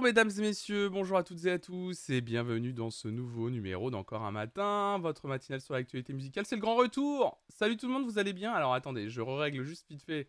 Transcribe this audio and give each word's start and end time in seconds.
Mesdames 0.00 0.30
et 0.36 0.40
messieurs, 0.40 0.88
bonjour 0.88 1.16
à 1.16 1.22
toutes 1.22 1.44
et 1.44 1.50
à 1.50 1.58
tous 1.58 2.08
et 2.10 2.20
bienvenue 2.20 2.72
dans 2.72 2.90
ce 2.90 3.08
nouveau 3.08 3.50
numéro 3.50 3.90
d'Encore 3.90 4.22
un 4.22 4.30
matin, 4.32 4.98
votre 4.98 5.28
matinale 5.28 5.60
sur 5.60 5.74
l'actualité 5.74 6.12
musicale, 6.12 6.46
c'est 6.46 6.56
le 6.56 6.60
grand 6.60 6.74
retour 6.74 7.40
Salut 7.48 7.76
tout 7.76 7.86
le 7.86 7.92
monde, 7.92 8.04
vous 8.04 8.18
allez 8.18 8.32
bien? 8.32 8.52
Alors 8.52 8.74
attendez, 8.74 9.10
je 9.10 9.20
règle 9.20 9.62
juste 9.64 9.86
vite 9.88 10.02
fait 10.02 10.28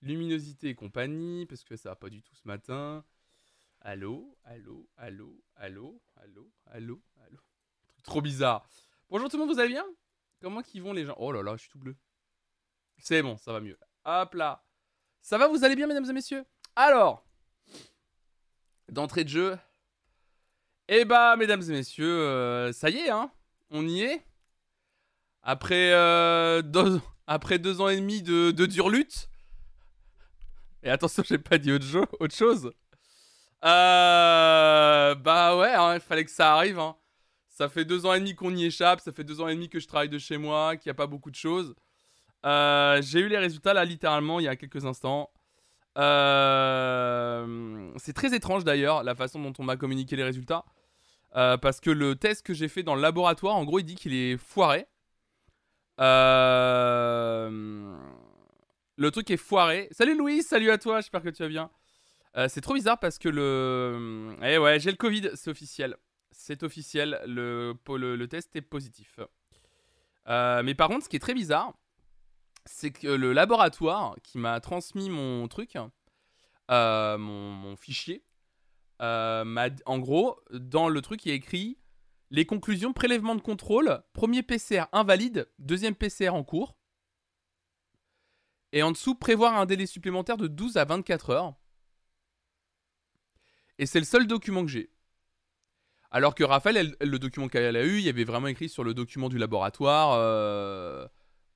luminosité 0.00 0.70
et 0.70 0.74
compagnie, 0.74 1.46
parce 1.46 1.62
que 1.62 1.76
ça 1.76 1.90
va 1.90 1.96
pas 1.96 2.08
du 2.08 2.22
tout 2.22 2.34
ce 2.34 2.48
matin. 2.48 3.04
Allô, 3.80 4.36
allô, 4.44 4.88
allô, 4.96 5.40
allô, 5.56 6.00
allô, 6.16 6.50
allô, 6.66 7.02
allô. 7.24 7.38
Trop 8.02 8.22
bizarre. 8.22 8.66
Bonjour 9.08 9.28
tout 9.28 9.36
le 9.36 9.44
monde, 9.44 9.54
vous 9.54 9.60
allez 9.60 9.68
bien? 9.68 9.86
Comment 10.40 10.62
qu'ils 10.62 10.82
vont 10.82 10.92
les 10.92 11.04
gens? 11.04 11.16
Oh 11.18 11.32
là 11.32 11.42
là, 11.42 11.56
je 11.56 11.62
suis 11.62 11.70
tout 11.70 11.78
bleu. 11.78 11.96
C'est 12.98 13.22
bon, 13.22 13.36
ça 13.36 13.52
va 13.52 13.60
mieux. 13.60 13.78
Hop 14.04 14.34
là. 14.34 14.64
Ça 15.20 15.38
va, 15.38 15.48
vous 15.48 15.64
allez 15.64 15.76
bien 15.76 15.86
mesdames 15.86 16.08
et 16.08 16.12
messieurs? 16.12 16.44
Alors 16.74 17.24
d'entrée 18.88 19.24
de 19.24 19.28
jeu. 19.28 19.58
Eh 20.88 21.04
bah, 21.04 21.36
mesdames 21.36 21.62
et 21.62 21.72
messieurs, 21.72 22.06
euh, 22.06 22.72
ça 22.72 22.90
y 22.90 22.98
est, 22.98 23.10
hein 23.10 23.30
On 23.70 23.86
y 23.86 24.02
est 24.02 24.22
Après, 25.42 25.92
euh, 25.92 26.62
deux, 26.62 27.00
après 27.26 27.58
ans 27.80 27.88
et 27.88 27.96
demi 27.96 28.22
de, 28.22 28.50
de 28.50 28.66
dure 28.66 28.90
lutte. 28.90 29.28
Et 30.82 30.90
attention, 30.90 31.22
j'ai 31.26 31.38
pas 31.38 31.58
dit 31.58 31.72
autre, 31.72 31.86
autre 32.20 32.34
chose. 32.34 32.72
Euh, 33.64 35.14
bah 35.14 35.56
ouais, 35.56 35.72
hein, 35.72 35.94
il 35.94 36.00
fallait 36.00 36.24
que 36.24 36.30
ça 36.30 36.54
arrive. 36.54 36.78
Hein. 36.78 36.96
Ça 37.48 37.68
fait 37.68 37.84
deux 37.84 38.04
ans 38.06 38.12
et 38.12 38.18
demi 38.18 38.34
qu'on 38.34 38.54
y 38.54 38.64
échappe. 38.64 39.00
Ça 39.00 39.12
fait 39.12 39.24
deux 39.24 39.40
ans 39.40 39.48
et 39.48 39.54
demi 39.54 39.68
que 39.68 39.78
je 39.78 39.86
travaille 39.86 40.08
de 40.08 40.18
chez 40.18 40.36
moi, 40.36 40.76
qu'il 40.76 40.88
n'y 40.88 40.92
a 40.92 40.94
pas 40.94 41.06
beaucoup 41.06 41.30
de 41.30 41.36
choses. 41.36 41.74
j'ai 42.44 43.20
eu 43.20 43.28
les 43.28 43.38
résultats 43.38 43.72
là, 43.72 43.84
littéralement, 43.84 44.40
il 44.40 44.44
y 44.44 44.48
a 44.48 44.56
quelques 44.56 44.84
instants. 44.84 45.30
Euh, 45.98 47.90
c'est 47.98 48.14
très 48.14 48.34
étrange 48.34 48.64
d'ailleurs 48.64 49.02
la 49.02 49.14
façon 49.14 49.40
dont 49.40 49.52
on 49.58 49.64
m'a 49.64 49.76
communiqué 49.76 50.16
les 50.16 50.24
résultats. 50.24 50.64
Euh, 51.34 51.56
parce 51.56 51.80
que 51.80 51.90
le 51.90 52.14
test 52.14 52.44
que 52.44 52.52
j'ai 52.52 52.68
fait 52.68 52.82
dans 52.82 52.94
le 52.94 53.00
laboratoire, 53.00 53.56
en 53.56 53.64
gros, 53.64 53.78
il 53.78 53.84
dit 53.84 53.94
qu'il 53.94 54.14
est 54.14 54.36
foiré. 54.36 54.86
Euh, 56.00 57.96
le 58.96 59.10
truc 59.10 59.30
est 59.30 59.36
foiré. 59.36 59.88
Salut 59.92 60.16
Louis, 60.16 60.42
salut 60.42 60.70
à 60.70 60.78
toi, 60.78 61.00
j'espère 61.00 61.22
que 61.22 61.30
tu 61.30 61.42
vas 61.42 61.48
bien. 61.48 61.70
c'est 62.48 62.60
trop 62.60 62.74
bizarre 62.74 62.98
parce 62.98 63.18
que 63.18 63.28
le. 63.28 64.36
Eh 64.42 64.58
ouais, 64.58 64.78
j'ai 64.78 64.90
le 64.90 64.96
Covid, 64.96 65.30
c'est 65.34 65.50
officiel. 65.50 65.96
C'est 66.30 66.62
officiel, 66.62 67.20
le, 67.26 67.74
le, 67.88 68.16
le, 68.16 68.28
test 68.28 68.54
est 68.56 68.62
positif. 68.62 69.20
mais 70.26 70.74
par 70.74 70.88
contre, 70.88 71.04
ce 71.04 71.08
qui 71.08 71.16
est 71.16 71.20
très 71.20 71.34
bizarre, 71.34 71.74
c'est 72.66 72.92
que 72.92 73.08
le 73.08 73.32
laboratoire 73.32 74.16
qui 74.22 74.38
m'a 74.38 74.60
transmis 74.60 75.10
mon 75.10 75.48
truc, 75.48 75.76
euh, 76.70 77.18
mon, 77.18 77.76
fichier, 77.76 78.24
euh, 79.00 79.68
en 79.86 79.98
gros, 79.98 80.40
dans 80.52 80.88
le 80.88 81.00
truc, 81.00 81.24
il 81.26 81.30
y 81.30 81.32
a 81.32 81.34
écrit 81.34 81.78
les 82.30 82.46
conclusions 82.46 82.92
prélèvement 82.92 83.34
de 83.34 83.42
contrôle, 83.42 84.02
premier 84.14 84.42
PCR 84.42 84.84
invalide, 84.92 85.50
deuxième 85.58 85.94
PCR 85.94 86.30
en 86.30 86.44
cours. 86.44 86.76
Et 88.72 88.82
en 88.82 88.90
dessous, 88.90 89.14
prévoir 89.14 89.54
un 89.58 89.66
délai 89.66 89.84
supplémentaire 89.84 90.38
de 90.38 90.46
12 90.46 90.78
à 90.78 90.86
24 90.86 91.30
heures. 91.30 91.54
Et 93.78 93.84
c'est 93.84 93.98
le 93.98 94.06
seul 94.06 94.26
document 94.26 94.62
que 94.62 94.70
j'ai. 94.70 94.90
Alors 96.10 96.34
que 96.34 96.44
Raphaël, 96.44 96.96
le 97.00 97.18
document 97.18 97.48
qu'elle 97.48 97.76
a 97.76 97.84
eu, 97.84 97.98
il 97.98 98.04
y 98.04 98.08
avait 98.08 98.24
vraiment 98.24 98.46
écrit 98.46 98.68
sur 98.68 98.84
le 98.84 98.94
document 98.94 99.28
du 99.28 99.36
laboratoire. 99.38 100.12
Euh, 100.12 101.06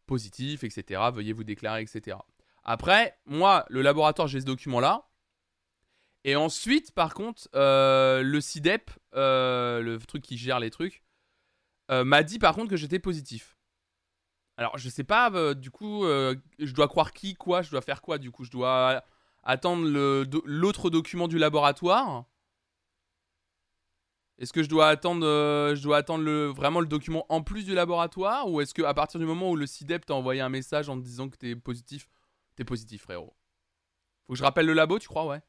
positif, 0.07 0.65
etc. 0.65 1.03
Veuillez 1.13 1.33
vous 1.33 1.45
déclarer, 1.45 1.83
etc. 1.83 2.17
Après, 2.65 3.19
moi, 3.27 3.65
le 3.69 3.83
laboratoire, 3.83 4.29
j'ai 4.29 4.41
ce 4.41 4.47
document-là. 4.47 5.09
Et 6.25 6.35
ensuite, 6.35 6.91
par 6.91 7.15
contre, 7.15 7.49
euh, 7.55 8.23
le 8.23 8.41
CIDEP, 8.41 8.91
euh, 9.15 9.81
le 9.81 9.99
truc 9.99 10.25
qui 10.25 10.37
gère 10.37 10.59
les 10.59 10.71
trucs, 10.71 11.05
euh, 11.93 12.03
m'a 12.03 12.25
dit 12.25 12.41
par 12.41 12.55
contre 12.57 12.69
que 12.69 12.77
j'étais 12.77 12.99
positif. 12.99 13.57
Alors, 14.57 14.77
je 14.77 14.89
sais 14.89 15.05
pas, 15.05 15.55
du 15.55 15.71
coup, 15.71 16.05
je 16.05 16.73
dois 16.73 16.89
croire 16.89 17.13
qui, 17.13 17.35
quoi, 17.35 17.61
je 17.61 17.71
dois 17.71 17.83
faire 17.83 18.01
quoi, 18.01 18.17
du 18.19 18.31
coup, 18.31 18.43
je 18.43 18.51
dois 18.51 19.05
attendre 19.45 19.87
l'autre 20.47 20.89
document 20.89 21.29
du 21.29 21.39
laboratoire 21.39 22.25
est-ce 24.39 24.53
que 24.53 24.63
je 24.63 24.69
dois 24.69 24.89
attendre, 24.89 25.25
euh, 25.27 26.53
vraiment 26.55 26.81
le 26.81 26.87
document 26.87 27.25
en 27.31 27.43
plus 27.43 27.65
du 27.65 27.75
laboratoire 27.75 28.51
Ou 28.51 28.61
est-ce 28.61 28.75
qu'à 28.75 28.93
partir 28.93 29.19
du 29.19 29.27
moment 29.27 29.51
où 29.51 29.57
le 29.57 29.67
CIDEP 29.67 30.05
t'a 30.05 30.15
envoyé 30.15 30.43
un 30.43 30.51
message 30.51 30.89
en 30.89 30.99
te 30.99 31.05
disant 31.05 31.29
que 31.29 31.37
t'es 31.37 31.57
positif, 31.57 32.09
t'es 32.55 32.65
positif, 32.65 33.03
frérot? 33.03 33.35
Faut 34.27 34.35
que 34.35 34.39
je 34.39 34.45
rappelle 34.45 34.67
le 34.67 34.75
labo, 34.75 34.99
tu 34.99 35.09
crois, 35.09 35.27
ouais 35.27 35.41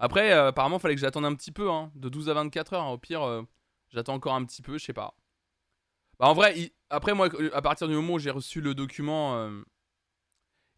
Après, 0.00 0.32
euh, 0.32 0.48
apparemment, 0.48 0.78
il 0.78 0.80
fallait 0.80 0.94
que 0.96 1.00
j'attende 1.00 1.24
un 1.24 1.34
petit 1.34 1.52
peu, 1.52 1.70
hein, 1.70 1.92
de 1.94 2.08
12 2.08 2.28
à 2.30 2.34
24 2.34 2.72
heures. 2.72 2.86
Au 2.86 2.98
pire, 2.98 3.22
euh, 3.22 3.42
j'attends 3.90 4.14
encore 4.14 4.34
un 4.34 4.44
petit 4.44 4.62
peu, 4.62 4.76
je 4.76 4.84
sais 4.84 4.92
pas. 4.92 5.14
Bah, 6.18 6.26
en 6.26 6.34
vrai, 6.34 6.72
après, 6.90 7.14
moi, 7.14 7.28
à 7.52 7.62
partir 7.62 7.86
du 7.86 7.94
moment 7.94 8.14
où 8.14 8.18
j'ai 8.18 8.30
reçu 8.30 8.60
le 8.60 8.74
document, 8.74 9.50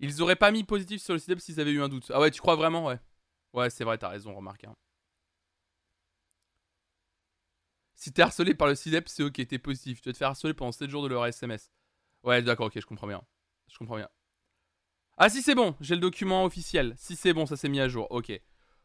ils 0.01 0.21
auraient 0.21 0.37
pas 0.37 0.51
mis 0.51 0.65
positif 0.65 1.01
sur 1.01 1.15
le 1.15 1.19
CIDEP 1.19 1.41
s'ils 1.41 1.61
avaient 1.61 1.73
eu 1.73 1.83
un 1.83 1.89
doute. 1.89 2.11
Ah 2.15 2.21
ouais, 2.21 2.31
tu 2.31 2.41
crois 2.41 2.57
vraiment, 2.57 2.87
ouais 2.87 2.99
Ouais, 3.55 3.71
c'est 3.71 3.85
vrai, 3.85 3.97
t'as 3.99 4.09
raison, 4.09 4.35
remarque. 4.35 4.65
Hein. 4.65 4.75
Si 7.95 8.13
t'es 8.13 8.23
harcelé 8.23 8.55
par 8.55 8.69
le 8.69 8.75
CIDEP, 8.75 9.09
c'est 9.09 9.23
ok, 9.23 9.47
t'es 9.47 9.59
positif. 9.59 10.01
Tu 10.01 10.09
vas 10.09 10.13
te 10.13 10.19
faire 10.19 10.29
harceler 10.29 10.55
pendant 10.55 10.73
7 10.73 10.91
jours 10.91 11.03
de 11.03 11.09
leur 11.09 11.27
SMS. 11.27 11.71
Ouais, 12.23 12.43
d'accord, 12.43 12.67
ok, 12.67 12.81
je 12.81 12.87
comprends 12.87 13.07
bien. 13.07 13.23
Je 13.69 13.79
comprends 13.79 13.97
bien. 13.97 14.09
Ah, 15.17 15.29
si 15.29 15.43
c'est 15.43 15.55
bon, 15.55 15.77
j'ai 15.81 15.95
le 15.95 16.01
document 16.01 16.45
officiel. 16.45 16.95
Si 16.97 17.15
c'est 17.17 17.33
bon, 17.33 17.47
ça 17.47 17.57
s'est 17.57 17.69
mis 17.69 17.81
à 17.81 17.89
jour. 17.89 18.07
Ok. 18.11 18.33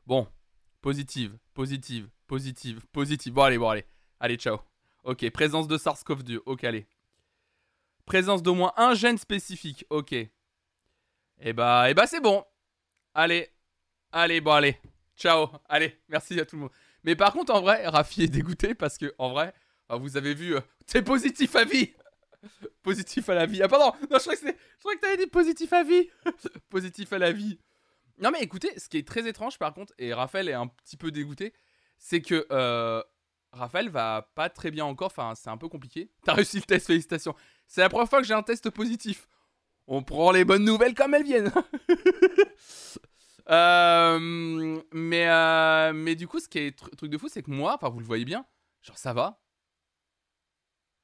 Bon. 0.05 0.27
Positive, 0.81 1.37
positive, 1.53 2.09
positive, 2.25 2.85
positive. 2.93 3.33
Bon, 3.33 3.43
allez, 3.43 3.57
bon, 3.57 3.69
allez. 3.69 3.85
Allez, 4.19 4.37
ciao. 4.37 4.59
Ok, 5.03 5.29
présence 5.31 5.67
de 5.67 5.77
SARS-CoV-2. 5.77 6.39
Ok, 6.45 6.63
allez. 6.63 6.87
Présence 8.05 8.41
d'au 8.41 8.53
moins 8.53 8.73
un 8.77 8.93
gène 8.93 9.17
spécifique. 9.17 9.85
Ok. 9.89 10.13
Eh 10.13 11.53
bah, 11.53 11.89
eh 11.89 11.93
bah, 11.93 12.07
c'est 12.07 12.21
bon. 12.21 12.45
Allez. 13.13 13.49
Allez, 14.11 14.39
bon, 14.39 14.51
allez. 14.51 14.77
Ciao. 15.17 15.47
Allez, 15.67 15.99
merci 16.07 16.39
à 16.39 16.45
tout 16.45 16.55
le 16.55 16.61
monde. 16.63 16.71
Mais 17.03 17.15
par 17.15 17.33
contre, 17.33 17.53
en 17.53 17.61
vrai, 17.61 17.87
Rafi 17.87 18.23
est 18.23 18.27
dégoûté 18.27 18.75
parce 18.75 18.97
que, 18.97 19.13
en 19.17 19.29
vrai, 19.29 19.53
vous 19.89 20.17
avez 20.17 20.33
vu, 20.33 20.55
euh, 20.55 21.01
positif 21.01 21.55
à 21.55 21.63
vie. 21.63 21.93
positif 22.83 23.27
à 23.29 23.35
la 23.35 23.45
vie. 23.45 23.61
Ah, 23.63 23.67
pardon, 23.67 23.97
non, 24.09 24.17
je 24.17 24.23
crois 24.23 24.35
que, 24.35 24.97
que 24.97 25.01
t'avais 25.01 25.17
dit 25.17 25.27
positif 25.27 25.73
à 25.73 25.83
vie. 25.83 26.09
positif 26.69 27.13
à 27.13 27.17
la 27.17 27.31
vie. 27.31 27.59
Non, 28.19 28.31
mais 28.31 28.41
écoutez, 28.41 28.77
ce 28.77 28.89
qui 28.89 28.97
est 28.97 29.07
très 29.07 29.27
étrange 29.27 29.57
par 29.57 29.73
contre, 29.73 29.93
et 29.97 30.13
Raphaël 30.13 30.49
est 30.49 30.53
un 30.53 30.67
petit 30.67 30.97
peu 30.97 31.09
dégoûté, 31.11 31.53
c'est 31.97 32.21
que 32.21 32.45
euh, 32.51 33.01
Raphaël 33.51 33.89
va 33.89 34.29
pas 34.35 34.49
très 34.49 34.71
bien 34.71 34.85
encore. 34.85 35.07
Enfin, 35.07 35.33
c'est 35.35 35.49
un 35.49 35.57
peu 35.57 35.69
compliqué. 35.69 36.11
T'as 36.23 36.33
réussi 36.33 36.57
le 36.57 36.63
test, 36.63 36.87
félicitations. 36.87 37.35
C'est 37.67 37.81
la 37.81 37.89
première 37.89 38.09
fois 38.09 38.21
que 38.21 38.27
j'ai 38.27 38.33
un 38.33 38.43
test 38.43 38.69
positif. 38.69 39.27
On 39.87 40.03
prend 40.03 40.31
les 40.31 40.45
bonnes 40.45 40.65
nouvelles 40.65 40.93
comme 40.93 41.15
elles 41.15 41.23
viennent. 41.23 41.51
Euh, 43.49 44.81
mais, 44.91 45.27
euh, 45.27 45.93
mais 45.93 46.15
du 46.15 46.27
coup, 46.27 46.39
ce 46.39 46.47
qui 46.47 46.59
est 46.59 46.77
truc 46.77 47.09
de 47.11 47.17
fou, 47.17 47.27
c'est 47.29 47.43
que 47.43 47.51
moi, 47.51 47.75
enfin, 47.75 47.89
vous 47.89 47.99
le 47.99 48.05
voyez 48.05 48.25
bien, 48.25 48.45
genre, 48.81 48.97
ça 48.97 49.13
va. 49.13 49.41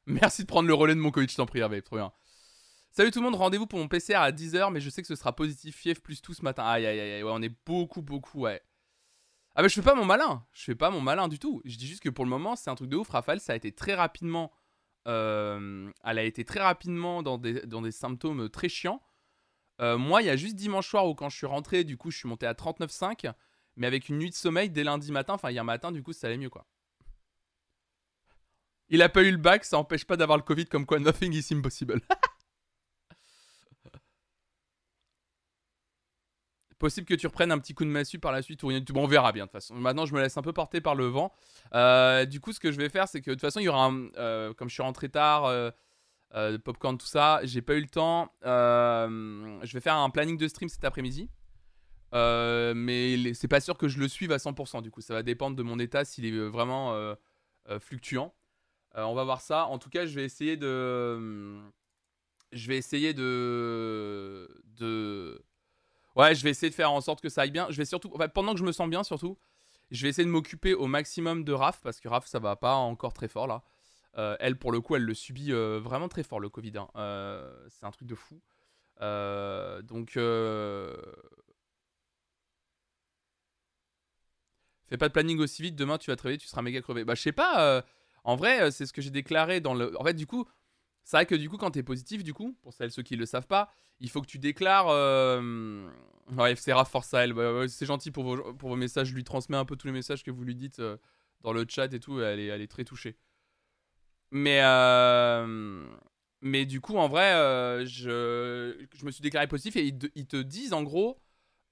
Merci 0.06 0.44
de 0.44 0.48
prendre 0.48 0.68
le 0.68 0.74
relais 0.74 0.94
de 0.94 1.00
mon 1.00 1.12
je 1.12 1.36
t'en 1.36 1.46
prie, 1.48 1.60
Hervé, 1.60 1.82
trop 1.82 1.96
bien. 1.96 2.12
Salut 2.92 3.12
tout 3.12 3.20
le 3.20 3.26
monde, 3.26 3.36
rendez-vous 3.36 3.68
pour 3.68 3.80
mon 3.80 3.88
PCR 3.88 4.16
à 4.16 4.32
10h, 4.32 4.72
mais 4.72 4.80
je 4.80 4.90
sais 4.90 5.02
que 5.02 5.08
ce 5.08 5.16
sera 5.16 5.36
positif, 5.36 5.76
fief 5.76 6.02
plus 6.02 6.22
tout 6.22 6.34
ce 6.34 6.44
matin. 6.44 6.64
Aïe, 6.64 6.86
aïe, 6.86 7.00
aïe, 7.00 7.24
ouais, 7.24 7.32
on 7.34 7.42
est 7.42 7.54
beaucoup, 7.66 8.02
beaucoup, 8.02 8.42
ouais. 8.42 8.62
Ah, 9.56 9.62
mais 9.62 9.70
je 9.70 9.74
fais 9.74 9.82
pas 9.82 9.96
mon 9.96 10.06
malin, 10.06 10.46
je 10.54 10.64
fais 10.64 10.76
pas 10.76 10.90
mon 10.92 11.02
malin 11.02 11.28
du 11.28 11.40
tout. 11.40 11.62
Je 11.66 11.78
dis 11.78 11.88
juste 11.88 12.04
que 12.04 12.10
pour 12.10 12.26
le 12.26 12.30
moment, 12.30 12.56
c'est 12.56 12.70
un 12.70 12.76
truc 12.76 12.90
de 12.90 12.98
ouf. 12.98 13.10
Raphaël, 13.10 13.40
ça 13.40 13.54
a 13.54 13.56
été 13.56 13.72
très 13.72 13.96
rapidement. 13.96 14.52
Euh, 15.08 15.90
elle 16.04 16.20
a 16.20 16.24
été 16.24 16.46
très 16.46 16.60
rapidement 16.60 17.24
dans 17.24 17.38
des, 17.38 17.62
dans 17.66 17.82
des 17.82 17.92
symptômes 17.92 18.50
très 18.50 18.70
chiants. 18.70 19.02
Euh, 19.82 19.98
moi, 19.98 20.22
il 20.22 20.26
y 20.26 20.30
a 20.30 20.38
juste 20.38 20.56
dimanche 20.56 20.88
soir 20.88 21.06
où 21.08 21.16
quand 21.16 21.30
je 21.30 21.38
suis 21.38 21.46
rentré, 21.46 21.84
du 21.84 21.98
coup, 21.98 22.12
je 22.12 22.18
suis 22.18 22.28
monté 22.28 22.46
à 22.46 22.54
39,5. 22.54 23.34
Mais 23.78 23.88
avec 23.88 24.10
une 24.10 24.18
nuit 24.18 24.30
de 24.30 24.36
sommeil 24.36 24.70
dès 24.70 24.84
lundi 24.84 25.12
matin, 25.12 25.34
enfin 25.34 25.52
hier 25.52 25.64
matin, 25.64 25.92
du 25.92 26.02
coup, 26.02 26.14
ça 26.14 26.28
allait 26.28 26.38
mieux 26.38 26.50
quoi. 26.50 26.66
Il 28.90 29.02
a 29.02 29.10
pas 29.10 29.24
eu 29.24 29.32
le 29.32 29.38
bac, 29.38 29.66
ça 29.66 29.78
empêche 29.78 30.06
pas 30.06 30.16
d'avoir 30.16 30.38
le 30.38 30.44
Covid 30.44 30.66
comme 30.66 30.86
quoi 30.86 31.00
nothing 31.00 31.34
is 31.34 31.48
impossible. 31.52 32.00
Possible 36.78 37.08
que 37.08 37.16
tu 37.16 37.26
reprennes 37.26 37.52
un 37.52 37.60
petit 37.60 37.74
coup 37.74 37.84
de 37.86 37.90
massue 37.90 38.20
par 38.20 38.32
la 38.32 38.42
suite 38.42 38.62
ou 38.64 38.68
rien 38.68 38.80
du 38.80 38.86
tout. 38.86 38.94
Bon, 38.94 39.06
on 39.06 39.08
verra 39.08 39.32
bien 39.32 39.46
de 39.46 39.48
toute 39.48 39.54
façon. 39.54 39.76
Maintenant, 39.76 40.06
je 40.06 40.14
me 40.14 40.22
laisse 40.22 40.38
un 40.38 40.42
peu 40.42 40.54
porter 40.54 40.82
par 40.82 40.94
le 40.94 41.06
vent. 41.06 41.34
Euh, 41.74 42.26
du 42.26 42.42
coup, 42.42 42.52
ce 42.54 42.60
que 42.60 42.72
je 42.72 42.78
vais 42.78 42.90
faire, 42.90 43.08
c'est 43.08 43.22
que 43.22 43.32
de 43.32 43.36
toute 43.36 43.42
façon, 43.42 43.60
il 43.62 43.64
y 43.64 43.70
aura 43.70 43.86
un. 43.86 44.10
Euh, 44.18 44.54
comme 44.54 44.68
je 44.70 44.74
suis 44.74 44.84
rentré 44.84 45.10
tard 45.10 45.46
euh, 46.34 46.58
popcorn, 46.58 46.98
tout 46.98 47.06
ça. 47.06 47.40
J'ai 47.44 47.62
pas 47.62 47.76
eu 47.76 47.82
le 47.82 47.88
temps. 47.88 48.32
Euh, 48.46 49.60
je 49.64 49.74
vais 49.74 49.80
faire 49.80 49.96
un 49.96 50.10
planning 50.10 50.38
de 50.38 50.48
stream 50.48 50.70
cet 50.70 50.84
après-midi. 50.84 51.30
Euh, 52.14 52.74
mais 52.76 53.34
c'est 53.34 53.48
pas 53.48 53.60
sûr 53.60 53.78
que 53.78 53.88
je 53.88 54.00
le 54.00 54.08
suive 54.08 54.32
à 54.32 54.38
100%. 54.38 54.82
Du 54.82 54.92
coup, 54.92 55.02
ça 55.02 55.14
va 55.14 55.24
dépendre 55.24 55.56
de 55.56 55.64
mon 55.64 55.80
état 55.80 56.06
s'il 56.06 56.26
est 56.26 56.48
vraiment 56.48 57.16
fluctuant. 57.80 58.34
on 58.96 59.14
va 59.14 59.24
voir 59.24 59.42
ça. 59.42 59.66
En 59.68 59.78
tout 59.80 59.90
cas, 59.90 60.06
je 60.06 60.16
vais 60.16 60.26
essayer 60.26 60.58
de. 60.58 61.60
Je 62.52 62.68
vais 62.68 62.78
essayer 62.78 63.14
de. 63.14 64.50
de... 64.78 65.42
Ouais, 66.16 66.34
je 66.34 66.44
vais 66.44 66.52
essayer 66.52 66.70
de 66.70 66.76
faire 66.76 66.92
en 66.92 67.02
sorte 67.02 67.22
que 67.22 67.30
ça 67.30 67.42
aille 67.42 67.52
bien. 67.52 67.68
Je 67.70 67.78
vais 67.78 67.86
surtout. 67.86 68.10
pendant 68.34 68.54
que 68.54 68.60
je 68.60 68.66
me 68.66 68.72
sens 68.72 68.90
bien, 68.90 69.04
surtout. 69.04 69.38
Je 69.92 70.02
vais 70.04 70.10
essayer 70.10 70.26
de 70.26 70.32
m'occuper 70.32 70.74
au 70.74 70.88
maximum 70.88 71.44
de 71.44 71.54
Raph, 71.54 71.82
parce 71.82 72.00
que 72.00 72.08
Raph, 72.08 72.26
ça 72.26 72.40
va 72.40 72.56
pas 72.56 72.74
encore 72.76 73.14
très 73.14 73.28
fort 73.28 73.48
là. 73.48 73.64
Euh, 74.18 74.36
elle, 74.40 74.58
pour 74.58 74.72
le 74.72 74.82
coup, 74.82 74.96
elle 74.96 75.04
le 75.04 75.14
subit 75.14 75.52
euh, 75.52 75.80
vraiment 75.80 76.08
très 76.08 76.24
fort, 76.24 76.40
le 76.40 76.50
Covid. 76.50 76.78
Hein. 76.78 76.88
Euh, 76.96 77.54
c'est 77.70 77.86
un 77.86 77.92
truc 77.92 78.08
de 78.08 78.16
fou. 78.16 78.42
donc. 79.02 80.18
Fais 84.88 84.98
pas 84.98 85.08
de 85.08 85.14
planning 85.14 85.40
aussi 85.40 85.64
vite, 85.64 85.76
demain 85.76 85.98
tu 85.98 86.12
vas 86.12 86.16
travailler, 86.16 86.38
tu 86.38 86.48
seras 86.48 86.62
méga 86.62 86.80
crevé. 86.80 87.04
Bah, 87.04 87.16
je 87.16 87.22
sais 87.22 87.32
pas. 87.32 87.84
en 88.24 88.36
vrai, 88.36 88.72
c'est 88.72 88.86
ce 88.86 88.94
que 88.94 89.02
j'ai 89.02 89.10
déclaré 89.10 89.60
dans 89.60 89.74
le. 89.74 90.00
En 90.00 90.04
fait, 90.04 90.14
du 90.14 90.28
coup, 90.28 90.46
c'est 91.04 91.18
vrai 91.18 91.26
que 91.26 91.36
du 91.36 91.50
coup, 91.50 91.58
quand 91.58 91.72
t'es 91.72 91.84
positif, 91.84 92.24
du 92.24 92.34
coup, 92.34 92.56
pour 92.62 92.74
celles 92.74 92.92
ceux 92.92 93.04
qui 93.04 93.16
le 93.16 93.26
savent 93.26 93.48
pas, 93.48 93.72
il 94.00 94.10
faut 94.10 94.22
que 94.22 94.28
tu 94.28 94.40
déclares. 94.40 94.88
Ouais, 96.38 96.56
c'est 96.56 96.74
Raph 96.74 96.90
Force 96.90 97.14
c'est 97.68 97.86
gentil 97.86 98.10
pour 98.12 98.24
vos, 98.24 98.54
pour 98.54 98.70
vos 98.70 98.76
messages. 98.76 99.10
Je 99.10 99.16
lui 99.16 99.24
transmets 99.24 99.58
un 99.58 99.66
peu 99.66 99.76
tous 99.76 99.88
les 99.88 99.94
messages 99.94 100.24
que 100.24 100.32
vous 100.32 100.44
lui 100.44 100.56
dites 100.56 100.82
dans 101.42 101.54
le 101.54 101.66
chat 101.68 101.92
et 101.94 102.00
tout. 102.00 102.22
Elle 102.22 102.40
est, 102.40 102.48
elle 102.48 102.62
est 102.62 102.72
très 102.72 102.86
touchée. 102.86 103.18
Mais, 104.36 104.60
euh, 104.64 105.88
mais 106.42 106.66
du 106.66 106.82
coup, 106.82 106.98
en 106.98 107.08
vrai, 107.08 107.36
euh, 107.36 107.86
je, 107.86 108.86
je 108.94 109.06
me 109.06 109.12
suis 109.12 109.22
déclaré 109.22 109.48
positif 109.48 109.78
et 109.78 109.86
ils, 109.86 110.28
te 110.28 110.36
disent 110.36 110.74
en 110.74 110.84
gros, 110.84 111.22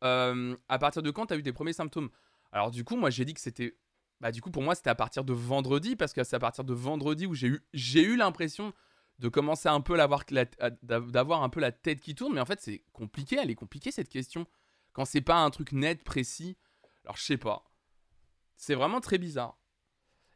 euh, 0.05 0.55
à 0.69 0.79
partir 0.79 1.03
de 1.03 1.11
quand 1.11 1.25
tu 1.25 1.33
as 1.33 1.37
eu 1.37 1.43
tes 1.43 1.51
premiers 1.51 1.73
symptômes? 1.73 2.09
Alors, 2.53 2.71
du 2.71 2.85
coup, 2.85 2.95
moi, 2.95 3.09
j'ai 3.09 3.25
dit 3.25 3.33
que 3.33 3.41
c'était. 3.41 3.75
Bah, 4.21 4.31
du 4.31 4.41
coup, 4.41 4.49
pour 4.49 4.63
moi, 4.63 4.75
c'était 4.75 4.89
à 4.89 4.95
partir 4.95 5.25
de 5.25 5.33
vendredi, 5.33 5.97
parce 5.97 6.13
que 6.13 6.23
c'est 6.23 6.37
à 6.37 6.39
partir 6.39 6.63
de 6.63 6.73
vendredi 6.73 7.25
où 7.25 7.33
j'ai 7.33 7.47
eu, 7.47 7.61
eu 7.73 8.15
l'impression 8.15 8.71
de 9.19 9.27
commencer 9.27 9.67
un 9.67 9.81
peu 9.81 9.97
d'avoir 9.97 11.43
un 11.43 11.49
peu 11.49 11.59
la 11.59 11.73
tête 11.73 11.99
qui 11.99 12.15
tourne. 12.15 12.33
Mais 12.33 12.41
en 12.41 12.45
fait, 12.45 12.61
c'est 12.61 12.85
compliqué, 12.93 13.37
elle 13.41 13.51
est 13.51 13.55
compliquée 13.55 13.91
cette 13.91 14.07
question. 14.07 14.47
Quand 14.93 15.03
c'est 15.03 15.19
pas 15.19 15.43
un 15.43 15.49
truc 15.49 15.73
net, 15.73 16.01
précis. 16.05 16.55
Alors, 17.03 17.17
je 17.17 17.23
sais 17.23 17.37
pas. 17.37 17.65
C'est 18.55 18.75
vraiment 18.75 19.01
très 19.01 19.17
bizarre. 19.17 19.57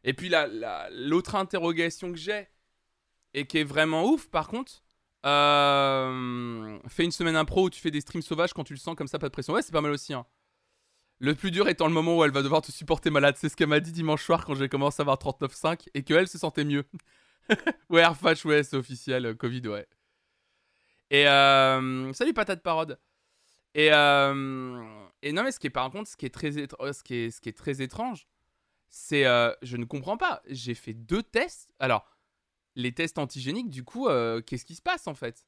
Et 0.04 0.14
puis 0.14 0.32
l'autre 0.90 1.34
interrogation 1.34 2.12
que 2.12 2.18
j'ai, 2.18 2.48
et 3.34 3.46
qui 3.46 3.58
est 3.58 3.64
vraiment 3.64 4.06
ouf 4.06 4.28
par 4.28 4.48
contre, 4.48 4.82
euh, 5.26 6.78
fais 6.88 7.04
une 7.04 7.10
semaine 7.10 7.36
impro 7.36 7.64
où 7.64 7.70
tu 7.70 7.80
fais 7.80 7.90
des 7.90 8.00
streams 8.00 8.22
sauvages 8.22 8.52
quand 8.52 8.64
tu 8.64 8.72
le 8.72 8.78
sens 8.78 8.94
comme 8.94 9.08
ça, 9.08 9.18
pas 9.18 9.28
de 9.28 9.32
pression. 9.32 9.52
Ouais, 9.52 9.62
c'est 9.62 9.72
pas 9.72 9.80
mal 9.80 9.92
aussi. 9.92 10.14
Hein. 10.14 10.24
Le 11.20 11.34
plus 11.34 11.50
dur 11.50 11.68
étant 11.68 11.88
le 11.88 11.92
moment 11.92 12.16
où 12.16 12.24
elle 12.24 12.30
va 12.30 12.42
devoir 12.42 12.62
te 12.62 12.70
supporter 12.70 13.10
malade. 13.10 13.36
C'est 13.36 13.48
ce 13.48 13.56
qu'elle 13.56 13.68
m'a 13.68 13.80
dit 13.80 13.92
dimanche 13.92 14.24
soir 14.24 14.44
quand 14.44 14.54
j'ai 14.54 14.68
commencé 14.68 15.00
à 15.00 15.02
avoir 15.02 15.18
39,5 15.18 15.88
et 15.94 16.04
qu'elle 16.04 16.28
se 16.28 16.38
sentait 16.38 16.64
mieux. 16.64 16.84
ouais, 17.90 18.02
Airfash, 18.02 18.44
ouais, 18.44 18.62
c'est 18.62 18.76
officiel. 18.76 19.26
Euh, 19.26 19.34
Covid, 19.34 19.66
ouais. 19.68 19.86
Et 21.10 21.26
euh, 21.26 22.12
salut 22.12 22.34
patate 22.34 22.62
parode. 22.62 22.98
Et, 23.74 23.92
euh, 23.92 25.06
et 25.22 25.32
non, 25.32 25.42
mais 25.42 25.50
ce 25.50 25.58
qui 25.58 25.66
est 25.66 25.70
par 25.70 25.90
contre, 25.90 26.08
ce 26.08 26.16
qui 26.16 26.26
est 26.26 26.34
très, 26.34 26.52
ce 26.52 27.02
qui 27.02 27.14
est, 27.14 27.30
ce 27.30 27.40
qui 27.40 27.48
est 27.48 27.56
très 27.56 27.82
étrange, 27.82 28.26
c'est 28.88 29.26
euh, 29.26 29.52
je 29.62 29.76
ne 29.76 29.84
comprends 29.84 30.16
pas. 30.16 30.42
J'ai 30.46 30.74
fait 30.74 30.94
deux 30.94 31.22
tests. 31.22 31.74
Alors, 31.78 32.06
les 32.74 32.92
tests 32.92 33.18
antigéniques, 33.18 33.70
du 33.70 33.84
coup, 33.84 34.08
euh, 34.08 34.40
qu'est-ce 34.40 34.64
qui 34.64 34.74
se 34.74 34.82
passe 34.82 35.06
en 35.06 35.14
fait? 35.14 35.46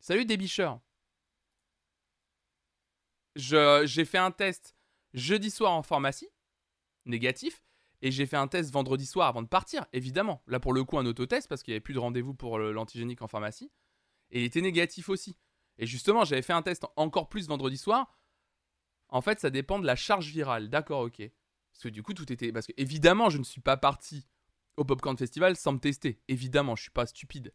Salut 0.00 0.24
débicheur. 0.24 0.80
J'ai 3.36 4.04
fait 4.04 4.18
un 4.18 4.30
test 4.30 4.76
jeudi 5.14 5.50
soir 5.50 5.72
en 5.72 5.82
pharmacie, 5.82 6.28
négatif, 7.04 7.62
et 8.02 8.10
j'ai 8.10 8.26
fait 8.26 8.36
un 8.36 8.48
test 8.48 8.72
vendredi 8.72 9.06
soir 9.06 9.28
avant 9.28 9.42
de 9.42 9.48
partir, 9.48 9.86
évidemment. 9.92 10.42
Là, 10.46 10.60
pour 10.60 10.72
le 10.72 10.84
coup, 10.84 10.98
un 10.98 11.06
autotest, 11.06 11.48
parce 11.48 11.62
qu'il 11.62 11.72
n'y 11.72 11.76
avait 11.76 11.80
plus 11.80 11.94
de 11.94 11.98
rendez-vous 11.98 12.34
pour 12.34 12.58
l'antigénique 12.58 13.22
en 13.22 13.28
pharmacie, 13.28 13.70
et 14.30 14.40
il 14.40 14.44
était 14.44 14.60
négatif 14.60 15.08
aussi. 15.08 15.36
Et 15.78 15.86
justement, 15.86 16.24
j'avais 16.24 16.42
fait 16.42 16.52
un 16.52 16.62
test 16.62 16.84
encore 16.96 17.28
plus 17.28 17.46
vendredi 17.48 17.78
soir. 17.78 18.18
En 19.08 19.20
fait, 19.20 19.40
ça 19.40 19.50
dépend 19.50 19.78
de 19.78 19.86
la 19.86 19.96
charge 19.96 20.28
virale. 20.30 20.68
D'accord, 20.68 21.02
ok. 21.02 21.22
Parce 21.78 21.84
que 21.84 21.88
du 21.90 22.02
coup, 22.02 22.12
tout 22.12 22.30
était. 22.32 22.50
Parce 22.50 22.66
que 22.66 22.72
évidemment, 22.76 23.30
je 23.30 23.38
ne 23.38 23.44
suis 23.44 23.60
pas 23.60 23.76
parti 23.76 24.26
au 24.76 24.84
Popcorn 24.84 25.16
Festival 25.16 25.54
sans 25.54 25.72
me 25.72 25.78
tester. 25.78 26.20
Évidemment, 26.26 26.74
je 26.74 26.82
suis 26.82 26.90
pas 26.90 27.06
stupide. 27.06 27.54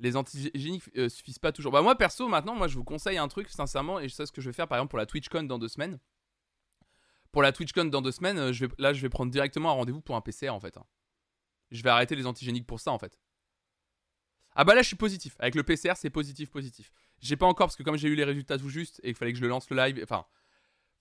Les 0.00 0.16
antigéniques 0.16 0.90
euh, 0.96 1.08
suffisent 1.08 1.38
pas 1.38 1.52
toujours. 1.52 1.70
Bah 1.70 1.82
moi 1.82 1.96
perso 1.96 2.26
maintenant, 2.26 2.56
moi 2.56 2.66
je 2.66 2.74
vous 2.74 2.84
conseille 2.84 3.18
un 3.18 3.28
truc 3.28 3.48
sincèrement 3.48 4.00
et 4.00 4.08
sais 4.08 4.26
ce 4.26 4.32
que 4.32 4.40
je 4.40 4.48
vais 4.48 4.52
faire 4.52 4.68
par 4.68 4.78
exemple 4.78 4.90
pour 4.90 4.98
la 4.98 5.06
TwitchCon 5.06 5.44
dans 5.44 5.58
deux 5.58 5.68
semaines. 5.68 5.98
Pour 7.32 7.42
la 7.42 7.52
TwitchCon 7.52 7.86
dans 7.86 8.02
deux 8.02 8.12
semaines, 8.12 8.38
euh, 8.38 8.52
je 8.52 8.66
vais, 8.66 8.74
là 8.78 8.92
je 8.92 9.02
vais 9.02 9.08
prendre 9.08 9.30
directement 9.32 9.70
un 9.70 9.74
rendez-vous 9.74 10.00
pour 10.00 10.14
un 10.14 10.20
PCR 10.20 10.50
en 10.50 10.60
fait. 10.60 10.76
Hein. 10.76 10.86
Je 11.72 11.82
vais 11.82 11.90
arrêter 11.90 12.14
les 12.14 12.26
antigéniques 12.26 12.66
pour 12.66 12.78
ça 12.78 12.92
en 12.92 12.98
fait. 12.98 13.18
Ah 14.54 14.64
bah 14.64 14.76
là 14.76 14.82
je 14.82 14.86
suis 14.88 14.96
positif. 14.96 15.36
Avec 15.40 15.56
le 15.56 15.64
PCR 15.64 15.94
c'est 15.96 16.10
positif 16.10 16.50
positif. 16.50 16.92
J'ai 17.20 17.36
pas 17.36 17.46
encore 17.46 17.66
parce 17.66 17.76
que 17.76 17.82
comme 17.82 17.96
j'ai 17.96 18.08
eu 18.08 18.14
les 18.14 18.24
résultats 18.24 18.58
tout 18.58 18.68
juste 18.68 19.00
et 19.02 19.08
qu'il 19.08 19.14
fallait 19.14 19.32
que 19.32 19.38
je 19.38 19.46
lance 19.46 19.68
le 19.70 19.76
live, 19.76 20.00
enfin 20.02 20.24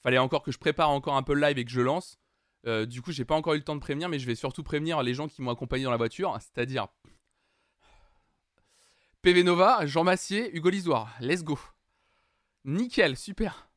fallait 0.04 0.18
encore 0.18 0.44
que 0.44 0.52
je 0.52 0.58
prépare 0.58 0.90
encore 0.90 1.16
un 1.16 1.24
peu 1.24 1.34
le 1.34 1.42
live 1.42 1.58
et 1.58 1.66
que 1.66 1.72
je 1.72 1.82
lance. 1.82 2.20
Euh, 2.66 2.86
du 2.86 3.02
coup 3.02 3.12
j'ai 3.12 3.26
pas 3.26 3.36
encore 3.36 3.54
eu 3.54 3.58
le 3.58 3.64
temps 3.64 3.76
de 3.76 3.82
prévenir 3.82 4.10
mais 4.10 4.20
je 4.20 4.26
vais 4.26 4.36
surtout 4.36 4.64
prévenir 4.64 5.04
les 5.04 5.14
gens 5.14 5.28
qui 5.28 5.42
m'ont 5.42 5.52
accompagné 5.52 5.84
dans 5.84 5.92
la 5.92 5.98
voiture, 5.98 6.36
c'est-à-dire 6.40 6.88
PV 9.22 9.44
Nova, 9.44 9.86
Jean 9.86 10.04
Massier, 10.04 10.56
Hugo 10.56 10.70
Lisoire. 10.70 11.14
Let's 11.20 11.44
go. 11.44 11.60
Nickel, 12.66 13.18
super. 13.18 13.70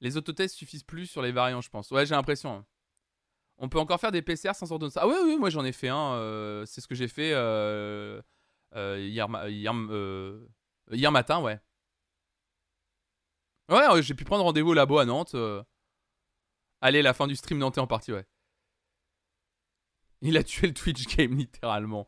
Les 0.00 0.16
autotests 0.16 0.54
suffisent 0.54 0.84
plus 0.84 1.06
sur 1.06 1.22
les 1.22 1.32
variants, 1.32 1.60
je 1.60 1.70
pense. 1.70 1.90
Ouais, 1.90 2.06
j'ai 2.06 2.14
l'impression. 2.14 2.64
On 3.58 3.68
peut 3.68 3.78
encore 3.78 4.00
faire 4.00 4.12
des 4.12 4.22
PCR 4.22 4.54
sans 4.54 4.70
ordonnance. 4.70 4.96
Ah 4.96 5.08
oui, 5.08 5.16
oui, 5.24 5.36
moi 5.36 5.50
j'en 5.50 5.64
ai 5.64 5.72
fait 5.72 5.88
un. 5.88 6.12
Euh, 6.14 6.64
c'est 6.66 6.80
ce 6.80 6.86
que 6.86 6.94
j'ai 6.94 7.08
fait. 7.08 7.32
Euh, 7.34 8.22
hier, 8.74 9.28
hier, 9.48 9.74
hier 10.92 11.12
matin, 11.12 11.40
ouais. 11.40 11.58
Ouais, 13.68 14.02
j'ai 14.02 14.14
pu 14.14 14.24
prendre 14.24 14.44
rendez-vous 14.44 14.70
au 14.70 14.74
labo 14.74 14.98
à 14.98 15.04
Nantes. 15.04 15.34
Euh. 15.34 15.62
Allez, 16.80 17.02
la 17.02 17.12
fin 17.12 17.26
du 17.26 17.36
stream 17.36 17.58
nantais 17.58 17.80
en 17.80 17.86
partie, 17.86 18.12
ouais. 18.12 18.26
Il 20.22 20.36
a 20.36 20.42
tué 20.42 20.66
le 20.66 20.74
Twitch 20.74 21.06
game, 21.16 21.34
littéralement. 21.36 22.06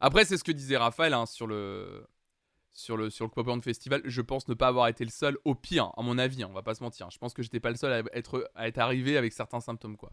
Après, 0.00 0.24
c'est 0.24 0.38
ce 0.38 0.44
que 0.44 0.52
disait 0.52 0.76
Raphaël 0.76 1.12
hein, 1.12 1.26
sur 1.26 1.46
le 1.46 2.06
sur 2.72 2.96
le 2.96 3.10
sur 3.10 3.26
le 3.26 3.60
Festival. 3.60 4.00
Je 4.04 4.22
pense 4.22 4.48
ne 4.48 4.54
pas 4.54 4.68
avoir 4.68 4.88
été 4.88 5.04
le 5.04 5.10
seul, 5.10 5.36
au 5.44 5.54
pire, 5.54 5.92
à 5.96 6.02
mon 6.02 6.16
avis. 6.18 6.42
Hein, 6.42 6.48
on 6.50 6.54
va 6.54 6.62
pas 6.62 6.74
se 6.74 6.82
mentir. 6.82 7.10
Je 7.10 7.18
pense 7.18 7.34
que 7.34 7.42
j'étais 7.42 7.60
pas 7.60 7.70
le 7.70 7.76
seul 7.76 7.92
à 7.92 8.16
être 8.16 8.50
à 8.54 8.68
être 8.68 8.78
arrivé 8.78 9.16
avec 9.16 9.32
certains 9.32 9.60
symptômes, 9.60 9.96
quoi. 9.96 10.12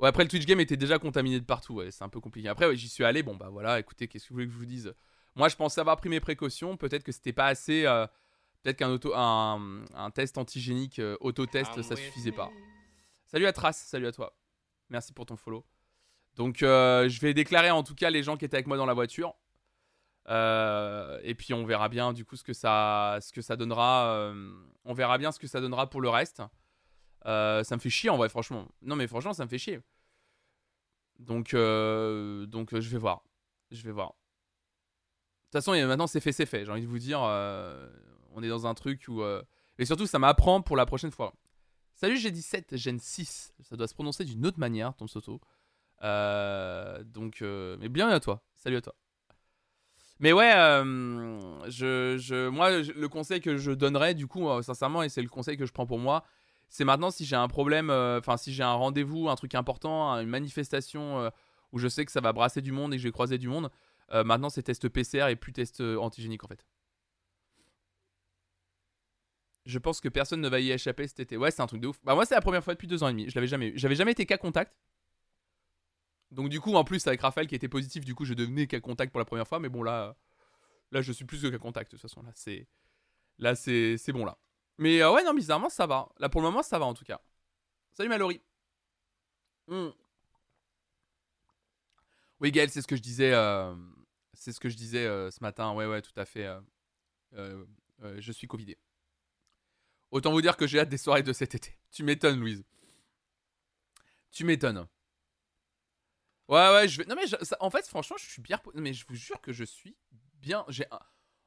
Ouais, 0.00 0.08
après 0.08 0.24
le 0.24 0.28
Twitch 0.28 0.46
game 0.46 0.60
était 0.60 0.76
déjà 0.76 0.98
contaminé 0.98 1.38
de 1.38 1.44
partout, 1.44 1.74
ouais, 1.74 1.90
c'est 1.90 2.02
un 2.02 2.08
peu 2.08 2.20
compliqué. 2.20 2.48
Après, 2.48 2.74
j'y 2.74 2.88
suis 2.88 3.04
allé, 3.04 3.22
bon 3.22 3.36
bah 3.36 3.48
voilà, 3.50 3.78
écoutez, 3.78 4.08
qu'est-ce 4.08 4.24
que 4.24 4.28
vous 4.30 4.34
voulez 4.34 4.46
que 4.46 4.52
je 4.52 4.58
vous 4.58 4.66
dise? 4.66 4.94
Moi, 5.34 5.48
je 5.48 5.56
pensais 5.56 5.80
avoir 5.80 5.96
pris 5.96 6.08
mes 6.08 6.20
précautions, 6.20 6.76
peut-être 6.76 7.02
que 7.02 7.12
c'était 7.12 7.32
pas 7.32 7.46
assez. 7.46 7.86
Euh, 7.86 8.06
peut-être 8.62 8.76
qu'un 8.76 8.90
auto, 8.90 9.14
un, 9.14 9.84
un, 9.94 10.10
test 10.10 10.38
antigénique 10.38 10.98
euh, 10.98 11.16
auto-test, 11.20 11.72
ah 11.76 11.82
ça 11.82 11.96
suffisait 11.96 12.32
pas. 12.32 12.50
Salut 13.26 13.46
à 13.46 13.52
Trace, 13.52 13.78
salut 13.78 14.06
à 14.06 14.12
toi. 14.12 14.36
Merci 14.90 15.12
pour 15.12 15.26
ton 15.26 15.36
follow. 15.36 15.64
Donc, 16.36 16.62
euh, 16.62 17.08
je 17.08 17.20
vais 17.20 17.34
déclarer 17.34 17.70
en 17.70 17.82
tout 17.82 17.94
cas 17.94 18.10
les 18.10 18.22
gens 18.22 18.36
qui 18.36 18.44
étaient 18.44 18.56
avec 18.56 18.66
moi 18.66 18.76
dans 18.76 18.86
la 18.86 18.94
voiture. 18.94 19.34
et 20.28 21.34
puis, 21.36 21.52
on 21.52 21.64
verra 21.64 21.88
bien 21.88 22.12
du 22.12 22.24
coup 22.24 22.36
ce 22.36 22.44
que 22.44 22.52
ça, 22.52 23.18
ce 23.20 23.32
que 23.32 23.42
ça 23.42 23.56
donnera. 23.56 24.32
on 24.84 24.94
verra 24.94 25.18
bien 25.18 25.32
ce 25.32 25.38
que 25.38 25.46
ça 25.46 25.60
donnera 25.60 25.90
pour 25.90 26.00
le 26.00 26.08
reste. 26.08 26.42
Euh, 27.26 27.64
ça 27.64 27.76
me 27.76 27.80
fait 27.80 27.90
chier 27.90 28.10
en 28.10 28.16
vrai, 28.16 28.28
franchement. 28.28 28.68
Non, 28.82 28.96
mais 28.96 29.06
franchement, 29.06 29.32
ça 29.32 29.44
me 29.44 29.48
fait 29.48 29.58
chier. 29.58 29.80
Donc, 31.18 31.54
euh, 31.54 32.46
donc 32.46 32.74
euh, 32.74 32.80
je 32.80 32.90
vais 32.90 32.98
voir. 32.98 33.24
Je 33.70 33.82
vais 33.82 33.92
voir. 33.92 34.14
De 35.54 35.60
toute 35.60 35.66
façon, 35.66 35.86
maintenant, 35.86 36.08
c'est 36.08 36.18
fait, 36.18 36.32
c'est 36.32 36.46
fait. 36.46 36.64
J'ai 36.64 36.72
envie 36.72 36.82
de 36.82 36.88
vous 36.88 36.98
dire, 36.98 37.20
on 37.20 38.42
est 38.42 38.48
dans 38.48 38.66
un 38.66 38.74
truc 38.74 39.04
où. 39.06 39.22
Et 39.78 39.84
surtout, 39.84 40.06
ça 40.06 40.18
m'apprend 40.18 40.60
pour 40.62 40.76
la 40.76 40.84
prochaine 40.84 41.12
fois. 41.12 41.32
Salut 41.94 42.16
G17, 42.16 42.76
Gen 42.76 42.98
6. 42.98 43.54
Ça 43.62 43.76
doit 43.76 43.86
se 43.86 43.94
prononcer 43.94 44.24
d'une 44.24 44.44
autre 44.46 44.58
manière, 44.58 44.94
ton 44.94 45.06
Soto. 45.06 45.40
donc, 46.02 47.40
mais 47.40 47.88
bienvenue 47.88 48.16
à 48.16 48.20
toi. 48.20 48.42
Salut 48.56 48.78
à 48.78 48.80
toi. 48.80 48.96
Mais 50.18 50.32
ouais, 50.32 50.50
je, 51.68 52.16
je, 52.18 52.48
moi, 52.48 52.70
le 52.80 53.08
conseil 53.08 53.40
que 53.40 53.56
je 53.56 53.70
donnerais, 53.70 54.14
du 54.14 54.26
coup, 54.26 54.48
sincèrement, 54.60 55.04
et 55.04 55.08
c'est 55.08 55.22
le 55.22 55.28
conseil 55.28 55.56
que 55.56 55.66
je 55.66 55.72
prends 55.72 55.86
pour 55.86 56.00
moi, 56.00 56.24
c'est 56.74 56.84
maintenant 56.84 57.12
si 57.12 57.24
j'ai 57.24 57.36
un 57.36 57.46
problème, 57.46 57.88
euh, 57.88 58.18
enfin 58.18 58.36
si 58.36 58.52
j'ai 58.52 58.64
un 58.64 58.72
rendez-vous, 58.72 59.28
un 59.28 59.36
truc 59.36 59.54
important, 59.54 60.14
une 60.14 60.28
manifestation 60.28 61.20
euh, 61.20 61.30
où 61.70 61.78
je 61.78 61.86
sais 61.86 62.04
que 62.04 62.10
ça 62.10 62.20
va 62.20 62.32
brasser 62.32 62.62
du 62.62 62.72
monde 62.72 62.92
et 62.92 62.96
que 62.96 63.02
je 63.02 63.06
vais 63.06 63.12
croiser 63.12 63.38
du 63.38 63.46
monde, 63.46 63.70
euh, 64.12 64.24
maintenant 64.24 64.50
c'est 64.50 64.62
test 64.62 64.88
PCR 64.88 65.28
et 65.30 65.36
plus 65.36 65.52
test 65.52 65.80
antigénique 65.80 66.44
en 66.44 66.48
fait. 66.48 66.64
Je 69.66 69.78
pense 69.78 70.00
que 70.00 70.08
personne 70.08 70.40
ne 70.42 70.48
va 70.48 70.60
y 70.60 70.70
échapper 70.70 71.06
cet 71.08 71.20
été. 71.20 71.36
Ouais, 71.38 71.50
c'est 71.50 71.62
un 71.62 71.66
truc 71.66 71.80
de 71.80 71.88
ouf. 71.88 71.98
Bah 72.04 72.14
moi 72.14 72.26
c'est 72.26 72.34
la 72.34 72.42
première 72.42 72.62
fois 72.62 72.74
depuis 72.74 72.86
deux 72.86 73.02
ans 73.02 73.08
et 73.08 73.12
demi. 73.12 73.30
Je 73.30 73.34
l'avais 73.34 73.46
jamais 73.46 73.68
eu. 73.68 73.78
J'avais 73.78 73.94
jamais 73.94 74.12
été 74.12 74.26
cas 74.26 74.36
contact. 74.36 74.74
Donc 76.30 76.48
du 76.48 76.60
coup 76.60 76.74
en 76.74 76.84
plus 76.84 77.06
avec 77.06 77.20
Raphaël 77.20 77.46
qui 77.46 77.54
était 77.54 77.68
positif, 77.68 78.04
du 78.04 78.14
coup 78.14 78.24
je 78.24 78.34
devenais 78.34 78.66
cas 78.66 78.80
contact 78.80 79.12
pour 79.12 79.20
la 79.20 79.24
première 79.24 79.48
fois. 79.48 79.60
Mais 79.60 79.68
bon 79.68 79.82
là, 79.82 80.16
là 80.90 81.00
je 81.00 81.12
suis 81.12 81.24
plus 81.24 81.40
que 81.40 81.48
cas 81.48 81.58
contact 81.58 81.90
de 81.92 81.96
toute 81.96 82.02
façon. 82.02 82.22
Là 82.22 82.32
c'est, 82.34 82.66
là 83.38 83.54
c'est, 83.54 84.12
bon 84.12 84.24
là. 84.24 84.38
Mais 84.78 85.00
euh, 85.00 85.12
ouais, 85.12 85.24
non, 85.24 85.34
bizarrement, 85.34 85.68
ça 85.68 85.86
va. 85.86 86.08
Là, 86.18 86.28
pour 86.28 86.40
le 86.40 86.48
moment, 86.48 86.62
ça 86.62 86.78
va 86.78 86.84
en 86.86 86.94
tout 86.94 87.04
cas. 87.04 87.20
Salut 87.92 88.08
Mallory. 88.08 88.40
Hmm. 89.68 89.90
Oui, 92.40 92.50
Gaël, 92.52 92.70
c'est 92.70 92.82
ce 92.82 92.86
que 92.86 92.96
je 92.96 93.02
disais. 93.02 93.32
Ce 93.32 94.60
que 94.60 94.68
je 94.68 94.76
disais 94.76 95.04
ce 95.30 95.40
matin. 95.40 95.72
Ouais, 95.72 95.86
ouais, 95.86 96.02
tout 96.02 96.12
à 96.16 96.24
fait. 96.24 96.48
je 97.32 98.32
suis 98.32 98.46
Covidé. 98.46 98.78
Autant 100.10 100.30
vous 100.30 100.42
dire 100.42 100.56
que 100.56 100.66
j'ai 100.66 100.78
hâte 100.78 100.88
des 100.88 100.98
soirées 100.98 101.24
de 101.24 101.32
cet 101.32 101.56
été. 101.56 101.76
Tu 101.90 102.04
m'étonnes, 102.04 102.38
Louise. 102.38 102.64
Tu 104.30 104.44
m'étonnes. 104.44 104.86
Ouais, 106.48 106.70
ouais, 106.72 106.88
je 106.88 106.98
vais. 106.98 107.04
Non, 107.06 107.16
mais 107.16 107.24
en 107.58 107.70
fait, 107.70 107.86
franchement, 107.88 108.16
je 108.18 108.26
suis 108.30 108.42
bien. 108.42 108.60
Mais 108.74 108.92
je 108.92 109.04
vous 109.08 109.16
jure 109.16 109.40
que 109.40 109.52
je 109.52 109.64
suis 109.64 109.96
bien. 110.34 110.64
J'ai 110.68 110.86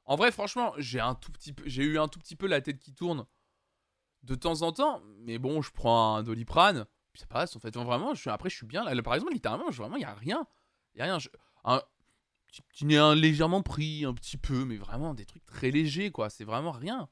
En 0.06 0.16
vrai, 0.18 0.32
franchement, 0.32 0.74
j'ai 0.78 1.00
un 1.00 1.16
tout 1.16 1.32
petit 1.32 1.54
peu. 1.54 1.64
J'ai 1.66 1.84
eu 1.84 1.98
un 1.98 2.08
tout 2.10 2.20
petit 2.20 2.36
peu 2.36 2.48
la 2.48 2.60
tête 2.60 2.80
qui 2.80 2.94
tourne 2.94 3.26
de 4.24 4.36
temps 4.36 4.62
en 4.64 4.72
temps. 4.72 5.02
Mais 5.20 5.38
bon, 5.38 5.62
je 5.62 5.72
prends 5.72 6.16
un 6.16 6.24
doliprane. 6.24 6.86
Puis 7.14 7.22
ça 7.22 7.28
passe, 7.28 7.56
en 7.56 7.60
fait. 7.60 7.76
Vraiment, 7.78 8.16
je 8.16 8.30
après, 8.30 8.50
je 8.50 8.56
suis 8.56 8.66
bien. 8.66 8.84
Là, 8.84 9.02
par 9.02 9.14
exemple, 9.14 9.34
littéralement, 9.34 9.72
je... 9.72 9.78
vraiment, 9.78 9.96
il 9.96 10.00
n'y 10.00 10.06
a 10.06 10.14
rien. 10.14 10.46
Il 10.98 11.02
a 11.02 11.06
rien. 11.06 11.20
Je... 11.20 11.30
Petit 12.70 12.86
nez 12.86 12.98
un 12.98 13.14
légèrement 13.14 13.62
pris, 13.62 14.04
un 14.04 14.14
petit 14.14 14.38
peu, 14.38 14.66
mais 14.66 14.78
vraiment 14.78 15.14
des 15.14 15.26
trucs 15.26 15.46
très 15.46 15.70
légers, 15.70 16.12
quoi. 16.12 16.30
C'est 16.30 16.44
vraiment 16.44 16.72
rien. 16.72 17.08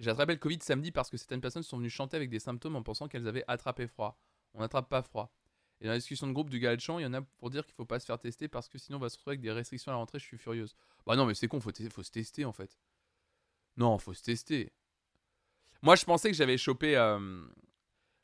J'ai 0.00 0.10
attrapé 0.10 0.32
le 0.32 0.38
Covid 0.38 0.58
samedi 0.62 0.92
parce 0.92 1.10
que 1.10 1.16
certaines 1.16 1.40
personnes 1.40 1.62
sont 1.62 1.76
venues 1.76 1.90
chanter 1.90 2.16
avec 2.16 2.30
des 2.30 2.40
symptômes 2.40 2.74
en 2.74 2.82
pensant 2.82 3.06
qu'elles 3.06 3.28
avaient 3.28 3.44
attrapé 3.48 3.86
froid. 3.86 4.18
On 4.54 4.60
n'attrape 4.60 4.88
pas 4.88 5.02
froid. 5.02 5.32
Et 5.80 5.84
dans 5.84 5.90
la 5.90 5.98
discussion 5.98 6.26
de 6.26 6.32
groupe 6.32 6.48
du 6.48 6.58
gars 6.58 6.74
de 6.74 6.80
chant, 6.80 6.98
il 6.98 7.02
y 7.02 7.06
en 7.06 7.12
a 7.12 7.22
pour 7.22 7.50
dire 7.50 7.66
qu'il 7.66 7.74
faut 7.74 7.84
pas 7.84 8.00
se 8.00 8.06
faire 8.06 8.18
tester 8.18 8.48
parce 8.48 8.68
que 8.68 8.78
sinon 8.78 8.98
on 8.98 9.00
va 9.00 9.08
se 9.10 9.16
retrouver 9.16 9.32
avec 9.32 9.42
des 9.42 9.52
restrictions 9.52 9.90
à 9.90 9.94
la 9.94 9.98
rentrée. 9.98 10.18
Je 10.18 10.24
suis 10.24 10.38
furieuse. 10.38 10.74
Bah 11.06 11.16
non, 11.16 11.26
mais 11.26 11.34
c'est 11.34 11.48
con, 11.48 11.60
faut, 11.60 11.72
faut 11.90 12.02
se 12.02 12.10
tester 12.10 12.44
en 12.44 12.52
fait. 12.52 12.78
Non, 13.76 13.98
faut 13.98 14.14
se 14.14 14.22
tester. 14.22 14.72
Moi, 15.82 15.96
je 15.96 16.04
pensais 16.04 16.30
que 16.30 16.36
j'avais 16.36 16.58
chopé. 16.58 16.96
Euh, 16.96 17.44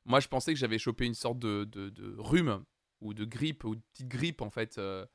moi, 0.04 0.20
je 0.20 0.28
pensais 0.28 0.52
que 0.52 0.58
j'avais 0.58 0.78
chopé 0.78 1.04
une 1.04 1.14
sorte 1.14 1.38
de, 1.38 1.64
de, 1.64 2.14
rhume 2.18 2.64
ou 3.00 3.14
de 3.14 3.24
grippe 3.24 3.64
ou 3.64 3.76
de 3.76 3.82
petite 3.92 4.08
grippe 4.08 4.42
en 4.42 4.50
fait. 4.50 4.78
Euh, 4.78 5.06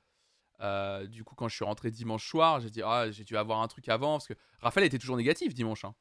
euh, 0.61 1.07
du 1.07 1.23
coup, 1.23 1.35
quand 1.35 1.47
je 1.47 1.55
suis 1.55 1.65
rentré 1.65 1.91
dimanche 1.91 2.27
soir, 2.27 2.59
j'ai 2.59 2.69
dit 2.69 2.81
ah 2.83 3.11
j'ai 3.11 3.23
dû 3.23 3.37
avoir 3.37 3.61
un 3.61 3.67
truc 3.67 3.89
avant 3.89 4.13
parce 4.13 4.27
que 4.27 4.35
Raphaël 4.59 4.85
était 4.85 4.99
toujours 4.99 5.17
négatif 5.17 5.53
dimanche. 5.53 5.85
Hein. 5.85 5.95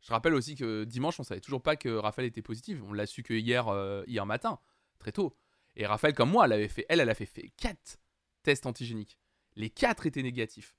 Je 0.00 0.12
rappelle 0.12 0.34
aussi 0.34 0.54
que 0.54 0.84
dimanche, 0.84 1.18
on 1.18 1.24
savait 1.24 1.40
toujours 1.40 1.62
pas 1.62 1.76
que 1.76 1.88
Raphaël 1.88 2.28
était 2.28 2.42
positif. 2.42 2.80
On 2.84 2.92
l'a 2.92 3.06
su 3.06 3.22
que 3.22 3.34
hier, 3.34 3.66
hier 4.06 4.24
matin, 4.24 4.60
très 4.98 5.10
tôt. 5.10 5.36
Et 5.74 5.84
Raphaël, 5.84 6.14
comme 6.14 6.30
moi, 6.30 6.44
elle 6.44 6.52
avait 6.52 6.68
fait, 6.68 6.86
elle, 6.88 7.00
elle 7.00 7.10
a 7.10 7.14
fait, 7.14 7.26
fait 7.26 7.52
4 7.56 7.98
tests 8.42 8.66
antigéniques. 8.66 9.18
Les 9.56 9.70
4 9.70 10.06
étaient 10.06 10.22
négatifs. 10.22 10.76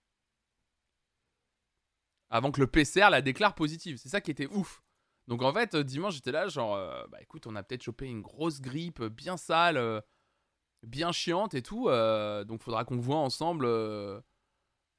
Avant 2.29 2.51
que 2.51 2.59
le 2.59 2.67
PCR 2.67 3.09
la 3.09 3.21
déclare 3.21 3.55
positive. 3.55 3.97
C'est 3.97 4.09
ça 4.09 4.21
qui 4.21 4.31
était 4.31 4.47
ouf. 4.47 4.81
Donc 5.27 5.41
en 5.43 5.53
fait, 5.53 5.75
dimanche, 5.75 6.15
j'étais 6.15 6.31
là, 6.31 6.47
genre, 6.47 6.75
euh, 6.75 7.05
bah 7.07 7.21
écoute, 7.21 7.47
on 7.47 7.55
a 7.55 7.63
peut-être 7.63 7.83
chopé 7.83 8.05
une 8.07 8.21
grosse 8.21 8.61
grippe 8.61 9.03
bien 9.03 9.37
sale, 9.37 9.77
euh, 9.77 9.99
bien 10.87 11.11
chiante 11.11 11.53
et 11.53 11.61
tout. 11.61 11.89
Euh, 11.89 12.43
donc 12.43 12.61
faudra 12.61 12.85
qu'on 12.85 12.97
voit 12.97 13.17
ensemble. 13.17 13.65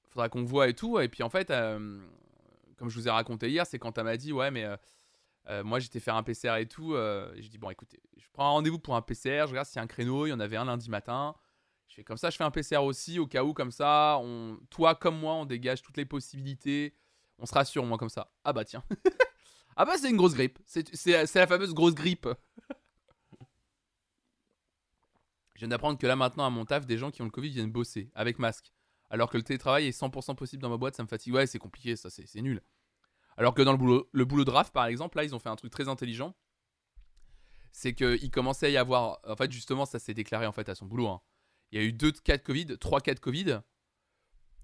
faudra 0.08 0.28
qu'on 0.28 0.44
voit 0.44 0.68
et 0.68 0.74
tout. 0.74 1.00
Et 1.00 1.08
puis 1.08 1.22
en 1.22 1.30
fait, 1.30 1.48
comme 1.48 2.88
je 2.88 2.94
vous 2.94 3.08
ai 3.08 3.10
raconté 3.10 3.50
hier, 3.50 3.66
c'est 3.66 3.78
quand 3.78 3.98
elle 3.98 4.04
m'a 4.04 4.16
dit, 4.16 4.32
ouais, 4.32 4.50
mais 4.50 4.66
euh, 5.50 5.64
moi, 5.64 5.78
j'étais 5.78 6.00
faire 6.00 6.16
un 6.16 6.22
PCR 6.22 6.56
et 6.58 6.66
tout. 6.66 6.94
Euh, 6.94 7.32
j'ai 7.36 7.48
dit, 7.48 7.58
bon, 7.58 7.70
écoutez, 7.70 8.00
je 8.16 8.26
prends 8.32 8.46
un 8.46 8.50
rendez-vous 8.50 8.78
pour 8.78 8.94
un 8.94 9.02
PCR. 9.02 9.44
Je 9.46 9.50
regarde 9.50 9.66
s'il 9.66 9.76
y 9.76 9.78
a 9.78 9.82
un 9.82 9.86
créneau. 9.86 10.26
Il 10.26 10.30
y 10.30 10.32
en 10.32 10.40
avait 10.40 10.56
un 10.56 10.66
lundi 10.66 10.90
matin. 10.90 11.34
Je 11.88 11.94
fais 11.94 12.04
comme 12.04 12.18
ça, 12.18 12.28
je 12.28 12.36
fais 12.36 12.44
un 12.44 12.50
PCR 12.50 12.78
aussi, 12.78 13.18
au 13.18 13.26
cas 13.26 13.42
où, 13.42 13.54
comme 13.54 13.70
ça, 13.70 14.18
on, 14.20 14.58
toi 14.68 14.94
comme 14.94 15.18
moi, 15.18 15.34
on 15.34 15.46
dégage 15.46 15.80
toutes 15.80 15.96
les 15.96 16.04
possibilités. 16.04 16.94
On 17.38 17.46
se 17.46 17.54
rassure, 17.54 17.84
moi, 17.86 17.96
comme 17.96 18.10
ça. 18.10 18.30
Ah 18.44 18.52
bah 18.52 18.64
tiens. 18.64 18.84
ah 19.76 19.86
bah 19.86 19.94
c'est 19.98 20.10
une 20.10 20.18
grosse 20.18 20.34
grippe. 20.34 20.58
C'est 20.66 21.34
la 21.34 21.46
fameuse 21.46 21.72
grosse 21.72 21.94
grippe. 21.94 22.28
Je 25.58 25.62
viens 25.62 25.70
d'apprendre 25.70 25.98
que 25.98 26.06
là, 26.06 26.14
maintenant, 26.14 26.46
à 26.46 26.50
mon 26.50 26.64
taf, 26.64 26.86
des 26.86 26.98
gens 26.98 27.10
qui 27.10 27.20
ont 27.20 27.24
le 27.24 27.32
Covid 27.32 27.50
viennent 27.50 27.72
bosser 27.72 28.12
avec 28.14 28.38
masque. 28.38 28.72
Alors 29.10 29.28
que 29.28 29.36
le 29.36 29.42
télétravail 29.42 29.88
est 29.88 30.00
100% 30.00 30.36
possible 30.36 30.62
dans 30.62 30.68
ma 30.68 30.76
boîte, 30.76 30.94
ça 30.94 31.02
me 31.02 31.08
fatigue. 31.08 31.34
Ouais, 31.34 31.48
c'est 31.48 31.58
compliqué, 31.58 31.96
ça, 31.96 32.10
c'est 32.10 32.40
nul. 32.40 32.62
Alors 33.36 33.54
que 33.54 33.62
dans 33.62 33.72
le 33.72 33.76
boulot, 33.78 34.08
le 34.12 34.24
boulot 34.24 34.44
de 34.44 34.52
RAF, 34.52 34.70
par 34.70 34.86
exemple, 34.86 35.16
là, 35.16 35.24
ils 35.24 35.34
ont 35.34 35.40
fait 35.40 35.48
un 35.48 35.56
truc 35.56 35.72
très 35.72 35.88
intelligent. 35.88 36.36
C'est 37.72 37.92
qu'il 37.92 38.30
commençait 38.30 38.66
à 38.66 38.68
y 38.68 38.76
avoir. 38.76 39.18
En 39.26 39.34
fait, 39.34 39.50
justement, 39.50 39.84
ça 39.84 39.98
s'est 39.98 40.14
déclaré 40.14 40.46
en 40.46 40.52
fait 40.52 40.68
à 40.68 40.76
son 40.76 40.86
boulot. 40.86 41.08
Hein. 41.08 41.20
Il 41.72 41.80
y 41.80 41.82
a 41.82 41.84
eu 41.84 41.92
deux 41.92 42.12
cas 42.12 42.36
de 42.36 42.42
Covid, 42.44 42.78
trois 42.78 43.00
cas 43.00 43.14
de 43.14 43.18
Covid. 43.18 43.58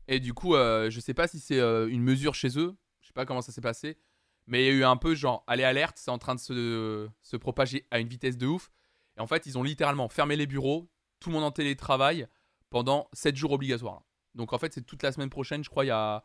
Et 0.06 0.20
du 0.20 0.32
coup, 0.32 0.54
euh, 0.54 0.90
je 0.90 1.00
sais 1.00 1.14
pas 1.14 1.26
si 1.26 1.40
c'est 1.40 1.58
euh, 1.58 1.88
une 1.88 2.04
mesure 2.04 2.36
chez 2.36 2.56
eux. 2.56 2.76
Je 3.00 3.08
sais 3.08 3.12
pas 3.12 3.26
comment 3.26 3.42
ça 3.42 3.50
s'est 3.50 3.60
passé. 3.60 3.98
Mais 4.46 4.62
il 4.62 4.66
y 4.66 4.70
a 4.70 4.72
eu 4.72 4.84
un 4.84 4.96
peu 4.96 5.16
genre, 5.16 5.42
allez, 5.48 5.64
alerte, 5.64 5.96
c'est 5.98 6.12
en 6.12 6.18
train 6.18 6.36
de 6.36 6.40
se, 6.40 7.08
se, 7.20 7.36
propager 7.36 7.84
à 7.90 7.98
une 7.98 8.06
vitesse 8.06 8.36
de 8.36 8.46
ouf. 8.46 8.70
Et 9.16 9.20
en 9.20 9.26
fait, 9.26 9.46
ils 9.46 9.58
ont 9.58 9.62
littéralement 9.62 10.08
fermé 10.08 10.36
les 10.36 10.46
bureaux, 10.46 10.90
tout 11.20 11.30
le 11.30 11.34
monde 11.34 11.44
en 11.44 11.50
télétravail 11.52 12.26
pendant 12.70 13.08
7 13.12 13.36
jours 13.36 13.52
obligatoires. 13.52 14.02
Donc 14.34 14.52
en 14.52 14.58
fait, 14.58 14.72
c'est 14.72 14.82
toute 14.82 15.02
la 15.02 15.12
semaine 15.12 15.30
prochaine, 15.30 15.62
je 15.62 15.70
crois, 15.70 15.84
il 15.84 15.88
y 15.88 15.92
a 15.92 16.24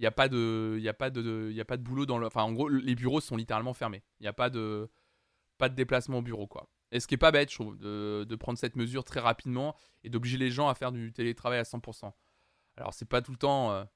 n'y 0.00 0.06
a 0.06 0.10
pas 0.10 0.28
de 0.28 0.76
il 0.78 0.88
a 0.88 0.94
pas 0.94 1.10
de 1.10 1.48
il 1.50 1.60
a 1.60 1.64
pas 1.64 1.76
de 1.76 1.82
boulot 1.82 2.06
dans 2.06 2.18
le 2.18 2.26
enfin 2.26 2.42
en 2.42 2.52
gros 2.52 2.68
les 2.68 2.94
bureaux 2.94 3.20
sont 3.20 3.36
littéralement 3.36 3.74
fermés. 3.74 4.02
Il 4.20 4.24
n'y 4.24 4.28
a 4.28 4.32
pas 4.32 4.50
de 4.50 4.90
pas 5.58 5.68
de 5.68 5.74
déplacement 5.74 6.18
au 6.18 6.22
bureau 6.22 6.46
quoi. 6.46 6.68
Et 6.92 7.00
ce 7.00 7.06
qui 7.06 7.14
est 7.14 7.18
pas 7.18 7.32
bête 7.32 7.50
je 7.50 7.54
trouve 7.56 7.78
de, 7.78 8.36
prendre 8.38 8.58
cette 8.58 8.76
mesure 8.76 9.04
très 9.04 9.20
rapidement 9.20 9.74
et 10.04 10.10
d'obliger 10.10 10.38
les 10.38 10.50
gens 10.50 10.68
à 10.68 10.74
faire 10.74 10.92
du 10.92 11.12
télétravail 11.12 11.58
à 11.58 11.62
100% 11.62 12.12
alors 12.76 12.92
c'est 12.92 13.08
pas 13.08 13.22
tout 13.22 13.32
le 13.32 13.38
temps 13.38 13.86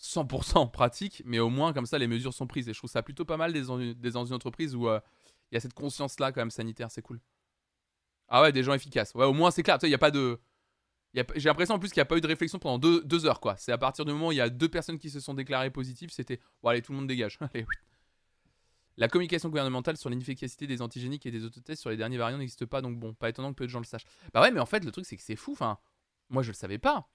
100% 0.00 0.62
euh, 0.62 0.66
pratique 0.72 1.22
mais 1.24 1.38
au 1.38 1.50
moins 1.50 1.72
comme 1.72 1.86
ça 1.86 1.98
les 1.98 2.08
mesures 2.08 2.34
sont 2.34 2.46
prises. 2.46 2.68
Et 2.68 2.72
je 2.72 2.78
trouve 2.78 2.90
ça 2.90 3.02
plutôt 3.02 3.24
pas 3.24 3.36
mal 3.36 3.52
des 3.52 3.64
dans 4.10 4.24
une 4.24 4.34
entreprise 4.34 4.74
où 4.74 4.88
euh, 4.88 5.00
il 5.50 5.54
y 5.54 5.58
a 5.58 5.60
cette 5.60 5.74
conscience 5.74 6.18
là 6.20 6.32
quand 6.32 6.40
même 6.40 6.50
sanitaire 6.50 6.90
c'est 6.90 7.02
cool 7.02 7.20
ah 8.28 8.42
ouais 8.42 8.52
des 8.52 8.62
gens 8.62 8.74
efficaces 8.74 9.14
ouais 9.14 9.24
au 9.24 9.32
moins 9.32 9.50
c'est 9.50 9.62
clair 9.62 9.78
il 9.82 9.94
a 9.94 9.98
pas 9.98 10.10
de 10.10 10.40
j'ai 11.14 11.48
l'impression 11.48 11.74
en 11.74 11.78
plus 11.78 11.88
qu'il 11.90 12.00
n'y 12.00 12.02
a 12.02 12.06
pas 12.06 12.16
eu 12.16 12.20
de 12.20 12.26
réflexion 12.26 12.58
pendant 12.58 12.78
deux, 12.78 13.26
heures, 13.26 13.40
quoi. 13.40 13.56
C'est 13.56 13.72
à 13.72 13.78
partir 13.78 14.04
du 14.04 14.12
moment 14.12 14.28
où 14.28 14.32
il 14.32 14.36
y 14.36 14.40
a 14.40 14.50
deux 14.50 14.68
personnes 14.68 14.98
qui 14.98 15.10
se 15.10 15.20
sont 15.20 15.34
déclarées 15.34 15.70
positives, 15.70 16.10
c'était 16.10 16.40
bon, 16.62 16.68
allez, 16.68 16.82
tout 16.82 16.92
le 16.92 16.98
monde 16.98 17.08
dégage. 17.08 17.38
La 18.96 19.08
communication 19.08 19.48
gouvernementale 19.48 19.96
sur 19.96 20.10
l'inefficacité 20.10 20.66
des 20.66 20.82
antigéniques 20.82 21.24
et 21.24 21.30
des 21.30 21.44
autotests 21.44 21.80
sur 21.80 21.90
les 21.90 21.96
derniers 21.96 22.18
variants 22.18 22.38
n'existe 22.38 22.66
pas, 22.66 22.82
donc 22.82 22.98
bon, 22.98 23.14
pas 23.14 23.28
étonnant 23.28 23.50
que 23.50 23.56
peu 23.56 23.64
de 23.64 23.70
gens 23.70 23.78
le 23.78 23.84
sachent. 23.84 24.06
Bah 24.34 24.42
ouais, 24.42 24.50
mais 24.50 24.60
en 24.60 24.66
fait, 24.66 24.84
le 24.84 24.90
truc, 24.90 25.06
c'est 25.06 25.16
que 25.16 25.22
c'est 25.22 25.36
fou. 25.36 25.52
Enfin, 25.52 25.78
moi, 26.30 26.42
je 26.42 26.48
le 26.48 26.54
savais 26.54 26.78
pas. 26.78 27.08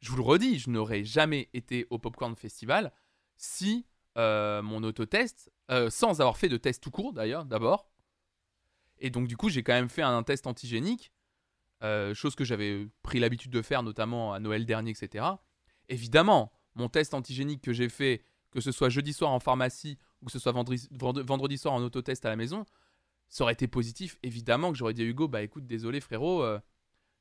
Je 0.00 0.10
vous 0.10 0.16
le 0.16 0.22
redis, 0.22 0.58
je 0.58 0.70
n'aurais 0.70 1.04
jamais 1.04 1.50
été 1.52 1.86
au 1.90 1.98
Popcorn 1.98 2.34
Festival 2.34 2.92
si 3.36 3.86
euh, 4.16 4.62
mon 4.62 4.82
autotest, 4.84 5.52
euh, 5.70 5.90
sans 5.90 6.20
avoir 6.20 6.38
fait 6.38 6.48
de 6.48 6.56
test 6.56 6.82
tout 6.82 6.90
court 6.90 7.12
d'ailleurs, 7.12 7.44
d'abord. 7.44 7.91
Et 9.02 9.10
donc, 9.10 9.26
du 9.26 9.36
coup, 9.36 9.50
j'ai 9.50 9.62
quand 9.64 9.72
même 9.72 9.88
fait 9.88 10.02
un 10.02 10.22
test 10.22 10.46
antigénique 10.46 11.12
euh, 11.82 12.14
chose 12.14 12.36
que 12.36 12.44
j'avais 12.44 12.86
pris 13.02 13.18
l'habitude 13.18 13.50
de 13.50 13.60
faire, 13.60 13.82
notamment 13.82 14.32
à 14.32 14.38
Noël 14.38 14.64
dernier, 14.64 14.92
etc. 14.92 15.26
Évidemment, 15.88 16.52
mon 16.76 16.88
test 16.88 17.12
antigénique 17.12 17.60
que 17.62 17.72
j'ai 17.72 17.88
fait, 17.88 18.24
que 18.52 18.60
ce 18.60 18.70
soit 18.70 18.88
jeudi 18.88 19.12
soir 19.12 19.32
en 19.32 19.40
pharmacie 19.40 19.98
ou 20.20 20.26
que 20.26 20.32
ce 20.32 20.38
soit 20.38 20.52
vendredi, 20.52 21.58
soir 21.58 21.74
en 21.74 21.82
autotest 21.82 22.24
à 22.24 22.28
la 22.28 22.36
maison, 22.36 22.64
ça 23.28 23.42
aurait 23.42 23.54
été 23.54 23.66
positif. 23.66 24.16
Évidemment 24.22 24.70
que 24.70 24.78
j'aurais 24.78 24.94
dit 24.94 25.02
à 25.02 25.04
Hugo, 25.04 25.26
bah 25.26 25.42
écoute, 25.42 25.66
désolé 25.66 26.00
frérot, 26.00 26.44
euh, 26.44 26.60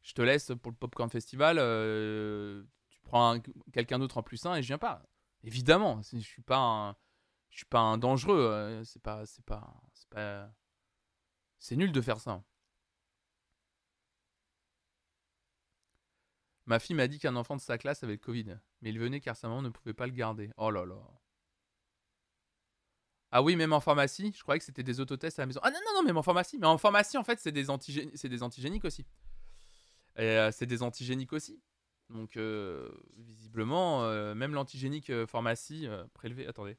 je 0.03 0.13
te 0.13 0.21
laisse 0.21 0.51
pour 0.61 0.71
le 0.71 0.77
Popcorn 0.77 1.09
Festival, 1.09 1.57
euh, 1.59 2.61
tu 2.91 2.99
prends 3.01 3.39
quelqu'un 3.73 3.97
d'autre 3.97 4.19
en 4.19 4.23
plus 4.23 4.37
sain 4.37 4.53
et 4.53 4.61
je 4.61 4.67
viens 4.67 4.77
pas. 4.77 5.01
Évidemment, 5.43 5.99
je 6.03 6.19
suis 6.19 6.43
pas 6.43 6.59
un, 6.59 6.95
je 7.49 7.57
suis 7.57 7.65
pas 7.65 7.79
un 7.79 7.97
dangereux, 7.97 8.83
c'est 8.85 9.01
pas, 9.01 9.25
c'est 9.25 9.43
pas, 9.43 9.73
c'est 9.93 10.09
pas, 10.09 10.51
c'est 11.61 11.77
nul 11.77 11.91
de 11.93 12.01
faire 12.01 12.19
ça. 12.19 12.43
Ma 16.65 16.79
fille 16.79 16.95
m'a 16.95 17.07
dit 17.07 17.19
qu'un 17.19 17.35
enfant 17.35 17.55
de 17.55 17.61
sa 17.61 17.77
classe 17.77 18.03
avait 18.03 18.13
le 18.13 18.17
Covid, 18.19 18.57
mais 18.81 18.89
il 18.89 18.99
venait 18.99 19.21
car 19.21 19.35
sa 19.37 19.47
maman 19.47 19.61
ne 19.61 19.69
pouvait 19.69 19.93
pas 19.93 20.07
le 20.07 20.13
garder. 20.13 20.49
Oh 20.57 20.71
là 20.71 20.85
là. 20.85 20.97
Ah 23.29 23.41
oui, 23.43 23.55
même 23.55 23.73
en 23.73 23.79
pharmacie, 23.79 24.33
je 24.35 24.41
croyais 24.41 24.59
que 24.59 24.65
c'était 24.65 24.83
des 24.83 24.99
autotests 24.99 25.39
à 25.39 25.43
la 25.43 25.45
maison. 25.45 25.59
Ah 25.63 25.69
non, 25.71 25.79
non, 25.85 26.01
non, 26.01 26.03
même 26.03 26.17
en 26.17 26.23
pharmacie. 26.23 26.57
Mais 26.59 26.67
en 26.67 26.77
pharmacie, 26.77 27.17
en 27.17 27.23
fait, 27.23 27.39
c'est 27.39 27.51
des, 27.51 27.65
des 27.65 28.43
antigéniques 28.43 28.83
aussi. 28.83 29.05
Et 30.17 30.23
euh, 30.23 30.51
c'est 30.51 30.65
des 30.65 30.83
antigéniques 30.83 31.31
aussi. 31.31 31.61
Donc, 32.09 32.35
euh, 32.37 32.89
visiblement, 33.17 34.03
euh, 34.03 34.33
même 34.35 34.53
l'antigénique 34.53 35.11
pharmacie 35.27 35.87
prélevé. 36.13 36.47
Attendez. 36.47 36.77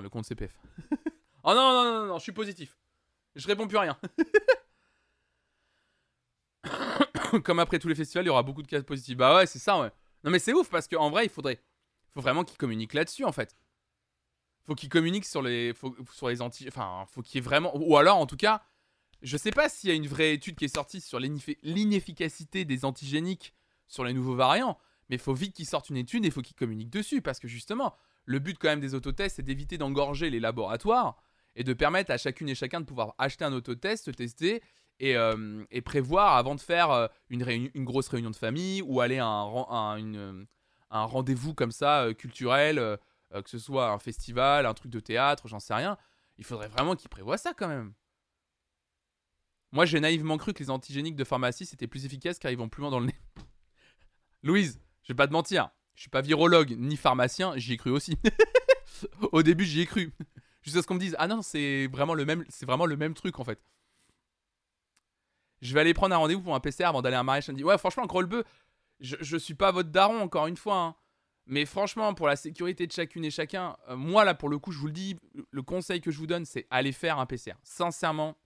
Le 0.00 0.08
compte 0.08 0.24
CPF. 0.24 0.56
oh 1.44 1.54
non, 1.54 1.54
non, 1.54 1.84
non, 1.84 2.06
non, 2.06 2.18
je 2.18 2.22
suis 2.22 2.32
positif. 2.32 2.78
Je 3.34 3.46
réponds 3.46 3.66
plus 3.66 3.78
à 3.78 3.82
rien. 3.82 3.98
Comme 7.44 7.58
après 7.58 7.78
tous 7.78 7.88
les 7.88 7.94
festivals, 7.94 8.24
il 8.24 8.28
y 8.28 8.30
aura 8.30 8.42
beaucoup 8.42 8.62
de 8.62 8.68
cas 8.68 8.82
positifs. 8.82 9.16
Bah 9.16 9.36
ouais, 9.36 9.46
c'est 9.46 9.58
ça. 9.58 9.92
Non, 10.24 10.30
mais 10.30 10.38
c'est 10.38 10.52
ouf 10.52 10.68
parce 10.68 10.86
qu'en 10.88 11.10
vrai, 11.10 11.24
il 11.26 11.30
faudrait. 11.30 11.60
Faut 12.10 12.20
vraiment 12.20 12.44
qu'ils 12.44 12.58
communiquent 12.58 12.94
là-dessus, 12.94 13.24
en 13.24 13.32
fait. 13.32 13.56
Faut 14.64 14.74
qu'ils 14.74 14.90
communiquent 14.90 15.24
sur 15.24 15.42
les, 15.42 15.72
sur 16.12 16.28
les 16.28 16.42
anti. 16.42 16.68
Enfin, 16.68 17.04
faut 17.08 17.22
qu'il 17.22 17.36
y 17.36 17.38
ait 17.38 17.42
vraiment. 17.42 17.72
Ou 17.74 17.96
alors, 17.96 18.18
en 18.18 18.26
tout 18.26 18.36
cas, 18.36 18.62
je 19.22 19.36
sais 19.36 19.50
pas 19.50 19.68
s'il 19.68 19.88
y 19.88 19.92
a 19.92 19.96
une 19.96 20.06
vraie 20.06 20.34
étude 20.34 20.56
qui 20.56 20.66
est 20.66 20.74
sortie 20.74 21.00
sur 21.00 21.18
l'inefficacité 21.18 22.64
des 22.64 22.84
antigéniques 22.84 23.54
sur 23.86 24.04
les 24.04 24.12
nouveaux 24.12 24.34
variants, 24.34 24.78
mais 25.08 25.18
faut 25.18 25.34
vite 25.34 25.54
qu'ils 25.54 25.66
sortent 25.66 25.90
une 25.90 25.96
étude 25.96 26.24
et 26.24 26.30
faut 26.30 26.42
qu'ils 26.42 26.56
communiquent 26.56 26.90
dessus 26.90 27.22
parce 27.22 27.38
que 27.38 27.48
justement, 27.48 27.94
le 28.24 28.38
but 28.38 28.58
quand 28.58 28.68
même 28.68 28.80
des 28.80 28.94
autotests, 28.94 29.36
c'est 29.36 29.42
d'éviter 29.42 29.78
d'engorger 29.78 30.30
les 30.30 30.40
laboratoires 30.40 31.16
et 31.54 31.64
de 31.64 31.72
permettre 31.72 32.10
à 32.10 32.16
chacune 32.16 32.48
et 32.48 32.54
chacun 32.54 32.80
de 32.80 32.86
pouvoir 32.86 33.14
acheter 33.18 33.44
un 33.44 33.52
autotest, 33.52 34.06
se 34.06 34.10
tester 34.10 34.62
et, 35.00 35.16
euh, 35.16 35.64
prévoir 35.84 36.36
avant 36.36 36.54
de 36.54 36.60
faire 36.60 36.90
euh, 36.90 37.08
une, 37.28 37.84
grosse 37.84 38.08
réunion 38.08 38.30
de 38.30 38.36
famille 38.36 38.82
ou 38.82 39.00
aller 39.00 39.18
à 39.18 39.26
un, 39.26 40.46
un 40.90 41.04
rendez-vous 41.04 41.54
comme 41.54 41.72
ça 41.72 42.04
euh, 42.04 42.14
culturel, 42.14 42.98
que 43.32 43.48
ce 43.48 43.58
soit 43.58 43.90
un 43.90 43.98
festival, 43.98 44.66
un 44.66 44.74
truc 44.74 44.90
de 44.92 45.00
théâtre, 45.00 45.48
j'en 45.48 45.58
sais 45.58 45.74
rien. 45.74 45.96
Il 46.38 46.44
faudrait 46.44 46.68
vraiment 46.68 46.96
qu'ils 46.96 47.08
prévoient 47.08 47.38
ça 47.38 47.54
quand 47.54 47.68
même. 47.68 47.94
Moi, 49.72 49.86
j'ai 49.86 50.00
naïvement 50.00 50.36
cru 50.36 50.52
que 50.52 50.62
les 50.62 50.68
antigéniques 50.68 51.16
de 51.16 51.24
pharmacie 51.24 51.64
c'était 51.64 51.86
plus 51.86 52.04
efficace 52.04 52.38
car 52.38 52.50
ils 52.50 52.58
vont 52.58 52.68
plus 52.68 52.82
loin 52.82 52.90
dans 52.90 53.00
le 53.00 53.06
nez. 53.06 53.20
Louise, 54.42 54.80
je 55.02 55.12
vais 55.12 55.16
pas 55.16 55.26
te 55.26 55.32
mentir, 55.32 55.70
je 55.94 56.02
suis 56.02 56.10
pas 56.10 56.22
virologue 56.22 56.74
ni 56.78 56.96
pharmacien, 56.96 57.56
j'y 57.56 57.74
ai 57.74 57.76
cru 57.76 57.90
aussi. 57.90 58.16
Au 59.32 59.42
début, 59.42 59.64
j'y 59.64 59.80
ai 59.80 59.86
cru. 59.86 60.12
Jusqu'à 60.62 60.82
ce 60.82 60.86
qu'on 60.86 60.94
me 60.94 61.00
dise, 61.00 61.16
ah 61.18 61.26
non, 61.26 61.42
c'est 61.42 61.88
vraiment 61.88 62.14
le 62.14 62.24
même, 62.24 62.44
vraiment 62.62 62.86
le 62.86 62.96
même 62.96 63.14
truc 63.14 63.38
en 63.40 63.44
fait. 63.44 63.60
Je 65.60 65.74
vais 65.74 65.80
aller 65.80 65.94
prendre 65.94 66.14
un 66.14 66.18
rendez-vous 66.18 66.42
pour 66.42 66.54
un 66.54 66.60
PCR 66.60 66.84
avant 66.84 67.02
d'aller 67.02 67.16
à 67.16 67.20
un 67.20 67.24
mariage 67.24 67.48
dit 67.50 67.64
Ouais, 67.64 67.78
franchement, 67.78 68.06
gros 68.06 68.22
le 68.22 68.44
je, 69.00 69.16
je 69.20 69.36
suis 69.36 69.54
pas 69.54 69.72
votre 69.72 69.90
daron 69.90 70.20
encore 70.20 70.46
une 70.46 70.56
fois. 70.56 70.76
Hein. 70.76 70.96
Mais 71.46 71.64
franchement, 71.66 72.14
pour 72.14 72.28
la 72.28 72.36
sécurité 72.36 72.86
de 72.86 72.92
chacune 72.92 73.24
et 73.24 73.30
chacun, 73.30 73.76
euh, 73.88 73.96
moi 73.96 74.24
là 74.24 74.34
pour 74.34 74.48
le 74.48 74.58
coup, 74.58 74.70
je 74.70 74.78
vous 74.78 74.86
le 74.86 74.92
dis, 74.92 75.16
le 75.50 75.62
conseil 75.62 76.00
que 76.00 76.10
je 76.10 76.18
vous 76.18 76.26
donne, 76.26 76.44
c'est 76.44 76.66
aller 76.70 76.92
faire 76.92 77.18
un 77.18 77.26
PCR. 77.26 77.54
Sincèrement, 77.64 78.36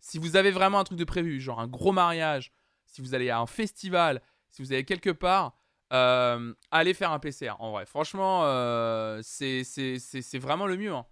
si 0.00 0.18
vous 0.18 0.36
avez 0.36 0.50
vraiment 0.50 0.78
un 0.78 0.84
truc 0.84 0.98
de 0.98 1.04
prévu, 1.04 1.40
genre 1.40 1.60
un 1.60 1.66
gros 1.66 1.92
mariage, 1.92 2.52
si 2.86 3.00
vous 3.00 3.14
allez 3.14 3.30
à 3.30 3.40
un 3.40 3.46
festival, 3.46 4.22
si 4.50 4.62
vous 4.62 4.72
allez 4.72 4.84
quelque 4.84 5.10
part, 5.10 5.56
euh, 5.92 6.54
allez 6.70 6.94
faire 6.94 7.10
un 7.12 7.18
PCR. 7.18 7.52
En 7.58 7.72
vrai, 7.72 7.86
franchement, 7.86 8.44
euh, 8.44 9.20
c'est 9.22 10.38
vraiment 10.38 10.66
le 10.66 10.76
mieux. 10.76 10.92
Hein. 10.92 11.06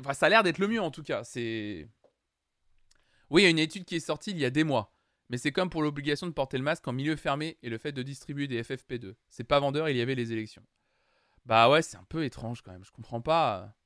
Enfin, 0.00 0.14
ça 0.14 0.26
a 0.26 0.28
l'air 0.28 0.42
d'être 0.42 0.58
le 0.58 0.68
mieux 0.68 0.80
en 0.80 0.90
tout 0.90 1.02
cas. 1.02 1.22
Oui, 3.30 3.42
il 3.42 3.44
y 3.44 3.46
a 3.46 3.50
une 3.50 3.58
étude 3.58 3.84
qui 3.84 3.96
est 3.96 4.00
sortie 4.00 4.30
il 4.30 4.38
y 4.38 4.44
a 4.44 4.50
des 4.50 4.64
mois. 4.64 4.92
Mais 5.28 5.38
c'est 5.38 5.52
comme 5.52 5.70
pour 5.70 5.82
l'obligation 5.82 6.26
de 6.26 6.32
porter 6.32 6.56
le 6.56 6.62
masque 6.62 6.86
en 6.86 6.92
milieu 6.92 7.16
fermé 7.16 7.58
et 7.62 7.68
le 7.68 7.78
fait 7.78 7.92
de 7.92 8.02
distribuer 8.02 8.46
des 8.46 8.62
FFP2. 8.62 9.14
C'est 9.28 9.44
pas 9.44 9.58
vendeur, 9.58 9.88
il 9.88 9.96
y 9.96 10.00
avait 10.00 10.14
les 10.14 10.32
élections. 10.32 10.62
Bah 11.44 11.68
ouais, 11.68 11.82
c'est 11.82 11.96
un 11.96 12.04
peu 12.08 12.24
étrange 12.24 12.62
quand 12.62 12.72
même, 12.72 12.84
je 12.84 12.92
comprends 12.92 13.20
pas. 13.20 13.76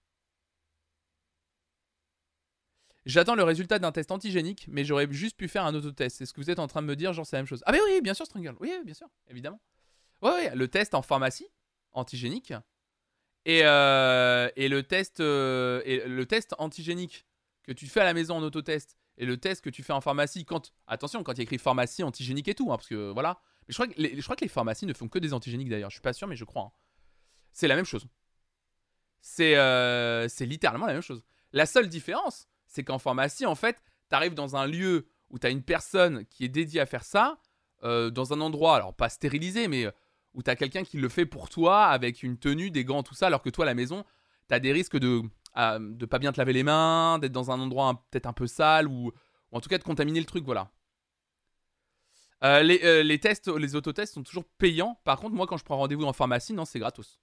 J'attends 3.07 3.35
le 3.35 3.43
résultat 3.43 3.79
d'un 3.79 3.93
test 3.93 4.11
antigénique, 4.11 4.67
mais 4.69 4.85
j'aurais 4.85 5.11
juste 5.11 5.37
pu 5.37 5.49
faire 5.49 5.65
un 5.65 5.75
autotest. 5.75 6.19
C'est 6.19 6.27
ce 6.27 6.35
que 6.35 6.41
vous 6.41 6.51
êtes 6.51 6.59
en 6.59 6.67
train 6.67 6.83
de 6.83 6.87
me 6.87 6.97
dire, 6.97 7.15
genre 7.15 7.27
c'est 7.27 7.37
la 7.37 7.41
même 7.41 7.47
chose. 7.47 7.63
Ah 7.67 7.73
bah 7.73 7.79
oui, 7.87 8.01
bien 8.03 8.13
sûr, 8.13 8.27
Strangle. 8.27 8.57
Oui, 8.61 8.73
bien 8.85 8.95
sûr, 8.95 9.09
évidemment. 9.29 9.61
Ouais, 10.23 10.55
le 10.55 10.69
test 10.69 10.95
en 10.95 11.03
pharmacie, 11.03 11.49
antigénique. 11.93 12.53
Et, 13.47 13.63
euh, 13.65 14.51
et, 14.57 14.69
le 14.69 14.83
test, 14.83 15.21
euh, 15.21 15.81
et 15.85 16.07
le 16.07 16.27
test 16.27 16.55
antigénique 16.59 17.27
que 17.63 17.73
tu 17.73 17.87
fais 17.87 18.01
à 18.01 18.05
la 18.05 18.13
maison 18.13 18.37
en 18.37 18.43
autotest 18.43 18.97
et 19.17 19.25
le 19.25 19.39
test 19.39 19.65
que 19.65 19.71
tu 19.71 19.83
fais 19.83 19.93
en 19.93 20.01
pharmacie, 20.01 20.45
quand. 20.45 20.73
Attention, 20.87 21.23
quand 21.23 21.33
il 21.33 21.39
y 21.39 21.41
a 21.41 21.45
écrit 21.45 21.59
pharmacie 21.59 22.03
antigénique 22.03 22.49
et 22.49 22.55
tout, 22.55 22.71
hein, 22.73 22.77
parce 22.77 22.89
que 22.89 23.11
voilà. 23.11 23.41
Mais 23.67 23.73
je 23.73 23.75
crois, 23.75 23.87
que 23.87 24.01
les, 24.01 24.17
je 24.17 24.23
crois 24.23 24.37
que 24.37 24.45
les 24.45 24.49
pharmacies 24.49 24.87
ne 24.87 24.93
font 24.93 25.09
que 25.09 25.19
des 25.19 25.33
antigéniques 25.33 25.69
d'ailleurs. 25.69 25.91
Je 25.91 25.95
suis 25.95 26.03
pas 26.03 26.13
sûr, 26.13 26.27
mais 26.27 26.37
je 26.37 26.45
crois. 26.45 26.65
Hein. 26.65 26.73
C'est 27.53 27.69
la 27.69 27.77
même 27.77 27.85
chose. 27.85 28.07
C'est 29.21 29.57
euh, 29.57 30.29
c'est 30.29 30.47
littéralement 30.47 30.87
la 30.87 30.95
même 30.95 31.03
chose. 31.03 31.23
La 31.53 31.67
seule 31.67 31.89
différence, 31.89 32.49
c'est 32.67 32.85
qu'en 32.85 32.99
pharmacie, 32.99 33.47
en 33.47 33.55
fait, 33.55 33.83
tu 34.09 34.17
arrives 34.17 34.35
dans 34.35 34.57
un 34.57 34.67
lieu 34.67 35.09
où 35.31 35.39
tu 35.39 35.47
as 35.47 35.51
une 35.51 35.63
personne 35.63 36.25
qui 36.27 36.45
est 36.45 36.49
dédiée 36.49 36.81
à 36.81 36.87
faire 36.87 37.05
ça, 37.05 37.39
dans 37.83 38.33
un 38.35 38.43
endroit, 38.43 38.77
alors 38.77 38.95
pas 38.95 39.09
stérilisé, 39.09 39.67
mais 39.67 39.87
où 40.35 40.43
tu 40.43 40.51
as 40.51 40.57
quelqu'un 40.57 40.85
qui 40.85 40.99
le 40.99 41.09
fait 41.09 41.27
pour 41.27 41.49
toi 41.49 41.87
avec 41.87 42.23
une 42.23 42.39
tenue, 42.39 42.71
des 42.71 42.85
gants, 42.85 43.03
tout 43.03 43.15
ça, 43.15 43.27
alors 43.27 43.43
que 43.43 43.51
toi, 43.51 43.65
à 43.65 43.67
la 43.67 43.75
maison, 43.75 44.05
tu 44.49 44.55
as 44.55 44.61
des 44.61 44.73
risques 44.73 44.99
de 44.99 45.23
de 45.57 46.07
pas 46.07 46.21
bien 46.21 46.31
te 46.33 46.39
laver 46.39 46.53
les 46.53 46.63
mains, 46.63 47.19
d'être 47.19 47.33
dans 47.33 47.51
un 47.51 47.59
endroit 47.59 48.07
peut-être 48.11 48.27
un 48.27 48.33
peu 48.33 48.47
sale 48.47 48.87
ou, 48.87 49.13
en 49.51 49.61
tout 49.61 49.69
cas 49.69 49.79
de 49.79 49.83
contaminer 49.83 50.21
le 50.21 50.27
truc, 50.27 50.45
voilà. 50.45 50.71
Euh, 52.45 52.63
les, 52.63 53.03
les, 53.03 53.19
tests, 53.19 53.49
les 53.49 53.75
autotests 53.75 54.15
sont 54.15 54.23
toujours 54.23 54.45
payants. 54.45 55.01
Par 55.05 55.19
contre, 55.19 55.35
moi, 55.35 55.49
quand 55.49 55.57
je 55.57 55.65
prends 55.65 55.77
rendez-vous 55.77 56.05
en 56.05 56.13
pharmacie, 56.13 56.53
non, 56.53 56.65
c'est 56.65 56.79
gratos. 56.79 57.21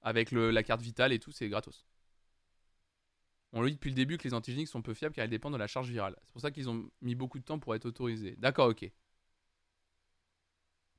Avec 0.00 0.30
la 0.30 0.62
carte 0.62 0.80
vitale 0.80 1.12
et 1.12 1.18
tout, 1.18 1.32
c'est 1.32 1.48
gratos. 1.48 1.86
On 3.52 3.62
le 3.62 3.68
dit 3.68 3.74
depuis 3.74 3.90
le 3.90 3.96
début 3.96 4.16
que 4.16 4.24
les 4.24 4.34
antigéniques 4.34 4.68
sont 4.68 4.80
peu 4.80 4.94
fiables 4.94 5.14
car 5.14 5.24
ils 5.24 5.30
dépendent 5.30 5.54
de 5.54 5.58
la 5.58 5.66
charge 5.66 5.90
virale. 5.90 6.16
C'est 6.24 6.32
pour 6.32 6.40
ça 6.40 6.50
qu'ils 6.50 6.70
ont 6.70 6.88
mis 7.02 7.14
beaucoup 7.14 7.38
de 7.38 7.44
temps 7.44 7.58
pour 7.58 7.74
être 7.74 7.84
autorisés. 7.84 8.36
D'accord, 8.38 8.68
ok. 8.68 8.90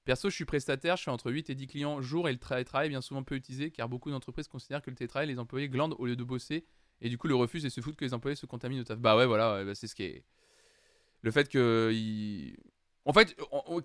Perso, 0.03 0.29
je 0.29 0.35
suis 0.35 0.45
prestataire, 0.45 0.97
je 0.97 1.03
fais 1.03 1.11
entre 1.11 1.31
8 1.31 1.49
et 1.49 1.55
10 1.55 1.67
clients 1.67 2.01
jour 2.01 2.27
et 2.27 2.31
le 2.31 2.39
télétravail 2.39 2.87
est 2.87 2.89
bien 2.89 3.01
souvent 3.01 3.23
peu 3.23 3.35
utilisé 3.35 3.69
car 3.69 3.87
beaucoup 3.87 4.09
d'entreprises 4.09 4.47
considèrent 4.47 4.81
que 4.81 4.89
le 4.89 4.95
télétravail, 4.95 5.27
les 5.27 5.37
employés 5.37 5.69
glandent 5.69 5.95
au 5.99 6.05
lieu 6.05 6.15
de 6.15 6.23
bosser 6.23 6.65
et 7.01 7.09
du 7.09 7.17
coup 7.17 7.27
le 7.27 7.35
refusent 7.35 7.65
et 7.65 7.69
se 7.69 7.81
foutent 7.81 7.95
que 7.95 8.05
les 8.05 8.13
employés 8.13 8.35
se 8.35 8.45
contaminent 8.45 8.81
au 8.81 8.83
taf. 8.83 8.99
Bah 8.99 9.15
ouais, 9.15 9.25
voilà, 9.25 9.63
bah 9.63 9.75
c'est 9.75 9.87
ce 9.87 9.95
qui 9.95 10.03
est. 10.03 10.23
Le 11.21 11.31
fait 11.31 11.49
que. 11.49 11.93
En 13.05 13.13
fait, 13.13 13.35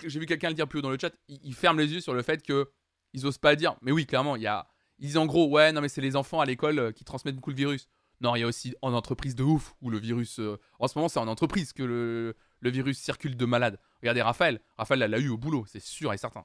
j'ai 0.05 0.21
vu 0.21 0.27
quelqu'un 0.27 0.49
le 0.49 0.55
dire 0.55 0.69
plus 0.69 0.79
haut 0.79 0.83
dans 0.83 0.91
le 0.91 0.99
chat, 1.01 1.13
ils 1.29 1.55
ferment 1.55 1.79
les 1.79 1.93
yeux 1.93 2.01
sur 2.01 2.15
le 2.15 2.23
fait 2.23 2.43
que 2.43 2.71
ils 3.13 3.27
osent 3.27 3.39
pas 3.39 3.57
dire. 3.57 3.77
Mais 3.83 3.93
oui, 3.93 4.07
clairement, 4.07 4.37
il 4.37 4.43
y 4.43 4.47
a. 4.47 4.67
Ils 4.99 5.07
disent 5.07 5.17
en 5.17 5.27
gros, 5.27 5.49
ouais, 5.49 5.73
non 5.73 5.81
mais 5.81 5.89
c'est 5.89 6.01
les 6.01 6.17
enfants 6.17 6.41
à 6.41 6.47
l'école 6.47 6.79
euh, 6.79 6.93
qui 6.93 7.05
transmettent 7.05 7.35
beaucoup 7.37 7.51
le 7.51 7.57
virus. 7.57 7.89
Non, 8.21 8.35
il 8.35 8.41
y 8.41 8.43
a 8.43 8.47
aussi 8.47 8.75
en 8.81 8.95
entreprise 8.95 9.35
de 9.35 9.43
ouf 9.43 9.75
où 9.83 9.91
le 9.91 9.99
virus. 9.99 10.39
Euh, 10.39 10.59
en 10.79 10.89
ce 10.89 10.97
moment, 10.97 11.09
c'est 11.09 11.19
en 11.19 11.29
entreprise 11.29 11.73
que 11.73 11.83
le, 11.83 12.37
le 12.61 12.71
virus 12.71 12.99
circule 12.99 13.37
de 13.37 13.45
malade. 13.45 13.79
Regardez 14.01 14.23
Raphaël. 14.23 14.61
Raphaël, 14.77 15.03
elle 15.03 15.11
l'a 15.11 15.19
eu 15.19 15.29
au 15.29 15.39
boulot, 15.39 15.65
c'est 15.67 15.81
sûr 15.81 16.13
et 16.13 16.19
certain. 16.19 16.45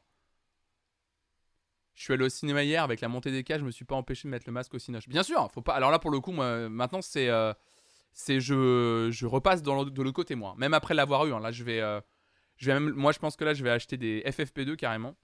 Je 1.94 2.04
suis 2.04 2.14
allé 2.14 2.26
au 2.26 2.30
cinéma 2.30 2.64
hier 2.64 2.84
avec 2.84 3.02
la 3.02 3.08
montée 3.08 3.32
des 3.32 3.44
cas, 3.44 3.60
je 3.60 3.64
me 3.64 3.72
suis 3.72 3.86
pas 3.86 3.96
empêché 3.96 4.28
de 4.28 4.32
mettre 4.32 4.46
le 4.48 4.54
masque 4.54 4.74
au 4.74 4.80
cinoche. 4.80 5.08
Bien 5.08 5.24
sûr, 5.24 5.50
faut 5.52 5.62
pas. 5.62 5.74
Alors 5.74 5.92
là, 5.92 6.00
pour 6.00 6.12
le 6.12 6.20
coup, 6.20 6.32
moi, 6.32 6.70
maintenant, 6.70 7.02
c'est. 7.02 7.30
Euh, 7.30 7.54
je, 8.28 9.10
je 9.12 9.26
repasse 9.26 9.62
dans 9.62 9.84
de 9.84 10.02
l'autre 10.02 10.16
côté, 10.16 10.36
moi. 10.36 10.56
Même 10.58 10.74
après 10.74 10.94
l'avoir 10.94 11.26
eu. 11.26 11.34
Hein. 11.34 11.40
là, 11.40 11.52
je 11.52 11.64
vais. 11.64 11.80
Euh, 11.80 12.02
je 12.58 12.68
vais 12.68 12.80
même, 12.80 12.92
moi, 12.94 13.12
je 13.12 13.20
pense 13.20 13.36
que 13.36 13.44
là, 13.44 13.54
je 13.54 13.64
vais 13.64 13.70
acheter 13.70 13.98
des 13.98 14.22
FFP2 14.22 14.76
carrément. 14.76 15.16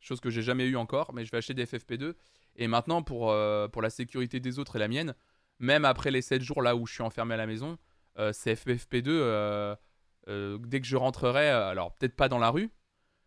Chose 0.00 0.20
que 0.20 0.30
j'ai 0.30 0.42
jamais 0.42 0.66
eu 0.66 0.76
encore, 0.76 1.12
mais 1.12 1.24
je 1.24 1.30
vais 1.30 1.38
acheter 1.38 1.54
des 1.54 1.64
FFP2. 1.64 2.14
Et 2.56 2.66
maintenant, 2.66 3.02
pour, 3.02 3.30
euh, 3.30 3.68
pour 3.68 3.82
la 3.82 3.90
sécurité 3.90 4.40
des 4.40 4.58
autres 4.58 4.76
et 4.76 4.78
la 4.78 4.88
mienne, 4.88 5.14
même 5.58 5.84
après 5.84 6.10
les 6.10 6.22
7 6.22 6.42
jours 6.42 6.60
là 6.60 6.76
où 6.76 6.86
je 6.86 6.92
suis 6.92 7.02
enfermé 7.02 7.34
à 7.34 7.36
la 7.36 7.46
maison, 7.46 7.78
ces 8.32 8.54
FFP2 8.54 9.76
euh, 10.28 10.58
dès 10.58 10.80
que 10.80 10.86
je 10.86 10.96
rentrerai, 10.96 11.50
euh, 11.50 11.68
alors 11.68 11.94
peut-être 11.96 12.16
pas 12.16 12.28
dans 12.28 12.38
la 12.38 12.50
rue, 12.50 12.70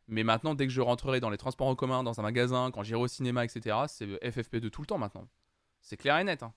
mais 0.08 0.24
maintenant, 0.24 0.56
dès 0.56 0.68
que 0.68 0.74
je 0.74 0.82
rentrerai 0.82 1.20
dans 1.20 1.30
les 1.30 1.38
transports 1.38 1.68
en 1.68 1.76
commun, 1.76 2.04
dans 2.04 2.20
un 2.20 2.24
magasin, 2.24 2.72
quand 2.72 2.84
j'irai 2.84 3.00
au 3.00 3.08
cinéma, 3.08 3.44
etc., 3.44 3.78
c'est 3.88 4.06
FFP2 4.06 4.70
tout 4.70 4.82
le 4.82 4.88
temps 4.88 4.98
maintenant. 4.98 5.28
C'est 5.82 5.98
clair 5.98 6.18
et 6.18 6.24
net. 6.24 6.44
Hein. 6.44 6.54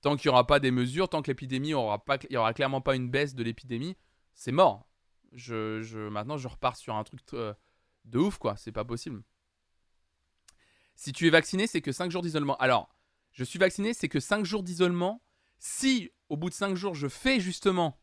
Tant 0.00 0.16
qu'il 0.16 0.28
n'y 0.28 0.32
aura 0.32 0.46
pas 0.46 0.60
des 0.60 0.70
mesures, 0.70 1.08
tant 1.08 1.22
que 1.22 1.28
l'épidémie 1.28 1.74
aura 1.74 2.04
pas, 2.04 2.18
il 2.28 2.32
y 2.32 2.36
aura 2.36 2.54
clairement 2.54 2.80
pas 2.80 2.94
une 2.94 3.10
baisse 3.10 3.34
de 3.34 3.42
l'épidémie, 3.42 3.96
c'est 4.34 4.52
mort. 4.52 4.88
Je, 5.32 5.82
je, 5.82 5.98
maintenant, 5.98 6.36
je 6.36 6.48
repars 6.48 6.76
sur 6.76 6.94
un 6.94 7.04
truc 7.04 7.20
euh, 7.34 7.54
de 8.04 8.18
ouf, 8.18 8.38
quoi. 8.38 8.56
C'est 8.56 8.72
pas 8.72 8.84
possible. 8.84 9.22
Si 10.96 11.12
tu 11.12 11.26
es 11.26 11.30
vacciné, 11.30 11.66
c'est 11.66 11.82
que 11.82 11.92
5 11.92 12.10
jours 12.10 12.22
d'isolement. 12.22 12.56
Alors, 12.56 12.94
je 13.32 13.44
suis 13.44 13.58
vacciné, 13.58 13.94
c'est 13.94 14.08
que 14.08 14.20
5 14.20 14.44
jours 14.44 14.62
d'isolement. 14.62 15.22
Si, 15.58 16.10
au 16.28 16.36
bout 16.36 16.48
de 16.48 16.54
5 16.54 16.74
jours, 16.74 16.94
je 16.94 17.08
fais 17.08 17.38
justement 17.38 17.99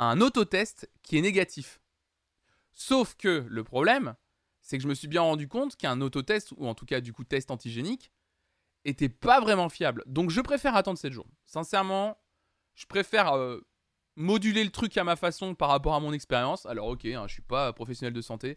un 0.00 0.20
autotest 0.22 0.90
qui 1.02 1.18
est 1.18 1.20
négatif. 1.20 1.80
Sauf 2.72 3.14
que 3.16 3.44
le 3.48 3.62
problème, 3.62 4.14
c'est 4.62 4.78
que 4.78 4.82
je 4.82 4.88
me 4.88 4.94
suis 4.94 5.08
bien 5.08 5.20
rendu 5.20 5.46
compte 5.46 5.76
qu'un 5.76 6.00
autotest, 6.00 6.52
ou 6.56 6.66
en 6.66 6.74
tout 6.74 6.86
cas 6.86 7.00
du 7.00 7.12
coup 7.12 7.22
test 7.22 7.50
antigénique, 7.50 8.10
était 8.86 9.10
pas 9.10 9.40
vraiment 9.40 9.68
fiable. 9.68 10.02
Donc 10.06 10.30
je 10.30 10.40
préfère 10.40 10.74
attendre 10.74 10.98
7 10.98 11.12
jours. 11.12 11.26
Sincèrement, 11.44 12.16
je 12.74 12.86
préfère 12.86 13.34
euh, 13.34 13.60
moduler 14.16 14.64
le 14.64 14.70
truc 14.70 14.96
à 14.96 15.04
ma 15.04 15.16
façon 15.16 15.54
par 15.54 15.68
rapport 15.68 15.94
à 15.94 16.00
mon 16.00 16.14
expérience. 16.14 16.64
Alors 16.64 16.86
ok, 16.86 17.04
hein, 17.04 17.26
je 17.28 17.34
suis 17.34 17.42
pas 17.42 17.74
professionnel 17.74 18.14
de 18.14 18.22
santé. 18.22 18.56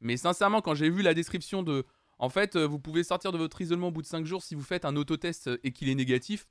Mais 0.00 0.16
sincèrement, 0.16 0.60
quand 0.60 0.74
j'ai 0.74 0.88
vu 0.88 1.02
la 1.02 1.14
description 1.14 1.64
de... 1.64 1.84
En 2.18 2.28
fait, 2.28 2.54
euh, 2.54 2.64
vous 2.64 2.78
pouvez 2.78 3.02
sortir 3.02 3.32
de 3.32 3.38
votre 3.38 3.60
isolement 3.60 3.88
au 3.88 3.90
bout 3.90 4.02
de 4.02 4.06
5 4.06 4.24
jours 4.24 4.44
si 4.44 4.54
vous 4.54 4.62
faites 4.62 4.84
un 4.84 4.94
autotest 4.94 5.50
et 5.64 5.72
qu'il 5.72 5.88
est 5.88 5.96
négatif. 5.96 6.46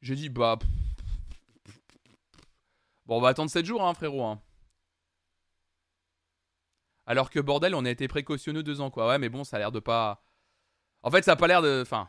J'ai 0.00 0.14
dit, 0.14 0.30
bah... 0.30 0.58
Bon, 3.06 3.18
on 3.18 3.20
va 3.20 3.28
attendre 3.28 3.50
7 3.50 3.64
jours, 3.66 3.82
hein, 3.86 3.94
frérot. 3.94 4.24
Hein. 4.24 4.40
Alors 7.06 7.30
que 7.30 7.40
bordel, 7.40 7.74
on 7.74 7.84
a 7.84 7.90
été 7.90 8.08
précautionneux 8.08 8.62
deux 8.62 8.80
ans, 8.80 8.90
quoi. 8.90 9.08
Ouais, 9.08 9.18
mais 9.18 9.28
bon, 9.28 9.44
ça 9.44 9.56
a 9.56 9.58
l'air 9.58 9.72
de 9.72 9.80
pas. 9.80 10.24
En 11.02 11.10
fait, 11.10 11.22
ça 11.24 11.32
a 11.32 11.36
pas 11.36 11.48
l'air 11.48 11.62
de. 11.62 11.80
Enfin. 11.82 12.08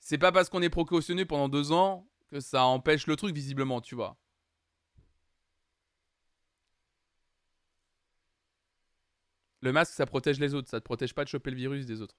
C'est 0.00 0.18
pas 0.18 0.32
parce 0.32 0.48
qu'on 0.48 0.62
est 0.62 0.70
précautionneux 0.70 1.26
pendant 1.26 1.48
deux 1.48 1.72
ans 1.72 2.08
que 2.30 2.40
ça 2.40 2.64
empêche 2.64 3.06
le 3.06 3.16
truc, 3.16 3.34
visiblement, 3.34 3.80
tu 3.80 3.94
vois. 3.94 4.16
Le 9.62 9.72
masque, 9.72 9.94
ça 9.94 10.06
protège 10.06 10.38
les 10.38 10.54
autres. 10.54 10.68
Ça 10.68 10.80
te 10.80 10.84
protège 10.84 11.14
pas 11.14 11.24
de 11.24 11.28
choper 11.28 11.50
le 11.50 11.56
virus 11.56 11.86
des 11.86 12.00
autres. 12.00 12.16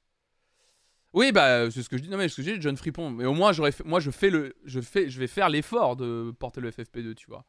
Oui, 1.13 1.32
bah, 1.32 1.71
c'est 1.71 1.82
ce 1.82 1.89
que 1.89 1.97
je 1.97 2.04
dis. 2.04 2.10
Non, 2.10 2.17
mais 2.17 2.28
ce 2.28 2.36
que 2.36 2.43
je 2.43 2.52
dis, 2.52 2.62
John 2.62 2.76
Fripon. 2.76 3.12
Mais 3.12 3.26
au 3.26 3.34
moins, 3.34 3.52
moi, 3.86 4.00
je 4.00 4.12
fais 4.12 4.30
le. 4.30 4.56
Je, 4.65 4.82
fais... 4.82 5.10
je 5.10 5.19
vais 5.19 5.28
faire 5.28 5.47
l'effort 5.50 5.95
de 5.95 6.34
porter 6.38 6.60
le 6.60 6.71
FFP2, 6.71 7.15
tu 7.15 7.28
vois. 7.28 7.45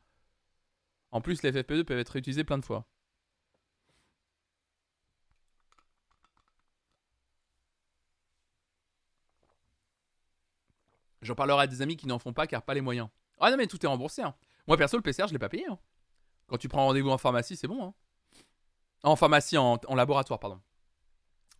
En 1.10 1.20
plus, 1.20 1.42
les 1.42 1.52
FFP2 1.52 1.84
peuvent 1.84 1.98
être 1.98 2.10
réutilisés 2.10 2.44
plein 2.44 2.58
de 2.58 2.64
fois. 2.64 2.86
J'en 11.22 11.34
parlerai 11.34 11.64
à 11.64 11.66
des 11.66 11.82
amis 11.82 11.96
qui 11.96 12.06
n'en 12.06 12.18
font 12.18 12.32
pas 12.32 12.46
car 12.46 12.62
pas 12.62 12.74
les 12.74 12.80
moyens. 12.80 13.08
Ah 13.40 13.50
non, 13.50 13.56
mais 13.56 13.66
tout 13.66 13.84
est 13.84 13.88
remboursé. 13.88 14.22
Hein. 14.22 14.34
Moi, 14.66 14.76
perso, 14.76 14.96
le 14.96 15.02
PCR, 15.02 15.26
je 15.26 15.32
l'ai 15.32 15.38
pas 15.38 15.48
payé. 15.48 15.66
Hein. 15.68 15.78
Quand 16.46 16.58
tu 16.58 16.68
prends 16.68 16.86
rendez-vous 16.86 17.10
en 17.10 17.18
pharmacie, 17.18 17.56
c'est 17.56 17.68
bon. 17.68 17.84
Hein. 17.84 17.94
En 19.02 19.16
pharmacie, 19.16 19.56
en, 19.56 19.78
laboratoire, 19.94 20.40
pardon. 20.40 20.60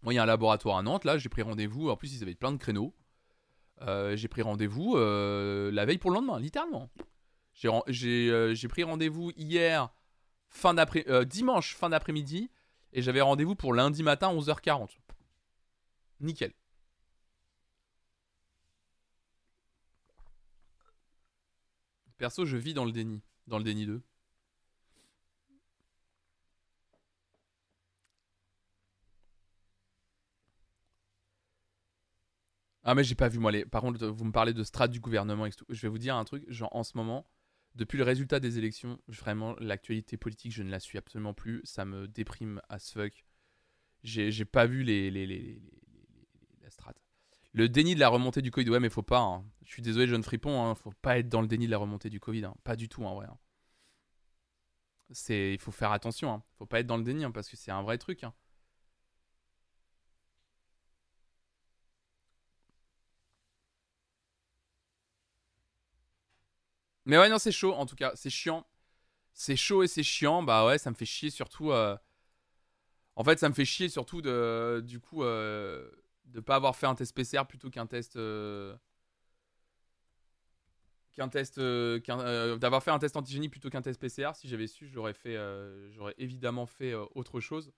Moi, 0.03 0.13
il 0.13 0.17
y 0.17 0.19
a 0.19 0.23
un 0.23 0.27
laboratoire 0.27 0.79
à 0.79 0.83
Nantes, 0.83 1.05
là, 1.05 1.19
j'ai 1.19 1.29
pris 1.29 1.43
rendez-vous. 1.43 1.91
En 1.91 1.97
plus, 1.97 2.15
ils 2.15 2.23
avaient 2.23 2.35
plein 2.35 2.53
de 2.53 2.57
créneaux. 2.57 2.95
Euh, 3.83 4.17
j'ai 4.17 4.29
pris 4.29 4.43
rendez-vous 4.43 4.97
euh, 4.97 5.71
la 5.73 5.85
veille 5.85 5.99
pour 5.99 6.11
le 6.11 6.17
lendemain, 6.17 6.39
littéralement. 6.39 6.89
J'ai 7.59 8.31
euh, 8.31 8.55
pris 8.69 8.85
rendez-vous 8.85 9.33
hier, 9.37 9.91
fin 10.49 10.75
d'après, 10.75 11.05
dimanche, 11.27 11.75
fin 11.75 11.91
d'après-midi. 11.91 12.51
Et 12.93 13.03
j'avais 13.03 13.21
rendez-vous 13.21 13.55
pour 13.55 13.75
lundi 13.75 14.03
matin, 14.03 14.33
11h40. 14.33 14.97
Nickel. 16.21 16.53
Perso, 22.17 22.45
je 22.45 22.57
vis 22.57 22.75
dans 22.75 22.85
le 22.85 22.93
déni. 22.93 23.23
Dans 23.47 23.59
le 23.59 23.65
déni 23.65 23.87
2. 23.87 24.03
Ah 32.85 32.95
mais 32.95 33.05
j'ai 33.05 33.15
pas 33.15 33.29
vu 33.29 33.39
moi 33.39 33.53
les. 33.53 33.65
Par 33.67 33.83
contre, 33.83 34.07
vous 34.07 34.25
me 34.25 34.33
parlez 34.33 34.55
de 34.55 34.63
strat 34.65 34.89
du 34.89 34.99
gouvernement 34.99 35.45
et 35.47 35.53
tout. 35.53 35.67
Je 35.69 35.81
vais 35.83 35.89
vous 35.89 35.99
dire 35.99 36.17
un 36.17 36.25
truc, 36.25 36.45
genre 36.49 36.75
en 36.75 36.83
ce 36.83 36.97
moment, 36.97 37.27
depuis 37.75 37.99
le 37.99 38.05
résultat 38.05 38.41
des 38.41 38.59
élections, 38.59 38.99
vraiment 39.09 39.55
l'actualité 39.61 40.17
politique, 40.17 40.53
je 40.53 40.63
ne 40.63 40.71
la 40.71 40.81
suis 40.81 40.99
absolument 40.99 41.35
plus. 41.35 41.61
Ça 41.65 41.85
me 41.85 42.09
déprime 42.09 42.61
as 42.69 42.93
fuck. 42.93 43.25
J'ai 44.03 44.45
pas 44.45 44.67
vu 44.67 44.83
les, 44.83 45.11
les, 45.11 45.27
les, 45.27 45.61
la 46.63 46.71
strat. 46.71 46.95
Le 47.53 47.69
déni 47.69 47.95
de 47.95 48.01
la 48.01 48.09
remontée 48.09 48.43
du 48.43 48.51
Covid, 48.51 48.71
ouais 48.71 48.81
mais 48.81 48.91
faut 48.91 49.03
pas. 49.03 49.21
Hein. 49.21 49.45
Je 49.65 49.73
suis 49.73 49.83
désolé, 49.83 50.07
jeune 50.07 50.23
fripon, 50.23 50.65
hein. 50.65 50.75
faut 50.75 50.93
pas 51.03 51.19
être 51.19 51.29
dans 51.29 51.41
le 51.41 51.49
déni 51.49 51.67
de 51.67 51.71
la 51.71 51.79
remontée 51.79 52.11
du 52.11 52.21
Covid, 52.21 52.45
hein. 52.45 52.55
pas 52.65 52.77
du 52.77 52.89
tout 52.89 53.05
en 53.05 53.15
vrai. 53.15 53.27
Il 55.31 55.59
faut 55.59 55.73
faire 55.73 55.93
attention, 55.93 56.43
faut 56.59 56.67
pas 56.67 56.81
être 56.81 56.87
dans 56.87 56.99
le 56.99 57.03
déni 57.03 57.25
parce 57.33 57.49
que 57.49 57.57
c'est 57.57 57.71
un 57.71 57.83
vrai 57.83 57.97
truc. 57.97 58.25
Mais 67.09 67.19
ouais, 67.19 67.29
non, 67.31 67.39
c'est 67.39 67.53
chaud 67.53 67.73
en 67.75 67.87
tout 67.87 67.97
cas. 67.97 68.13
C'est 68.15 68.31
chiant. 68.31 68.67
C'est 69.33 69.57
chaud 69.57 69.83
et 69.83 69.89
c'est 69.89 70.03
chiant. 70.03 70.43
Bah 70.43 70.67
ouais, 70.67 70.79
ça 70.79 70.91
me 70.91 70.97
fait 70.97 71.07
chier 71.07 71.31
surtout. 71.31 71.73
Euh, 71.73 71.97
en 73.17 73.25
fait, 73.25 73.39
ça 73.39 73.49
me 73.49 73.55
fait 73.55 73.65
chier 73.65 73.89
surtout 73.89 74.23
de, 74.23 74.83
du 74.87 75.01
coup, 75.01 75.25
euh, 75.25 75.91
de 76.27 76.41
pas 76.41 76.57
avoir 76.57 76.77
fait 76.77 76.87
un 76.87 76.95
test 76.95 77.15
PCR 77.15 77.47
plutôt 77.49 77.71
qu'un 77.71 77.87
test. 77.87 78.17
Euh, 78.17 78.77
qu'un 81.15 81.29
test. 81.29 81.59
d'avoir 81.59 82.83
fait 82.83 82.91
un 82.91 82.99
test 82.99 83.17
antigénique 83.17 83.53
plutôt 83.53 83.71
qu'un 83.71 83.83
test 83.83 84.01
PCR. 84.01 84.33
Si 84.35 84.49
j'avais 84.49 84.67
su, 84.67 84.87
j'aurais 84.89 85.15
fait. 85.15 85.37
j'aurais 85.93 86.15
évidemment 86.19 86.67
fait 86.67 86.95
autre 86.95 87.41
chose. 87.41 87.73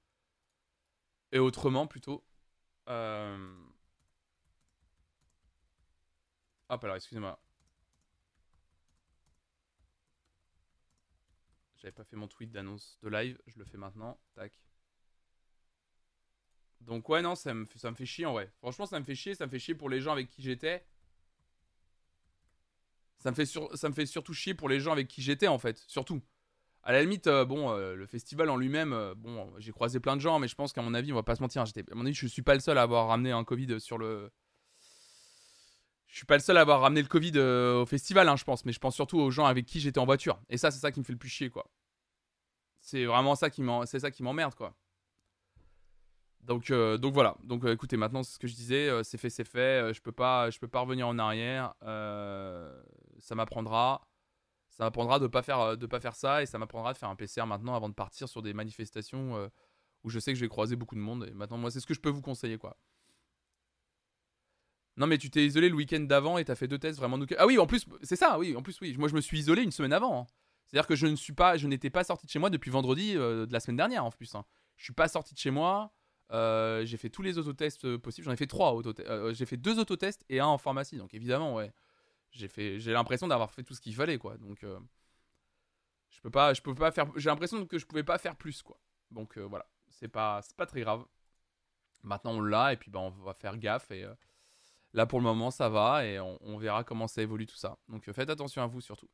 Et 1.32 1.38
autrement 1.38 1.86
plutôt. 1.86 2.24
Hop, 6.68 6.84
alors 6.84 6.96
excusez-moi. 6.96 7.38
J'avais 11.80 11.92
pas 11.92 12.04
fait 12.04 12.16
mon 12.16 12.28
tweet 12.28 12.50
d'annonce 12.50 12.98
de 13.02 13.08
live, 13.08 13.38
je 13.46 13.58
le 13.58 13.64
fais 13.64 13.78
maintenant. 13.78 14.20
Tac. 14.34 14.52
Donc 16.82 17.08
ouais, 17.08 17.22
non, 17.22 17.34
ça 17.34 17.54
me, 17.54 17.64
fait, 17.64 17.78
ça 17.78 17.90
me 17.90 17.96
fait 17.96 18.06
chier 18.06 18.26
en 18.26 18.32
vrai. 18.32 18.52
Franchement, 18.58 18.86
ça 18.86 18.98
me 19.00 19.04
fait 19.04 19.14
chier, 19.14 19.34
ça 19.34 19.46
me 19.46 19.50
fait 19.50 19.58
chier 19.58 19.74
pour 19.74 19.88
les 19.88 20.00
gens 20.00 20.12
avec 20.12 20.28
qui 20.28 20.42
j'étais. 20.42 20.84
Ça 23.18 23.30
me, 23.30 23.36
fait 23.36 23.46
ça 23.46 23.88
me 23.88 23.94
fait 23.94 24.06
surtout 24.06 24.32
chier 24.32 24.54
pour 24.54 24.68
les 24.68 24.80
gens 24.80 24.92
avec 24.92 25.08
qui 25.08 25.22
j'étais 25.22 25.48
en 25.48 25.58
fait, 25.58 25.78
surtout. 25.86 26.22
À 26.82 26.92
la 26.92 27.02
limite, 27.02 27.26
euh, 27.26 27.44
bon, 27.44 27.70
euh, 27.70 27.94
le 27.94 28.06
festival 28.06 28.48
en 28.48 28.56
lui-même, 28.56 28.94
euh, 28.94 29.14
bon, 29.14 29.52
j'ai 29.58 29.72
croisé 29.72 30.00
plein 30.00 30.16
de 30.16 30.22
gens, 30.22 30.38
mais 30.38 30.48
je 30.48 30.54
pense 30.54 30.72
qu'à 30.72 30.80
mon 30.80 30.94
avis, 30.94 31.12
on 31.12 31.16
va 31.16 31.22
pas 31.22 31.36
se 31.36 31.42
mentir, 31.42 31.62
à 31.62 31.94
mon 31.94 32.06
avis, 32.06 32.14
je 32.14 32.26
suis 32.26 32.40
pas 32.40 32.54
le 32.54 32.60
seul 32.60 32.78
à 32.78 32.82
avoir 32.82 33.08
ramené 33.08 33.32
un 33.32 33.44
Covid 33.44 33.78
sur 33.78 33.98
le, 33.98 34.30
je 36.10 36.16
suis 36.16 36.26
pas 36.26 36.34
le 36.34 36.42
seul 36.42 36.56
à 36.56 36.62
avoir 36.62 36.80
ramené 36.80 37.02
le 37.02 37.08
Covid 37.08 37.32
euh, 37.36 37.82
au 37.82 37.86
festival, 37.86 38.28
hein, 38.28 38.34
je 38.36 38.42
pense, 38.42 38.64
mais 38.64 38.72
je 38.72 38.80
pense 38.80 38.96
surtout 38.96 39.18
aux 39.18 39.30
gens 39.30 39.46
avec 39.46 39.64
qui 39.64 39.78
j'étais 39.78 40.00
en 40.00 40.04
voiture. 40.04 40.40
Et 40.48 40.58
ça, 40.58 40.70
c'est 40.72 40.80
ça 40.80 40.90
qui 40.90 40.98
me 40.98 41.04
fait 41.04 41.12
le 41.12 41.18
plus 41.18 41.28
chier, 41.28 41.50
quoi. 41.50 41.70
C'est 42.80 43.04
vraiment 43.04 43.36
ça 43.36 43.48
qui 43.48 43.62
m'emmerde, 43.62 44.54
quoi. 44.56 44.74
Donc, 46.40 46.70
euh, 46.70 46.98
donc 46.98 47.14
voilà. 47.14 47.36
Donc 47.44 47.64
euh, 47.64 47.72
écoutez, 47.72 47.96
maintenant, 47.96 48.24
c'est 48.24 48.34
ce 48.34 48.38
que 48.40 48.48
je 48.48 48.54
disais, 48.54 48.90
c'est 49.04 49.18
fait, 49.18 49.30
c'est 49.30 49.44
fait. 49.44 49.94
je 49.94 50.00
peux 50.00 50.10
pas, 50.10 50.50
je 50.50 50.58
peux 50.58 50.66
pas 50.66 50.80
revenir 50.80 51.06
en 51.06 51.18
arrière. 51.18 51.74
ça 51.80 53.34
m'apprendra, 53.34 54.08
ça 54.70 54.84
m'apprendra 54.84 55.20
de 55.20 55.28
pas 55.28 55.42
faire, 55.42 55.76
de 55.76 55.86
pas 55.86 56.00
faire 56.00 56.16
ça, 56.16 56.42
et 56.42 56.46
ça 56.46 56.58
m'apprendra 56.58 56.92
de 56.92 56.98
faire 56.98 57.10
un 57.10 57.16
PCR 57.16 57.46
maintenant 57.46 57.74
avant 57.74 57.88
de 57.88 57.94
partir 57.94 58.28
sur 58.28 58.42
des 58.42 58.54
manifestations 58.54 59.48
où 60.02 60.10
je 60.10 60.18
sais 60.18 60.32
que 60.32 60.38
je 60.38 60.44
vais 60.44 60.48
croiser 60.48 60.74
beaucoup 60.74 60.96
de 60.96 61.00
monde. 61.00 61.28
Et 61.30 61.34
maintenant, 61.34 61.58
moi, 61.58 61.70
c'est 61.70 61.78
ce 61.80 61.86
que 61.86 61.94
je 61.94 62.00
peux 62.00 62.10
vous 62.10 62.22
conseiller, 62.22 62.58
quoi. 62.58 62.76
Non, 65.00 65.06
mais 65.06 65.16
tu 65.16 65.30
t'es 65.30 65.46
isolé 65.46 65.70
le 65.70 65.74
week-end 65.74 66.00
d'avant 66.00 66.36
et 66.36 66.44
t'as 66.44 66.54
fait 66.54 66.68
deux 66.68 66.78
tests 66.78 66.98
vraiment. 66.98 67.18
Ah 67.38 67.46
oui, 67.46 67.58
en 67.58 67.66
plus, 67.66 67.86
c'est 68.02 68.16
ça, 68.16 68.38
oui, 68.38 68.54
en 68.54 68.60
plus, 68.60 68.78
oui. 68.82 68.94
Moi, 68.98 69.08
je 69.08 69.14
me 69.14 69.22
suis 69.22 69.38
isolé 69.38 69.62
une 69.62 69.70
semaine 69.70 69.94
avant. 69.94 70.20
Hein. 70.20 70.26
C'est-à-dire 70.66 70.86
que 70.86 70.94
je 70.94 71.06
ne 71.06 71.16
suis 71.16 71.32
pas, 71.32 71.56
je 71.56 71.66
n'étais 71.66 71.88
pas 71.88 72.04
sorti 72.04 72.26
de 72.26 72.30
chez 72.30 72.38
moi 72.38 72.50
depuis 72.50 72.70
vendredi 72.70 73.16
euh, 73.16 73.46
de 73.46 73.52
la 73.52 73.60
semaine 73.60 73.78
dernière, 73.78 74.04
en 74.04 74.10
plus. 74.10 74.34
Hein. 74.34 74.44
Je 74.76 74.84
suis 74.84 74.92
pas 74.92 75.08
sorti 75.08 75.32
de 75.32 75.38
chez 75.38 75.50
moi. 75.50 75.94
Euh, 76.32 76.84
j'ai 76.84 76.98
fait 76.98 77.08
tous 77.08 77.22
les 77.22 77.38
autotests 77.38 77.86
euh, 77.86 77.98
possibles. 77.98 78.26
J'en 78.26 78.32
ai 78.32 78.36
fait 78.36 78.46
trois 78.46 78.74
autotests. 78.74 79.08
j'ai 79.32 79.46
fait 79.46 79.56
deux 79.56 79.78
autotests 79.78 80.22
et 80.28 80.38
un 80.38 80.46
en 80.46 80.58
pharmacie. 80.58 80.98
Donc 80.98 81.14
évidemment, 81.14 81.54
ouais. 81.54 81.72
J'ai 82.32 82.48
fait, 82.48 82.78
j'ai 82.78 82.92
l'impression 82.92 83.26
d'avoir 83.26 83.52
fait 83.52 83.62
tout 83.62 83.72
ce 83.72 83.80
qu'il 83.80 83.94
fallait, 83.94 84.18
quoi. 84.18 84.36
Donc 84.36 84.58
je 86.10 86.20
peux 86.20 86.30
pas, 86.30 86.52
je 86.52 86.60
peux 86.60 86.74
pas 86.74 86.90
faire. 86.90 87.06
J'ai 87.16 87.30
l'impression 87.30 87.64
que 87.64 87.78
je 87.78 87.86
pouvais 87.86 88.04
pas 88.04 88.18
faire 88.18 88.36
plus, 88.36 88.62
quoi. 88.62 88.78
Donc 89.10 89.38
voilà, 89.38 89.66
c'est 89.88 90.08
pas, 90.08 90.42
pas 90.58 90.66
très 90.66 90.82
grave. 90.82 91.06
Maintenant 92.02 92.32
on 92.32 92.40
l'a 92.42 92.74
et 92.74 92.76
puis 92.76 92.90
bah 92.90 93.00
on 93.00 93.10
va 93.10 93.34
faire 93.34 93.56
gaffe 93.58 93.90
et 93.90 94.06
Là, 94.92 95.06
pour 95.06 95.20
le 95.20 95.24
moment, 95.24 95.50
ça 95.50 95.68
va 95.68 96.04
et 96.04 96.18
on, 96.18 96.58
verra 96.58 96.82
comment 96.82 97.06
ça 97.06 97.22
évolue 97.22 97.46
tout 97.46 97.56
ça. 97.56 97.78
Donc 97.88 98.08
euh, 98.08 98.12
faites 98.12 98.30
attention 98.30 98.62
à 98.62 98.66
vous 98.66 98.80
surtout. 98.80 99.08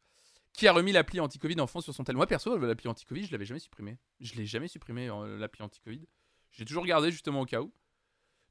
Qui 0.53 0.67
a 0.69 0.73
remis 0.73 0.93
l'appli 0.93 1.21
anti-Covid 1.21 1.61
en 1.61 1.67
France 1.67 1.85
sur 1.85 1.95
son 1.95 2.03
tel? 2.03 2.17
Moi, 2.17 2.27
perso, 2.27 2.57
l'appli 2.57 2.89
anti-Covid, 2.89 3.25
je 3.25 3.33
l'avais 3.33 3.45
jamais 3.45 3.61
supprimé. 3.61 3.99
Je 4.21 4.35
l'ai 4.35 4.47
jamais 4.47 4.69
supprimé, 4.69 5.11
euh, 5.11 5.37
l'appli 5.37 5.63
anti-Covid. 5.63 6.07
J'ai 6.51 6.65
toujours 6.65 6.87
gardé 6.87 7.11
justement 7.11 7.43
au 7.43 7.45
cas 7.45 7.61
où. 7.61 7.73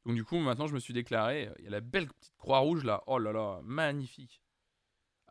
Donc 0.05 0.15
du 0.15 0.23
coup, 0.23 0.37
maintenant, 0.37 0.67
je 0.67 0.75
me 0.75 0.79
suis 0.79 0.93
déclaré. 0.93 1.49
Il 1.57 1.65
y 1.65 1.67
a 1.67 1.71
la 1.71 1.81
belle 1.81 2.07
petite 2.07 2.37
croix 2.37 2.59
rouge 2.59 2.83
là. 2.83 3.03
Oh 3.07 3.17
là 3.17 3.31
là, 3.31 3.59
magnifique. 3.63 4.43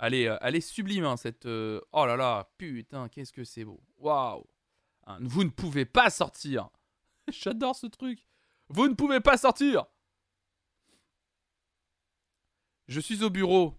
Euh, 0.03 0.37
elle 0.41 0.57
est 0.57 0.61
sublime, 0.61 1.05
hein, 1.05 1.17
cette... 1.17 1.47
Oh 1.47 2.07
là 2.07 2.17
là, 2.17 2.51
putain, 2.59 3.09
qu'est-ce 3.09 3.33
que 3.33 3.45
c'est 3.45 3.65
beau. 3.65 3.81
Waouh. 3.99 4.45
Vous 5.21 5.45
ne 5.45 5.51
pouvez 5.51 5.85
pas 5.85 6.11
sortir. 6.11 6.71
J'adore 7.29 7.77
ce 7.77 7.87
truc. 7.87 8.27
Vous 8.69 8.89
ne 8.89 8.95
pouvez 8.95 9.21
pas 9.21 9.37
sortir. 9.37 9.87
Je 12.89 13.01
suis 13.01 13.23
au 13.23 13.31
bureau. 13.31 13.75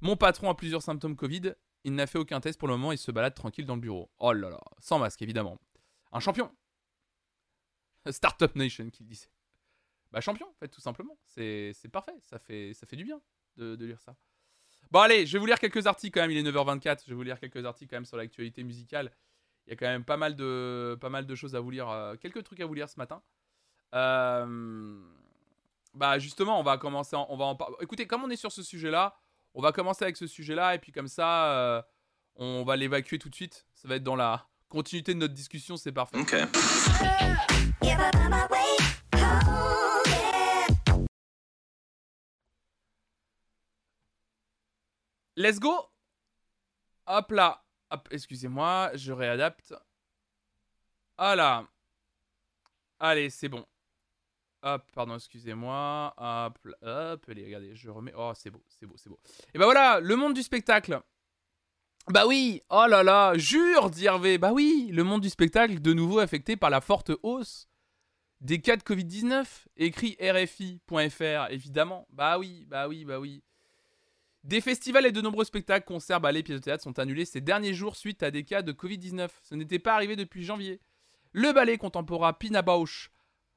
Mon 0.00 0.16
patron 0.16 0.50
a 0.50 0.54
plusieurs 0.54 0.82
symptômes 0.82 1.16
Covid. 1.16 1.54
Il 1.84 1.94
n'a 1.94 2.06
fait 2.06 2.18
aucun 2.18 2.40
test 2.40 2.58
pour 2.58 2.68
le 2.68 2.76
moment. 2.76 2.92
Il 2.92 2.98
se 2.98 3.10
balade 3.10 3.34
tranquille 3.34 3.66
dans 3.66 3.74
le 3.74 3.80
bureau. 3.80 4.10
Oh 4.18 4.32
là 4.32 4.50
là. 4.50 4.60
Sans 4.80 4.98
masque, 4.98 5.22
évidemment. 5.22 5.60
Un 6.12 6.20
champion. 6.20 6.50
Startup 8.10 8.54
Nation 8.56 8.90
qui 8.90 9.04
disait. 9.04 9.30
Bah, 10.10 10.20
champion, 10.20 10.48
en 10.48 10.54
fait, 10.54 10.68
tout 10.68 10.80
simplement. 10.80 11.18
C'est 11.26 11.74
parfait. 11.92 12.16
Ça 12.22 12.38
fait, 12.38 12.74
ça 12.74 12.86
fait 12.86 12.96
du 12.96 13.04
bien 13.04 13.20
de, 13.56 13.84
lire 13.84 14.00
ça. 14.00 14.16
Bon, 14.90 15.00
allez, 15.00 15.26
je 15.26 15.32
vais 15.32 15.38
vous 15.38 15.46
lire 15.46 15.58
quelques 15.58 15.86
articles 15.86 16.14
quand 16.14 16.26
même. 16.26 16.30
Il 16.30 16.46
est 16.46 16.50
9h24. 16.50 17.02
Je 17.04 17.10
vais 17.10 17.14
vous 17.14 17.22
lire 17.22 17.38
quelques 17.38 17.64
articles 17.64 17.90
quand 17.90 17.96
même 17.96 18.04
sur 18.04 18.16
l'actualité 18.16 18.62
musicale. 18.62 19.12
Il 19.66 19.70
y 19.70 19.72
a 19.72 19.76
quand 19.76 19.86
même 19.86 20.04
pas 20.04 20.16
mal 20.16 20.34
de, 20.34 20.98
pas 21.00 21.08
mal 21.08 21.26
de 21.26 21.34
choses 21.34 21.54
à 21.54 21.60
vous 21.60 21.70
lire. 21.70 21.88
Euh, 21.88 22.16
quelques 22.16 22.42
trucs 22.42 22.60
à 22.60 22.66
vous 22.66 22.74
lire 22.74 22.88
ce 22.88 22.98
matin. 22.98 23.22
Euh. 23.94 25.00
Bah 25.94 26.18
justement, 26.18 26.58
on 26.58 26.62
va 26.62 26.78
commencer, 26.78 27.16
on 27.16 27.36
va 27.36 27.44
en 27.44 27.54
parler. 27.54 27.76
Écoutez, 27.80 28.06
comme 28.06 28.24
on 28.24 28.30
est 28.30 28.36
sur 28.36 28.50
ce 28.50 28.62
sujet-là, 28.62 29.14
on 29.54 29.60
va 29.60 29.72
commencer 29.72 30.04
avec 30.04 30.16
ce 30.16 30.26
sujet-là 30.26 30.74
et 30.74 30.78
puis 30.78 30.90
comme 30.90 31.08
ça, 31.08 31.52
euh, 31.52 31.82
on 32.36 32.64
va 32.64 32.76
l'évacuer 32.76 33.18
tout 33.18 33.28
de 33.28 33.34
suite. 33.34 33.66
Ça 33.74 33.88
va 33.88 33.96
être 33.96 34.02
dans 34.02 34.16
la 34.16 34.46
continuité 34.68 35.12
de 35.12 35.18
notre 35.18 35.34
discussion, 35.34 35.76
c'est 35.76 35.92
parfait. 35.92 36.18
Ok. 36.18 36.34
Let's 45.34 45.58
go 45.58 45.74
Hop 47.06 47.30
là 47.32 47.64
Hop, 47.90 48.08
excusez-moi, 48.10 48.92
je 48.94 49.12
réadapte. 49.12 49.74
Voilà. 51.18 51.66
Allez, 52.98 53.28
c'est 53.28 53.50
bon. 53.50 53.66
Hop, 54.62 54.82
pardon, 54.94 55.16
excusez-moi. 55.16 56.14
Hop, 56.16 56.58
hop, 56.82 57.24
allez, 57.28 57.44
regardez, 57.44 57.74
je 57.74 57.90
remets. 57.90 58.12
Oh, 58.16 58.32
c'est 58.34 58.50
beau, 58.50 58.62
c'est 58.68 58.86
beau, 58.86 58.94
c'est 58.96 59.08
beau. 59.08 59.18
Et 59.54 59.58
bah 59.58 59.64
voilà, 59.64 60.00
le 60.00 60.16
monde 60.16 60.34
du 60.34 60.42
spectacle. 60.42 61.00
Bah 62.08 62.26
oui, 62.26 62.60
oh 62.68 62.86
là 62.88 63.02
là, 63.02 63.36
jure, 63.36 63.90
dit 63.90 64.06
Hervé. 64.06 64.38
Bah 64.38 64.52
oui, 64.52 64.90
le 64.92 65.04
monde 65.04 65.20
du 65.20 65.30
spectacle, 65.30 65.80
de 65.80 65.92
nouveau 65.92 66.18
affecté 66.18 66.56
par 66.56 66.70
la 66.70 66.80
forte 66.80 67.12
hausse 67.22 67.68
des 68.40 68.60
cas 68.60 68.76
de 68.76 68.82
Covid-19. 68.82 69.46
Écrit 69.76 70.16
RFI.fr, 70.20 71.50
évidemment. 71.50 72.06
Bah 72.10 72.38
oui, 72.38 72.66
bah 72.68 72.88
oui, 72.88 73.04
bah 73.04 73.18
oui. 73.18 73.42
Des 74.44 74.60
festivals 74.60 75.06
et 75.06 75.12
de 75.12 75.20
nombreux 75.20 75.44
spectacles, 75.44 75.86
concerts, 75.86 76.20
ballets, 76.20 76.42
pièces 76.42 76.58
de 76.58 76.64
théâtre 76.64 76.82
sont 76.82 76.98
annulés 76.98 77.24
ces 77.24 77.40
derniers 77.40 77.74
jours 77.74 77.94
suite 77.94 78.24
à 78.24 78.32
des 78.32 78.44
cas 78.44 78.62
de 78.62 78.72
Covid-19. 78.72 79.28
Ce 79.42 79.54
n'était 79.54 79.78
pas 79.78 79.94
arrivé 79.94 80.16
depuis 80.16 80.44
janvier. 80.44 80.80
Le 81.30 81.52
ballet 81.52 81.78
contemporain 81.78 82.32
Pina 82.32 82.60
Bausch, 82.62 83.10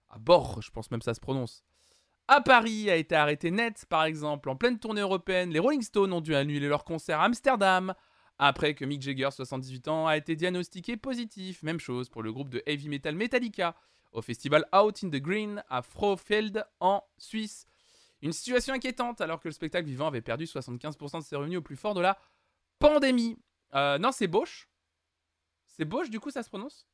à 0.10 0.18
Bord, 0.20 0.62
je 0.62 0.72
pense 0.72 0.92
même 0.92 1.02
ça 1.02 1.14
se 1.14 1.20
prononce, 1.20 1.64
à 2.28 2.42
Paris 2.42 2.90
a 2.90 2.96
été 2.96 3.14
arrêté 3.14 3.52
net, 3.52 3.86
par 3.88 4.04
exemple. 4.06 4.50
En 4.50 4.56
pleine 4.56 4.80
tournée 4.80 5.02
européenne, 5.02 5.52
les 5.52 5.60
Rolling 5.60 5.84
Stones 5.84 6.12
ont 6.12 6.22
dû 6.22 6.34
annuler 6.34 6.68
leur 6.68 6.84
concert 6.84 7.20
à 7.20 7.26
Amsterdam 7.26 7.94
après 8.38 8.74
que 8.74 8.84
Mick 8.84 9.02
Jagger, 9.02 9.30
78 9.32 9.88
ans, 9.88 10.08
a 10.08 10.18
été 10.18 10.36
diagnostiqué 10.36 10.98
positif. 10.98 11.62
Même 11.62 11.80
chose 11.80 12.10
pour 12.10 12.24
le 12.24 12.34
groupe 12.34 12.50
de 12.50 12.64
heavy 12.66 12.90
metal 12.90 13.16
Metallica 13.16 13.76
au 14.12 14.22
festival 14.22 14.66
Out 14.76 15.04
in 15.04 15.10
the 15.10 15.22
Green 15.22 15.64
à 15.70 15.82
Frofeld 15.82 16.66
en 16.80 17.04
Suisse. 17.18 17.68
Une 18.22 18.34
situation 18.34 18.74
inquiétante 18.74 19.22
alors 19.22 19.40
que 19.40 19.48
le 19.48 19.54
spectacle 19.54 19.88
vivant 19.88 20.08
avait 20.08 20.22
perdu 20.22 20.46
75% 20.46 21.20
de 21.20 21.24
ses 21.24 21.36
revenus 21.36 21.60
au 21.60 21.62
plus 21.62 21.76
fort 21.76 21.94
de 21.94 22.02
la 22.02 22.18
pandémie. 22.80 23.38
Euh, 23.76 24.00
non, 24.00 24.12
c'est 24.12 24.28
Bosch. 24.28 24.68
C'est 25.68 25.86
Bosch, 25.86 26.10
du 26.10 26.20
coup, 26.20 26.32
ça 26.32 26.42
se 26.42 26.50
prononce? 26.50 26.88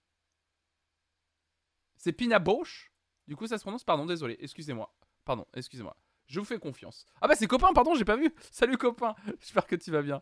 C'est 1.96 2.12
Pina 2.12 2.40
Bosch? 2.40 2.91
Du 3.32 3.38
coup, 3.38 3.48
ça 3.48 3.58
se 3.58 3.64
prononce 3.64 3.86
Pardon, 3.86 4.06
désolé, 4.06 4.36
excusez-moi. 4.42 4.94
Pardon, 5.24 5.48
excusez-moi. 5.54 5.96
Je 6.28 6.38
vous 6.42 6.46
fais 6.46 6.60
confiance. 6.60 7.06
Ah 7.22 7.30
bah 7.30 7.36
c'est 7.38 7.48
copain, 7.48 7.72
pardon, 7.72 7.96
j'ai 7.96 8.04
pas 8.04 8.18
vu. 8.18 8.30
Salut 8.52 8.78
copain, 8.78 9.16
j'espère 9.40 9.66
que 9.66 9.78
tu 9.78 9.90
vas 9.90 10.02
bien. 10.02 10.22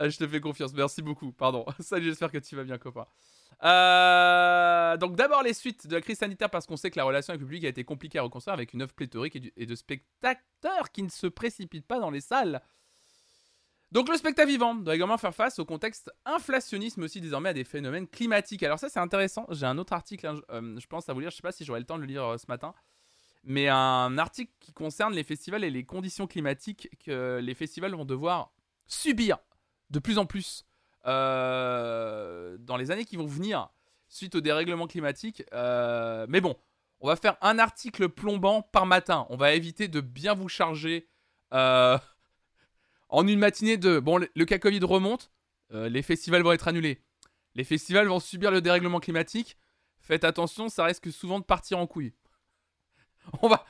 Euh, 0.00 0.08
je 0.08 0.16
te 0.16 0.26
fais 0.26 0.40
confiance, 0.40 0.72
merci 0.72 1.02
beaucoup, 1.02 1.32
pardon. 1.32 1.66
Salut, 1.80 2.06
j'espère 2.06 2.32
que 2.32 2.38
tu 2.38 2.56
vas 2.56 2.64
bien 2.64 2.78
copain. 2.78 3.06
Euh, 3.62 4.96
donc 4.96 5.16
d'abord 5.16 5.42
les 5.42 5.52
suites 5.52 5.86
de 5.86 5.96
la 5.96 6.00
crise 6.00 6.16
sanitaire 6.16 6.48
parce 6.48 6.64
qu'on 6.66 6.78
sait 6.78 6.90
que 6.90 6.98
la 6.98 7.04
relation 7.04 7.32
avec 7.32 7.42
le 7.42 7.46
public 7.46 7.64
a 7.66 7.68
été 7.68 7.84
compliquée 7.84 8.18
à 8.18 8.22
reconstruire 8.22 8.54
avec 8.54 8.72
une 8.72 8.80
œuvre 8.80 8.94
pléthorique 8.94 9.36
et, 9.54 9.66
de 9.66 9.74
spectateurs 9.74 10.90
qui 10.90 11.02
ne 11.02 11.10
se 11.10 11.26
précipitent 11.26 11.86
pas 11.86 12.00
dans 12.00 12.10
les 12.10 12.22
salles. 12.22 12.62
Donc 13.90 14.10
le 14.10 14.16
spectacle 14.16 14.50
vivant 14.50 14.74
doit 14.74 14.94
également 14.94 15.16
faire 15.16 15.34
face 15.34 15.58
au 15.58 15.64
contexte 15.64 16.12
inflationniste, 16.26 16.98
mais 16.98 17.04
aussi 17.04 17.20
désormais 17.22 17.48
à 17.48 17.54
des 17.54 17.64
phénomènes 17.64 18.06
climatiques. 18.06 18.62
Alors 18.62 18.78
ça 18.78 18.90
c'est 18.90 19.00
intéressant, 19.00 19.46
j'ai 19.50 19.64
un 19.64 19.78
autre 19.78 19.94
article, 19.94 20.26
hein, 20.26 20.40
euh, 20.50 20.78
je 20.78 20.86
pense 20.86 21.08
à 21.08 21.14
vous 21.14 21.20
lire, 21.20 21.30
je 21.30 21.36
sais 21.36 21.42
pas 21.42 21.52
si 21.52 21.64
j'aurai 21.64 21.80
le 21.80 21.86
temps 21.86 21.96
de 21.96 22.02
le 22.02 22.06
lire 22.06 22.24
euh, 22.24 22.36
ce 22.36 22.44
matin, 22.48 22.74
mais 23.44 23.68
un 23.68 24.18
article 24.18 24.52
qui 24.60 24.72
concerne 24.72 25.14
les 25.14 25.24
festivals 25.24 25.64
et 25.64 25.70
les 25.70 25.84
conditions 25.84 26.26
climatiques 26.26 26.90
que 27.02 27.40
les 27.42 27.54
festivals 27.54 27.94
vont 27.94 28.04
devoir 28.04 28.52
subir 28.86 29.38
de 29.88 29.98
plus 30.00 30.18
en 30.18 30.26
plus 30.26 30.66
euh, 31.06 32.58
dans 32.60 32.76
les 32.76 32.90
années 32.90 33.06
qui 33.06 33.16
vont 33.16 33.26
venir 33.26 33.70
suite 34.10 34.34
au 34.34 34.42
dérèglement 34.42 34.86
climatique. 34.86 35.42
Mais 35.52 36.40
bon, 36.42 36.56
on 37.00 37.08
va 37.08 37.16
faire 37.16 37.36
un 37.40 37.58
article 37.58 38.10
plombant 38.10 38.60
par 38.60 38.84
matin. 38.84 39.26
On 39.30 39.36
va 39.36 39.54
éviter 39.54 39.88
de 39.88 40.00
bien 40.00 40.34
vous 40.34 40.48
charger 40.48 41.08
en 43.08 43.26
une 43.26 43.38
matinée 43.38 43.76
de... 43.76 43.98
Bon, 43.98 44.18
le, 44.18 44.44
cas 44.44 44.58
Covid 44.58 44.80
remonte, 44.80 45.30
les 45.70 46.02
festivals 46.02 46.42
vont 46.42 46.52
être 46.52 46.68
annulés. 46.68 47.02
Les 47.54 47.64
festivals 47.64 48.08
vont 48.08 48.20
subir 48.20 48.50
le 48.50 48.60
dérèglement 48.60 49.00
climatique. 49.00 49.56
Faites 50.00 50.24
attention, 50.24 50.68
ça 50.68 50.84
risque 50.84 51.12
souvent 51.12 51.38
de 51.38 51.44
partir 51.44 51.78
en 51.78 51.86
couille. 51.86 52.14
On 53.42 53.48
va... 53.48 53.64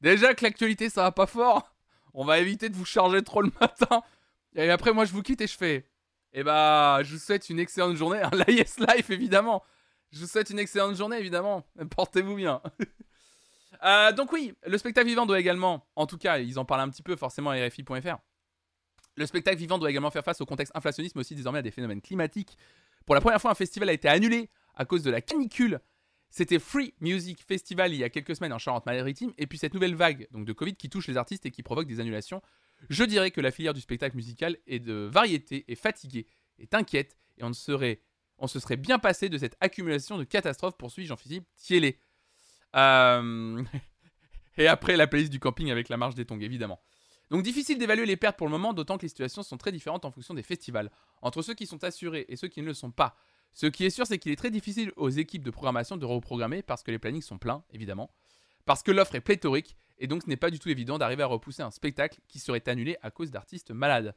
Déjà 0.00 0.34
que 0.34 0.44
l'actualité 0.44 0.88
ça 0.88 1.02
va 1.02 1.12
pas 1.12 1.26
fort, 1.26 1.74
on 2.14 2.24
va 2.24 2.38
éviter 2.38 2.68
de 2.68 2.76
vous 2.76 2.84
charger 2.84 3.22
trop 3.22 3.42
le 3.42 3.52
matin. 3.60 4.02
Et 4.54 4.70
après, 4.70 4.92
moi, 4.92 5.04
je 5.04 5.12
vous 5.12 5.22
quitte 5.22 5.40
et 5.40 5.46
je 5.46 5.56
fais. 5.56 5.86
Eh 6.32 6.42
bah, 6.42 7.00
je 7.02 7.14
vous 7.14 7.20
souhaite 7.20 7.50
une 7.50 7.58
excellente 7.58 7.96
journée. 7.96 8.22
La 8.32 8.50
Yes 8.50 8.78
Life, 8.78 9.10
évidemment. 9.10 9.62
Je 10.12 10.20
vous 10.20 10.26
souhaite 10.26 10.50
une 10.50 10.58
excellente 10.58 10.96
journée, 10.96 11.18
évidemment. 11.18 11.66
Portez-vous 11.96 12.34
bien. 12.34 12.60
Euh, 13.84 14.12
donc 14.12 14.32
oui, 14.32 14.52
le 14.66 14.76
spectacle 14.78 15.06
vivant 15.06 15.26
doit 15.26 15.40
également, 15.40 15.86
en 15.96 16.06
tout 16.06 16.18
cas, 16.18 16.38
ils 16.38 16.58
en 16.58 16.64
parlent 16.64 16.82
un 16.82 16.88
petit 16.88 17.02
peu 17.02 17.16
forcément 17.16 17.50
à 17.50 17.66
RFI.fr. 17.66 18.18
Le 19.16 19.26
spectacle 19.26 19.58
vivant 19.58 19.78
doit 19.78 19.90
également 19.90 20.10
faire 20.10 20.24
face 20.24 20.40
au 20.40 20.46
contexte 20.46 20.74
inflationniste, 20.76 21.16
mais 21.16 21.20
aussi 21.20 21.34
désormais 21.34 21.58
à 21.58 21.62
des 21.62 21.70
phénomènes 21.70 22.00
climatiques. 22.00 22.56
Pour 23.06 23.14
la 23.14 23.20
première 23.20 23.40
fois, 23.40 23.50
un 23.50 23.54
festival 23.54 23.88
a 23.88 23.92
été 23.92 24.08
annulé 24.08 24.50
à 24.74 24.84
cause 24.84 25.02
de 25.02 25.10
la 25.10 25.20
canicule. 25.20 25.80
C'était 26.30 26.58
Free 26.58 26.94
Music 27.00 27.42
Festival 27.46 27.92
il 27.92 27.98
y 27.98 28.04
a 28.04 28.08
quelques 28.08 28.36
semaines 28.36 28.52
en 28.52 28.58
Charente-Maritime, 28.58 29.32
et 29.36 29.46
puis 29.46 29.58
cette 29.58 29.74
nouvelle 29.74 29.96
vague 29.96 30.28
donc 30.30 30.44
de 30.46 30.52
Covid 30.52 30.76
qui 30.76 30.88
touche 30.88 31.08
les 31.08 31.16
artistes 31.16 31.44
et 31.46 31.50
qui 31.50 31.62
provoque 31.62 31.86
des 31.86 31.98
annulations 31.98 32.40
je 32.88 33.04
dirais 33.04 33.30
que 33.30 33.40
la 33.40 33.50
filière 33.50 33.74
du 33.74 33.80
spectacle 33.80 34.16
musical 34.16 34.56
est 34.66 34.78
de 34.78 35.08
variété, 35.12 35.64
est 35.68 35.74
fatiguée, 35.74 36.26
est 36.58 36.74
inquiète, 36.74 37.16
et 37.36 37.44
on, 37.44 37.52
serait, 37.52 38.00
on 38.38 38.46
se 38.46 38.58
serait 38.58 38.76
bien 38.76 38.98
passé 38.98 39.28
de 39.28 39.36
cette 39.36 39.56
accumulation 39.60 40.16
de 40.16 40.24
catastrophes, 40.24 40.76
poursuit 40.76 41.04
Jean-Philippe 41.06 41.44
Thielé. 41.56 41.98
Euh, 42.76 43.62
et 44.56 44.66
après 44.66 44.96
la 44.96 45.06
playlist 45.06 45.32
du 45.32 45.40
camping 45.40 45.70
avec 45.70 45.88
la 45.88 45.96
marche 45.96 46.14
des 46.14 46.24
tongs, 46.24 46.40
évidemment. 46.40 46.80
Donc 47.30 47.42
difficile 47.42 47.78
d'évaluer 47.78 48.06
les 48.06 48.16
pertes 48.16 48.36
pour 48.36 48.48
le 48.48 48.50
moment, 48.50 48.72
d'autant 48.72 48.98
que 48.98 49.02
les 49.02 49.08
situations 49.08 49.42
sont 49.42 49.56
très 49.56 49.70
différentes 49.70 50.04
en 50.04 50.10
fonction 50.10 50.34
des 50.34 50.42
festivals, 50.42 50.90
entre 51.22 51.42
ceux 51.42 51.54
qui 51.54 51.66
sont 51.66 51.82
assurés 51.84 52.26
et 52.28 52.36
ceux 52.36 52.48
qui 52.48 52.60
ne 52.60 52.66
le 52.66 52.74
sont 52.74 52.90
pas. 52.90 53.16
Ce 53.52 53.66
qui 53.66 53.84
est 53.84 53.90
sûr, 53.90 54.06
c'est 54.06 54.18
qu'il 54.18 54.32
est 54.32 54.36
très 54.36 54.50
difficile 54.50 54.92
aux 54.96 55.10
équipes 55.10 55.42
de 55.42 55.50
programmation 55.50 55.96
de 55.96 56.04
reprogrammer 56.04 56.62
parce 56.62 56.82
que 56.82 56.90
les 56.90 56.98
plannings 56.98 57.22
sont 57.22 57.38
pleins, 57.38 57.62
évidemment, 57.72 58.10
parce 58.64 58.82
que 58.82 58.90
l'offre 58.90 59.14
est 59.14 59.20
pléthorique 59.20 59.76
et 59.98 60.06
donc 60.06 60.22
ce 60.24 60.28
n'est 60.28 60.36
pas 60.36 60.50
du 60.50 60.58
tout 60.58 60.68
évident 60.70 60.98
d'arriver 60.98 61.22
à 61.22 61.26
repousser 61.26 61.62
un 61.62 61.70
spectacle 61.70 62.20
qui 62.26 62.38
serait 62.38 62.68
annulé 62.68 62.96
à 63.02 63.10
cause 63.10 63.30
d'artistes 63.30 63.70
malades. 63.70 64.14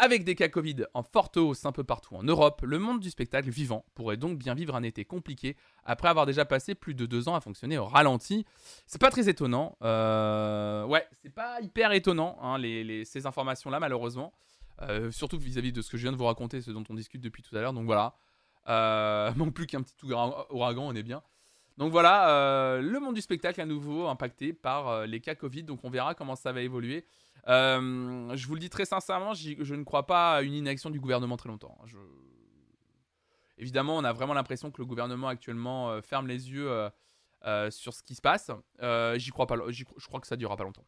Avec 0.00 0.22
des 0.24 0.36
cas 0.36 0.48
Covid 0.48 0.84
en 0.94 1.02
forte 1.02 1.38
hausse 1.38 1.64
un 1.66 1.72
peu 1.72 1.82
partout 1.82 2.14
en 2.14 2.22
Europe, 2.22 2.62
le 2.62 2.78
monde 2.78 3.00
du 3.00 3.10
spectacle 3.10 3.50
vivant 3.50 3.84
pourrait 3.96 4.16
donc 4.16 4.38
bien 4.38 4.54
vivre 4.54 4.76
un 4.76 4.84
été 4.84 5.04
compliqué 5.04 5.56
après 5.84 6.08
avoir 6.08 6.24
déjà 6.24 6.44
passé 6.44 6.76
plus 6.76 6.94
de 6.94 7.04
deux 7.04 7.28
ans 7.28 7.34
à 7.34 7.40
fonctionner 7.40 7.78
au 7.78 7.84
ralenti. 7.84 8.46
C'est 8.86 9.00
pas 9.00 9.10
très 9.10 9.28
étonnant. 9.28 9.76
Euh... 9.82 10.84
Ouais, 10.84 11.04
c'est 11.22 11.34
pas 11.34 11.60
hyper 11.60 11.90
étonnant 11.90 12.38
hein, 12.40 12.62
ces 13.04 13.26
informations-là, 13.26 13.80
malheureusement. 13.80 14.32
Euh, 14.82 15.10
surtout 15.10 15.36
vis-à-vis 15.38 15.72
de 15.72 15.82
ce 15.82 15.90
que 15.90 15.96
je 15.96 16.02
viens 16.02 16.12
de 16.12 16.16
vous 16.16 16.26
raconter, 16.26 16.62
ce 16.62 16.70
dont 16.70 16.84
on 16.88 16.94
discute 16.94 17.20
depuis 17.20 17.42
tout 17.42 17.56
à 17.56 17.60
l'heure. 17.60 17.72
Donc 17.72 17.86
voilà. 17.86 18.14
Euh, 18.68 19.32
manque 19.36 19.54
plus 19.54 19.66
qu'un 19.66 19.82
petit 19.82 19.96
ouragan, 20.50 20.84
on 20.86 20.94
est 20.94 21.02
bien. 21.02 21.22
Donc 21.76 21.92
voilà, 21.92 22.30
euh, 22.30 22.80
le 22.80 23.00
monde 23.00 23.14
du 23.14 23.20
spectacle 23.20 23.60
à 23.60 23.66
nouveau 23.66 24.06
impacté 24.06 24.52
par 24.52 25.06
les 25.06 25.20
cas 25.20 25.34
Covid, 25.34 25.62
donc 25.62 25.80
on 25.84 25.90
verra 25.90 26.14
comment 26.14 26.36
ça 26.36 26.52
va 26.52 26.60
évoluer. 26.60 27.04
Euh, 27.46 28.34
je 28.36 28.46
vous 28.46 28.54
le 28.54 28.60
dis 28.60 28.70
très 28.70 28.84
sincèrement, 28.84 29.34
je 29.34 29.74
ne 29.74 29.84
crois 29.84 30.06
pas 30.06 30.36
à 30.36 30.42
une 30.42 30.54
inaction 30.54 30.90
du 30.90 31.00
gouvernement 31.00 31.36
très 31.36 31.48
longtemps. 31.48 31.78
Évidemment, 33.56 33.96
on 33.96 34.04
a 34.04 34.12
vraiment 34.12 34.34
l'impression 34.34 34.70
que 34.70 34.80
le 34.80 34.86
gouvernement 34.86 35.28
actuellement 35.28 36.00
ferme 36.02 36.26
les 36.26 36.50
yeux 36.50 36.90
sur 37.70 37.94
ce 37.94 38.02
qui 38.02 38.14
se 38.14 38.20
passe. 38.20 38.50
j'y 39.16 39.30
crois 39.30 39.46
pas, 39.46 39.56
je 39.68 40.06
crois 40.06 40.20
que 40.20 40.26
ça 40.26 40.36
durera 40.36 40.56
pas 40.56 40.64
longtemps. 40.64 40.86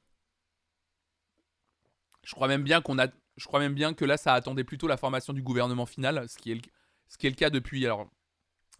Je 2.22 2.34
crois 2.34 2.48
même 2.48 2.62
bien 2.62 2.82
qu'on 2.82 2.98
a, 2.98 3.06
je 3.36 3.46
crois 3.46 3.60
même 3.60 3.74
bien 3.74 3.94
que 3.94 4.04
là, 4.04 4.18
ça 4.18 4.34
attendait 4.34 4.64
plutôt 4.64 4.86
la 4.86 4.98
formation 4.98 5.32
du 5.32 5.42
gouvernement 5.42 5.86
final, 5.86 6.28
ce 6.28 6.36
qui 6.36 6.52
est 6.52 6.56
le, 6.56 6.60
ce 7.08 7.16
qui 7.16 7.26
est 7.26 7.30
le 7.30 7.36
cas 7.36 7.48
depuis. 7.48 7.86
Alors, 7.86 8.10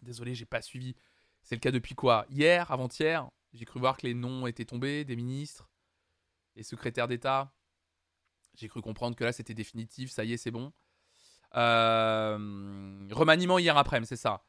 désolé, 0.03 0.35
j'ai 0.35 0.45
pas 0.45 0.61
suivi 0.61 0.95
c'est 1.43 1.55
le 1.55 1.59
cas 1.59 1.71
depuis 1.71 1.95
quoi? 1.95 2.25
Hier, 2.29 2.71
avant-hier, 2.71 3.29
j'ai 3.53 3.65
cru 3.65 3.79
voir 3.79 3.97
que 3.97 4.05
les 4.05 4.13
noms 4.13 4.47
étaient 4.47 4.65
tombés 4.65 5.03
des 5.03 5.15
ministres, 5.15 5.69
et 6.55 6.63
secrétaires 6.63 7.07
d'État. 7.07 7.53
J'ai 8.55 8.67
cru 8.67 8.81
comprendre 8.81 9.15
que 9.15 9.23
là 9.23 9.31
c'était 9.31 9.53
définitif, 9.53 10.11
ça 10.11 10.23
y 10.23 10.33
est, 10.33 10.37
c'est 10.37 10.51
bon. 10.51 10.71
Euh, 11.55 12.37
remaniement 13.11 13.59
hier 13.59 13.77
après, 13.77 14.03
c'est 14.05 14.15
ça. 14.15 14.43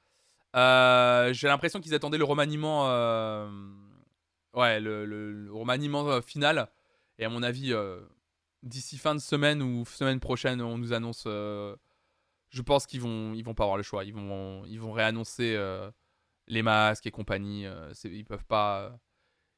Euh, 0.54 1.32
j'ai 1.32 1.48
l'impression 1.48 1.80
qu'ils 1.80 1.94
attendaient 1.94 2.18
le 2.18 2.24
remaniement, 2.24 2.88
euh, 2.88 3.48
ouais, 4.54 4.80
le, 4.80 5.48
remaniement 5.52 6.20
final. 6.22 6.68
Et 7.18 7.24
à 7.24 7.28
mon 7.28 7.42
avis, 7.42 7.74
d'ici 8.62 8.98
fin 8.98 9.14
de 9.14 9.20
semaine 9.20 9.62
ou 9.62 9.84
semaine 9.86 10.20
prochaine, 10.20 10.60
on 10.60 10.78
nous 10.78 10.92
annonce. 10.92 11.24
je 11.24 12.62
pense 12.64 12.86
qu'ils 12.86 13.00
vont, 13.00 13.34
ils 13.34 13.44
vont 13.44 13.54
pas 13.54 13.64
avoir 13.64 13.76
le 13.76 13.82
choix. 13.82 14.04
Ils 14.04 14.14
vont, 14.14 14.64
ils 14.66 14.80
vont 14.80 14.92
réannoncer 14.92 15.56
les 16.46 16.62
masques 16.62 17.06
et 17.06 17.10
compagnie. 17.10 17.66
Euh, 17.66 17.92
ils 18.04 18.24
peuvent 18.24 18.44
pas. 18.44 18.98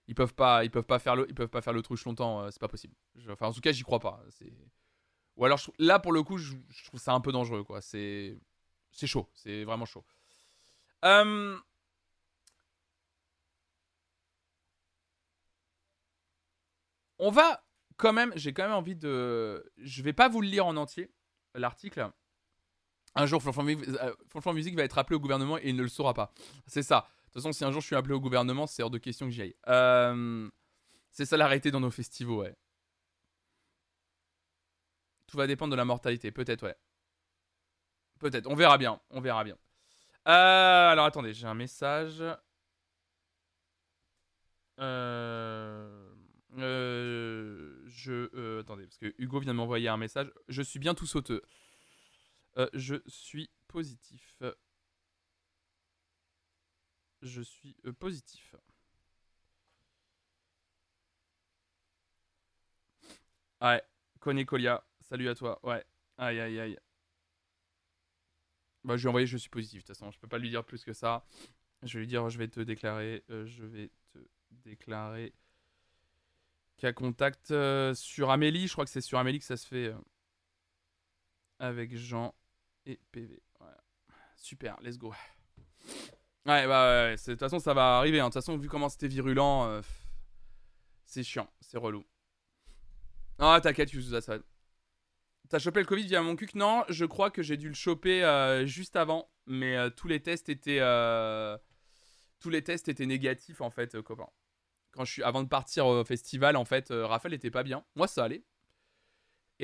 Ils 0.06 0.14
peuvent 0.14 0.34
pas, 0.34 0.64
ils 0.64 0.70
peuvent 0.70 0.84
pas 0.84 0.98
faire 0.98 1.16
le, 1.16 1.26
ils 1.28 1.34
peuvent 1.34 1.48
pas 1.48 1.62
faire 1.62 1.72
longtemps. 1.72 2.42
Euh, 2.42 2.50
c'est 2.50 2.60
pas 2.60 2.68
possible. 2.68 2.94
enfin, 3.30 3.46
en 3.46 3.52
tout 3.52 3.60
cas, 3.60 3.72
j'y 3.72 3.82
crois 3.82 4.00
pas. 4.00 4.22
Ou 5.36 5.44
alors 5.44 5.60
là, 5.78 5.98
pour 5.98 6.12
le 6.12 6.22
coup, 6.22 6.38
je, 6.38 6.54
trouve 6.84 7.00
ça 7.00 7.12
un 7.12 7.20
peu 7.20 7.32
dangereux, 7.32 7.64
quoi. 7.64 7.80
C'est, 7.80 8.38
c'est 8.92 9.06
chaud. 9.06 9.28
C'est 9.34 9.64
vraiment 9.64 9.86
chaud. 9.86 10.04
Euh, 11.04 11.56
on 17.18 17.30
va 17.30 17.64
quand 17.96 18.12
même. 18.12 18.32
J'ai 18.36 18.52
quand 18.52 18.64
même 18.64 18.72
envie 18.72 18.96
de. 18.96 19.64
Je 19.78 20.02
vais 20.02 20.12
pas 20.12 20.28
vous 20.28 20.40
le 20.40 20.48
lire 20.48 20.66
en 20.66 20.76
entier 20.76 21.10
l'article. 21.54 22.10
Un 23.16 23.26
jour, 23.26 23.40
Flonflon 23.40 23.66
euh, 23.66 24.52
Music 24.52 24.74
va 24.74 24.82
être 24.82 24.98
appelé 24.98 25.16
au 25.16 25.20
gouvernement 25.20 25.56
et 25.58 25.68
il 25.68 25.76
ne 25.76 25.82
le 25.82 25.88
saura 25.88 26.14
pas. 26.14 26.32
C'est 26.66 26.82
ça. 26.82 27.08
De 27.34 27.40
toute 27.40 27.48
façon, 27.48 27.52
si 27.52 27.64
un 27.64 27.72
jour 27.72 27.80
je 27.80 27.86
suis 27.86 27.96
appelé 27.96 28.14
au 28.14 28.20
gouvernement, 28.20 28.68
c'est 28.68 28.84
hors 28.84 28.90
de 28.90 28.98
question 28.98 29.26
que 29.26 29.32
j'y 29.32 29.42
aille. 29.42 29.56
Euh, 29.66 30.48
c'est 31.10 31.24
ça 31.24 31.36
l'arrêté 31.36 31.72
dans 31.72 31.80
nos 31.80 31.90
festivals, 31.90 32.36
ouais. 32.36 32.56
Tout 35.26 35.36
va 35.36 35.48
dépendre 35.48 35.72
de 35.72 35.76
la 35.76 35.84
mortalité, 35.84 36.30
peut-être, 36.30 36.62
ouais. 36.62 36.76
Peut-être, 38.20 38.46
on 38.46 38.54
verra 38.54 38.78
bien, 38.78 39.00
on 39.10 39.20
verra 39.20 39.42
bien. 39.42 39.58
Euh, 40.28 40.90
alors 40.90 41.06
attendez, 41.06 41.34
j'ai 41.34 41.48
un 41.48 41.54
message. 41.54 42.22
Euh, 44.78 46.14
je. 47.88 48.60
attendez, 48.60 48.84
parce 48.84 48.98
que 48.98 49.12
Hugo 49.18 49.40
vient 49.40 49.52
de 49.52 49.58
m'envoyer 49.58 49.88
un 49.88 49.96
message. 49.96 50.32
Je 50.46 50.62
suis 50.62 50.78
bien 50.78 50.94
tout 50.94 51.06
sauteux. 51.06 51.42
Je 52.74 53.02
suis 53.08 53.50
positif. 53.66 54.40
Je 57.24 57.40
suis 57.40 57.74
euh, 57.86 57.92
positif. 57.92 58.54
Ouais, 63.62 63.82
Koné 64.20 64.44
Colia, 64.44 64.84
salut 65.00 65.28
à 65.30 65.34
toi. 65.34 65.58
Ouais, 65.66 65.82
aïe 66.18 66.38
aïe 66.38 66.60
aïe. 66.60 66.78
Bah, 68.84 68.96
je 68.98 69.02
lui 69.02 69.06
ai 69.06 69.08
envoyé 69.08 69.26
je 69.26 69.38
suis 69.38 69.48
positif, 69.48 69.82
de 69.82 69.86
toute 69.86 69.96
façon, 69.96 70.10
je 70.10 70.18
peux 70.18 70.28
pas 70.28 70.36
lui 70.38 70.50
dire 70.50 70.64
plus 70.64 70.84
que 70.84 70.92
ça. 70.92 71.24
Je 71.82 71.94
vais 71.94 72.00
lui 72.00 72.06
dire 72.06 72.28
je 72.28 72.38
vais 72.38 72.48
te 72.48 72.60
déclarer, 72.60 73.24
euh, 73.30 73.46
je 73.46 73.64
vais 73.64 73.90
te 74.12 74.18
déclarer 74.50 75.32
cas 76.76 76.92
contact 76.92 77.50
euh, 77.52 77.94
sur 77.94 78.30
Amélie, 78.30 78.66
je 78.66 78.72
crois 78.72 78.84
que 78.84 78.90
c'est 78.90 79.00
sur 79.00 79.18
Amélie 79.18 79.38
que 79.38 79.44
ça 79.44 79.56
se 79.56 79.66
fait 79.66 79.94
avec 81.58 81.96
Jean 81.96 82.34
et 82.84 83.00
PV. 83.12 83.42
Super, 84.36 84.78
let's 84.82 84.98
go. 84.98 85.14
Ouais, 86.46 86.66
bah 86.66 87.06
ouais, 87.06 87.16
de 87.16 87.24
toute 87.24 87.38
façon 87.38 87.58
ça 87.58 87.72
va 87.72 87.98
arriver. 87.98 88.20
hein. 88.20 88.24
De 88.24 88.28
toute 88.28 88.34
façon, 88.34 88.56
vu 88.58 88.68
comment 88.68 88.88
c'était 88.90 89.08
virulent, 89.08 89.64
euh, 89.66 89.80
c'est 91.06 91.22
chiant, 91.22 91.48
c'est 91.60 91.78
relou. 91.78 92.04
Ah, 93.38 93.60
t'inquiète, 93.62 93.90
ça 94.20 94.36
va. 94.36 94.42
T'as 95.48 95.58
chopé 95.58 95.80
le 95.80 95.86
Covid 95.86 96.04
via 96.06 96.22
mon 96.22 96.36
cuc? 96.36 96.54
Non, 96.54 96.84
je 96.88 97.04
crois 97.04 97.30
que 97.30 97.42
j'ai 97.42 97.56
dû 97.56 97.68
le 97.68 97.74
choper 97.74 98.24
euh, 98.24 98.66
juste 98.66 98.96
avant, 98.96 99.28
mais 99.46 99.76
euh, 99.76 99.90
tous 99.90 100.08
les 100.08 100.20
tests 100.22 100.48
étaient 100.48 100.80
tous 102.40 102.50
les 102.50 102.62
tests 102.62 102.88
étaient 102.88 103.06
négatifs 103.06 103.60
en 103.62 103.70
fait, 103.70 104.00
copain. 104.02 104.28
Quand 104.92 105.04
je 105.04 105.12
suis 105.12 105.22
avant 105.22 105.42
de 105.42 105.48
partir 105.48 105.86
au 105.86 106.04
festival, 106.04 106.56
en 106.56 106.64
fait, 106.64 106.88
Raphaël 106.90 107.34
était 107.34 107.50
pas 107.50 107.62
bien. 107.62 107.84
Moi, 107.96 108.06
ça 108.06 108.24
allait. 108.24 108.44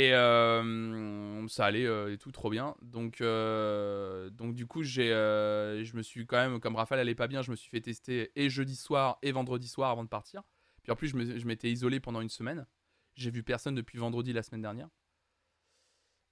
Et 0.01 0.15
euh, 0.15 1.47
ça 1.49 1.67
allait 1.67 1.85
euh, 1.85 2.15
et 2.15 2.17
tout 2.17 2.33
trop 2.33 2.49
bien. 2.49 2.75
Donc, 2.81 3.21
euh, 3.21 4.31
donc 4.31 4.55
du 4.55 4.67
coup, 4.67 4.83
j'ai, 4.83 5.09
je 5.09 5.95
me 5.95 6.01
suis 6.01 6.27
quand 6.27 6.39
même, 6.39 6.59
comme 6.59 6.75
Raphaël 6.75 7.03
allait 7.03 7.15
pas 7.15 7.29
bien, 7.29 7.43
je 7.43 7.51
me 7.51 7.57
suis 7.57 7.69
fait 7.69 7.83
tester 7.83 8.33
et 8.35 8.49
jeudi 8.49 8.77
soir 8.77 9.19
et 9.21 9.31
vendredi 9.31 9.69
soir 9.69 9.91
avant 9.91 10.03
de 10.03 10.09
partir. 10.09 10.43
Puis 10.83 10.91
en 10.91 10.97
plus, 10.97 11.09
je 11.09 11.47
m'étais 11.47 11.71
isolé 11.71 12.01
pendant 12.01 12.23
une 12.23 12.31
semaine. 12.31 12.67
J'ai 13.15 13.31
vu 13.31 13.43
personne 13.43 13.75
depuis 13.75 13.99
vendredi 13.99 14.33
la 14.33 14.43
semaine 14.43 14.63
dernière. 14.63 14.89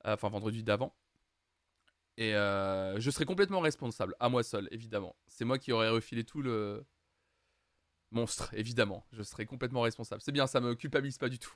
Enfin, 0.02 0.30
vendredi 0.30 0.62
d'avant. 0.62 0.96
Et 2.16 2.30
je 2.32 3.10
serai 3.10 3.26
complètement 3.26 3.60
responsable, 3.60 4.14
à 4.18 4.30
moi 4.30 4.42
seul, 4.44 4.66
évidemment. 4.70 5.14
C'est 5.26 5.44
moi 5.44 5.58
qui 5.58 5.72
aurais 5.72 5.90
refilé 5.90 6.24
tout 6.24 6.40
le 6.40 6.86
monstre, 8.12 8.48
évidemment. 8.54 9.04
Je 9.12 9.22
serai 9.22 9.44
complètement 9.44 9.82
responsable. 9.82 10.22
C'est 10.22 10.32
bien, 10.32 10.46
ça 10.46 10.62
me 10.62 10.74
culpabilise 10.74 11.18
pas 11.18 11.28
du 11.28 11.38
tout. 11.38 11.52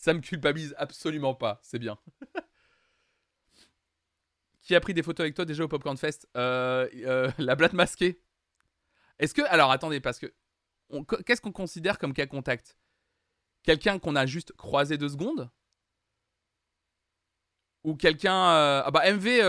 Ça 0.00 0.14
me 0.14 0.20
culpabilise 0.20 0.74
absolument 0.78 1.34
pas, 1.34 1.60
c'est 1.62 1.78
bien. 1.78 1.98
qui 4.62 4.74
a 4.74 4.80
pris 4.80 4.94
des 4.94 5.02
photos 5.02 5.24
avec 5.24 5.34
toi 5.34 5.44
déjà 5.44 5.62
au 5.64 5.68
Popcorn 5.68 5.96
Fest 5.98 6.26
Euh, 6.36 6.88
euh, 7.04 7.30
La 7.38 7.54
blatte 7.54 7.74
masquée? 7.74 8.22
Est-ce 9.18 9.34
que. 9.34 9.42
Alors 9.42 9.70
attendez, 9.70 10.00
parce 10.00 10.18
que. 10.18 10.32
Qu'est-ce 11.26 11.42
qu'on 11.42 11.52
considère 11.52 11.98
comme 11.98 12.14
cas 12.14 12.26
contact? 12.26 12.78
Quelqu'un 13.62 13.98
qu'on 13.98 14.16
a 14.16 14.24
juste 14.24 14.54
croisé 14.56 14.96
deux 14.96 15.10
secondes? 15.10 15.50
Ou 17.84 17.94
quelqu'un. 17.94 18.50
euh, 18.54 18.82
Ah 18.86 18.90
bah 18.90 19.02
MV. 19.12 19.42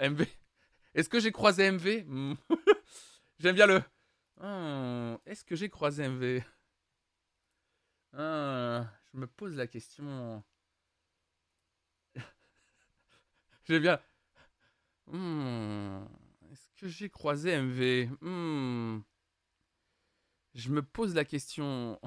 MV. 0.00 0.26
Est-ce 0.94 1.08
que 1.08 1.18
j'ai 1.18 1.32
croisé 1.32 1.64
MV 1.72 2.04
Hmm. 2.06 2.34
J'aime 3.40 3.56
bien 3.56 3.66
le. 3.66 3.82
Hmm, 4.40 5.16
Est-ce 5.26 5.42
que 5.44 5.56
j'ai 5.56 5.68
croisé 5.68 6.04
MV 6.08 6.44
Ah, 8.16 8.86
Je 9.14 9.20
me 9.20 9.26
pose 9.28 9.56
la 9.56 9.68
question. 9.68 10.42
J'aime 13.64 13.82
bien. 13.82 14.00
Hmm, 15.06 16.04
Est-ce 16.50 16.80
que 16.80 16.88
j'ai 16.88 17.08
croisé 17.08 17.52
MV 17.52 18.08
Hmm. 18.20 19.02
Je 20.54 20.70
me 20.70 20.82
pose 20.82 21.14
la 21.14 21.24
question. 21.24 22.00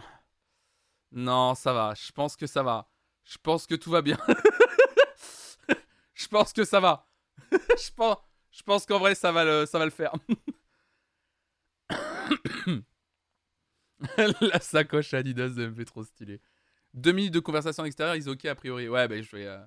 Non, 1.14 1.56
ça 1.56 1.72
va. 1.72 1.94
Je 1.94 2.12
pense 2.12 2.36
que 2.36 2.46
ça 2.46 2.62
va. 2.62 2.90
Je 3.24 3.38
pense 3.38 3.68
que 3.68 3.76
tout 3.76 3.90
va 3.90 4.02
bien. 4.02 4.18
Je 6.14 6.28
pense 6.28 6.52
que 6.52 6.66
ça 6.66 6.82
va. 6.82 7.08
Je 7.52 8.64
pense, 8.64 8.86
qu'en 8.86 9.00
vrai, 9.00 9.16
ça 9.16 9.32
va 9.32 9.46
le, 9.46 9.66
faire. 9.92 10.14
La 14.42 14.60
sacoche 14.60 15.14
Adidas 15.14 15.50
de 15.50 15.68
MV 15.68 15.86
trop 15.86 16.04
stylé. 16.04 16.42
Deux 16.94 17.12
minutes 17.12 17.34
de 17.34 17.40
conversation 17.40 17.86
extérieure, 17.86 18.16
ils 18.16 18.30
ok 18.30 18.46
a 18.46 18.56
priori. 18.56 18.90
Ouais, 18.90 19.08
bah 19.08 19.22
je 19.22 19.36
vais. 19.36 19.46
euh, 19.46 19.60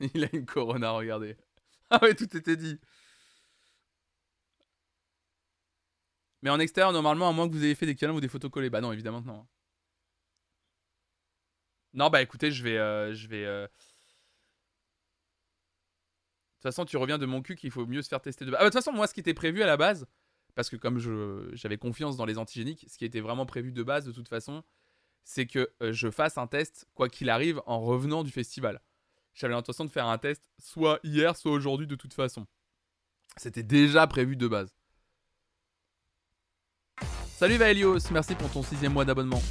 Il 0.14 0.24
a 0.24 0.28
une 0.34 0.46
corona, 0.46 0.92
regardez. 0.92 1.36
Ah 1.90 2.00
ouais, 2.02 2.14
tout 2.14 2.36
était 2.36 2.56
dit. 2.56 2.80
Mais 6.42 6.50
en 6.50 6.60
extérieur, 6.60 6.92
normalement, 6.92 7.28
à 7.28 7.32
moins 7.32 7.48
que 7.48 7.54
vous 7.54 7.64
ayez 7.64 7.74
fait 7.74 7.86
des 7.86 7.96
câlins 7.96 8.12
ou 8.14 8.20
des 8.20 8.28
photos 8.28 8.48
collées. 8.50 8.70
Bah 8.70 8.80
non, 8.80 8.92
évidemment 8.92 9.20
non. 9.22 9.44
Non, 11.92 12.10
bah 12.10 12.22
écoutez, 12.22 12.50
je 12.50 12.62
vais. 12.62 12.76
euh, 12.78 13.14
je 13.14 13.28
vais. 13.28 13.44
euh, 13.44 13.66
De 13.66 13.68
toute 16.68 16.74
façon, 16.74 16.84
tu 16.86 16.96
reviens 16.96 17.18
de 17.18 17.26
mon 17.26 17.42
cul 17.42 17.56
qu'il 17.56 17.70
faut 17.70 17.86
mieux 17.86 18.00
se 18.02 18.08
faire 18.08 18.20
tester 18.22 18.44
de 18.44 18.50
base. 18.50 18.58
Ah, 18.60 18.64
bah, 18.64 18.70
de 18.70 18.74
toute 18.74 18.82
façon, 18.84 18.96
moi, 18.96 19.06
ce 19.06 19.12
qui 19.14 19.20
était 19.20 19.34
prévu 19.34 19.62
à 19.62 19.66
la 19.66 19.76
base, 19.76 20.06
parce 20.54 20.70
que 20.70 20.76
comme 20.76 20.98
j'avais 21.54 21.76
confiance 21.76 22.16
dans 22.16 22.24
les 22.24 22.38
antigéniques, 22.38 22.86
ce 22.88 22.96
qui 22.96 23.04
était 23.04 23.20
vraiment 23.20 23.44
prévu 23.44 23.70
de 23.72 23.82
base, 23.82 24.06
de 24.06 24.12
toute 24.12 24.28
façon, 24.28 24.62
c'est 25.24 25.46
que 25.46 25.72
euh, 25.82 25.92
je 25.92 26.10
fasse 26.10 26.38
un 26.38 26.46
test, 26.46 26.86
quoi 26.94 27.08
qu'il 27.08 27.30
arrive, 27.30 27.60
en 27.66 27.80
revenant 27.80 28.22
du 28.22 28.30
festival. 28.30 28.80
J'avais 29.34 29.54
l'intention 29.54 29.84
de 29.84 29.90
faire 29.90 30.06
un 30.06 30.18
test 30.18 30.48
soit 30.58 31.00
hier, 31.02 31.36
soit 31.36 31.50
aujourd'hui, 31.52 31.86
de 31.86 31.96
toute 31.96 32.14
façon. 32.14 32.46
C'était 33.36 33.64
déjà 33.64 34.06
prévu 34.06 34.36
de 34.36 34.46
base. 34.46 34.76
Salut 37.36 37.56
Vaelios, 37.56 37.98
merci 38.12 38.36
pour 38.36 38.50
ton 38.52 38.62
sixième 38.62 38.92
mois 38.92 39.04
d'abonnement. 39.04 39.42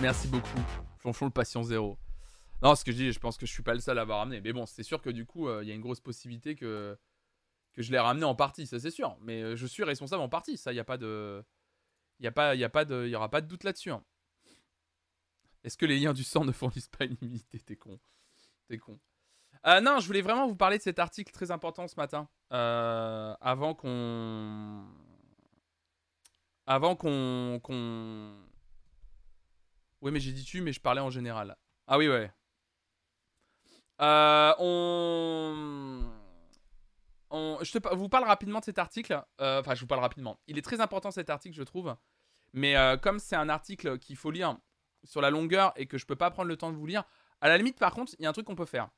Merci 0.00 0.26
beaucoup. 0.26 0.48
Flonchon 0.98 1.26
le 1.26 1.30
patient 1.30 1.62
zéro. 1.62 1.98
Non, 2.62 2.74
ce 2.74 2.84
que 2.84 2.92
je 2.92 2.96
dis, 2.96 3.12
je 3.12 3.18
pense 3.18 3.36
que 3.36 3.46
je 3.46 3.52
suis 3.52 3.62
pas 3.62 3.74
le 3.74 3.80
seul 3.80 3.98
à 3.98 4.02
avoir 4.02 4.20
ramené. 4.20 4.40
Mais 4.40 4.52
bon, 4.52 4.64
c'est 4.64 4.82
sûr 4.82 5.02
que 5.02 5.10
du 5.10 5.26
coup, 5.26 5.48
euh, 5.48 5.62
il 5.62 5.68
y 5.68 5.72
a 5.72 5.74
une 5.74 5.80
grosse 5.80 6.00
possibilité 6.00 6.54
que, 6.56 6.96
que 7.72 7.82
je 7.82 7.90
l'ai 7.92 7.98
ramené 7.98 8.24
en 8.24 8.34
partie, 8.34 8.66
ça 8.66 8.78
c'est 8.78 8.90
sûr. 8.90 9.16
Mais 9.20 9.42
euh, 9.42 9.56
je 9.56 9.66
suis 9.66 9.84
responsable 9.84 10.22
en 10.22 10.28
partie, 10.28 10.56
ça, 10.56 10.72
il 10.72 10.76
n'y 10.76 10.80
a 10.80 10.84
pas 10.84 10.96
de. 10.98 11.44
Il 12.20 12.26
a 12.26 12.32
pas, 12.32 12.54
y 12.54 12.64
a 12.64 12.68
pas 12.68 12.84
de, 12.84 13.06
y 13.06 13.14
aura 13.14 13.30
pas 13.30 13.40
de 13.40 13.46
doute 13.46 13.64
là-dessus. 13.64 13.90
hein. 13.90 14.04
Est-ce 15.62 15.76
que 15.76 15.86
les 15.86 15.98
liens 15.98 16.12
du 16.12 16.24
sang 16.24 16.44
ne 16.44 16.52
fournissent 16.52 16.88
pas 16.88 17.04
une 17.04 17.16
immunité? 17.20 17.60
T'es 17.60 17.76
con. 17.76 18.00
T'es 18.68 18.78
con. 18.78 18.98
Euh, 19.66 19.80
non, 19.80 20.00
je 20.00 20.06
voulais 20.06 20.22
vraiment 20.22 20.46
vous 20.46 20.56
parler 20.56 20.78
de 20.78 20.82
cet 20.82 20.98
article 20.98 21.32
très 21.32 21.50
important 21.50 21.86
ce 21.86 21.96
matin. 21.96 22.28
Euh, 22.52 23.34
avant 23.40 23.74
qu'on. 23.74 24.86
Avant 26.66 26.96
qu'on. 26.96 27.60
Oui, 30.00 30.10
mais 30.12 30.20
j'ai 30.20 30.32
dit 30.32 30.44
tu, 30.44 30.62
mais 30.62 30.72
je 30.72 30.80
parlais 30.80 31.02
en 31.02 31.10
général. 31.10 31.58
Ah 31.86 31.98
oui, 31.98 32.08
ouais. 32.08 32.32
Euh, 34.00 34.54
on... 34.60 36.10
on... 37.28 37.58
Je 37.60 37.78
te... 37.78 37.94
vous 37.94 38.08
parle 38.08 38.24
rapidement 38.24 38.60
de 38.60 38.64
cet 38.64 38.78
article. 38.78 39.22
Enfin, 39.38 39.74
je 39.74 39.80
vous 39.80 39.86
parle 39.86 40.00
rapidement. 40.00 40.40
Il 40.46 40.56
est 40.56 40.62
très 40.62 40.80
important 40.80 41.10
cet 41.10 41.28
article, 41.28 41.54
je 41.54 41.64
trouve. 41.64 41.94
Mais 42.54 42.76
comme 43.02 43.18
c'est 43.18 43.36
un 43.36 43.50
article 43.50 43.98
qu'il 43.98 44.16
faut 44.16 44.30
lire 44.30 44.56
sur 45.04 45.20
la 45.20 45.30
longueur 45.30 45.72
et 45.76 45.86
que 45.86 45.98
je 45.98 46.06
peux 46.06 46.16
pas 46.16 46.30
prendre 46.30 46.48
le 46.48 46.56
temps 46.56 46.70
de 46.70 46.76
vous 46.76 46.86
lire, 46.86 47.04
à 47.40 47.48
la 47.48 47.56
limite, 47.56 47.78
par 47.78 47.92
contre, 47.92 48.14
il 48.18 48.22
y 48.22 48.26
a 48.26 48.28
un 48.28 48.32
truc 48.32 48.46
qu'on 48.46 48.54
peut 48.54 48.64
faire. 48.66 48.90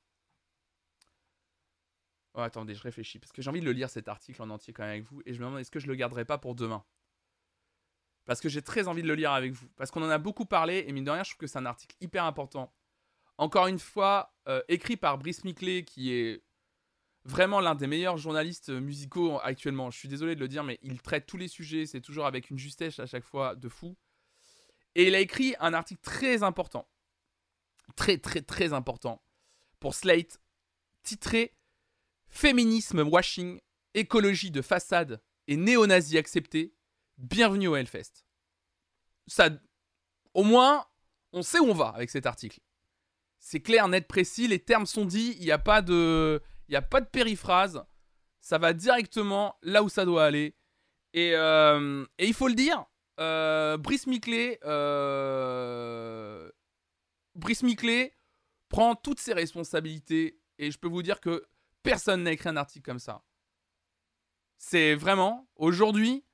Oh, 2.34 2.40
attendez, 2.40 2.74
je 2.74 2.82
réfléchis. 2.82 3.18
Parce 3.18 3.32
que 3.32 3.42
j'ai 3.42 3.50
envie 3.50 3.60
de 3.60 3.66
le 3.66 3.72
lire 3.72 3.90
cet 3.90 4.08
article 4.08 4.40
en 4.42 4.50
entier 4.50 4.72
quand 4.72 4.82
même 4.82 4.92
avec 4.92 5.04
vous. 5.04 5.22
Et 5.26 5.34
je 5.34 5.40
me 5.40 5.44
demande 5.44 5.60
est-ce 5.60 5.70
que 5.70 5.80
je 5.80 5.86
le 5.86 5.94
garderai 5.94 6.24
pas 6.24 6.38
pour 6.38 6.54
demain? 6.54 6.84
Parce 8.24 8.40
que 8.40 8.48
j'ai 8.48 8.62
très 8.62 8.88
envie 8.88 9.02
de 9.02 9.08
le 9.08 9.14
lire 9.14 9.32
avec 9.32 9.52
vous. 9.52 9.68
Parce 9.76 9.90
qu'on 9.90 10.02
en 10.02 10.10
a 10.10 10.18
beaucoup 10.18 10.46
parlé. 10.46 10.84
Et 10.86 10.92
mine 10.92 11.04
de 11.04 11.10
rien, 11.10 11.22
je 11.22 11.30
trouve 11.30 11.40
que 11.40 11.46
c'est 11.46 11.58
un 11.58 11.66
article 11.66 11.96
hyper 12.00 12.24
important. 12.24 12.72
Encore 13.38 13.66
une 13.66 13.78
fois, 13.78 14.34
euh, 14.48 14.62
écrit 14.68 14.96
par 14.96 15.18
Brice 15.18 15.44
Miclé, 15.44 15.84
qui 15.84 16.12
est 16.12 16.42
vraiment 17.24 17.60
l'un 17.60 17.74
des 17.74 17.86
meilleurs 17.86 18.16
journalistes 18.16 18.70
musicaux 18.70 19.38
actuellement. 19.42 19.90
Je 19.90 19.98
suis 19.98 20.08
désolé 20.08 20.34
de 20.34 20.40
le 20.40 20.48
dire, 20.48 20.64
mais 20.64 20.78
il 20.82 21.02
traite 21.02 21.26
tous 21.26 21.36
les 21.36 21.48
sujets. 21.48 21.86
C'est 21.86 22.00
toujours 22.00 22.26
avec 22.26 22.50
une 22.50 22.58
justesse 22.58 22.98
à 22.98 23.06
chaque 23.06 23.24
fois 23.24 23.54
de 23.56 23.68
fou. 23.68 23.96
Et 24.94 25.08
il 25.08 25.14
a 25.14 25.20
écrit 25.20 25.54
un 25.60 25.74
article 25.74 26.00
très 26.02 26.42
important. 26.42 26.88
Très, 27.96 28.18
très, 28.18 28.42
très 28.42 28.72
important. 28.72 29.22
Pour 29.80 29.94
Slate. 29.94 30.40
Titré 31.02 31.56
Féminisme 32.28 33.00
washing, 33.00 33.60
écologie 33.92 34.50
de 34.50 34.62
façade 34.62 35.20
et 35.48 35.56
néo-nazi 35.56 36.16
accepté. 36.16 36.74
Bienvenue 37.18 37.68
au 37.68 37.76
Hellfest. 37.76 38.24
Ça, 39.26 39.50
au 40.32 40.42
moins, 40.42 40.86
on 41.32 41.42
sait 41.42 41.58
où 41.58 41.66
on 41.66 41.74
va 41.74 41.88
avec 41.88 42.08
cet 42.08 42.24
article. 42.24 42.60
C'est 43.38 43.60
clair, 43.60 43.86
net, 43.88 44.08
précis, 44.08 44.48
les 44.48 44.60
termes 44.60 44.86
sont 44.86 45.04
dits, 45.04 45.36
il 45.40 45.44
n'y 45.44 45.50
a 45.50 45.58
pas 45.58 45.82
de, 45.82 46.40
il 46.68 46.72
y 46.72 46.76
a 46.76 46.82
pas 46.82 47.00
de 47.00 47.06
périphrase. 47.06 47.84
Ça 48.40 48.56
va 48.56 48.72
directement 48.72 49.58
là 49.62 49.82
où 49.82 49.88
ça 49.88 50.04
doit 50.04 50.24
aller. 50.24 50.56
Et, 51.12 51.32
euh, 51.34 52.06
et 52.18 52.26
il 52.26 52.34
faut 52.34 52.48
le 52.48 52.54
dire, 52.54 52.86
euh, 53.20 53.76
Brice 53.76 54.06
Miclé, 54.06 54.58
euh, 54.64 56.50
Brice 57.34 57.62
Miclé 57.62 58.14
prend 58.68 58.94
toutes 58.94 59.20
ses 59.20 59.34
responsabilités 59.34 60.40
et 60.58 60.70
je 60.70 60.78
peux 60.78 60.88
vous 60.88 61.02
dire 61.02 61.20
que 61.20 61.46
personne 61.82 62.22
n'a 62.22 62.32
écrit 62.32 62.48
un 62.48 62.56
article 62.56 62.84
comme 62.84 62.98
ça. 62.98 63.22
C'est 64.56 64.94
vraiment, 64.94 65.48
aujourd'hui, 65.56 66.24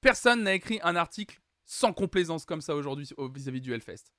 personne 0.00 0.42
n'a 0.42 0.54
écrit 0.54 0.80
un 0.82 0.96
article 0.96 1.40
sans 1.64 1.92
complaisance 1.92 2.44
comme 2.44 2.60
ça 2.60 2.74
aujourd'hui 2.74 3.08
vis-à-vis 3.18 3.60
du 3.60 3.72
Hellfest. 3.72 4.12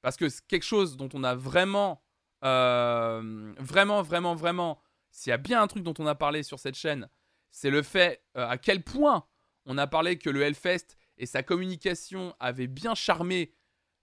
Parce 0.00 0.16
que 0.16 0.28
c'est 0.28 0.46
quelque 0.46 0.64
chose 0.64 0.96
dont 0.96 1.08
on 1.12 1.24
a 1.24 1.34
vraiment, 1.34 2.02
euh, 2.44 3.52
vraiment, 3.58 4.02
vraiment, 4.02 4.34
vraiment, 4.34 4.80
s'il 5.10 5.30
y 5.30 5.34
a 5.34 5.38
bien 5.38 5.60
un 5.60 5.66
truc 5.66 5.82
dont 5.82 5.94
on 5.98 6.06
a 6.06 6.14
parlé 6.14 6.42
sur 6.42 6.58
cette 6.58 6.76
chaîne, 6.76 7.08
c'est 7.50 7.70
le 7.70 7.82
fait 7.82 8.24
à 8.34 8.58
quel 8.58 8.82
point 8.82 9.26
on 9.66 9.76
a 9.78 9.86
parlé 9.86 10.18
que 10.18 10.30
le 10.30 10.42
Hellfest 10.42 10.97
et 11.18 11.26
sa 11.26 11.42
communication 11.42 12.34
avait 12.40 12.66
bien 12.66 12.94
charmé 12.94 13.52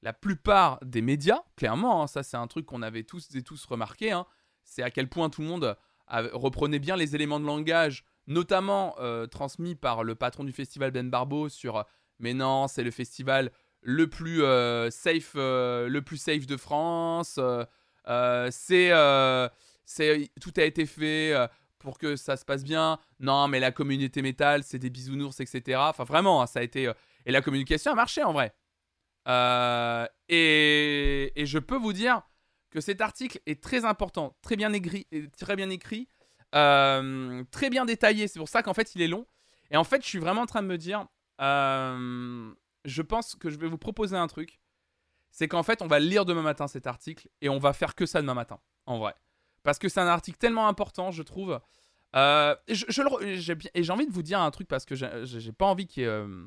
la 0.01 0.13
plupart 0.13 0.80
des 0.84 1.01
médias, 1.01 1.41
clairement, 1.55 2.03
hein, 2.03 2.07
ça 2.07 2.22
c'est 2.22 2.38
un 2.38 2.47
truc 2.47 2.66
qu'on 2.66 2.82
avait 2.82 3.03
tous 3.03 3.34
et 3.34 3.41
tous 3.41 3.66
remarqué, 3.66 4.11
hein. 4.11 4.26
c'est 4.63 4.84
à 4.84 4.91
quel 4.91 5.09
point 5.09 5.30
tout 5.30 5.41
le 5.41 5.47
monde 5.47 5.76
reprenait 6.07 6.80
bien 6.80 6.95
les 6.95 7.16
éléments 7.16 7.39
de 7.39 7.45
langage, 7.45 8.05
notamment 8.28 8.95
euh, 8.99 9.26
transmis 9.26 9.76
par 9.76 10.03
le 10.03 10.16
patron 10.16 10.43
du 10.43 10.51
festival 10.51 10.91
Ben 10.91 11.09
Barbeau 11.09 11.49
sur 11.49 11.78
euh, 11.78 11.84
mais 12.20 12.34
non, 12.34 12.68
c'est 12.68 12.84
le 12.84 12.91
festival 12.91 13.51
le 13.82 14.07
plus 14.07 14.43
euh, 14.43 14.89
safe, 14.89 15.34
le 15.36 15.99
plus 15.99 16.18
safe 16.18 16.45
de 16.45 16.57
France, 16.57 17.39
c'est 18.51 18.89
tout 20.41 20.53
a 20.57 20.63
été 20.63 20.86
fait 20.86 21.34
pour 21.86 21.98
que 21.98 22.18
ça 22.18 22.36
se 22.36 22.44
passe 22.44 22.66
bien. 22.66 23.00
Non, 23.20 23.48
mais 23.48 23.62
la 23.62 23.72
communauté 23.72 24.22
métal, 24.22 24.64
c'est 24.64 24.80
des 24.80 24.90
bisounours, 24.90 25.40
etc. 25.40 25.80
Enfin, 25.80 26.04
vraiment, 26.04 26.42
hein, 26.42 26.48
ça 26.48 26.60
a 26.60 26.64
été. 26.64 26.88
Euh, 26.88 26.94
et 27.26 27.32
la 27.32 27.42
communication 27.42 27.92
a 27.92 27.96
marché 27.96 28.24
en 28.24 28.34
vrai. 28.34 28.54
Euh, 29.28 30.06
et, 30.28 31.32
je 31.38 31.60
peux 31.60 31.78
vous 31.78 31.94
dire 31.94 32.24
que 32.72 32.82
cet 32.82 33.00
article 33.00 33.40
est 33.46 33.64
très 33.64 33.86
important, 33.86 34.36
très 34.42 34.58
bien 34.58 34.74
écrit, 34.74 35.08
très 35.40 35.56
bien 35.56 35.70
écrit, 35.70 36.10
euh, 36.54 37.44
très 37.52 37.70
bien 37.70 37.86
détaillé. 37.86 38.28
C'est 38.28 38.40
pour 38.40 38.50
ça 38.50 38.62
qu'en 38.62 38.74
fait, 38.74 38.94
il 38.96 39.02
est 39.02 39.08
long. 39.08 39.26
Et 39.72 39.78
en 39.78 39.84
fait, 39.84 40.04
je 40.04 40.08
suis 40.08 40.20
vraiment 40.20 40.42
en 40.42 40.46
train 40.46 40.62
de 40.62 40.68
me 40.68 40.78
dire, 40.78 41.08
je 41.40 43.02
pense 43.02 43.36
que 43.36 43.50
je 43.50 43.58
vais 43.58 43.68
vous 43.68 43.78
proposer 43.78 44.18
un 44.18 44.28
truc. 44.28 44.60
C'est 45.32 45.48
qu'en 45.48 45.64
fait, 45.64 45.82
on 45.82 45.88
va 45.88 46.00
lire 46.00 46.26
demain 46.26 46.42
matin 46.42 46.68
cet 46.68 46.88
article 46.88 47.28
et 47.42 47.50
on 47.50 47.60
va 47.60 47.74
faire 47.74 47.96
que 47.96 48.06
ça 48.06 48.22
demain 48.22 48.34
matin, 48.34 48.60
en 48.86 49.00
vrai. 49.00 49.16
Parce 49.66 49.80
que 49.80 49.89
c'est 49.89 49.99
un 49.99 50.07
article 50.07 50.38
tellement 50.38 50.68
important, 50.68 51.09
je 51.09 51.24
trouve. 51.24 51.59
Euh, 52.16 52.55
et 52.68 52.76
j'ai 52.76 53.91
envie 53.91 54.05
de 54.05 54.11
vous 54.11 54.22
dire 54.22 54.39
un 54.39 54.51
truc 54.51 54.68
parce 54.68 54.86
que 54.86 54.93
j'ai 54.93 55.51
pas 55.51 55.66
envie 55.66 55.88
qu'il 55.88 56.03
y 56.03 56.05
ait 56.05 56.09
euh, 56.09 56.45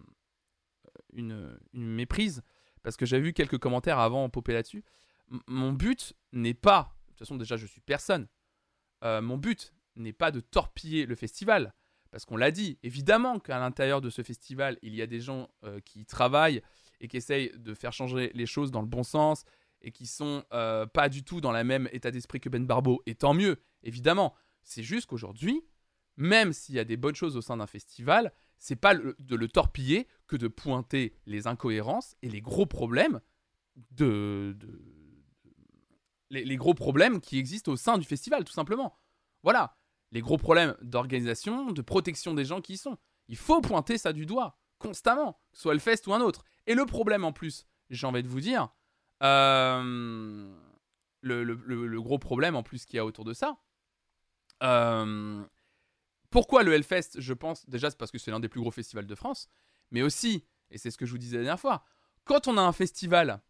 une, 1.13 1.59
méprise. 1.73 2.43
Parce 2.85 2.97
que 2.97 3.05
j'ai 3.05 3.19
vu 3.19 3.33
quelques 3.33 3.59
commentaires 3.59 3.99
avant 3.99 4.31
popper 4.31 4.53
là-dessus. 4.53 4.85
mon 5.49 5.73
but 5.73 6.15
n'est 6.33 6.55
pas. 6.55 6.95
De 7.01 7.09
toute 7.09 7.19
façon, 7.19 7.35
déjà, 7.35 7.57
je 7.57 7.67
suis 7.67 7.81
personne. 7.81 8.29
Euh, 9.03 9.21
mon 9.21 9.37
but 9.37 9.75
n'est 9.97 10.13
pas 10.13 10.31
de 10.31 10.39
torpiller 10.39 11.05
le 11.05 11.17
festival. 11.17 11.75
Parce 12.13 12.25
qu'on 12.25 12.37
l'a 12.37 12.53
dit, 12.53 12.79
évidemment 12.85 13.41
qu'à 13.41 13.59
l'intérieur 13.59 14.01
de 14.01 14.11
ce 14.11 14.23
festival, 14.23 14.79
il 14.81 14.95
y 14.95 15.03
a 15.03 15.09
des 15.09 15.21
gens 15.21 15.51
qui 15.85 16.07
travaillent 16.07 16.63
et 17.01 17.09
qui 17.09 17.17
essayent 17.17 17.51
de 17.59 17.75
faire 17.75 17.93
changer 17.93 18.31
les 18.33 18.47
choses 18.47 18.71
dans 18.71 18.81
le 18.81 18.87
bon 18.87 19.03
sens 19.03 19.45
et 19.83 19.93
qui 19.93 20.07
sont 20.07 20.45
euh, 20.53 20.87
pas 20.87 21.09
du 21.09 21.23
tout 21.23 21.41
dans 21.41 21.53
le 21.53 21.65
même 21.65 21.89
état 21.93 22.11
d'esprit 22.11 22.41
que 22.41 22.49
Ben 22.49 22.67
Barbeau, 22.67 23.03
et 23.07 23.15
tant 23.15 23.35
mieux, 23.35 23.61
évidemment. 23.83 24.35
C'est 24.63 24.83
juste 24.83 25.07
qu'aujourd'hui, 25.07 25.65
même 26.17 26.53
s'il 26.53 26.75
y 26.75 26.79
a 26.79 26.85
des 26.85 26.97
bonnes 26.97 27.15
choses 27.15 27.37
au 27.37 27.41
sein 27.41 27.57
d'un 27.57 27.67
festival, 27.67 28.33
c'est 28.59 28.77
pas 28.77 28.95
de 28.95 29.37
le 29.37 29.49
torpiller 29.49 30.09
que 30.27 30.37
de 30.37 30.49
pointer 30.49 31.15
les 31.27 31.47
incohérences 31.47 32.17
et 32.23 32.29
les 32.29 32.41
gros 32.41 32.67
problèmes 32.67 33.21
de, 33.93 34.57
les, 36.31 36.57
gros 36.57 36.75
problèmes 36.75 37.21
qui 37.21 37.39
existent 37.39 37.73
au 37.73 37.77
sein 37.77 37.99
du 37.99 38.05
festival, 38.05 38.45
tout 38.45 38.53
simplement. 38.53 38.99
Voilà, 39.43 39.77
les 40.11 40.21
gros 40.21 40.37
problèmes 40.37 40.77
d'organisation, 40.83 41.71
de 41.71 41.83
protection 41.83 42.35
des 42.35 42.45
gens 42.45 42.61
qui 42.61 42.75
y 42.75 42.77
sont. 42.77 42.99
Il 43.29 43.37
faut 43.37 43.61
pointer 43.61 43.99
ça 43.99 44.13
du 44.13 44.27
doigt, 44.27 44.59
constamment, 44.79 45.39
soit 45.53 45.75
le 45.75 45.81
fest 45.81 46.07
ou 46.07 46.15
un 46.15 46.21
autre. 46.21 46.45
Et 46.67 46.75
le 46.75 46.87
problème 46.87 47.25
en 47.25 47.33
plus, 47.33 47.67
j'ai 47.91 48.07
envie 48.07 48.23
de 48.23 48.29
vous 48.29 48.41
dire, 48.41 48.69
euh, 49.23 50.55
le, 51.23 52.01
gros 52.01 52.19
problème 52.19 52.57
en 52.57 52.63
plus 52.63 52.85
qu'il 52.85 52.97
y 52.97 53.01
a 53.01 53.05
autour 53.05 53.25
de 53.25 53.33
ça. 53.33 53.57
Euh, 54.63 55.45
pourquoi 56.31 56.63
le 56.63 56.73
Hellfest 56.75 57.21
Je 57.21 57.33
pense 57.33 57.69
déjà 57.69 57.91
parce 57.91 58.11
que 58.11 58.19
c'est 58.19 58.31
l'un 58.31 58.41
des 58.41 58.49
plus 58.49 58.61
gros 58.61 58.71
festivals 58.71 59.07
de 59.07 59.15
France, 59.15 59.49
mais 59.91 60.03
aussi, 60.03 60.45
et 60.71 60.79
c'est 60.79 60.91
ce 60.91 60.99
que 60.99 61.07
je 61.07 61.13
vous 61.13 61.19
disais 61.19 61.37
la 61.37 61.45
dernière 61.45 61.61
fois, 61.61 61.85
quand 62.25 62.49
on 62.49 62.57
a 62.59 62.63
un 62.63 62.73
festival 62.73 63.41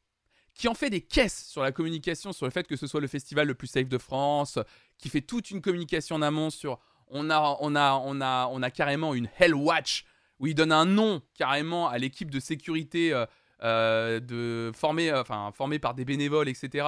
qui 0.54 0.68
en 0.68 0.74
fait 0.74 0.90
des 0.90 1.00
caisses 1.00 1.46
sur 1.46 1.62
la 1.62 1.72
communication, 1.72 2.32
sur 2.32 2.46
le 2.46 2.50
fait 2.50 2.66
que 2.66 2.76
ce 2.76 2.86
soit 2.86 3.00
le 3.00 3.06
festival 3.06 3.46
le 3.46 3.54
plus 3.54 3.68
safe 3.68 3.88
de 3.88 3.98
France, 3.98 4.58
qui 4.98 5.08
fait 5.08 5.20
toute 5.20 5.50
une 5.50 5.60
communication 5.60 6.16
en 6.16 6.22
amont 6.22 6.50
sur 6.50 6.80
on 7.10 7.30
a, 7.30 7.56
on 7.60 7.74
a, 7.74 7.94
on 8.04 8.20
a, 8.20 8.48
on 8.50 8.62
a 8.62 8.70
carrément 8.70 9.14
une 9.14 9.28
Hell 9.38 9.54
Watch 9.54 10.04
où 10.38 10.46
il 10.46 10.54
donne 10.54 10.72
un 10.72 10.84
nom 10.84 11.22
carrément 11.34 11.88
à 11.88 11.98
l'équipe 11.98 12.30
de 12.30 12.40
sécurité 12.40 13.12
euh, 13.12 13.26
euh, 13.62 14.20
de 14.20 14.70
former, 14.74 15.10
euh, 15.10 15.20
enfin 15.20 15.50
formé 15.52 15.78
par 15.78 15.94
des 15.94 16.04
bénévoles, 16.04 16.48
etc. 16.48 16.86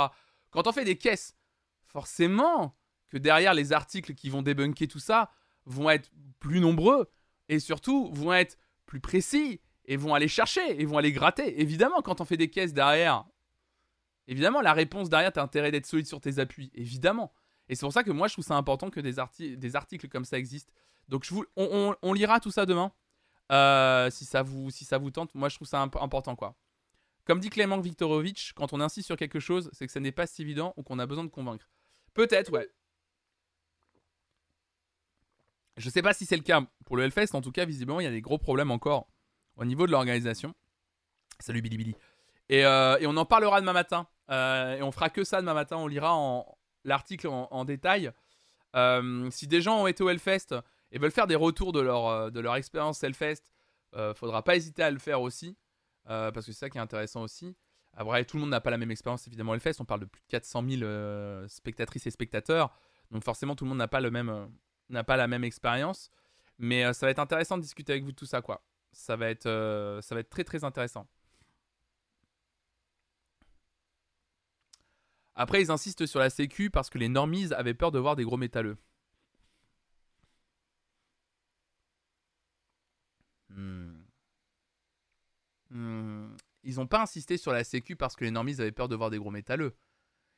Quand 0.51 0.67
on 0.67 0.73
fait 0.73 0.85
des 0.85 0.97
caisses, 0.97 1.37
forcément 1.85 2.77
que 3.09 3.19
derrière 3.19 3.55
les 3.55 3.73
articles 3.73 4.15
qui 4.15 4.31
vont 4.31 4.43
débunker 4.43 4.87
tout 4.87 5.01
ça 5.01 5.31
vont 5.67 5.91
être 5.91 6.11
plus 6.39 6.61
nombreux 6.61 7.11
et 7.49 7.59
surtout 7.59 8.11
vont 8.13 8.33
être 8.33 8.57
plus 8.87 9.01
précis 9.01 9.61
et 9.85 9.97
vont 9.97 10.15
aller 10.15 10.29
chercher 10.29 10.81
et 10.81 10.85
vont 10.85 10.99
aller 10.99 11.13
gratter. 11.13 11.61
Évidemment, 11.61 12.03
quand 12.03 12.21
on 12.21 12.25
fait 12.25 12.37
des 12.37 12.51
caisses 12.51 12.73
derrière, 12.73 13.25
évidemment, 14.29 14.61
la 14.61 14.73
réponse 14.73 15.11
derrière, 15.11 15.33
t'as 15.33 15.43
intérêt 15.43 15.73
d'être 15.73 15.87
solide 15.87 16.07
sur 16.07 16.21
tes 16.21 16.39
appuis, 16.39 16.71
évidemment. 16.75 17.33
Et 17.69 17.75
c'est 17.75 17.85
pour 17.85 17.93
ça 17.93 18.05
que 18.05 18.13
moi, 18.13 18.29
je 18.29 18.35
trouve 18.35 18.45
ça 18.45 18.55
important 18.55 18.91
que 18.91 19.01
des, 19.01 19.17
des 19.57 19.77
articles 19.77 20.09
comme 20.09 20.25
ça 20.25 20.39
existent. 20.39 20.73
Donc, 21.09 21.25
je 21.25 21.35
vous, 21.35 21.45
on 21.57 22.13
lira 22.13 22.39
tout 22.39 22.53
ça 22.53 22.67
demain? 22.67 22.93
Euh, 23.51 24.11
si, 24.11 24.25
ça 24.25 24.43
vous, 24.43 24.71
si 24.71 24.85
ça 24.85 24.99
vous 24.99 25.11
tente, 25.11 25.35
moi 25.35 25.49
je 25.49 25.57
trouve 25.57 25.69
ça 25.69 25.81
important 25.81 26.37
quoi. 26.37 26.55
Comme 27.25 27.41
dit 27.41 27.51
Clément 27.51 27.79
Viktorovitch, 27.79 28.53
quand 28.55 28.73
on 28.73 28.81
insiste 28.81 29.07
sur 29.07 29.17
quelque 29.17 29.41
chose, 29.41 29.71
c'est 29.73 29.87
que 29.87 29.93
ça 29.93 30.01
n'est 30.01 30.13
pas 30.13 30.27
si 30.27 30.43
évident 30.43 30.73
ou 30.77 30.83
qu'on 30.83 30.99
a 30.99 31.07
besoin 31.07 31.25
de 31.25 31.29
convaincre. 31.29 31.69
Peut-être, 32.15 32.51
ouais. 32.53 32.69
Je 35.77 35.89
sais 35.91 36.03
pas 36.03 36.13
si 36.13 36.27
c'est 36.27 36.37
le 36.37 36.43
cas 36.43 36.63
pour 36.85 36.97
le 36.97 37.05
Hellfest, 37.05 37.35
en 37.35 37.41
tout 37.41 37.53
cas, 37.53 37.65
visiblement, 37.65 38.01
il 38.01 38.05
y 38.05 38.07
a 38.07 38.11
des 38.11 38.21
gros 38.21 38.39
problèmes 38.39 38.71
encore 38.71 39.09
au 39.57 39.65
niveau 39.65 39.87
de 39.87 39.93
l'organisation. 39.93 40.55
Salut 41.39 41.63
Billy 41.63 41.77
Billy. 41.77 41.97
Et, 42.49 42.65
euh, 42.65 42.99
on 43.07 43.17
en 43.17 43.25
parlera 43.25 43.61
demain 43.61 43.73
matin. 43.73 44.09
Euh, 44.31 44.77
et 44.77 44.83
on 44.83 44.91
fera 44.91 45.11
que 45.11 45.25
ça 45.25 45.41
demain 45.41 45.55
matin. 45.55 45.77
On 45.77 45.87
lira 45.87 46.45
l'article 46.85 47.29
en, 47.29 47.65
détail. 47.65 48.13
si 49.31 49.47
des 49.47 49.61
gens 49.61 49.83
ont 49.83 49.87
été 49.87 50.03
au 50.03 50.09
Hellfest 50.09 50.55
et 50.93 50.99
veulent 50.99 51.11
faire 51.11 51.27
des 51.27 51.37
retours 51.37 51.73
de 51.73 51.81
leur, 51.81 52.07
euh, 52.07 52.31
de 52.31 52.41
leur 52.41 52.57
expérience 52.57 53.03
Hellfest, 53.03 53.43
euh, 53.95 54.15
faudra 54.15 54.43
pas 54.43 54.57
hésiter 54.57 54.83
à 54.83 54.91
le 54.91 54.99
faire 54.99 55.21
aussi, 55.21 55.57
euh, 56.09 56.31
parce 56.31 56.47
que 56.47 56.53
c'est 56.53 56.59
ça 56.59 56.71
qui 56.71 56.79
est 56.79 56.81
intéressant 56.81 57.23
aussi. 57.23 57.57
Après, 57.93 58.25
tout 58.25 58.37
le 58.37 58.43
monde 58.43 58.51
n'a 58.51 58.61
pas 58.61 58.71
la 58.71 58.79
même 58.79 58.91
expérience 58.91 59.27
évidemment 59.27 59.55
Hellfest, 59.55 59.81
on 59.81 59.85
parle 59.85 60.01
de 60.01 60.05
plus 60.07 60.23
de 60.23 60.29
400 60.29 60.65
000 60.69 60.83
euh, 60.83 61.49
spectatrices 61.49 62.07
et 62.07 62.11
spectateurs, 62.11 62.73
donc 63.11 63.25
forcément 63.25 63.57
tout 63.57 63.65
le 63.65 63.71
monde 63.71 63.79
n'a 63.79 63.89
pas, 63.89 64.01
la 64.01 65.29
même 65.29 65.45
expérience. 65.45 66.11
Mais 66.59 66.93
ça 66.93 67.07
va 67.07 67.11
être 67.11 67.19
intéressant 67.19 67.57
de 67.57 67.63
discuter 67.63 67.93
avec 67.93 68.05
vous 68.05 68.13
de 68.13 68.17
tout 68.17 68.27
ça. 68.27 68.43
Ça 68.93 69.17
va 69.17 69.31
être, 69.31 70.01
ça 70.03 70.15
va 70.15 70.21
être 70.21 70.29
très 70.29 70.45
très 70.45 70.63
intéressant. 70.63 71.09
Après, 75.35 75.63
ils 75.63 75.71
insistent 75.71 76.05
sur 76.05 76.21
la 76.21 76.29
sécu 76.29 76.71
parce 76.71 76.91
que 76.91 76.99
les 76.99 77.09
normies 77.09 77.53
avaient 77.55 77.75
peur 77.75 77.91
de 77.91 77.99
voir 77.99 78.15
des 78.15 78.25
gros 78.25 78.37
métalleux. 78.37 78.77
Ils 85.73 86.77
n'ont 86.77 86.87
pas 86.87 87.03
insisté 87.03 87.37
sur 87.37 87.53
la 87.53 87.65
sécu 87.65 87.97
parce 87.97 88.17
que 88.17 88.25
les 88.25 88.31
normies 88.31 88.61
avaient 88.61 88.73
peur 88.73 88.89
de 88.89 88.97
voir 88.97 89.11
des 89.11 89.19
gros 89.19 89.31
métalleux. 89.31 89.75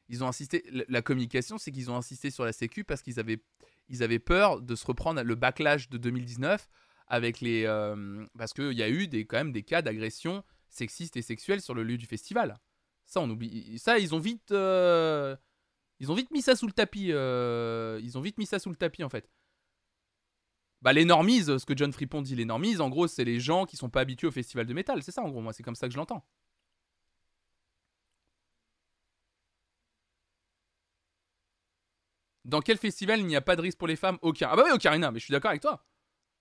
Ils 0.08 0.22
ont 0.22 0.28
insisté. 0.28 0.64
La, 0.88 1.02
communication, 1.02 1.58
c'est 1.58 1.72
qu'ils 1.72 1.90
ont 1.90 1.96
insisté 1.96 2.30
sur 2.30 2.44
la 2.44 2.52
sécu 2.52 2.84
parce 2.84 3.02
qu'ils 3.02 3.18
avaient, 3.18 3.42
ils 3.88 4.02
avaient 4.02 4.18
peur 4.18 4.60
de 4.60 4.74
se 4.74 4.84
reprendre 4.86 5.22
le 5.22 5.34
backlash 5.34 5.88
de 5.88 5.98
2019 5.98 6.68
avec 7.06 7.40
les. 7.40 7.64
Euh, 7.64 8.26
parce 8.36 8.52
qu'il 8.52 8.72
y 8.72 8.82
a 8.82 8.88
eu 8.88 9.08
des, 9.08 9.26
quand 9.26 9.38
même 9.38 9.52
des 9.52 9.62
cas 9.62 9.82
d'agression 9.82 10.44
sexiste 10.68 11.16
et 11.16 11.22
sexuelle 11.22 11.60
sur 11.60 11.74
le 11.74 11.82
lieu 11.82 11.96
du 11.96 12.06
festival. 12.06 12.58
Ça, 13.04 13.20
on 13.20 13.30
oublie. 13.30 13.78
Ça, 13.78 13.98
ils 13.98 14.14
ont 14.14 14.18
vite. 14.18 14.52
Euh, 14.52 15.36
ils 16.00 16.10
ont 16.10 16.14
vite 16.14 16.30
mis 16.30 16.42
ça 16.42 16.56
sous 16.56 16.66
le 16.66 16.72
tapis. 16.72 17.12
Euh, 17.12 18.00
ils 18.02 18.18
ont 18.18 18.20
vite 18.20 18.38
mis 18.38 18.46
ça 18.46 18.58
sous 18.58 18.70
le 18.70 18.76
tapis 18.76 19.04
en 19.04 19.08
fait. 19.08 19.28
Bah, 20.82 20.92
les 20.92 21.04
ce 21.04 21.64
que 21.64 21.76
John 21.76 21.92
Fripon 21.92 22.22
dit, 22.22 22.34
les 22.34 22.44
normies, 22.44 22.80
en 22.80 22.88
gros, 22.88 23.06
c'est 23.06 23.24
les 23.24 23.38
gens 23.38 23.66
qui 23.66 23.76
sont 23.76 23.88
pas 23.88 24.00
habitués 24.00 24.26
au 24.26 24.32
festival 24.32 24.66
de 24.66 24.74
métal. 24.74 25.02
C'est 25.02 25.12
ça, 25.12 25.22
en 25.22 25.28
gros, 25.30 25.40
moi, 25.40 25.52
c'est 25.52 25.62
comme 25.62 25.76
ça 25.76 25.86
que 25.86 25.92
je 25.92 25.98
l'entends. 25.98 26.24
Dans 32.44 32.60
quel 32.60 32.76
festival 32.78 33.20
il 33.20 33.26
n'y 33.26 33.36
a 33.36 33.40
pas 33.40 33.54
de 33.54 33.60
risque 33.60 33.78
pour 33.78 33.86
les 33.86 33.94
femmes? 33.96 34.18
Aucun. 34.22 34.48
Ah 34.50 34.56
bah 34.56 34.64
oui, 34.66 34.72
Ocarina, 34.72 35.12
mais 35.12 35.20
je 35.20 35.24
suis 35.24 35.32
d'accord 35.32 35.50
avec 35.50 35.62
toi. 35.62 35.84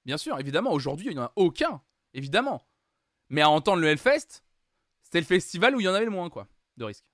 Bien 0.06 0.18
sûr, 0.18 0.40
évidemment, 0.40 0.72
aujourd'hui, 0.72 1.08
il 1.08 1.14
n'y 1.14 1.20
en 1.20 1.26
a 1.26 1.34
aucun. 1.36 1.82
Évidemment. 2.16 2.66
Mais 3.30 3.42
à 3.42 3.50
entendre 3.50 3.82
le 3.82 3.88
Hellfest, 3.90 4.44
c'était 5.04 5.20
le 5.20 5.26
festival 5.26 5.76
où 5.76 5.80
il 5.80 5.84
y 5.84 5.88
en 5.88 5.94
avait 5.94 6.06
le 6.06 6.12
moins, 6.12 6.30
quoi, 6.32 6.48
de 6.78 6.86
risques. 6.86 7.11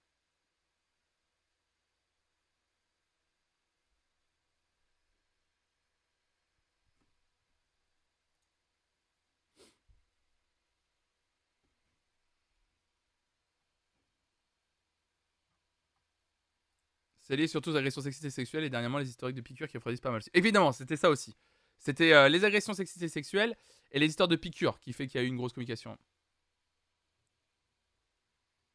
C'est 17.28 17.36
lié 17.36 17.48
surtout 17.48 17.72
aux 17.72 17.76
agressions 17.76 18.00
sexistes 18.02 18.24
et 18.24 18.30
sexuelles 18.30 18.64
et 18.64 18.70
dernièrement 18.70 19.00
les 19.00 19.10
historiques 19.10 19.36
de 19.36 19.42
piqûres 19.42 19.68
qui 19.68 19.76
refroidissent 19.76 20.00
pas 20.00 20.12
mal. 20.12 20.22
Évidemment, 20.34 20.72
c'était 20.72 20.96
ça 20.96 21.10
aussi. 21.10 21.36
C'était 21.78 22.14
euh, 22.14 22.30
les 22.30 22.46
agressions 22.46 22.74
sexistes 22.74 23.02
et 23.04 23.10
sexuelles 23.10 23.58
et 23.92 24.00
les 24.00 24.06
histoires 24.08 24.30
de 24.30 24.38
piqûres 24.38 24.80
qui 24.80 24.94
fait 24.94 25.08
qu'il 25.08 25.20
y 25.20 25.22
a 25.22 25.26
eu 25.26 25.28
une 25.28 25.36
grosse 25.36 25.52
communication. 25.52 25.98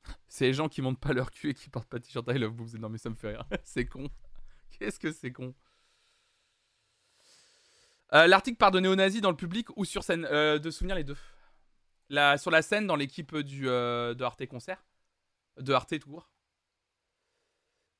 C'est 0.28 0.44
les 0.44 0.52
gens 0.52 0.68
qui 0.68 0.82
montent 0.82 1.00
pas 1.00 1.14
leur 1.14 1.30
cul 1.30 1.48
et 1.48 1.54
qui 1.54 1.70
portent 1.70 1.88
pas 1.88 1.98
t-shirt 1.98 2.28
I 2.28 2.36
love 2.36 2.52
boobs. 2.52 2.74
Non 2.78 2.90
mais 2.90 2.98
ça 2.98 3.08
me 3.08 3.14
fait 3.14 3.28
rire. 3.28 3.46
c'est 3.64 3.86
con. 3.86 4.10
Qu'est-ce 4.78 4.98
que 5.00 5.12
c'est 5.12 5.32
con? 5.32 5.54
Euh, 8.12 8.26
L'article 8.26 8.58
parle 8.58 8.74
de 8.74 8.80
néo-nazis 8.80 9.22
dans 9.22 9.30
le 9.30 9.36
public 9.36 9.74
ou 9.78 9.86
sur 9.86 10.04
scène? 10.04 10.26
Euh, 10.30 10.58
De 10.58 10.70
souvenir 10.70 10.94
les 10.96 11.04
deux. 11.04 11.16
La, 12.10 12.36
sur 12.36 12.50
la 12.50 12.60
scène 12.60 12.86
dans 12.86 12.96
l'équipe 12.96 13.34
du 13.38 13.62
de 13.62 14.22
Arte 14.22 14.44
Concert. 14.44 14.84
De 15.56 15.72
Arte 15.72 15.98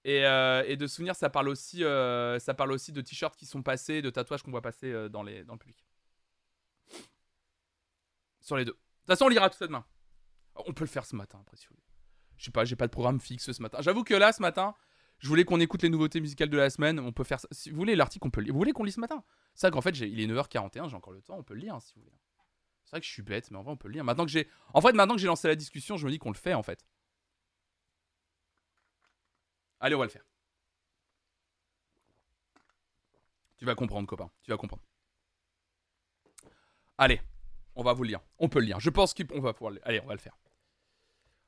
Euh, 0.06 0.64
et, 0.66 0.76
de 0.76 0.86
souvenirs, 0.86 1.14
ça 1.14 1.30
parle 1.30 1.48
aussi, 1.48 1.84
euh, 1.84 2.38
ça 2.38 2.54
parle 2.54 2.72
aussi 2.72 2.92
de 2.92 3.00
t-shirts 3.00 3.36
qui 3.36 3.46
sont 3.46 3.62
passés, 3.62 4.02
de 4.02 4.10
tatouages 4.10 4.42
qu'on 4.42 4.50
voit 4.50 4.62
passer 4.62 4.92
euh, 4.92 5.08
dans, 5.08 5.22
les, 5.22 5.44
dans 5.44 5.54
le 5.54 5.58
public. 5.58 5.84
Sur 8.40 8.56
les 8.56 8.64
deux. 8.64 8.72
De 8.72 8.76
toute 8.76 9.06
façon, 9.06 9.26
on 9.26 9.28
lira 9.28 9.48
tout 9.48 9.56
ça 9.56 9.66
demain. 9.66 9.84
On 10.54 10.72
peut 10.72 10.84
le 10.84 10.90
faire 10.90 11.06
ce 11.06 11.14
matin, 11.14 11.38
après, 11.40 11.56
si 11.56 11.66
vous 11.66 11.74
voulez. 11.74 11.86
Je 12.36 12.46
sais 12.46 12.50
pas, 12.50 12.64
j'ai 12.64 12.76
pas 12.76 12.86
de 12.86 12.92
programme 12.92 13.20
fixe 13.20 13.52
ce 13.52 13.62
matin. 13.62 13.78
J'avoue 13.80 14.02
que 14.02 14.14
là, 14.14 14.32
ce 14.32 14.42
matin, 14.42 14.74
je 15.18 15.28
voulais 15.28 15.44
qu'on 15.44 15.60
écoute 15.60 15.82
les 15.82 15.88
nouveautés 15.88 16.20
musicales 16.20 16.50
de 16.50 16.56
la 16.56 16.70
semaine. 16.70 16.98
On 16.98 17.12
peut 17.12 17.22
faire. 17.22 17.38
Si 17.52 17.70
vous 17.70 17.76
voulez, 17.76 17.94
l'article, 17.94 18.26
on 18.26 18.30
peut 18.30 18.40
le 18.40 18.46
lire. 18.46 18.54
Vous 18.54 18.58
voulez 18.58 18.72
qu'on 18.72 18.82
lit 18.82 18.90
ce 18.90 19.00
matin? 19.00 19.22
C'est 19.54 19.68
vrai 19.68 19.72
qu'en 19.72 19.80
fait, 19.80 19.96
il 19.96 20.18
est 20.18 20.26
9h41, 20.26 20.88
j'ai 20.88 20.96
encore 20.96 21.12
le 21.12 21.22
temps, 21.22 21.36
on 21.38 21.44
peut 21.44 21.54
le 21.54 21.60
lire 21.60 21.80
si 21.80 21.94
vous 21.94 22.02
voulez. 22.02 22.18
C'est 22.84 22.90
vrai 22.90 23.00
que 23.00 23.06
je 23.06 23.12
suis 23.12 23.22
bête, 23.22 23.50
mais 23.52 23.58
en 23.58 23.62
vrai, 23.62 23.72
on 23.72 23.76
peut 23.76 23.86
le 23.86 23.94
lire. 23.94 24.04
Maintenant 24.04 24.26
que. 24.26 24.46
En 24.74 24.80
fait, 24.80 24.92
maintenant 24.92 25.14
que 25.14 25.20
j'ai 25.20 25.28
lancé 25.28 25.46
la 25.46 25.54
discussion, 25.54 25.96
je 25.96 26.04
me 26.04 26.10
dis 26.10 26.18
qu'on 26.18 26.32
le 26.32 26.36
fait 26.36 26.54
en 26.54 26.64
fait. 26.64 26.84
Allez, 29.82 29.96
on 29.96 29.98
va 29.98 30.04
le 30.04 30.10
faire. 30.10 30.24
Tu 33.56 33.64
vas 33.64 33.74
comprendre, 33.74 34.06
copain. 34.06 34.30
Tu 34.42 34.50
vas 34.52 34.56
comprendre. 34.56 34.82
Allez, 36.96 37.20
on 37.74 37.82
va 37.82 37.92
vous 37.92 38.04
le 38.04 38.10
lire. 38.10 38.20
On 38.38 38.48
peut 38.48 38.60
le 38.60 38.66
lire. 38.66 38.78
Je 38.78 38.90
pense 38.90 39.12
qu'on 39.12 39.40
va 39.40 39.52
pouvoir 39.52 39.72
le 39.72 39.80
Allez, 39.86 40.00
on 40.00 40.06
va 40.06 40.14
le 40.14 40.20
faire. 40.20 40.38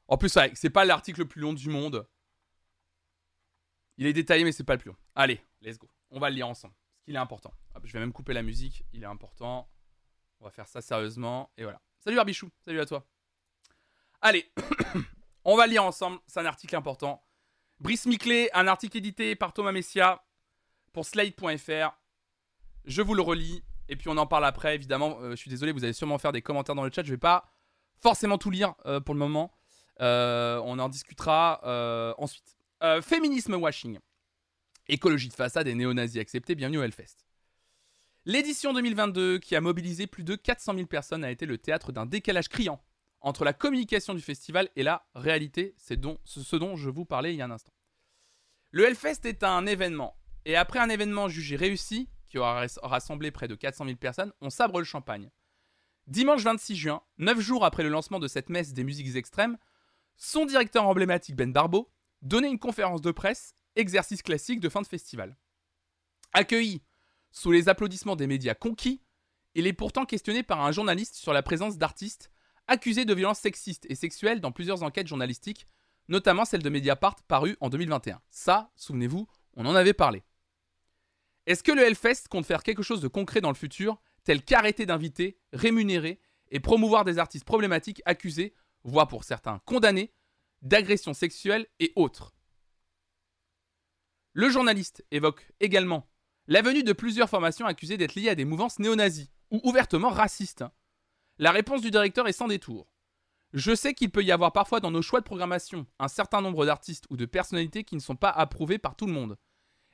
En 0.09 0.19
plus, 0.19 0.37
c'est 0.55 0.71
pas 0.71 0.85
l'article 0.85 1.21
le 1.21 1.29
plus 1.29 1.41
long 1.41 1.53
du 1.53 1.69
monde. 1.69 2.09
Il 3.99 4.07
est 4.07 4.13
détaillé, 4.13 4.43
mais 4.43 4.51
c'est 4.51 4.65
pas 4.65 4.75
le 4.75 4.81
plus 4.81 4.89
long. 4.89 4.97
Allez, 5.15 5.41
let's 5.63 5.79
go. 5.79 5.89
On 6.11 6.19
va 6.19 6.29
le 6.29 6.35
lire 6.35 6.49
ensemble. 6.49 6.75
Parce 6.75 7.05
qu'il 7.05 7.15
est 7.15 7.19
important. 7.19 7.55
Je 7.85 7.93
vais 7.93 8.01
même 8.01 8.13
couper 8.13 8.33
la 8.33 8.43
musique. 8.43 8.85
Il 8.93 9.05
est 9.05 9.07
important. 9.07 9.71
On 10.41 10.45
va 10.45 10.51
faire 10.51 10.67
ça 10.67 10.83
sérieusement. 10.83 11.53
Et 11.57 11.63
voilà. 11.63 11.81
Salut 12.01 12.17
Barbichou. 12.17 12.51
Salut 12.59 12.81
à 12.81 12.87
toi. 12.87 13.07
Allez, 14.21 14.51
on 15.45 15.57
va 15.57 15.67
le 15.67 15.71
lire 15.71 15.85
ensemble. 15.85 16.19
C'est 16.27 16.41
un 16.41 16.47
article 16.47 16.75
important. 16.75 17.25
Brice 17.81 18.07
Miclé, 18.07 18.49
un 18.55 18.67
article 18.67 18.97
édité 18.99 19.35
par 19.35 19.53
Thomas 19.53 19.73
Messia 19.73 20.25
pour 20.93 21.05
Slide.fr. 21.05 21.99
Je 22.85 23.03
vous 23.03 23.15
le 23.15 23.23
relis 23.23 23.63
et 23.89 23.97
puis 23.97 24.09
on 24.09 24.17
en 24.17 24.27
parle 24.27 24.45
après. 24.45 24.75
Évidemment, 24.75 25.19
euh, 25.21 25.31
je 25.31 25.37
suis 25.37 25.51
désolé, 25.51 25.73
vous 25.73 25.85
allez 25.85 25.93
sûrement 25.93 26.19
faire 26.19 26.33
des 26.33 26.43
commentaires 26.43 26.75
dans 26.75 26.85
le 26.85 26.91
chat. 26.91 27.03
Je 27.03 27.11
vais 27.11 27.19
pas 27.19 27.51
forcément 28.01 28.39
tout 28.39 28.51
lire 28.51 28.75
euh, 28.87 29.01
pour 29.01 29.15
le 29.15 29.19
moment. 29.19 29.53
Euh, 30.01 30.61
on 30.65 30.79
en 30.79 30.89
discutera 30.89 32.15
ensuite. 32.19 32.57
féminisme 33.03 33.55
washing. 33.55 33.99
Écologie 34.87 35.29
de 35.29 35.35
façade 35.35 35.67
et 35.67 35.75
néo-nazis 35.75 36.21
acceptés. 36.21 36.55
Bienvenue 36.55 36.79
au 36.79 36.83
Hellfest. 36.83 37.27
L'édition 38.27 38.73
2022, 38.73 39.39
qui 39.39 39.57
a 39.57 39.61
mobilisé 39.61 40.07
plus 40.07 40.25
de 40.25 40.35
400 40.35 40.75
000 40.75 40.87
personnes, 40.87 41.25
a 41.25 41.31
été 41.31 41.45
le 41.45 41.59
théâtre 41.59 41.93
d'un 41.93 42.07
décalage 42.07 42.49
criant 42.49 42.81
entre 43.25 43.45
la 43.45 43.55
communication 43.55 44.15
du 44.15 44.21
festival 44.21 44.69
et 44.77 44.83
la 44.83 45.09
réalité. 45.15 45.75
C'est 45.79 45.99
ce 46.27 46.57
dont 46.57 46.77
je 46.77 46.91
vous 46.91 47.07
parlais 47.07 47.35
il 47.35 47.39
y 47.39 47.43
a 47.43 47.47
un 47.47 47.51
instant. 47.51 47.73
Le 48.71 48.87
Hellfest 48.87 49.25
est 49.25 49.43
un 49.43 49.67
événement. 49.67 50.17
Et 50.45 50.57
après 50.57 50.79
un 50.79 50.91
événement 50.91 51.29
jugé 51.29 51.57
réussi, 51.57 52.11
qui 52.29 52.37
aura 52.39 52.67
rassemblé 52.83 53.31
près 53.31 53.49
de 53.49 53.55
400 53.55 53.87
000 53.87 53.97
personnes, 53.97 54.33
on 54.43 54.51
sabre 54.51 54.79
le 54.79 54.85
champagne. 54.85 55.31
Dimanche 56.07 56.43
26 56.43 56.77
juin, 56.77 57.03
9 57.17 57.41
jours 57.41 57.65
après 57.65 57.83
le 57.83 57.89
lancement 57.89 58.19
de 58.19 58.29
cette 58.29 58.51
messe 58.51 58.75
des 58.75 58.85
musiques 58.85 59.17
extrêmes, 59.17 59.57
son 60.17 60.45
directeur 60.45 60.87
emblématique 60.87 61.35
Ben 61.35 61.51
Barbeau 61.51 61.91
donnait 62.21 62.51
une 62.51 62.59
conférence 62.59 63.01
de 63.01 63.11
presse, 63.11 63.55
exercice 63.75 64.23
classique 64.23 64.61
de 64.61 64.69
fin 64.69 64.83
de 64.83 64.87
festival. 64.87 65.39
Accueilli 66.35 66.83
sous 67.31 67.53
les 67.53 67.71
applaudissements 67.71 68.17
des 68.17 68.27
médias 68.27 68.55
conquis, 68.55 69.01
il 69.55 69.67
est 69.67 69.73
pourtant 69.73 70.05
questionné 70.05 70.43
par 70.43 70.61
un 70.61 70.73
journaliste 70.73 71.15
sur 71.15 71.33
la 71.33 71.43
présence 71.43 71.79
d'artistes 71.79 72.31
accusé 72.67 73.05
de 73.05 73.15
violences 73.15 73.41
sexistes 73.41 73.87
et 73.89 73.95
sexuelles 73.95 74.41
dans 74.41 74.53
plusieurs 74.53 74.83
enquêtes 74.83 75.07
journalistiques, 75.07 75.67
notamment 76.09 76.45
celle 76.45 76.63
de 76.63 76.71
Mediapart 76.71 77.17
parue 77.29 77.57
en 77.61 77.69
2021. 77.69 78.21
Ça, 78.31 78.71
souvenez-vous, 78.77 79.27
on 79.55 79.67
en 79.67 79.75
avait 79.75 79.93
parlé. 79.93 80.23
Est-ce 81.47 81.63
que 81.63 81.73
le 81.73 81.83
Hellfest 81.83 82.29
compte 82.31 82.47
faire 82.47 82.63
quelque 82.63 82.83
chose 82.83 83.01
de 83.01 83.09
concret 83.09 83.41
dans 83.41 83.51
le 83.51 83.57
futur, 83.57 84.01
tel 84.25 84.43
qu'arrêter 84.43 84.87
d'inviter, 84.87 85.39
rémunérer 85.53 86.21
et 86.51 86.61
promouvoir 86.61 87.05
des 87.05 87.19
artistes 87.19 87.45
problématiques 87.45 88.03
accusés, 88.07 88.55
voire 88.83 89.09
pour 89.09 89.25
certains 89.25 89.61
condamnés, 89.67 90.13
d'agressions 90.63 91.15
sexuelles 91.15 91.67
et 91.81 91.93
autres? 91.97 92.35
Le 94.33 94.49
journaliste 94.49 95.05
évoque 95.11 95.53
également 95.61 96.09
la 96.47 96.61
venue 96.61 96.83
de 96.83 96.93
plusieurs 96.93 97.31
formations 97.31 97.67
accusées 97.67 97.97
d'être 97.97 98.15
liées 98.15 98.29
à 98.29 98.35
des 98.35 98.45
mouvances 98.45 98.79
néo-nazis 98.79 99.31
ou 99.51 99.61
ouvertement 99.65 100.11
racistes. 100.11 100.65
La 101.39 101.51
réponse 101.51 101.81
du 101.81 101.91
directeur 101.91 102.29
est 102.29 102.33
sans 102.33 102.47
détour. 102.47 102.89
Je 103.53 103.75
sais 103.75 103.95
qu'il 103.95 104.11
peut 104.11 104.23
y 104.23 104.33
avoir 104.33 104.53
parfois 104.53 104.81
dans 104.81 104.91
nos 104.91 105.03
choix 105.03 105.21
de 105.21 105.25
programmation 105.25 105.87
un 105.99 106.09
certain 106.09 106.41
nombre 106.41 106.65
d'artistes 106.65 107.07
ou 107.11 107.17
de 107.17 107.27
personnalités 107.27 107.85
qui 107.85 107.97
ne 107.97 108.01
sont 108.01 108.17
pas 108.17 108.31
approuvés 108.31 108.79
par 108.79 108.95
tout 108.95 109.07
le 109.07 109.13
monde. 109.13 109.37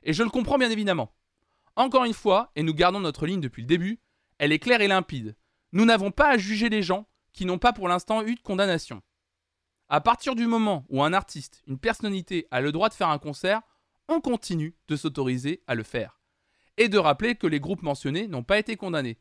Et 0.03 0.13
je 0.13 0.23
le 0.23 0.29
comprends 0.29 0.57
bien 0.57 0.69
évidemment. 0.69 1.13
Encore 1.75 2.05
une 2.05 2.13
fois, 2.13 2.51
et 2.55 2.63
nous 2.63 2.73
gardons 2.73 2.99
notre 2.99 3.25
ligne 3.25 3.41
depuis 3.41 3.61
le 3.61 3.67
début, 3.67 3.99
elle 4.37 4.51
est 4.51 4.59
claire 4.59 4.81
et 4.81 4.87
limpide. 4.87 5.35
Nous 5.71 5.85
n'avons 5.85 6.11
pas 6.11 6.29
à 6.29 6.37
juger 6.37 6.69
les 6.69 6.83
gens 6.83 7.07
qui 7.33 7.45
n'ont 7.45 7.59
pas 7.59 7.73
pour 7.73 7.87
l'instant 7.87 8.23
eu 8.23 8.35
de 8.35 8.41
condamnation. 8.41 9.01
À 9.89 10.01
partir 10.01 10.35
du 10.35 10.47
moment 10.47 10.85
où 10.89 11.03
un 11.03 11.13
artiste, 11.13 11.63
une 11.67 11.79
personnalité 11.79 12.47
a 12.51 12.61
le 12.61 12.71
droit 12.71 12.89
de 12.89 12.93
faire 12.93 13.09
un 13.09 13.19
concert, 13.19 13.61
on 14.07 14.21
continue 14.21 14.75
de 14.87 14.95
s'autoriser 14.95 15.63
à 15.67 15.75
le 15.75 15.83
faire. 15.83 16.19
Et 16.77 16.87
de 16.87 16.97
rappeler 16.97 17.35
que 17.35 17.47
les 17.47 17.59
groupes 17.59 17.83
mentionnés 17.83 18.27
n'ont 18.27 18.43
pas 18.43 18.59
été 18.59 18.75
condamnés. 18.75 19.19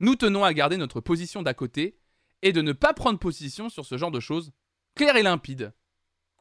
Nous 0.00 0.16
tenons 0.16 0.44
à 0.44 0.52
garder 0.52 0.76
notre 0.76 1.00
position 1.00 1.42
d'à 1.42 1.54
côté 1.54 1.98
et 2.42 2.52
de 2.52 2.60
ne 2.62 2.72
pas 2.72 2.92
prendre 2.92 3.18
position 3.18 3.68
sur 3.68 3.86
ce 3.86 3.96
genre 3.96 4.10
de 4.10 4.20
choses 4.20 4.52
claires 4.94 5.16
et 5.16 5.22
limpides, 5.22 5.72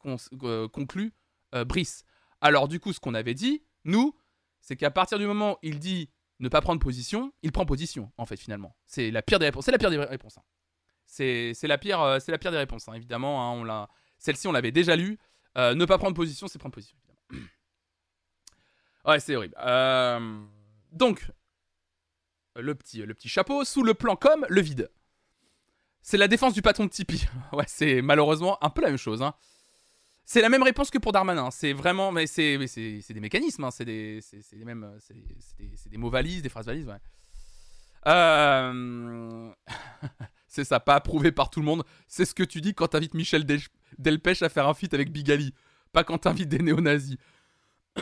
euh, 0.06 0.68
conclut 0.68 1.14
euh, 1.54 1.66
Brice. 1.66 2.04
Alors 2.42 2.68
du 2.68 2.80
coup, 2.80 2.94
ce 2.94 3.00
qu'on 3.00 3.14
avait 3.14 3.34
dit, 3.34 3.64
nous, 3.84 4.16
c'est 4.62 4.76
qu'à 4.76 4.92
partir 4.92 5.20
du 5.20 5.26
moment 5.26 5.54
où 5.54 5.58
il 5.62 5.80
dit 5.80 6.10
ne 6.40 6.50
pas 6.50 6.62
prendre 6.62 6.82
position, 6.82 7.34
il 7.44 7.52
prend 7.52 7.66
position, 7.66 8.12
en 8.18 8.26
fait, 8.26 8.38
finalement. 8.38 8.76
C'est 8.86 9.10
la 9.10 9.22
pire 9.22 9.40
des 9.40 9.46
réponses. 9.46 9.66
C'est 9.66 9.72
la 9.72 9.78
pire 9.78 9.90
des 9.90 9.98
réponses. 9.98 10.38
Hein. 10.38 10.44
C'est 11.06 11.54
la, 11.64 11.78
pire, 11.78 12.02
euh, 12.02 12.20
la 12.28 12.38
pire 12.38 12.52
des 12.52 12.58
réponses, 12.58 12.90
hein. 12.90 12.94
évidemment. 12.94 13.64
Hein, 13.64 13.88
Celle-ci, 14.18 14.48
on 14.48 14.52
l'avait 14.52 14.72
déjà 14.72 14.96
lue. 14.96 15.18
ne 15.56 15.86
pas 15.86 15.98
prendre 15.98 16.16
position, 16.16 16.48
c'est 16.48 16.60
prendre 16.60 16.76
position, 16.76 16.98
évidemment. 16.98 17.48
ouais, 19.06 19.20
c'est 19.22 19.36
horrible. 19.36 19.56
donc, 20.92 21.26
le 22.56 22.76
petit, 22.76 23.00
le 23.00 23.14
petit 23.14 23.30
chapeau, 23.30 23.64
sous 23.64 23.84
le 23.84 23.94
plan 23.94 24.16
comme 24.16 24.46
le 24.50 24.62
vide. 24.62 24.90
C'est 26.02 26.18
la 26.18 26.28
défense 26.28 26.54
du 26.54 26.62
patron 26.62 26.86
de 26.86 26.90
Tipeee. 26.90 27.28
ouais, 27.54 27.66
c'est 27.68 28.02
malheureusement 28.02 28.64
un 28.64 28.70
peu 28.70 28.82
la 28.82 28.90
même 28.90 28.98
chose. 28.98 29.22
Hein. 29.22 29.34
C'est 30.24 30.42
la 30.42 30.50
même 30.50 30.64
réponse 30.64 30.90
que 30.90 30.98
pour 30.98 31.12
Darmanin. 31.12 31.52
C'est 31.52 31.74
vraiment, 31.74 32.12
mais 32.12 32.28
c'est, 32.28 32.58
des 32.58 33.20
mécanismes. 33.20 33.64
Hein. 33.64 33.72
C'est 33.72 33.86
des, 33.86 34.22
des 34.54 34.66
mêmes, 34.66 34.98
c'est, 35.00 35.14
des, 35.14 35.72
des, 35.90 35.98
mots 35.98 36.10
valises, 36.10 36.42
des 36.42 36.50
phrases 36.50 36.66
valises. 36.66 36.88
Ouais. 36.88 37.00
Euh... 38.08 39.52
c'est 40.48 40.64
ça, 40.64 40.80
pas 40.80 40.96
approuvé 40.96 41.32
par 41.32 41.50
tout 41.50 41.60
le 41.60 41.66
monde. 41.66 41.84
C'est 42.08 42.26
ce 42.26 42.36
que 42.36 42.44
tu 42.44 42.62
dis 42.62 42.74
quand 42.74 42.90
t'invites 42.90 43.14
Michel 43.14 43.46
Delpech 43.98 44.42
à 44.42 44.50
faire 44.50 44.68
un 44.68 44.74
feat 44.74 44.94
avec 44.94 45.12
Bigali, 45.12 45.54
pas 45.92 46.04
quand 46.04 46.20
t'invites 46.20 46.50
des 46.50 46.60
néo-nazis. 46.60 47.18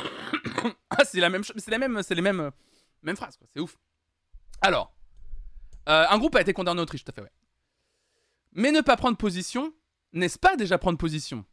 ah, 0.90 1.06
c'est 1.06 1.20
la 1.20 1.30
même, 1.30 1.44
c'est 1.44 1.72
la 1.72 1.78
même, 1.78 2.02
c'est 2.04 2.16
les 2.16 2.22
mêmes, 2.22 2.52
mêmes 3.02 3.16
phrases. 3.16 3.38
C'est 3.54 3.60
ouf. 3.60 3.78
Alors, 4.64 4.96
euh, 5.90 6.06
un 6.10 6.18
groupe 6.18 6.38
a 6.38 6.42
été 6.42 6.54
condamné 6.54 6.80
en 6.80 6.84
Autriche, 6.84 7.04
tout 7.04 7.12
à 7.12 7.14
fait, 7.14 7.22
ouais. 7.22 7.32
Mais 8.54 8.72
ne 8.72 8.80
pas 8.80 8.96
prendre 8.96 9.18
position, 9.18 9.74
n'est-ce 10.14 10.40
pas 10.40 10.56
déjà 10.56 10.78
prendre 10.78 10.98
position? 10.98 11.44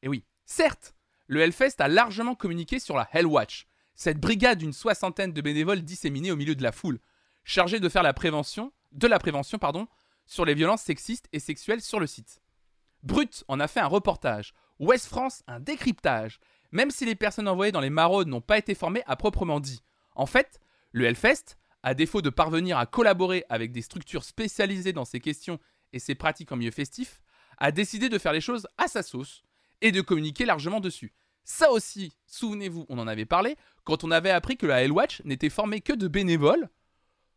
Eh 0.00 0.08
oui, 0.08 0.24
certes, 0.46 0.94
le 1.26 1.42
Hellfest 1.42 1.74
a 1.80 1.88
largement 1.88 2.34
communiqué 2.34 2.78
sur 2.78 2.96
la 2.96 3.08
Hellwatch, 3.12 3.66
cette 3.94 4.18
brigade 4.18 4.58
d'une 4.58 4.72
soixantaine 4.72 5.34
de 5.34 5.40
bénévoles 5.42 5.82
disséminés 5.82 6.30
au 6.30 6.36
milieu 6.36 6.54
de 6.54 6.62
la 6.62 6.72
foule, 6.72 6.98
chargée 7.44 7.78
de 7.78 7.90
faire 7.90 8.02
la 8.02 8.14
prévention, 8.14 8.72
de 8.92 9.06
la 9.06 9.18
prévention, 9.18 9.58
pardon, 9.58 9.86
sur 10.24 10.46
les 10.46 10.54
violences 10.54 10.82
sexistes 10.82 11.28
et 11.34 11.40
sexuelles 11.40 11.82
sur 11.82 12.00
le 12.00 12.06
site. 12.06 12.40
Brut 13.02 13.44
en 13.48 13.60
a 13.60 13.68
fait 13.68 13.80
un 13.80 13.86
reportage, 13.86 14.54
Ouest 14.78 15.08
France 15.08 15.42
un 15.46 15.60
décryptage, 15.60 16.40
même 16.72 16.90
si 16.90 17.04
les 17.04 17.16
personnes 17.16 17.48
envoyées 17.48 17.72
dans 17.72 17.80
les 17.80 17.90
maraudes 17.90 18.28
n'ont 18.28 18.40
pas 18.40 18.56
été 18.56 18.74
formées 18.74 19.02
à 19.06 19.16
proprement 19.16 19.60
dit. 19.60 19.82
En 20.14 20.24
fait, 20.24 20.58
le 20.92 21.04
Hellfest, 21.04 21.58
à 21.86 21.94
défaut 21.94 22.20
de 22.20 22.30
parvenir 22.30 22.78
à 22.78 22.86
collaborer 22.86 23.44
avec 23.48 23.70
des 23.70 23.80
structures 23.80 24.24
spécialisées 24.24 24.92
dans 24.92 25.04
ces 25.04 25.20
questions 25.20 25.60
et 25.92 26.00
ces 26.00 26.16
pratiques 26.16 26.50
en 26.50 26.56
milieu 26.56 26.72
festif, 26.72 27.20
a 27.58 27.70
décidé 27.70 28.08
de 28.08 28.18
faire 28.18 28.32
les 28.32 28.40
choses 28.40 28.66
à 28.76 28.88
sa 28.88 29.04
sauce 29.04 29.44
et 29.82 29.92
de 29.92 30.00
communiquer 30.00 30.46
largement 30.46 30.80
dessus. 30.80 31.14
Ça 31.44 31.70
aussi, 31.70 32.12
souvenez-vous, 32.26 32.86
on 32.88 32.98
en 32.98 33.06
avait 33.06 33.24
parlé 33.24 33.54
quand 33.84 34.02
on 34.02 34.10
avait 34.10 34.32
appris 34.32 34.56
que 34.56 34.66
la 34.66 34.82
Hellwatch 34.82 35.22
n'était 35.24 35.48
formée 35.48 35.80
que 35.80 35.92
de 35.92 36.08
bénévoles 36.08 36.68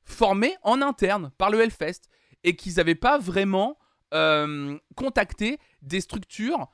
formés 0.04 0.56
en 0.64 0.82
interne 0.82 1.30
par 1.38 1.52
le 1.52 1.62
Hellfest 1.62 2.10
et 2.43 2.56
qu'ils 2.56 2.78
n'avaient 2.78 2.95
pas 2.95 3.20
vraiment 3.20 3.78
euh, 4.16 4.80
contacté 4.95 5.60
des 5.84 6.02
structures 6.02 6.72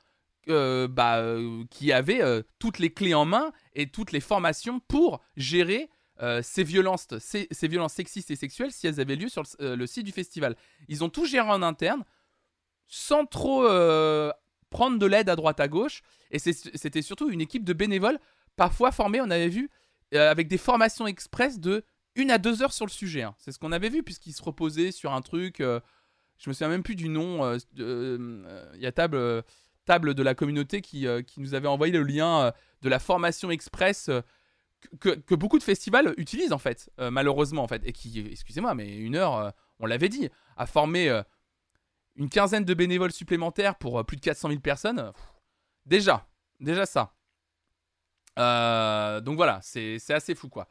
euh, 0.48 0.88
bah, 0.88 1.18
euh, 1.18 1.62
qui 1.70 1.92
avaient 1.92 2.22
toutes 2.58 2.78
les 2.78 2.90
clés 2.90 3.12
en 3.12 3.26
main 3.26 3.52
et 3.74 3.90
toutes 3.90 4.12
les 4.12 4.20
formations 4.20 4.80
pour 4.80 5.20
gérer 5.36 5.90
ces, 6.42 6.64
violences, 6.64 7.08
ces, 7.18 7.68
violences 7.68 7.94
sexistes 7.94 8.30
et 8.30 8.36
sexuelles 8.36 8.72
si 8.72 8.86
elles 8.86 9.00
avaient 9.00 9.16
lieu 9.16 9.28
sur 9.28 9.42
le, 9.58 9.86
site 9.86 10.04
du 10.04 10.12
festival. 10.12 10.56
Ils 10.88 11.04
ont 11.04 11.08
tout 11.08 11.26
géré 11.26 11.48
en 11.48 11.62
interne 11.62 12.04
sans 12.88 13.26
trop 13.26 13.62
prendre 14.70 14.98
de 14.98 15.06
l'aide 15.06 15.28
à 15.28 15.36
droite 15.36 15.60
à 15.60 15.68
gauche. 15.68 16.02
Et 16.30 16.38
c'était 16.38 17.02
surtout 17.02 17.30
une 17.30 17.40
équipe 17.40 17.64
de 17.64 17.72
bénévoles, 17.72 18.18
parfois 18.56 18.92
formés, 18.92 19.20
on 19.20 19.30
avait 19.30 19.48
vu, 19.48 19.70
avec 20.12 20.48
des 20.48 20.58
formations 20.58 21.06
express 21.06 21.60
de 21.60 21.84
une 22.16 22.30
à 22.30 22.38
deux 22.38 22.62
heures 22.62 22.72
sur 22.72 22.86
le 22.86 22.90
sujet. 22.90 23.22
Hein. 23.22 23.34
C'est 23.38 23.52
ce 23.52 23.58
qu'on 23.58 23.72
avait 23.72 23.90
vu, 23.90 24.02
puisqu'il 24.02 24.32
se 24.32 24.42
reposait 24.42 24.90
sur 24.90 25.12
un 25.12 25.20
truc. 25.20 25.60
Euh, 25.60 25.80
je 26.38 26.50
me 26.50 26.54
souviens 26.54 26.68
même 26.68 26.82
plus 26.82 26.96
du 26.96 27.08
nom. 27.08 27.44
Euh, 27.44 27.58
euh, 27.78 28.72
il 28.74 28.80
y 28.80 28.86
a 28.86 28.92
table, 28.92 29.44
table 29.84 30.14
de 30.14 30.22
la 30.22 30.34
communauté 30.34 30.80
qui, 30.80 31.06
qui, 31.26 31.40
nous 31.40 31.54
avait 31.54 31.68
envoyé 31.68 31.92
le 31.92 32.02
lien 32.02 32.52
de 32.82 32.88
la 32.88 32.98
formation 32.98 33.50
express. 33.50 34.10
Que, 35.00 35.34
beaucoup 35.34 35.58
de 35.58 35.64
festivals 35.64 36.14
utilisent 36.16 36.52
en 36.52 36.58
fait, 36.58 36.90
malheureusement 36.98 37.62
en 37.62 37.68
fait, 37.68 37.82
et 37.84 37.92
qui, 37.92 38.26
excusez-moi, 38.30 38.74
mais 38.74 38.96
une 38.96 39.16
heure, 39.16 39.52
on 39.78 39.86
l'avait 39.86 40.08
dit, 40.08 40.28
à 40.56 40.66
former 40.66 41.22
une 42.16 42.30
quinzaine 42.30 42.64
de 42.64 42.74
bénévoles 42.74 43.12
supplémentaires 43.12 43.76
pour 43.76 44.04
plus 44.04 44.16
de 44.16 44.22
400 44.22 44.48
000 44.48 44.60
personnes, 44.60 45.12
déjà, 45.84 46.26
déjà 46.60 46.86
ça. 46.86 47.14
donc 49.20 49.36
voilà, 49.36 49.60
c'est 49.62 50.10
assez 50.10 50.34
fou 50.34 50.48
quoi. 50.48 50.68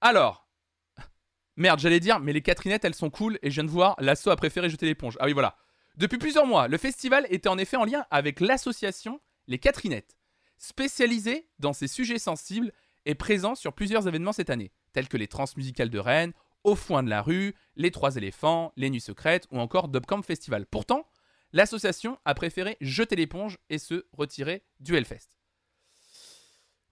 Alors, 0.00 0.48
merde, 1.56 1.80
j'allais 1.80 2.00
dire, 2.00 2.20
mais 2.20 2.32
les 2.32 2.42
Catherinettes, 2.42 2.84
elles 2.84 2.94
sont 2.94 3.10
cool 3.10 3.38
et 3.42 3.50
je 3.50 3.56
viens 3.56 3.64
de 3.64 3.70
voir, 3.70 3.96
l'assaut 3.98 4.30
a 4.30 4.36
préféré 4.36 4.70
jeter 4.70 4.86
l'éponge. 4.86 5.16
Ah 5.20 5.26
oui, 5.26 5.32
voilà. 5.32 5.56
Depuis 5.96 6.18
plusieurs 6.18 6.46
mois, 6.46 6.68
le 6.68 6.76
festival 6.76 7.26
était 7.30 7.48
en 7.48 7.56
effet 7.56 7.76
en 7.76 7.84
lien 7.84 8.04
avec 8.10 8.40
l'association 8.40 9.20
Les 9.48 9.58
Catherinettes, 9.58 10.16
spécialisée 10.58 11.48
dans 11.58 11.72
ces 11.72 11.88
sujets 11.88 12.18
sensibles 12.18 12.72
et 13.06 13.14
présent 13.14 13.54
sur 13.54 13.72
plusieurs 13.72 14.06
événements 14.06 14.32
cette 14.32 14.50
année, 14.50 14.72
tels 14.92 15.08
que 15.08 15.16
les 15.16 15.28
transmusicales 15.28 15.88
de 15.88 15.98
Rennes, 15.98 16.32
Au 16.64 16.74
foin 16.74 17.02
de 17.02 17.08
la 17.08 17.22
rue, 17.22 17.54
Les 17.76 17.90
Trois 17.90 18.16
éléphants, 18.16 18.72
Les 18.76 18.90
Nuits 18.90 19.00
secrètes 19.00 19.46
ou 19.50 19.60
encore 19.60 19.88
Dubcamp 19.88 20.22
Festival. 20.22 20.66
Pourtant, 20.66 21.08
l'association 21.52 22.18
a 22.24 22.34
préféré 22.34 22.76
jeter 22.80 23.16
l'éponge 23.16 23.58
et 23.70 23.78
se 23.78 24.06
retirer 24.12 24.64
du 24.80 24.96
Hellfest. 24.96 25.38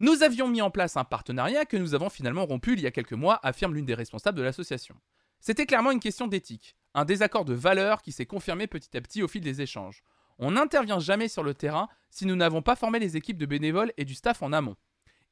Nous 0.00 0.22
avions 0.22 0.48
mis 0.48 0.62
en 0.62 0.70
place 0.70 0.96
un 0.96 1.04
partenariat 1.04 1.64
que 1.64 1.76
nous 1.76 1.94
avons 1.94 2.08
finalement 2.08 2.46
rompu 2.46 2.74
il 2.74 2.80
y 2.80 2.86
a 2.86 2.90
quelques 2.90 3.12
mois, 3.12 3.40
affirme 3.42 3.74
l'une 3.74 3.86
des 3.86 3.94
responsables 3.94 4.38
de 4.38 4.42
l'association. 4.42 4.96
C'était 5.40 5.66
clairement 5.66 5.90
une 5.90 6.00
question 6.00 6.26
d'éthique, 6.26 6.76
un 6.94 7.04
désaccord 7.04 7.44
de 7.44 7.54
valeurs 7.54 8.02
qui 8.02 8.12
s'est 8.12 8.26
confirmé 8.26 8.66
petit 8.66 8.96
à 8.96 9.00
petit 9.00 9.22
au 9.22 9.28
fil 9.28 9.42
des 9.42 9.60
échanges. 9.60 10.02
On 10.38 10.52
n'intervient 10.52 10.98
jamais 10.98 11.28
sur 11.28 11.42
le 11.42 11.54
terrain 11.54 11.88
si 12.10 12.26
nous 12.26 12.36
n'avons 12.36 12.62
pas 12.62 12.76
formé 12.76 12.98
les 12.98 13.16
équipes 13.16 13.38
de 13.38 13.46
bénévoles 13.46 13.92
et 13.96 14.04
du 14.04 14.14
staff 14.14 14.42
en 14.42 14.52
amont. 14.52 14.76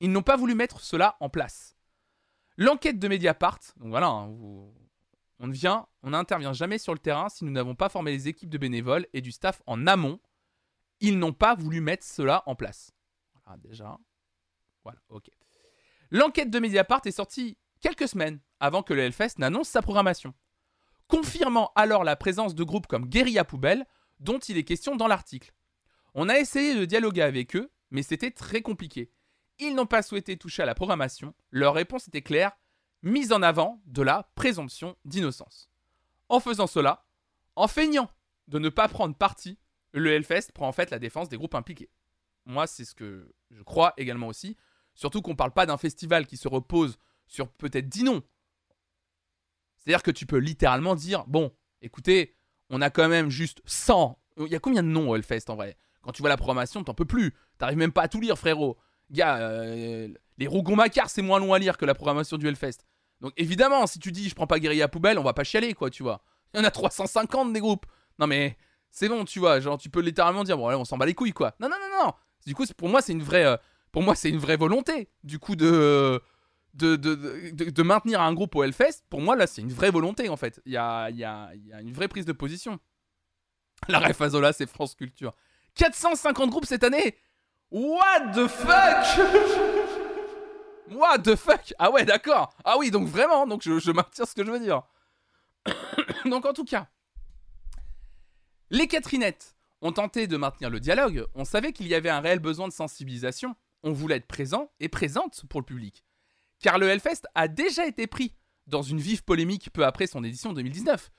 Ils 0.03 0.11
n'ont 0.11 0.23
pas 0.23 0.37
voulu 0.37 0.57
mettre 0.57 0.81
cela 0.81 1.17
en 1.21 1.29
place. 1.31 1.77
L'enquête 2.57 2.99
de 2.99 3.07
Mediapart, 3.07 3.61
donc 3.77 3.91
voilà, 3.91 4.09
hein, 4.09 4.27
on 5.39 5.49
vient, 5.49 5.87
on 6.03 6.11
n'intervient 6.11 6.53
jamais 6.53 6.79
sur 6.79 6.93
le 6.93 6.99
terrain 6.99 7.29
si 7.29 7.45
nous 7.45 7.53
n'avons 7.53 7.77
pas 7.77 7.89
formé 7.89 8.11
les 8.11 8.27
équipes 8.27 8.51
de 8.51 8.59
bénévoles 8.59 9.07
et 9.13 9.21
du 9.21 9.31
staff 9.31 9.63
en 9.65 9.87
amont. 9.87 10.19
Ils 10.99 11.21
n'ont 11.21 11.33
pas 11.33 11.55
voulu 11.55 11.81
mettre 11.81 12.05
cela 12.05 12.43
en 12.47 12.57
place. 12.57 12.93
Voilà, 13.33 13.59
déjà. 13.59 13.97
Voilà, 14.83 14.99
ok. 15.09 15.31
L'enquête 16.11 16.51
de 16.51 16.59
Mediapart 16.59 17.03
est 17.05 17.13
sortie 17.13 17.57
quelques 17.81 18.09
semaines 18.09 18.41
avant 18.59 18.83
que 18.83 18.95
le 18.95 19.03
Hellfest 19.03 19.39
n'annonce 19.39 19.69
sa 19.69 19.83
programmation, 19.83 20.35
confirmant 21.07 21.71
alors 21.77 22.03
la 22.03 22.17
présence 22.17 22.57
de 22.57 22.65
groupes 22.65 22.89
comme 22.89 23.07
Guérilla 23.07 23.45
Poubelle, 23.45 23.87
dont 24.19 24.41
il 24.41 24.59
est 24.59 24.65
question 24.65 24.97
dans 24.97 25.07
l'article. 25.07 25.55
On 26.15 26.29
a 26.29 26.39
essayé 26.39 26.75
de 26.75 26.85
dialoguer 26.87 27.23
avec 27.23 27.55
eux, 27.55 27.71
mais 27.93 28.03
c'était 28.03 28.33
très 28.33 28.63
compliqué. 28.63 29.13
Ils 29.65 29.77
n'ont 29.77 29.87
pas 29.87 30.03
souhaité 30.03 30.37
toucher 30.37 30.65
à 30.65 30.67
la 30.67 30.75
programmation, 30.75 31.35
leur 31.53 31.75
réponse 31.75 32.09
était 32.09 32.21
claire, 32.21 32.51
mise 33.03 33.33
en 33.33 33.43
avant 33.43 33.81
de 33.87 34.03
la 34.03 34.29
présomption 34.35 34.97
d'innocence. 35.05 35.71
En 36.29 36.41
faisant 36.41 36.67
cela, 36.67 37.07
en 37.55 37.69
feignant 37.69 38.11
de 38.49 38.59
ne 38.59 38.71
pas 38.71 38.89
prendre 38.89 39.15
parti, 39.15 39.61
le 39.93 40.11
Hellfest 40.11 40.51
prend 40.53 40.67
en 40.67 40.73
fait 40.73 40.91
la 40.91 40.99
défense 40.99 41.29
des 41.29 41.37
groupes 41.37 41.55
impliqués. 41.55 41.91
Moi, 42.45 42.67
c'est 42.67 42.85
ce 42.85 42.97
que 42.97 43.33
je 43.53 43.63
crois 43.63 43.95
également 43.97 44.27
aussi. 44.27 44.57
Surtout 44.95 45.23
qu'on 45.23 45.37
parle 45.37 45.53
pas 45.53 45.65
d'un 45.65 45.77
festival 45.77 46.27
qui 46.27 46.37
se 46.37 46.49
repose 46.49 46.99
sur 47.29 47.49
peut-être 47.49 47.89
10 47.89 48.03
noms. 48.03 48.23
C'est-à-dire 49.77 50.03
que 50.03 50.11
tu 50.11 50.27
peux 50.27 50.39
littéralement 50.39 50.97
dire 50.97 51.25
bon, 51.29 51.55
écoutez, 51.83 52.35
on 52.69 52.81
a 52.81 52.91
quand 52.91 53.09
même 53.09 53.31
juste 53.31 53.63
100. 53.65 54.19
Il 54.39 54.49
y 54.49 54.57
a 54.57 54.61
combien 54.61 54.83
de 54.83 54.89
noms 54.89 55.11
au 55.11 55.15
Hellfest 55.15 55.51
en 55.51 55.55
vrai? 55.55 55.77
Quand 56.01 56.11
tu 56.11 56.21
vois 56.21 56.31
la 56.31 56.37
programmation, 56.37 56.83
t'en 56.83 56.95
peux 56.95 57.05
plus. 57.05 57.33
T'arrives 57.59 57.79
même 57.79 57.93
pas 57.93 58.03
à 58.03 58.09
tout 58.09 58.21
lire, 58.21 58.37
frérot. 58.37 58.77
Gars, 59.13 59.39
euh, 59.39 60.09
les 60.39 60.47
Rougon 60.47 60.77
Macquart, 60.77 61.11
c'est 61.11 61.23
moins 61.23 61.39
long 61.39 61.53
à 61.53 61.59
lire 61.59 61.77
que 61.77 61.85
la 61.85 61.95
programmation 61.95 62.39
du 62.39 62.49
Hellfest. 62.49 62.79
Donc 63.21 63.33
évidemment, 63.37 63.87
si 63.87 63.99
tu 63.99 64.11
dis 64.11 64.29
je 64.29 64.35
prends 64.35 64.47
pas 64.47 64.59
Guérilla 64.59 64.89
Poubelle, 64.89 65.19
on 65.19 65.23
va 65.23 65.35
pas 65.35 65.45
chialer, 65.45 65.75
quoi, 65.75 65.91
tu 65.91 66.03
vois. 66.03 66.23
Il 66.53 66.59
y 66.59 66.61
en 66.61 66.65
a 66.65 66.71
350 66.71 67.53
des 67.53 67.61
groupes. 67.61 67.87
Non 68.19 68.27
mais 68.27 68.57
c'est 68.93 69.09
bon, 69.09 69.25
tu 69.25 69.39
vois. 69.39 69.59
Genre, 69.59 69.79
tu 69.79 69.91
peux 69.91 70.01
littéralement 70.01 70.45
dire 70.45 70.57
bon, 70.57 70.69
allez, 70.69 70.77
on 70.77 70.85
s'en 70.85 70.99
bat 70.99 71.07
les 71.07 71.15
couilles, 71.15 71.33
quoi. 71.33 71.55
Non, 71.61 71.69
non, 71.69 71.77
non, 71.81 72.05
non. 72.05 72.13
Du 72.47 72.55
coup, 72.55 72.65
pour 72.77 72.89
moi, 72.89 73.01
c'est 73.03 73.13
une 73.13 73.23
vraie. 73.23 73.45
Euh, 73.45 73.57
pour 73.91 74.03
moi, 74.03 74.15
c'est 74.15 74.31
une 74.31 74.39
vraie 74.39 74.57
volonté, 74.57 75.11
du 75.23 75.39
coup, 75.39 75.55
de, 75.55 76.21
de, 76.75 76.97
de, 76.97 77.15
de, 77.71 77.83
maintenir 77.83 78.23
un 78.23 78.33
groupe 78.33 78.55
au 78.55 78.63
Hellfest. 78.63 79.03
Pour 79.11 79.21
moi, 79.21 79.37
là, 79.37 79.47
c'est 79.47 79.61
une 79.61 79.73
vraie 79.73 79.91
volonté, 79.91 80.29
en 80.31 80.37
fait. 80.37 80.63
Il 80.65 80.73
y 80.73 80.79
a, 80.79 81.11
y, 81.11 81.25
a, 81.25 81.51
y 81.55 81.73
a, 81.73 81.81
une 81.83 81.93
vraie 81.93 82.09
prise 82.09 82.25
de 82.25 82.33
position. 82.33 82.79
La 83.89 83.99
ref 83.99 84.21
Azola, 84.21 84.53
c'est 84.53 84.67
France 84.67 84.95
Culture. 84.95 85.35
450 85.75 86.51
groupes 86.51 86.67
cette 86.67 86.85
année 86.85 87.17
What 87.73 88.33
the 88.35 88.49
fuck? 88.49 89.07
What 90.91 91.19
the 91.21 91.37
fuck? 91.37 91.73
Ah 91.79 91.91
ouais, 91.91 92.05
d'accord. 92.05 92.55
Ah 92.65 92.77
oui, 92.79 92.91
donc 92.91 93.09
vraiment, 93.09 93.47
donc 93.47 93.63
je, 93.63 93.79
je 93.79 93.91
maintiens 93.91 94.27
ce 94.27 94.35
que 94.35 94.45
je 94.45 94.51
veux 94.51 94.61
dire. 94.61 94.83
donc 96.27 96.45
en 96.45 96.53
tout 96.53 96.65
cas, 96.65 96.87
les 98.71 98.87
Catherinettes 98.87 99.57
ont 99.81 99.93
tenté 99.93 100.27
de 100.27 100.37
maintenir 100.37 100.69
le 100.69 100.81
dialogue. 100.81 101.27
On 101.35 101.45
savait 101.45 101.73
qu'il 101.73 101.89
y 101.89 101.95
avait 101.95 102.11
un 102.11 102.21
réel 102.21 102.39
besoin 102.41 102.69
de 102.69 102.73
sensibilisation 102.73 103.57
on 103.83 103.93
voulait 103.93 104.17
être 104.17 104.27
présent 104.27 104.71
et 104.81 104.89
présente 104.89 105.45
pour 105.49 105.61
le 105.61 105.67
public. 105.67 106.05
Car 106.61 106.79
le 106.79 106.89
Hellfest 106.89 107.23
a 107.35 107.49
déjà 107.49 107.87
été 107.87 108.07
pris 108.07 108.35
dans 108.67 108.83
une 108.83 109.01
vive 109.01 109.25
polémique 109.25 109.71
peu 109.73 109.85
après 109.85 110.07
son 110.07 110.23
édition 110.23 110.53
2019. 110.53 111.11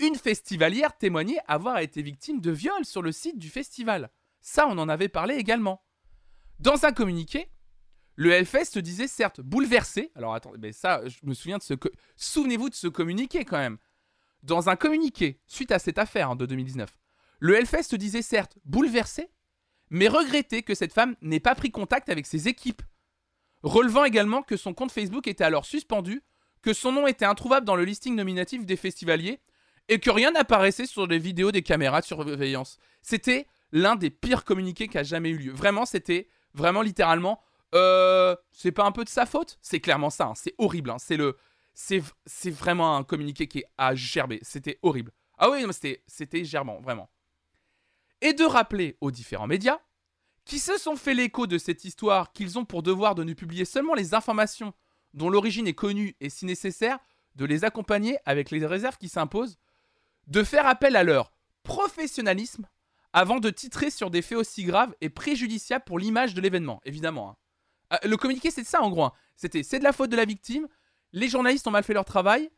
Une 0.00 0.16
festivalière 0.16 0.96
témoignait 0.96 1.38
avoir 1.48 1.78
été 1.78 2.02
victime 2.02 2.40
de 2.40 2.50
viol 2.50 2.84
sur 2.84 3.02
le 3.02 3.12
site 3.12 3.38
du 3.38 3.48
festival. 3.48 4.10
Ça, 4.40 4.66
on 4.68 4.78
en 4.78 4.88
avait 4.88 5.08
parlé 5.08 5.36
également. 5.36 5.82
Dans 6.62 6.84
un 6.84 6.92
communiqué, 6.92 7.48
le 8.14 8.30
Hellfest 8.30 8.78
disait 8.78 9.08
certes 9.08 9.40
bouleversé. 9.40 10.12
Alors 10.14 10.32
attendez, 10.32 10.58
mais 10.58 10.72
ça, 10.72 11.02
je 11.08 11.18
me 11.24 11.34
souviens 11.34 11.58
de 11.58 11.62
ce. 11.62 11.74
Souvenez-vous 12.16 12.70
de 12.70 12.74
ce 12.74 12.86
communiqué 12.86 13.44
quand 13.44 13.58
même. 13.58 13.78
Dans 14.44 14.68
un 14.68 14.76
communiqué, 14.76 15.40
suite 15.46 15.72
à 15.72 15.80
cette 15.80 15.98
affaire 15.98 16.30
hein, 16.30 16.36
de 16.36 16.46
2019, 16.46 16.96
le 17.40 17.56
Hellfest 17.56 17.96
disait 17.96 18.22
certes 18.22 18.58
bouleversé 18.64 19.28
mais 19.90 20.08
regrettait 20.08 20.62
que 20.62 20.74
cette 20.74 20.94
femme 20.94 21.16
n'ait 21.20 21.38
pas 21.38 21.54
pris 21.54 21.70
contact 21.70 22.08
avec 22.08 22.26
ses 22.26 22.48
équipes. 22.48 22.80
Relevant 23.62 24.04
également 24.04 24.42
que 24.42 24.56
son 24.56 24.72
compte 24.72 24.90
Facebook 24.90 25.26
était 25.26 25.44
alors 25.44 25.66
suspendu, 25.66 26.22
que 26.62 26.72
son 26.72 26.92
nom 26.92 27.06
était 27.06 27.26
introuvable 27.26 27.66
dans 27.66 27.76
le 27.76 27.84
listing 27.84 28.14
nominatif 28.14 28.64
des 28.64 28.76
festivaliers, 28.76 29.40
et 29.88 29.98
que 29.98 30.10
rien 30.10 30.30
n'apparaissait 30.30 30.86
sur 30.86 31.06
les 31.06 31.18
vidéos 31.18 31.52
des 31.52 31.62
caméras 31.62 32.00
de 32.00 32.06
surveillance. 32.06 32.78
C'était 33.02 33.46
l'un 33.70 33.96
des 33.96 34.08
pires 34.08 34.44
communiqués 34.44 34.88
qui 34.88 34.96
a 34.96 35.02
jamais 35.02 35.28
eu 35.28 35.36
lieu. 35.36 35.52
Vraiment, 35.52 35.84
c'était 35.84 36.28
vraiment 36.54 36.82
littéralement. 36.82 37.40
Euh, 37.74 38.36
c'est 38.50 38.72
pas 38.72 38.84
un 38.84 38.92
peu 38.92 39.04
de 39.04 39.08
sa 39.08 39.26
faute? 39.26 39.58
C'est 39.62 39.80
clairement 39.80 40.10
ça. 40.10 40.26
Hein. 40.26 40.34
C'est 40.34 40.54
horrible. 40.58 40.90
Hein. 40.90 40.98
C'est 40.98 41.16
le, 41.16 41.36
c'est, 41.74 42.02
vraiment 42.50 42.96
un 42.96 43.04
communiqué 43.04 43.46
qui 43.48 43.64
a 43.78 43.94
gerbé. 43.94 44.38
C'était 44.42 44.78
horrible. 44.82 45.12
Ah 45.38 45.50
oui, 45.50 45.64
c'était, 46.06 46.44
gerbant, 46.44 46.80
vraiment 46.80 47.08
et 48.22 48.32
de 48.32 48.44
rappeler 48.44 48.96
aux 49.00 49.10
différents 49.10 49.48
médias 49.48 49.80
qui 50.44 50.58
se 50.58 50.78
sont 50.78 50.96
fait 50.96 51.12
l'écho 51.12 51.46
de 51.46 51.58
cette 51.58 51.84
histoire 51.84 52.32
qu'ils 52.32 52.58
ont 52.58 52.64
pour 52.64 52.82
devoir 52.82 53.14
de 53.14 53.24
ne 53.24 53.34
publier 53.34 53.64
seulement 53.64 53.94
les 53.94 54.14
informations 54.14 54.72
dont 55.12 55.28
l'origine 55.28 55.66
est 55.66 55.74
connue 55.74 56.16
et 56.20 56.30
si 56.30 56.46
nécessaire 56.46 56.98
de 57.34 57.44
les 57.44 57.64
accompagner 57.64 58.16
avec 58.24 58.50
les 58.50 58.64
réserves 58.64 58.96
qui 58.96 59.08
s'imposent, 59.08 59.58
de 60.28 60.42
faire 60.44 60.66
appel 60.66 60.96
à 60.96 61.04
leur 61.04 61.32
professionnalisme 61.64 62.66
avant 63.12 63.38
de 63.40 63.50
titrer 63.50 63.90
sur 63.90 64.10
des 64.10 64.22
faits 64.22 64.38
aussi 64.38 64.64
graves 64.64 64.94
et 65.00 65.08
préjudiciables 65.10 65.84
pour 65.84 65.98
l'image 65.98 66.34
de 66.34 66.40
l'événement, 66.40 66.80
évidemment. 66.84 67.30
hein. 67.30 67.36
Euh, 67.94 68.08
le 68.08 68.16
communiqué, 68.16 68.50
c'est 68.50 68.64
ça 68.64 68.82
en 68.82 68.90
gros. 68.90 69.04
hein. 69.04 69.12
C'était 69.36 69.62
c'est 69.62 69.78
de 69.78 69.84
la 69.84 69.92
faute 69.92 70.10
de 70.10 70.16
la 70.16 70.24
victime, 70.24 70.68
les 71.12 71.28
journalistes 71.28 71.66
ont 71.66 71.72
mal 71.72 71.84
fait 71.84 71.94
leur 71.94 72.04
travail, 72.04 72.50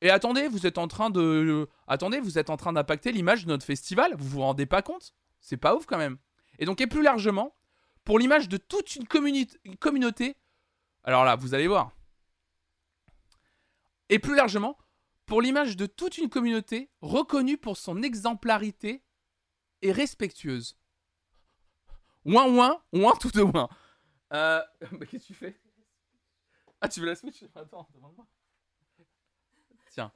et 0.00 0.10
attendez, 0.10 0.48
vous 0.48 0.66
êtes 0.66 0.78
en 0.78 0.88
train 0.88 1.10
de. 1.10 1.68
attendez, 1.86 2.18
vous 2.18 2.38
êtes 2.38 2.50
en 2.50 2.56
train 2.56 2.72
d'impacter 2.72 3.12
l'image 3.12 3.44
de 3.44 3.48
notre 3.48 3.64
festival, 3.64 4.14
vous 4.16 4.28
vous 4.28 4.40
rendez 4.40 4.66
pas 4.66 4.82
compte? 4.82 5.14
C'est 5.40 5.56
pas 5.56 5.74
ouf 5.76 5.86
quand 5.86 5.98
même. 5.98 6.18
Et 6.58 6.64
donc, 6.64 6.80
et 6.80 6.86
plus 6.86 7.02
largement, 7.02 7.54
pour 8.04 8.18
l'image 8.18 8.48
de 8.48 8.56
toute 8.56 8.96
une, 8.96 9.06
une 9.64 9.76
communauté. 9.76 10.36
Alors 11.04 11.24
là, 11.24 11.36
vous 11.36 11.54
allez 11.54 11.68
voir. 11.68 11.92
Et 14.08 14.18
plus 14.18 14.34
largement, 14.34 14.76
pour 15.24 15.40
l'image 15.40 15.76
de 15.76 15.86
toute 15.86 16.18
une 16.18 16.28
communauté 16.28 16.90
reconnue 17.00 17.56
pour 17.56 17.76
son 17.76 18.02
exemplarité 18.02 19.02
et 19.82 19.92
respectueuse. 19.92 20.76
Ouin 22.24 22.46
ouin, 22.54 22.82
ouin 22.92 23.12
tout 23.16 23.30
de 23.30 23.42
ouin. 23.42 23.68
Euh. 24.32 24.62
Qu'est-ce 25.10 25.24
que 25.28 25.32
tu 25.32 25.34
fais? 25.34 25.60
Ah, 26.80 26.88
tu 26.88 27.00
veux 27.00 27.06
la 27.06 27.14
Switch? 27.16 27.44
Attends, 27.54 27.88
demande-moi. 27.94 28.26
Tiens. 29.90 30.12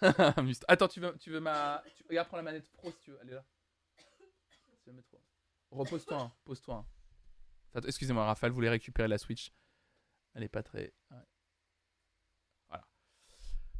Attends, 0.68 0.88
tu 0.88 1.00
veux, 1.00 1.16
tu 1.18 1.30
veux 1.30 1.40
ma. 1.40 1.82
Regarde, 2.08 2.28
prends 2.28 2.36
la 2.36 2.42
manette 2.42 2.70
pro 2.72 2.90
si 2.90 2.98
tu 3.00 3.10
veux. 3.10 3.18
Elle 3.22 3.30
est 3.30 3.34
là. 3.34 3.44
Repose-toi, 5.70 6.20
hein, 6.20 6.32
pose-toi. 6.44 6.86
hein. 7.74 7.80
Excusez-moi, 7.86 8.24
Raphaël 8.24 8.52
voulait 8.52 8.68
récupérer 8.68 9.08
la 9.08 9.18
Switch? 9.18 9.52
Elle 10.34 10.42
est 10.44 10.48
pas 10.48 10.62
très. 10.62 10.92
Voilà. 12.68 12.86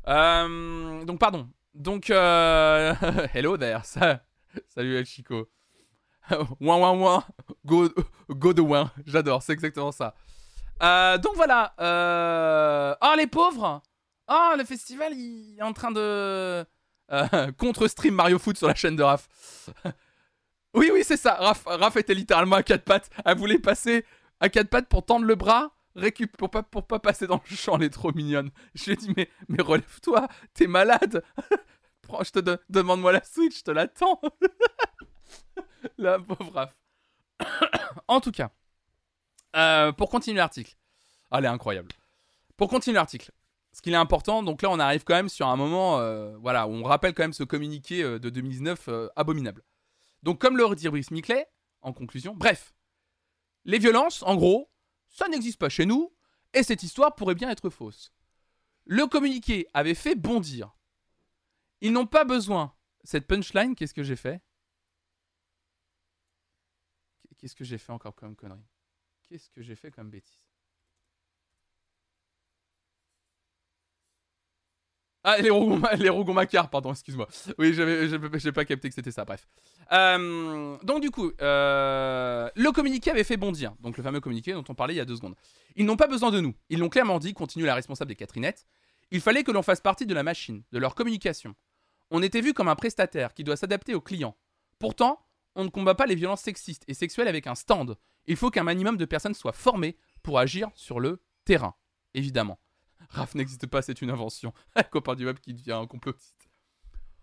Euh, 0.09 1.05
donc, 1.05 1.21
pardon. 1.21 1.51
Donc, 1.75 2.11
euh... 2.11 2.95
hello 3.35 3.57
there. 3.57 3.81
Ça... 3.85 4.21
Salut, 4.69 4.97
El 4.97 5.05
Chico. 5.07 5.49
ouin, 6.61 6.77
ouin, 6.77 6.93
ouin. 6.93 7.25
Go, 7.67 7.89
go 8.31 8.53
de 8.53 8.61
ouin. 8.61 8.91
J'adore, 9.07 9.43
c'est 9.43 9.53
exactement 9.53 9.93
ça. 9.93 10.15
Euh, 10.83 11.19
donc 11.19 11.35
voilà. 11.35 11.75
Euh... 11.81 12.95
Oh, 13.03 13.15
les 13.17 13.27
pauvres. 13.27 13.83
Oh, 14.29 14.53
le 14.57 14.65
festival, 14.65 15.13
il 15.15 15.57
est 15.59 15.63
en 15.63 15.73
train 15.73 15.91
de. 15.91 16.01
euh, 16.01 17.53
contre-stream 17.59 18.15
Mario 18.15 18.39
Foot 18.39 18.57
sur 18.57 18.69
la 18.69 18.75
chaîne 18.75 18.97
de 18.97 19.03
Raph. 19.03 19.29
oui, 20.75 20.91
oui, 20.93 21.03
c'est 21.05 21.17
ça. 21.17 21.35
Raph, 21.35 21.65
Raph 21.67 21.97
était 21.97 22.15
littéralement 22.15 22.57
à 22.57 22.63
quatre 22.63 22.85
pattes. 22.85 23.11
Elle 23.25 23.37
voulait 23.37 23.59
passer 23.59 24.05
à 24.41 24.49
quatre 24.49 24.69
pattes 24.69 24.89
pour 24.89 25.05
tendre 25.05 25.27
le 25.27 25.35
bras, 25.35 25.73
récup 25.97 26.37
pour 26.37 26.51
pas, 26.51 26.63
pour 26.63 26.87
pas 26.87 26.99
passer 26.99 27.27
dans 27.27 27.41
le 27.49 27.57
champ. 27.57 27.77
Elle 27.77 27.85
est 27.85 27.91
trop 27.91 28.13
mignonne. 28.13 28.51
Je 28.75 28.85
lui 28.85 28.93
ai 28.93 28.97
dit, 28.97 29.13
mais, 29.17 29.31
mais 29.49 29.63
relève-toi, 29.63 30.29
t'es 30.55 30.67
malade. 30.67 31.23
Je 32.23 32.31
te 32.31 32.59
demande-moi 32.69 33.13
la 33.13 33.25
Switch, 33.25 33.59
je 33.59 33.63
te 33.65 33.71
l'attends. 33.71 34.21
la 35.99 36.21
pauvre 36.21 36.53
Raph. 36.53 36.77
en 38.09 38.21
tout 38.21 38.31
cas, 38.31 38.51
euh, 39.57 39.91
pour 39.91 40.11
continuer 40.11 40.37
l'article. 40.37 40.77
Ah, 41.31 41.39
elle 41.39 41.47
est 41.47 41.49
incroyable. 41.49 41.89
Pour 42.57 42.69
continuer 42.69 42.97
l'article 42.97 43.33
ce 43.75 43.83
qu'il 43.83 43.93
est 43.93 43.97
important, 43.97 44.43
donc 44.45 44.63
là 44.63 44.71
on 44.71 44.79
arrive 44.79 45.03
quand 45.03 45.15
même 45.15 45.29
sur 45.29 45.49
un 45.49 45.57
moment, 45.57 45.99
euh, 45.99 46.37
voilà, 46.39 46.69
où 46.69 46.71
on 46.71 46.85
rappelle 46.85 47.13
quand 47.13 47.25
même 47.25 47.33
ce 47.33 47.43
communiqué 47.43 48.03
euh, 48.03 48.21
de 48.21 48.31
2019 48.31 48.89
euh, 48.89 49.09
abominable. 49.17 49.65
Donc 50.23 50.41
comme 50.41 50.57
le 50.57 50.65
redit 50.65 50.89
Brice 50.89 51.11
Miclet, 51.11 51.49
en 51.83 51.93
conclusion, 51.93 52.35
bref, 52.37 52.73
les 53.65 53.79
violences, 53.79 54.23
en 54.23 54.37
gros, 54.37 54.71
ça 55.15 55.29
n'existe 55.29 55.61
pas 55.61 55.69
chez 55.69 55.87
nous, 55.87 56.13
et 56.53 56.65
cette 56.65 56.83
histoire 56.83 57.15
pourrait 57.15 57.37
bien 57.37 57.49
être 57.49 57.71
fausse. 57.71 58.13
Le 58.85 59.07
communiqué 59.07 59.69
avait 59.73 59.95
fait 59.95 60.17
bondir. 60.17 60.77
Ils 61.81 61.93
n'ont 61.93 62.07
pas 62.07 62.25
besoin. 62.25 62.75
Cette 63.05 63.27
punchline, 63.27 63.77
qu'est-ce 63.77 63.95
que 63.95 64.03
j'ai 64.03 64.17
fait? 64.17 64.43
Qu'est-ce 67.39 67.55
que 67.55 67.65
j'ai 67.65 67.79
fait 67.79 67.93
encore 67.93 68.17
comme 68.17 68.35
connerie? 68.35 68.67
Qu'est-ce 69.23 69.51
que 69.51 69.63
j'ai 69.63 69.77
fait 69.77 69.93
comme 69.93 70.11
bêtise? 70.11 70.54
Ah, 75.27 75.39
les 75.39 75.49
Rougon, 75.51 75.81
les 75.99 76.11
Rougon-Macquart, 76.11 76.69
pardon, 76.69 76.93
excuse-moi. 76.93 77.27
Oui, 77.59 77.73
j'avais- 77.73 78.09
j'ai 78.39 78.53
pas 78.53 78.65
capté 78.67 78.89
que 78.91 78.95
c'était 78.95 79.11
ça, 79.11 79.25
bref. 79.25 79.49
Euh, 79.91 80.77
donc, 80.83 81.01
du 81.01 81.11
coup, 81.11 81.33
euh, 81.41 82.49
le 82.55 82.71
communiqué 82.73 83.11
avait 83.11 83.25
fait 83.25 83.39
bondir. 83.39 83.75
Donc, 83.81 83.97
le 83.97 84.03
fameux 84.03 84.21
communiqué 84.21 84.53
dont 84.53 84.65
on 84.69 84.75
parlait 84.75 84.95
il 84.95 84.99
y 84.99 85.01
a 85.01 85.05
deux 85.07 85.17
secondes. 85.17 85.35
Ils 85.77 85.87
n'ont 85.87 85.97
pas 85.97 86.07
besoin 86.09 86.31
de 86.31 86.41
nous. 86.41 86.55
Ils 86.69 86.79
l'ont 86.79 86.89
clairement 86.91 87.19
dit, 87.19 87.33
continue 87.33 87.65
la 87.65 87.75
responsable 87.75 88.11
des 88.11 88.17
Catherinettes. 88.17 88.67
Il 89.11 89.21
fallait 89.21 89.45
que 89.45 89.51
l'on 89.51 89.63
fasse 89.63 89.81
partie 89.81 90.07
de 90.07 90.15
la 90.15 90.23
machine, 90.23 90.63
de 90.73 90.79
leur 90.79 90.95
communication. 90.95 91.55
On 92.11 92.23
était 92.23 92.41
vu 92.43 92.53
comme 92.53 92.69
un 92.69 92.75
prestataire 92.77 93.33
qui 93.33 93.45
doit 93.45 93.57
s'adapter 93.57 93.95
aux 93.95 94.01
clients. 94.01 94.37
Pourtant, 94.79 95.21
on 95.55 95.65
ne 95.65 95.69
combat 95.71 95.95
pas 95.95 96.07
les 96.07 96.15
violences 96.17 96.43
sexistes 96.43 96.85
et 96.87 96.95
sexuelles 96.95 97.29
avec 97.29 97.47
un 97.47 97.55
stand. 97.55 97.97
Il 98.27 98.37
faut 98.37 98.51
qu'un 98.51 98.65
minimum 98.65 98.97
de 98.97 99.05
personnes 99.05 99.35
soient 99.35 99.53
formées 99.53 99.97
pour 100.23 100.39
agir 100.39 100.69
sur 100.75 101.01
le 101.01 101.23
terrain, 101.45 101.75
évidemment. 102.15 102.59
RAF 103.11 103.35
n'existe 103.35 103.67
pas, 103.67 103.83
c'est 103.83 104.03
une 104.03 104.11
invention. 104.11 104.53
Copain 104.91 105.15
du 105.15 105.27
web 105.27 105.39
qui 105.39 105.55
devient 105.55 105.73
un 105.73 105.87
complotiste. 105.87 106.49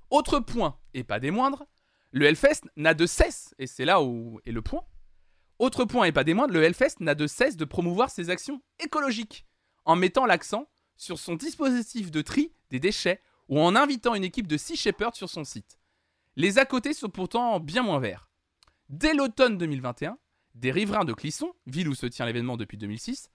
Autre 0.10 0.40
point, 0.40 0.78
et 0.94 1.04
pas 1.04 1.20
des 1.20 1.32
moindres, 1.32 1.66
le 2.12 2.26
Hellfest 2.26 2.62
n'a 2.76 2.94
de 2.94 3.06
cesse, 3.06 3.56
et 3.58 3.68
c'est 3.68 3.86
là 3.86 4.02
où 4.02 4.40
est 4.46 4.52
le 4.52 4.62
point. 4.62 4.84
Autre 5.60 5.86
point, 5.86 6.06
et 6.06 6.12
pas 6.12 6.24
des 6.24 6.34
moindres, 6.34 6.54
le 6.54 6.64
Hellfest 6.64 6.96
n'a 7.00 7.16
de 7.16 7.28
cesse 7.28 7.56
de 7.56 7.66
promouvoir 7.66 8.10
ses 8.10 8.30
actions 8.30 8.62
écologiques, 8.80 9.46
en 9.86 9.96
mettant 9.96 10.26
l'accent 10.26 10.70
sur 10.98 11.18
son 11.18 11.36
dispositif 11.36 12.12
de 12.12 12.22
tri 12.22 12.54
des 12.70 12.80
déchets 12.80 13.22
ou 13.48 13.60
en 13.60 13.76
invitant 13.76 14.16
une 14.16 14.24
équipe 14.24 14.48
de 14.48 14.58
Sea 14.58 14.76
Shepherd 14.76 15.16
sur 15.16 15.30
son 15.30 15.44
site. 15.44 15.80
Les 16.36 16.58
à 16.58 16.66
côté 16.66 16.94
sont 16.94 17.10
pourtant 17.10 17.60
bien 17.60 17.84
moins 17.84 18.00
verts. 18.00 18.30
Dès 18.90 19.14
l'automne 19.14 19.58
2021, 19.58 20.18
des 20.56 20.72
riverains 20.72 21.06
de 21.06 21.14
Clisson, 21.14 21.54
ville 21.66 21.90
où 21.90 21.96
se 21.96 22.06
tient 22.06 22.26
l'événement 22.26 22.58
depuis 22.58 22.78
2006, 22.78 23.30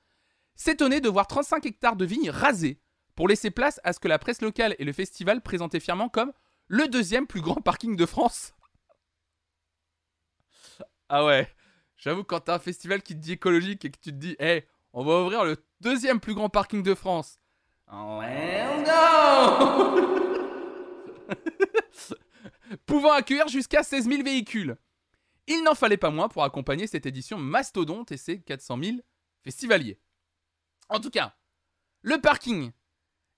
s'étonnaient 0.56 1.00
de 1.00 1.08
voir 1.08 1.26
35 1.26 1.64
hectares 1.66 1.96
de 1.96 2.04
vignes 2.04 2.30
rasés 2.30 2.80
pour 3.14 3.28
laisser 3.28 3.50
place 3.50 3.80
à 3.84 3.92
ce 3.92 4.00
que 4.00 4.08
la 4.08 4.18
presse 4.18 4.42
locale 4.42 4.74
et 4.78 4.84
le 4.84 4.92
festival 4.92 5.40
présentaient 5.40 5.80
fièrement 5.80 6.08
comme 6.08 6.32
le 6.68 6.88
deuxième 6.88 7.26
plus 7.26 7.40
grand 7.40 7.60
parking 7.60 7.96
de 7.96 8.06
France. 8.06 8.54
Ah 11.08 11.24
ouais, 11.24 11.48
j'avoue 11.96 12.24
quand 12.24 12.40
t'as 12.40 12.56
un 12.56 12.58
festival 12.58 13.02
qui 13.02 13.14
te 13.14 13.20
dit 13.20 13.32
écologique 13.32 13.84
et 13.84 13.90
que 13.90 13.98
tu 13.98 14.10
te 14.10 14.16
dis, 14.16 14.36
hé, 14.40 14.66
on 14.92 15.04
va 15.04 15.20
ouvrir 15.22 15.44
le 15.44 15.56
deuxième 15.80 16.20
plus 16.20 16.34
grand 16.34 16.48
parking 16.48 16.82
de 16.82 16.94
France. 16.94 17.38
Well, 17.92 18.84
no 18.84 20.06
Pouvant 22.86 23.12
accueillir 23.12 23.46
jusqu'à 23.48 23.82
16 23.84 24.08
000 24.08 24.22
véhicules. 24.24 24.76
Il 25.46 25.62
n'en 25.62 25.76
fallait 25.76 25.96
pas 25.96 26.10
moins 26.10 26.28
pour 26.28 26.42
accompagner 26.42 26.88
cette 26.88 27.06
édition 27.06 27.38
mastodonte 27.38 28.10
et 28.10 28.16
ses 28.16 28.40
400 28.40 28.78
000 28.82 28.96
festivaliers. 29.44 30.00
En 30.88 31.00
tout 31.00 31.10
cas, 31.10 31.34
le 32.02 32.20
parking 32.20 32.70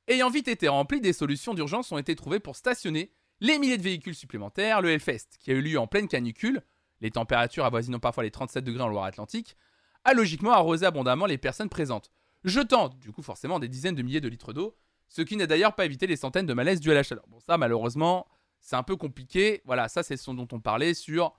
ayant 0.09 0.31
vite 0.31 0.49
été 0.49 0.69
rempli, 0.69 1.01
des 1.01 1.13
solutions 1.13 1.55
d'urgence 1.55 1.93
ont 1.93 1.99
été 1.99 2.17
trouvées 2.17 2.41
pour 2.41 2.57
stationner 2.57 3.13
les 3.41 3.59
milliers 3.59 3.79
de 3.79 3.83
véhicules 3.83 4.15
supplémentaires. 4.15 4.81
Le 4.81 4.91
Hellfest, 4.91 5.39
qui 5.39 5.51
a 5.51 5.55
eu 5.55 5.63
lieu 5.63 5.79
en 5.79 5.87
pleine 5.87 6.09
canicule, 6.09 6.63
les 7.01 7.11
températures 7.11 7.65
avoisinant 7.65 8.01
parfois 8.01 8.25
les 8.25 8.31
37 8.31 8.65
degrés 8.65 8.83
en 8.83 8.89
Loire-Atlantique, 8.89 9.57
a 10.05 10.15
logiquement 10.15 10.53
arrosé 10.53 10.87
abondamment 10.87 11.27
les 11.27 11.39
personnes 11.39 11.69
présentes, 11.69 12.11
jetant 12.45 12.89
du 12.89 13.13
coup 13.13 13.23
forcément 13.23 13.59
des 13.59 13.69
dizaines 13.69 13.95
de 13.95 14.03
milliers 14.03 14.21
de 14.21 14.29
litres 14.29 14.53
d'eau, 14.53 14.77
ce 15.09 15.23
qui 15.23 15.37
n'a 15.37 15.47
d'ailleurs 15.47 15.75
pas 15.75 15.85
évité 15.85 16.07
les 16.07 16.17
centaines 16.17 16.47
de 16.47 16.55
malaises 16.55 16.81
dus 16.81 16.91
à 16.91 16.95
la 16.95 17.03
chaleur. 17.03 17.25
Bon, 17.29 17.41
ça 17.41 17.59
malheureusement, 17.59 18.27
c'est 18.61 18.77
un 18.77 18.83
peu 18.83 18.97
compliqué. 18.97 19.63
Voilà, 19.65 19.89
ça 19.89 20.03
c'est 20.03 20.17
ce 20.17 20.31
dont 20.31 20.49
on 20.53 20.61
parlait 20.61 20.95
sur 20.95 21.35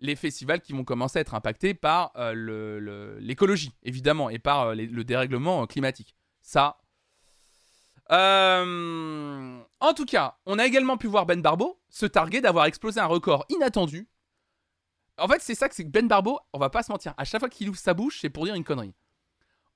les 0.00 0.16
festivals 0.16 0.60
qui 0.60 0.72
vont 0.72 0.84
commencer 0.84 1.18
à 1.18 1.22
être 1.22 1.34
impactés 1.34 1.74
par 1.74 2.12
euh, 2.16 3.18
l'écologie, 3.20 3.72
évidemment, 3.82 4.30
et 4.30 4.38
par 4.38 4.68
euh, 4.68 4.74
le 4.74 5.04
dérèglement 5.04 5.62
euh, 5.62 5.66
climatique. 5.66 6.16
Ça. 6.40 6.78
En 8.08 9.94
tout 9.94 10.04
cas, 10.04 10.36
on 10.46 10.58
a 10.58 10.66
également 10.66 10.96
pu 10.96 11.06
voir 11.06 11.26
Ben 11.26 11.40
Barbo 11.40 11.78
se 11.90 12.06
targuer 12.06 12.40
d'avoir 12.40 12.64
explosé 12.64 12.98
un 12.98 13.06
record 13.06 13.44
inattendu. 13.50 14.08
En 15.16 15.28
fait, 15.28 15.40
c'est 15.40 15.54
ça 15.54 15.68
que 15.68 15.74
c'est 15.74 15.84
que 15.84 15.90
Ben 15.90 16.08
Barbo, 16.08 16.40
on 16.52 16.58
va 16.58 16.70
pas 16.70 16.82
se 16.82 16.90
mentir, 16.90 17.14
à 17.16 17.24
chaque 17.24 17.40
fois 17.40 17.48
qu'il 17.48 17.68
ouvre 17.68 17.78
sa 17.78 17.94
bouche, 17.94 18.18
c'est 18.20 18.30
pour 18.30 18.46
dire 18.46 18.54
une 18.54 18.64
connerie. 18.64 18.94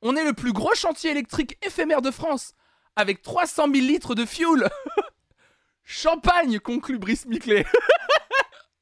On 0.02 0.16
est 0.16 0.24
le 0.24 0.32
plus 0.32 0.52
gros 0.52 0.74
chantier 0.74 1.12
électrique 1.12 1.56
éphémère 1.64 2.02
de 2.02 2.10
France, 2.10 2.54
avec 2.96 3.22
300 3.22 3.66
000 3.72 3.86
litres 3.86 4.14
de 4.14 4.24
fuel. 4.24 4.68
Champagne, 5.84 6.58
conclut 6.58 6.98
Brice 6.98 7.26
Miclet. 7.26 7.64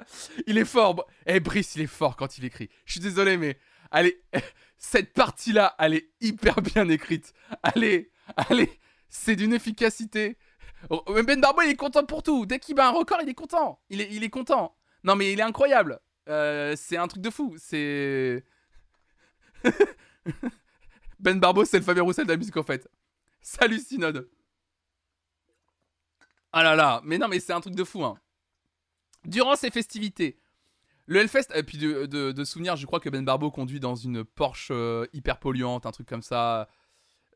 il 0.47 0.59
est 0.59 0.65
fort. 0.65 1.07
Eh, 1.27 1.41
Brice, 1.41 1.77
il 1.77 1.83
est 1.83 1.87
fort 1.87 2.17
quand 2.17 2.39
il 2.39 2.45
écrit. 2.45 2.69
Je 2.85 2.93
suis 2.93 3.01
désolé, 3.01 3.37
mais 3.37 3.59
allez, 3.91 4.23
cette 4.79 5.13
partie-là, 5.13 5.75
elle 5.79 5.95
est 5.95 6.11
hyper 6.21 6.61
bien 6.63 6.89
écrite. 6.89 7.33
Allez, 7.63 8.11
allez, 8.37 8.71
c'est 9.09 9.37
d'une 9.37 9.53
efficacité. 9.53 10.37
Ben 11.09 11.41
Barbo, 11.41 11.63
il 11.63 11.71
est 11.71 11.77
content 11.77 12.05
pour 12.05 12.23
tout. 12.23 12.45
Dès 12.47 12.59
qu'il 12.59 12.75
bat 12.75 12.89
un 12.89 12.93
record, 12.93 13.21
il 13.23 13.29
est 13.29 13.35
content. 13.35 13.81
Il 13.89 14.01
est, 14.01 14.09
il 14.11 14.25
est 14.25 14.31
content. 14.31 14.77
Non, 15.05 15.15
mais 15.15 15.33
il 15.33 15.39
est 15.39 15.45
incroyable. 15.45 16.01
Euh, 16.29 16.75
c'est 16.77 16.97
un 16.97 17.07
truc 17.09 17.23
de 17.23 17.31
fou. 17.31 17.55
C'est. 17.59 18.45
ben 21.21 21.39
Barbo, 21.39 21.65
c'est 21.65 21.79
le 21.79 21.85
Fabien 21.85 22.03
Roussel 22.03 22.27
de 22.27 22.33
la 22.33 22.37
musique, 22.37 22.57
en 22.57 22.63
fait. 22.63 22.89
Salut, 23.41 23.79
Synode. 23.79 24.29
Ah 26.53 26.63
là 26.63 26.77
là, 26.77 27.01
mais 27.05 27.17
non, 27.17 27.29
mais 27.29 27.41
c'est 27.41 27.53
un 27.53 27.61
truc 27.61 27.75
de 27.75 27.85
fou. 27.85 28.05
Hein. 28.05 28.19
Durant 29.25 29.57
ces 29.57 29.71
festivités, 29.71 30.39
le 31.07 31.21
Hellfest, 31.21 31.49
et 31.55 31.63
puis 31.63 31.79
de, 31.79 32.07
de, 32.07 32.45
souvenir, 32.45 32.77
je 32.77 32.87
crois 32.87 33.01
que 33.01 33.09
Ben 33.09 33.25
Barbo 33.25 33.51
conduit 33.51 33.81
dans 33.81 33.95
une 33.95 34.25
Porsche 34.25 34.69
euh, 34.71 35.07
hyper 35.13 35.39
polluante, 35.39 35.87
un 35.87 35.93
truc 35.93 36.09
comme 36.09 36.23
ça. 36.23 36.69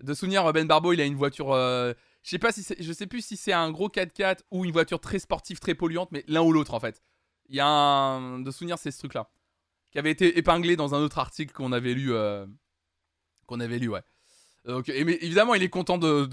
De 0.00 0.14
souvenir, 0.14 0.52
Ben 0.52 0.66
Barbo, 0.66 0.92
il 0.92 1.00
a 1.00 1.04
une 1.04 1.16
voiture. 1.16 1.52
Euh, 1.52 1.92
je 2.22 2.30
sais 2.30 2.38
pas 2.38 2.52
si 2.52 2.64
je 2.78 2.92
sais 2.92 3.06
plus 3.06 3.24
si 3.24 3.36
c'est 3.36 3.52
un 3.52 3.70
gros 3.70 3.88
4x4 3.88 4.40
ou 4.50 4.64
une 4.64 4.72
voiture 4.72 5.00
très 5.00 5.18
sportive, 5.18 5.58
très 5.58 5.74
polluante, 5.74 6.10
mais 6.12 6.24
l'un 6.26 6.42
ou 6.42 6.52
l'autre 6.52 6.74
en 6.74 6.80
fait. 6.80 7.02
Il 7.48 7.54
y 7.54 7.60
a 7.60 7.66
un 7.66 8.40
de 8.40 8.50
souvenir, 8.50 8.78
c'est 8.78 8.90
ce 8.90 8.98
truc-là 8.98 9.30
qui 9.96 10.00
avait 10.00 10.10
été 10.10 10.36
épinglé 10.36 10.76
dans 10.76 10.94
un 10.94 10.98
autre 10.98 11.18
article 11.18 11.54
qu'on 11.54 11.72
avait 11.72 11.94
lu, 11.94 12.12
euh, 12.12 12.44
qu'on 13.46 13.60
avait 13.60 13.78
lu, 13.78 13.88
ouais. 13.88 14.02
Donc, 14.66 14.88
mais 14.88 15.18
évidemment, 15.22 15.54
il 15.54 15.62
est 15.62 15.70
content 15.70 15.96
de, 15.96 16.26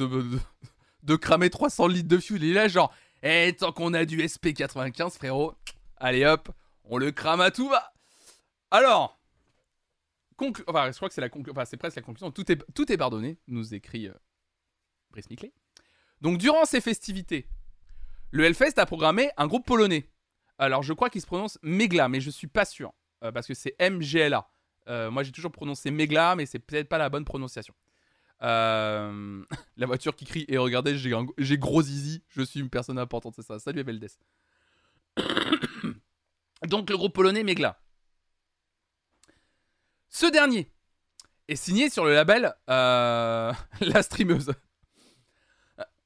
de, 1.04 1.16
cramer 1.16 1.50
300 1.50 1.88
litres 1.88 2.10
de 2.10 2.18
fuel. 2.18 2.44
Il 2.44 2.50
est 2.50 2.54
là, 2.54 2.68
genre, 2.68 2.94
eh, 3.24 3.54
tant 3.54 3.72
qu'on 3.72 3.94
a 3.94 4.06
du 4.06 4.18
SP95, 4.20 5.12
frérot, 5.12 5.56
allez 5.98 6.26
hop, 6.26 6.50
on 6.84 6.98
le 6.98 7.12
crame 7.12 7.42
à 7.42 7.52
tout 7.52 7.70
va. 7.70 7.94
Alors, 8.70 9.20
enfin, 10.68 10.92
je 10.92 10.98
crois 10.98 11.10
que 11.10 11.16
c'est 11.16 11.22
la 11.22 11.30
enfin, 11.50 11.66
c'est 11.66 11.78
presque 11.78 11.96
la 11.96 12.02
conclusion. 12.02 12.32
Tout 12.32 12.52
est, 12.52 12.64
tout 12.74 12.92
est 12.92 12.98
pardonné, 12.98 13.40
nous 13.48 13.74
écrit 13.74 14.08
euh, 14.08 14.14
Brice 15.12 15.30
Miclé. 15.30 15.54
Donc, 16.22 16.38
durant 16.38 16.66
ces 16.66 16.82
festivités, 16.82 17.48
le 18.32 18.46
Hellfest 18.46 18.78
a 18.78 18.86
programmé 18.86 19.30
un 19.38 19.48
groupe 19.48 19.66
polonais. 19.66 20.10
Alors, 20.58 20.84
je 20.84 20.94
crois 20.94 21.10
qu'il 21.10 21.22
se 21.22 21.28
prononce 21.28 21.58
Megla, 21.62 22.10
mais 22.10 22.22
je 22.22 22.30
suis 22.30 22.48
pas 22.48 22.66
sûr. 22.66 22.94
Euh, 23.24 23.32
parce 23.32 23.48
que 23.48 23.54
c'est 23.54 23.76
MGLA. 23.80 24.48
Euh, 24.90 25.10
moi, 25.10 25.24
j'ai 25.24 25.32
toujours 25.32 25.52
prononcé 25.52 25.92
Megla, 25.92 26.36
mais 26.36 26.46
c'est 26.46 26.60
peut-être 26.60 26.90
pas 26.90 26.98
la 26.98 27.10
bonne 27.10 27.26
prononciation. 27.26 27.74
Euh, 28.42 29.44
la 29.78 29.86
voiture 29.86 30.16
qui 30.16 30.26
crie 30.26 30.46
et 30.48 30.58
regardez, 30.58 30.98
j'ai 30.98 31.58
gros 31.58 31.82
zizi, 31.82 32.24
je 32.30 32.42
suis 32.42 32.60
une 32.60 32.70
personne 32.70 33.00
importante, 33.00 33.36
c'est 33.36 33.44
ça. 33.46 33.60
Salut 33.60 33.80
Eveldes. 33.82 34.10
Donc 36.68 36.90
le 36.90 36.98
groupe 36.98 37.14
polonais 37.14 37.44
Megla. 37.44 37.80
Ce 40.10 40.26
dernier 40.26 40.72
est 41.48 41.56
signé 41.56 41.90
sur 41.90 42.06
le 42.06 42.14
label 42.14 42.54
La 42.68 43.56
Streameuse. 44.02 44.54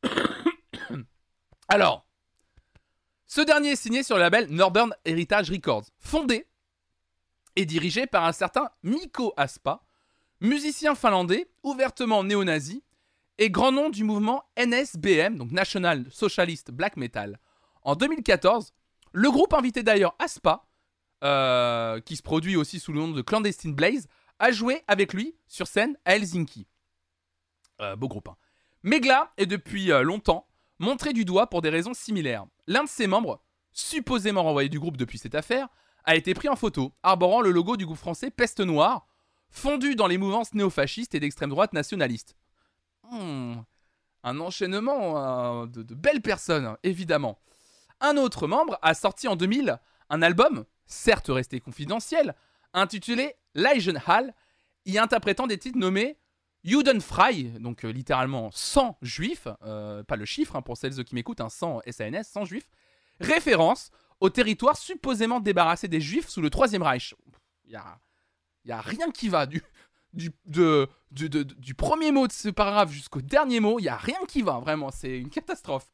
Alors, 1.69 2.07
ce 3.25 3.41
dernier 3.41 3.71
est 3.71 3.75
signé 3.75 4.03
sur 4.03 4.15
le 4.15 4.21
label 4.21 4.47
Northern 4.49 4.95
Heritage 5.03 5.51
Records, 5.51 5.85
fondé 5.99 6.47
et 7.57 7.65
dirigé 7.65 8.07
par 8.07 8.23
un 8.23 8.31
certain 8.31 8.69
Mikko 8.83 9.33
Aspa, 9.35 9.83
musicien 10.41 10.95
finlandais 10.95 11.49
ouvertement 11.63 12.23
néo-nazi 12.23 12.83
et 13.37 13.49
grand 13.49 13.71
nom 13.71 13.89
du 13.89 14.03
mouvement 14.03 14.43
NSBM, 14.57 15.37
donc 15.37 15.51
National 15.51 16.05
Socialist 16.11 16.71
Black 16.71 16.97
Metal. 16.97 17.39
En 17.83 17.95
2014, 17.95 18.73
le 19.13 19.31
groupe 19.31 19.53
invitait 19.53 19.83
d'ailleurs 19.83 20.15
Aspa, 20.19 20.65
euh, 21.23 21.99
qui 22.01 22.15
se 22.15 22.23
produit 22.23 22.55
aussi 22.55 22.79
sous 22.79 22.93
le 22.93 22.99
nom 22.99 23.09
de 23.09 23.21
Clandestine 23.21 23.73
Blaze, 23.73 24.07
à 24.39 24.51
jouer 24.51 24.83
avec 24.87 25.13
lui 25.13 25.35
sur 25.47 25.67
scène 25.67 25.97
à 26.05 26.15
Helsinki. 26.15 26.67
Euh, 27.81 27.95
beau 27.95 28.07
groupe. 28.07 28.29
Hein. 28.29 28.37
Megla 28.83 29.31
est 29.37 29.45
depuis 29.45 29.91
euh, 29.91 30.01
longtemps 30.01 30.47
montré 30.79 31.13
du 31.13 31.25
doigt 31.25 31.47
pour 31.47 31.61
des 31.61 31.69
raisons 31.69 31.93
similaires. 31.93 32.45
L'un 32.67 32.83
de 32.83 32.89
ses 32.89 33.07
membres, 33.07 33.41
supposément 33.71 34.43
renvoyé 34.43 34.69
du 34.69 34.79
groupe 34.79 34.97
depuis 34.97 35.17
cette 35.17 35.35
affaire, 35.35 35.67
a 36.03 36.15
été 36.15 36.33
pris 36.33 36.49
en 36.49 36.55
photo, 36.55 36.93
arborant 37.03 37.41
le 37.41 37.51
logo 37.51 37.77
du 37.77 37.85
groupe 37.85 37.97
français 37.97 38.29
Peste 38.29 38.59
Noire, 38.59 39.07
fondu 39.49 39.95
dans 39.95 40.07
les 40.07 40.17
mouvances 40.17 40.53
néofascistes 40.53 41.15
et 41.15 41.19
d'extrême 41.19 41.49
droite 41.49 41.73
nationaliste. 41.73 42.35
Hmm, 43.03 43.55
un 44.23 44.39
enchaînement 44.39 45.61
euh, 45.61 45.65
de, 45.65 45.95
belles 45.95 46.21
personnes, 46.21 46.75
évidemment. 46.83 47.39
Un 47.99 48.17
autre 48.17 48.47
membre 48.47 48.77
a 48.81 48.93
sorti 48.93 49.27
en 49.27 49.35
2000 49.35 49.79
un 50.09 50.21
album, 50.21 50.65
certes 50.85 51.27
resté 51.29 51.59
confidentiel, 51.59 52.35
intitulé 52.73 53.35
Hall, 53.55 54.33
y 54.85 54.97
interprétant 54.97 55.47
des 55.47 55.57
titres 55.57 55.77
nommés 55.79 56.17
Judenfrei, 56.63 57.43
donc 57.59 57.85
euh, 57.85 57.89
littéralement 57.89 58.49
sans 58.51 58.97
juifs, 59.01 59.47
euh, 59.63 60.03
pas 60.03 60.15
le 60.15 60.25
chiffre 60.25 60.55
hein, 60.55 60.61
pour 60.61 60.77
celles 60.77 61.03
qui 61.03 61.15
m'écoutent, 61.15 61.41
un 61.41 61.49
sans 61.49 61.81
SANS, 61.89 62.23
sans 62.23 62.45
juifs, 62.45 62.69
référence 63.19 63.89
au 64.19 64.29
territoire 64.29 64.77
supposément 64.77 65.39
débarrassé 65.39 65.87
des 65.87 66.01
Juifs 66.01 66.27
sous 66.27 66.41
le 66.41 66.49
Troisième 66.49 66.83
Reich. 66.83 67.15
Y 68.69 68.73
a 68.73 68.81
rien 68.81 69.11
qui 69.11 69.29
va 69.29 69.45
du 70.13 70.31
premier 71.77 72.11
mot 72.11 72.27
de 72.27 72.31
ce 72.31 72.49
paragraphe 72.49 72.91
jusqu'au 72.91 73.21
dernier 73.21 73.59
mot. 73.59 73.79
Il 73.79 73.83
n'y 73.83 73.89
a 73.89 73.97
rien 73.97 74.19
qui 74.27 74.41
va, 74.41 74.59
vraiment. 74.59 74.91
C'est 74.91 75.17
une 75.17 75.29
catastrophe. 75.29 75.89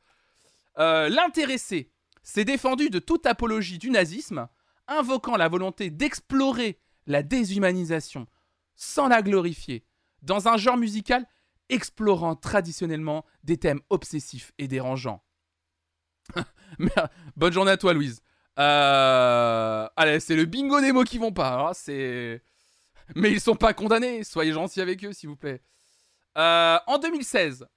Euh, 0.79 1.09
l'intéressé 1.09 1.91
s'est 2.23 2.45
défendu 2.45 2.89
de 2.89 2.99
toute 2.99 3.25
apologie 3.25 3.77
du 3.77 3.89
nazisme, 3.89 4.47
invoquant 4.87 5.37
la 5.37 5.49
volonté 5.49 5.89
d'explorer 5.89 6.79
la 7.05 7.21
déshumanisation 7.21 8.27
sans 8.75 9.07
la 9.07 9.21
glorifier, 9.21 9.85
dans 10.21 10.47
un 10.47 10.57
genre 10.57 10.77
musical 10.77 11.27
explorant 11.69 12.35
traditionnellement 12.35 13.25
des 13.43 13.57
thèmes 13.57 13.81
obsessifs 13.89 14.51
et 14.57 14.67
dérangeants. 14.67 15.23
Bonne 17.35 17.53
journée 17.53 17.71
à 17.71 17.77
toi, 17.77 17.93
Louise. 17.93 18.21
Euh, 18.59 19.87
allez, 19.95 20.19
c'est 20.19 20.35
le 20.35 20.45
bingo 20.45 20.79
des 20.81 20.91
mots 20.91 21.03
qui 21.03 21.17
vont 21.17 21.33
pas. 21.33 21.59
Hein, 21.59 21.73
c'est. 21.73 22.41
Mais 23.15 23.31
ils 23.31 23.41
sont 23.41 23.55
pas 23.55 23.73
condamnés. 23.73 24.23
Soyez 24.23 24.53
gentils 24.53 24.81
avec 24.81 25.03
eux, 25.03 25.13
s'il 25.13 25.29
vous 25.29 25.35
plaît. 25.35 25.61
Euh, 26.37 26.77
en 26.87 26.97
2016, 26.97 27.67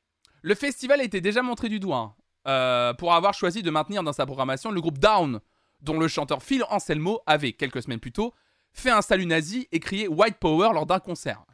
le 0.43 0.55
festival 0.55 1.01
était 1.01 1.21
déjà 1.21 1.43
montré 1.43 1.69
du 1.69 1.81
doigt 1.81 1.99
hein, 1.99 2.15
euh, 2.49 2.95
pour 2.95 3.15
avoir 3.15 3.35
choisi 3.35 3.63
de 3.63 3.71
maintenir 3.71 4.03
dans 4.03 4.13
sa 4.13 4.25
programmation 4.27 4.71
le 4.71 4.81
groupe 4.81 4.99
Down, 4.99 5.41
dont 5.81 5.99
le 5.99 6.09
chanteur 6.09 6.43
Phil 6.43 6.65
Anselmo 6.71 7.21
avait, 7.27 7.53
quelques 7.53 7.83
semaines 7.83 8.01
plus 8.01 8.13
tôt, 8.13 8.33
fait 8.73 8.91
un 8.91 9.03
salut 9.03 9.27
nazi 9.27 9.69
et 9.73 9.81
crié 9.81 10.09
White 10.09 10.37
Power 10.39 10.71
lors 10.73 10.87
d'un 10.87 11.01
concert. 11.01 11.45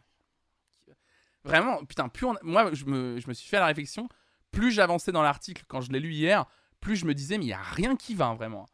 Vraiment, 1.45 1.85
putain, 1.85 2.09
plus 2.09 2.27
moi 2.43 2.73
je 2.73 2.85
me, 2.85 3.19
je 3.19 3.27
me 3.27 3.35
suis 3.35 3.49
fait 3.49 3.59
la 3.59 3.67
réflexion, 3.67 4.09
plus 4.53 4.71
j'avançais 4.71 5.11
dans 5.11 5.23
l'article 5.23 5.65
quand 5.67 5.81
je 5.81 5.91
l'ai 5.91 5.99
lu 5.99 6.13
hier, 6.13 6.47
plus 6.81 6.97
je 6.97 7.05
me 7.05 7.15
disais, 7.15 7.39
mais 7.39 7.45
il 7.45 7.49
n'y 7.49 7.53
a 7.53 7.63
rien 7.63 7.97
qui 7.97 8.15
va, 8.15 8.27
hein, 8.27 8.35
vraiment. 8.35 8.67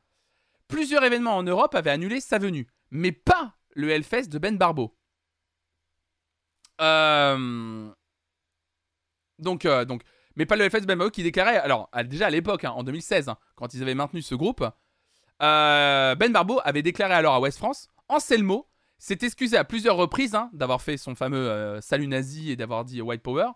Plusieurs 0.67 1.05
événements 1.05 1.37
en 1.37 1.43
Europe 1.43 1.75
avaient 1.75 1.91
annulé 1.91 2.21
sa 2.21 2.39
venue, 2.39 2.67
mais 2.91 3.13
pas 3.13 3.58
le 3.79 3.91
Hellfest 3.91 4.29
de 4.29 4.39
Ben 4.39 4.59
Barbo. 4.59 4.93
Euh, 6.81 7.89
donc, 9.39 9.65
euh, 9.65 9.85
donc, 9.85 10.03
mais 10.35 10.47
pas 10.47 10.57
le 10.57 10.65
Hellfest 10.65 10.81
de 10.81 10.87
Ben 10.87 10.99
Barbo 10.99 11.13
qui 11.13 11.23
déclarait, 11.23 11.59
alors 11.59 11.89
déjà 12.07 12.27
à 12.27 12.31
l'époque, 12.31 12.65
hein, 12.65 12.73
en 12.73 12.83
2016, 12.83 13.29
hein, 13.29 13.39
quand 13.55 13.75
ils 13.75 13.83
avaient 13.83 13.95
maintenu 13.95 14.21
ce 14.21 14.35
groupe, 14.35 14.69
euh, 15.43 16.15
Ben 16.17 16.33
Barbo 16.33 16.61
avait 16.65 16.83
déclaré 16.83 17.15
alors 17.15 17.35
à 17.35 17.41
West 17.41 17.59
France, 17.59 17.89
Anselmo 18.09 18.69
s'est 18.99 19.19
excusé 19.23 19.57
à 19.57 19.63
plusieurs 19.63 19.97
reprises 19.97 20.37
d'avoir 20.53 20.83
fait 20.83 20.97
son 20.97 21.15
fameux 21.15 21.79
salut 21.81 22.09
nazi 22.09 22.51
et 22.51 22.57
d'avoir 22.57 22.85
dit 22.85 23.01
White 23.01 23.23
Power. 23.23 23.51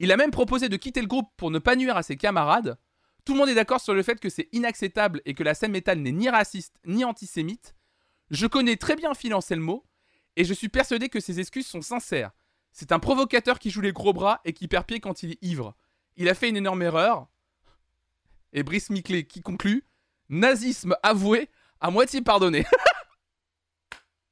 Il 0.00 0.10
a 0.10 0.16
même 0.16 0.32
proposé 0.32 0.68
de 0.68 0.76
quitter 0.76 1.00
le 1.00 1.06
groupe 1.06 1.28
pour 1.36 1.52
ne 1.52 1.60
pas 1.60 1.76
nuire 1.76 1.96
à 1.96 2.02
ses 2.02 2.16
camarades. 2.16 2.76
Tout 3.24 3.34
le 3.34 3.38
monde 3.38 3.48
est 3.48 3.54
d'accord 3.54 3.80
sur 3.80 3.94
le 3.94 4.02
fait 4.02 4.18
que 4.18 4.28
c'est 4.28 4.48
inacceptable 4.50 5.22
et 5.24 5.34
que 5.34 5.44
la 5.44 5.54
scène 5.54 5.70
métal 5.70 6.00
n'est 6.00 6.10
ni 6.10 6.28
raciste 6.28 6.74
ni 6.84 7.04
antisémite. 7.04 7.76
Je 8.32 8.46
connais 8.46 8.76
très 8.76 8.96
bien 8.96 9.12
Phil 9.12 9.34
Anselmo 9.34 9.84
et 10.36 10.44
je 10.44 10.54
suis 10.54 10.70
persuadé 10.70 11.10
que 11.10 11.20
ses 11.20 11.38
excuses 11.38 11.66
sont 11.66 11.82
sincères. 11.82 12.30
C'est 12.72 12.90
un 12.90 12.98
provocateur 12.98 13.58
qui 13.58 13.70
joue 13.70 13.82
les 13.82 13.92
gros 13.92 14.14
bras 14.14 14.40
et 14.46 14.54
qui 14.54 14.68
perd 14.68 14.86
pied 14.86 15.00
quand 15.00 15.22
il 15.22 15.32
est 15.32 15.38
ivre. 15.42 15.76
Il 16.16 16.30
a 16.30 16.34
fait 16.34 16.48
une 16.48 16.56
énorme 16.56 16.80
erreur. 16.80 17.28
Et 18.54 18.62
Brice 18.62 18.88
Miclé 18.88 19.26
qui 19.26 19.42
conclut 19.42 19.84
Nazisme 20.30 20.96
avoué, 21.02 21.50
à 21.78 21.90
moitié 21.90 22.22
pardonné. 22.22 22.64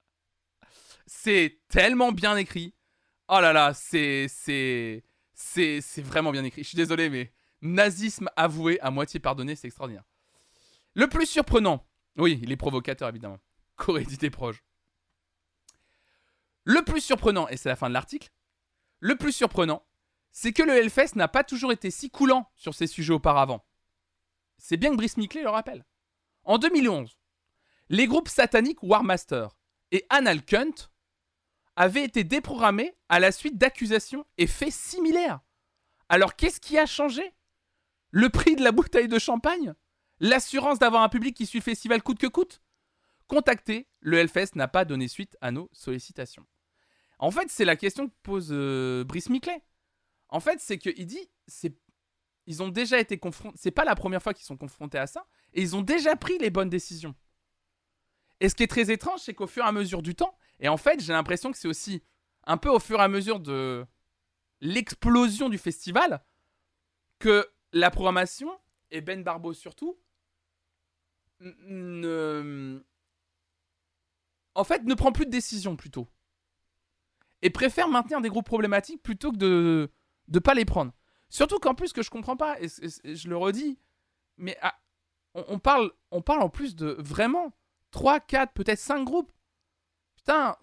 c'est 1.06 1.60
tellement 1.68 2.10
bien 2.10 2.38
écrit. 2.38 2.74
Oh 3.28 3.38
là 3.40 3.52
là, 3.52 3.74
c'est. 3.74 4.28
C'est. 4.28 5.04
C'est 5.34 6.02
vraiment 6.02 6.32
bien 6.32 6.44
écrit. 6.44 6.62
Je 6.62 6.68
suis 6.68 6.76
désolé, 6.76 7.10
mais 7.10 7.32
Nazisme 7.60 8.30
avoué, 8.36 8.80
à 8.80 8.90
moitié 8.90 9.20
pardonné, 9.20 9.56
c'est 9.56 9.66
extraordinaire. 9.66 10.04
Le 10.94 11.06
plus 11.06 11.26
surprenant, 11.26 11.86
oui, 12.16 12.40
il 12.42 12.50
est 12.50 12.56
provocateur 12.56 13.08
évidemment. 13.08 13.38
Corédité 13.80 14.28
proche. 14.28 14.62
Le 16.64 16.82
plus 16.82 17.00
surprenant, 17.00 17.48
et 17.48 17.56
c'est 17.56 17.70
la 17.70 17.76
fin 17.76 17.88
de 17.88 17.94
l'article, 17.94 18.30
le 18.98 19.16
plus 19.16 19.32
surprenant, 19.32 19.86
c'est 20.32 20.52
que 20.52 20.62
le 20.62 20.76
Hellfest 20.76 21.16
n'a 21.16 21.28
pas 21.28 21.44
toujours 21.44 21.72
été 21.72 21.90
si 21.90 22.10
coulant 22.10 22.52
sur 22.54 22.74
ces 22.74 22.86
sujets 22.86 23.14
auparavant. 23.14 23.64
C'est 24.58 24.76
bien 24.76 24.90
que 24.90 24.96
Brice 24.96 25.16
Miclé 25.16 25.42
le 25.42 25.48
rappelle. 25.48 25.86
En 26.44 26.58
2011, 26.58 27.18
les 27.88 28.06
groupes 28.06 28.28
sataniques 28.28 28.82
Warmaster 28.82 29.48
et 29.92 30.04
Anal 30.10 30.44
Cunt 30.44 30.90
avaient 31.74 32.04
été 32.04 32.22
déprogrammés 32.22 32.94
à 33.08 33.18
la 33.18 33.32
suite 33.32 33.56
d'accusations 33.56 34.26
et 34.36 34.46
faits 34.46 34.74
similaires. 34.74 35.40
Alors 36.10 36.36
qu'est-ce 36.36 36.60
qui 36.60 36.76
a 36.76 36.84
changé? 36.84 37.32
Le 38.10 38.28
prix 38.28 38.56
de 38.56 38.62
la 38.62 38.72
bouteille 38.72 39.08
de 39.08 39.18
champagne? 39.18 39.72
L'assurance 40.18 40.78
d'avoir 40.78 41.02
un 41.02 41.08
public 41.08 41.34
qui 41.34 41.46
suit 41.46 41.60
le 41.60 41.64
festival 41.64 42.02
coûte 42.02 42.18
que 42.18 42.26
coûte? 42.26 42.60
Contacté, 43.30 43.88
le 44.00 44.18
Hellfest 44.18 44.56
n'a 44.56 44.66
pas 44.66 44.84
donné 44.84 45.06
suite 45.06 45.36
à 45.40 45.52
nos 45.52 45.70
sollicitations. 45.72 46.44
En 47.20 47.30
fait, 47.30 47.48
c'est 47.48 47.64
la 47.64 47.76
question 47.76 48.08
que 48.08 48.14
pose 48.24 48.48
euh, 48.50 49.04
Brice 49.04 49.30
Miclet. 49.30 49.62
En 50.30 50.40
fait, 50.40 50.58
c'est 50.58 50.78
qu'il 50.78 51.06
dit, 51.06 51.30
c'est, 51.46 51.78
ils 52.48 52.60
ont 52.60 52.70
déjà 52.70 52.98
été 52.98 53.18
confrontés. 53.18 53.56
C'est 53.56 53.70
pas 53.70 53.84
la 53.84 53.94
première 53.94 54.20
fois 54.20 54.34
qu'ils 54.34 54.46
sont 54.46 54.56
confrontés 54.56 54.98
à 54.98 55.06
ça. 55.06 55.28
Et 55.52 55.62
ils 55.62 55.76
ont 55.76 55.80
déjà 55.80 56.16
pris 56.16 56.38
les 56.38 56.50
bonnes 56.50 56.70
décisions. 56.70 57.14
Et 58.40 58.48
ce 58.48 58.56
qui 58.56 58.64
est 58.64 58.66
très 58.66 58.90
étrange, 58.90 59.20
c'est 59.20 59.34
qu'au 59.34 59.46
fur 59.46 59.62
et 59.62 59.68
à 59.68 59.70
mesure 59.70 60.02
du 60.02 60.16
temps, 60.16 60.36
et 60.58 60.68
en 60.68 60.76
fait, 60.76 60.98
j'ai 60.98 61.12
l'impression 61.12 61.52
que 61.52 61.58
c'est 61.58 61.68
aussi 61.68 62.02
un 62.48 62.56
peu 62.56 62.68
au 62.68 62.80
fur 62.80 62.98
et 62.98 63.04
à 63.04 63.08
mesure 63.08 63.38
de 63.38 63.86
l'explosion 64.60 65.48
du 65.48 65.58
festival, 65.58 66.20
que 67.20 67.48
la 67.72 67.92
programmation, 67.92 68.50
et 68.90 69.00
Ben 69.02 69.22
Barbeau 69.22 69.52
surtout, 69.52 70.00
ne... 71.38 72.82
En 74.54 74.64
fait, 74.64 74.82
ne 74.84 74.94
prend 74.94 75.12
plus 75.12 75.26
de 75.26 75.30
décision 75.30 75.76
plutôt. 75.76 76.08
Et 77.42 77.50
préfère 77.50 77.88
maintenir 77.88 78.20
des 78.20 78.28
groupes 78.28 78.46
problématiques 78.46 79.02
plutôt 79.02 79.32
que 79.32 79.36
de 79.36 79.90
ne 80.28 80.38
pas 80.38 80.54
les 80.54 80.64
prendre. 80.64 80.92
Surtout 81.28 81.58
qu'en 81.58 81.74
plus, 81.74 81.92
que 81.92 82.02
je 82.02 82.10
comprends 82.10 82.36
pas, 82.36 82.60
et, 82.60 82.68
je 82.68 83.28
le 83.28 83.36
redis, 83.36 83.78
mais 84.36 84.58
on, 85.34 85.58
parle, 85.58 85.92
on 86.10 86.22
parle 86.22 86.42
en 86.42 86.48
plus 86.48 86.74
de 86.74 86.96
vraiment 86.98 87.52
3, 87.92 88.20
4, 88.20 88.52
peut-être 88.52 88.80
5 88.80 89.04
groupes. 89.04 89.32
Putain, 90.16 90.56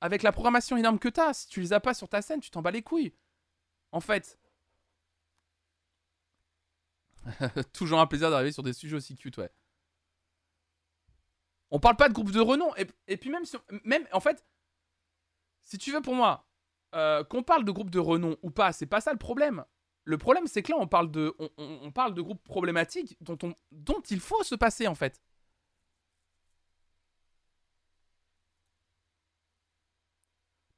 avec 0.00 0.22
la 0.22 0.32
programmation 0.32 0.76
énorme 0.76 0.98
que 0.98 1.08
t'as, 1.08 1.34
si 1.34 1.48
tu 1.48 1.60
les 1.60 1.72
as 1.72 1.80
pas 1.80 1.94
sur 1.94 2.08
ta 2.08 2.22
scène, 2.22 2.40
tu 2.40 2.50
t'en 2.50 2.62
bats 2.62 2.70
les 2.70 2.82
couilles. 2.82 3.12
En 3.90 4.00
fait. 4.00 4.38
Toujours 7.72 8.00
un 8.00 8.06
plaisir 8.06 8.30
d'arriver 8.30 8.52
sur 8.52 8.62
des 8.62 8.72
sujets 8.72 8.96
aussi 8.96 9.16
cute, 9.16 9.36
ouais. 9.38 9.50
On 11.74 11.80
parle 11.80 11.96
pas 11.96 12.08
de 12.08 12.14
groupes 12.14 12.30
de 12.30 12.38
renom. 12.38 12.72
Et, 13.08 13.16
puis 13.16 13.30
même, 13.30 13.42
même, 13.82 14.06
en 14.12 14.20
fait, 14.20 14.46
si 15.62 15.76
tu 15.76 15.90
veux 15.90 16.00
pour 16.00 16.14
moi, 16.14 16.46
euh, 16.94 17.24
qu'on 17.24 17.42
parle 17.42 17.64
de 17.64 17.72
groupes 17.72 17.90
de 17.90 17.98
renom 17.98 18.36
ou 18.42 18.52
pas, 18.52 18.72
c'est 18.72 18.86
pas 18.86 19.00
ça 19.00 19.10
le 19.10 19.18
problème. 19.18 19.64
Le 20.04 20.16
problème, 20.16 20.46
c'est 20.46 20.62
que 20.62 20.70
là, 20.70 20.78
on 20.78 20.86
parle 20.86 21.10
de, 21.10 21.34
on, 21.58 21.90
parle 21.90 22.14
de 22.14 22.22
groupes 22.22 22.44
problématiques 22.44 23.16
dont, 23.20 23.36
on, 23.42 23.56
dont 23.72 24.00
il 24.08 24.20
faut 24.20 24.44
se 24.44 24.54
passer, 24.54 24.86
en 24.86 24.94
fait. 24.94 25.20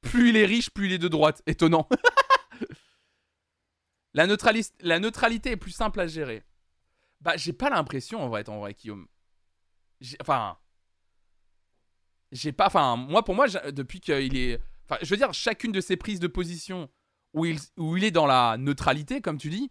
Plus 0.01 0.29
il 0.29 0.37
est 0.37 0.45
riche, 0.45 0.71
plus 0.71 0.87
il 0.87 0.93
est 0.93 0.97
de 0.97 1.07
droite. 1.07 1.43
Étonnant. 1.45 1.87
la, 4.15 4.25
la 4.79 4.99
neutralité 4.99 5.51
est 5.51 5.57
plus 5.57 5.71
simple 5.71 5.99
à 5.99 6.07
gérer. 6.07 6.43
Bah, 7.21 7.37
j'ai 7.37 7.53
pas 7.53 7.69
l'impression, 7.69 8.23
en 8.23 8.29
vrai, 8.29 8.49
en 8.49 8.61
vrai, 8.61 8.73
Guillaume. 8.73 9.07
Enfin. 10.21 10.57
J'ai 12.31 12.51
pas. 12.51 12.67
Enfin, 12.67 12.95
moi, 12.95 13.23
pour 13.23 13.35
moi, 13.35 13.47
depuis 13.71 13.99
qu'il 13.99 14.37
est. 14.37 14.59
Enfin, 14.85 14.97
je 15.01 15.09
veux 15.09 15.17
dire, 15.17 15.33
chacune 15.33 15.71
de 15.71 15.81
ses 15.81 15.97
prises 15.97 16.19
de 16.19 16.27
position 16.27 16.89
où 17.33 17.45
il, 17.45 17.59
où 17.77 17.97
il 17.97 18.03
est 18.03 18.11
dans 18.11 18.25
la 18.25 18.57
neutralité, 18.57 19.21
comme 19.21 19.37
tu 19.37 19.49
dis, 19.49 19.69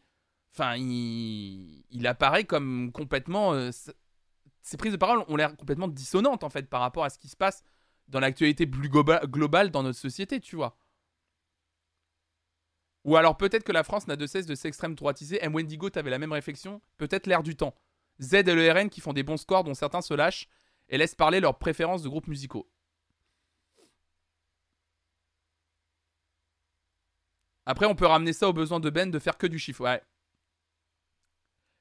enfin, 0.54 0.76
il, 0.76 1.84
il 1.90 2.07
apparaît 2.07 2.44
comme 2.44 2.92
complètement. 2.92 3.52
Euh, 3.52 3.70
ses 4.62 4.76
prises 4.76 4.92
de 4.92 4.96
parole 4.96 5.24
ont 5.28 5.36
l'air 5.36 5.57
complètement 5.57 5.88
dissonantes, 5.88 6.44
en 6.44 6.50
fait, 6.50 6.68
par 6.68 6.80
rapport 6.80 7.04
à 7.04 7.11
ce 7.11 7.18
qui 7.18 7.28
se 7.28 7.36
passe 7.36 7.62
dans 8.09 8.20
l'actualité 8.20 8.66
plus 8.66 8.88
globale 8.88 9.70
dans 9.70 9.82
notre 9.82 9.98
société, 9.98 10.40
tu 10.40 10.57
vois. 10.57 10.76
Ou 13.04 13.16
alors 13.16 13.36
peut-être 13.36 13.62
que 13.62 13.72
la 13.72 13.84
France 13.84 14.09
n'a 14.09 14.16
de 14.16 14.26
cesse 14.26 14.46
de 14.46 14.57
s'extrême 14.57 14.96
droitiser. 14.96 15.38
M. 15.42 15.54
Wendigo, 15.54 15.90
t'avais 15.90 16.11
la 16.11 16.18
même 16.18 16.32
réflexion. 16.32 16.80
Peut-être 16.96 17.28
l'air 17.28 17.44
du 17.44 17.54
temps. 17.54 17.74
Z 18.20 18.34
et 18.34 18.42
le 18.42 18.70
RN 18.70 18.90
qui 18.90 19.00
font 19.00 19.12
des 19.12 19.22
bons 19.22 19.36
scores 19.36 19.62
dont 19.62 19.74
certains 19.74 20.00
se 20.00 20.12
lâchent 20.12 20.48
et 20.89 20.99
laissent 20.99 21.14
parler 21.14 21.41
leurs 21.41 21.59
préférences 21.59 22.03
de 22.03 22.09
groupes 22.09 22.28
musicaux. 22.28 22.70
Après, 27.64 27.87
on 27.87 27.97
peut 27.97 28.07
ramener 28.07 28.32
ça 28.32 28.49
au 28.49 28.53
besoin 28.53 28.78
de 28.78 28.91
Ben 28.91 29.11
de 29.11 29.18
faire 29.18 29.37
que 29.37 29.47
du 29.47 29.59
chiffre. 29.59 29.82
Ouais. 29.82 30.01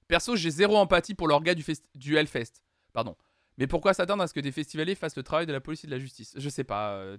Perso, 0.07 0.35
j'ai 0.35 0.49
zéro 0.49 0.77
empathie 0.77 1.13
pour 1.13 1.27
l'orga 1.27 1.53
du, 1.53 1.63
du 1.93 2.17
Hellfest. 2.17 2.63
Pardon. 2.91 3.15
Mais 3.57 3.67
pourquoi 3.67 3.93
s'attendre 3.93 4.23
à 4.23 4.27
ce 4.27 4.33
que 4.33 4.39
des 4.39 4.51
festivaliers 4.51 4.95
fassent 4.95 5.15
le 5.15 5.23
travail 5.23 5.45
de 5.45 5.53
la 5.53 5.61
police 5.61 5.83
et 5.83 5.87
de 5.87 5.91
la 5.91 5.99
justice? 5.99 6.33
Je 6.37 6.49
sais 6.49 6.63
pas, 6.63 6.95
euh, 6.95 7.17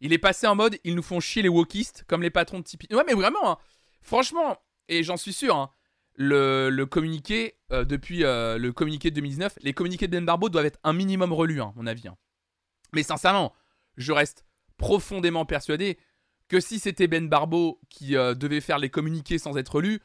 Il 0.00 0.12
est 0.12 0.18
passé 0.18 0.46
en 0.46 0.54
mode 0.54 0.78
ils 0.84 0.94
nous 0.94 1.02
font 1.02 1.20
chier 1.20 1.42
les 1.42 1.48
wokistes 1.48 2.04
comme 2.06 2.22
les 2.22 2.30
patrons 2.30 2.58
de 2.58 2.64
Tipeee. 2.64 2.94
Ouais, 2.94 3.04
mais 3.06 3.14
vraiment, 3.14 3.52
hein. 3.52 3.58
Franchement, 4.02 4.56
et 4.88 5.02
j'en 5.02 5.16
suis 5.16 5.32
sûr, 5.32 5.56
hein, 5.56 5.70
le, 6.14 6.84
communiqué, 6.84 7.56
euh, 7.72 7.84
depuis 7.84 8.24
euh, 8.24 8.58
le 8.58 8.72
communiqué 8.72 9.10
de 9.10 9.16
2019, 9.16 9.58
les 9.62 9.72
communiqués 9.72 10.06
de 10.06 10.12
Ben 10.12 10.24
Barbo 10.24 10.48
doivent 10.48 10.66
être 10.66 10.78
un 10.84 10.92
minimum 10.92 11.32
relus, 11.32 11.60
hein, 11.60 11.72
à 11.74 11.78
mon 11.78 11.86
avis. 11.86 12.04
Mais 12.92 13.02
sincèrement, 13.02 13.52
je 13.96 14.12
reste 14.12 14.44
profondément 14.76 15.44
persuadé 15.44 15.98
que 16.48 16.60
si 16.60 16.78
c'était 16.78 17.08
Ben 17.08 17.28
Barbo 17.28 17.80
qui 17.88 18.16
euh, 18.16 18.34
devait 18.34 18.60
faire 18.60 18.78
les 18.78 18.90
communiqués 18.90 19.38
sans 19.38 19.56
être 19.56 19.80
lu, 19.80 20.00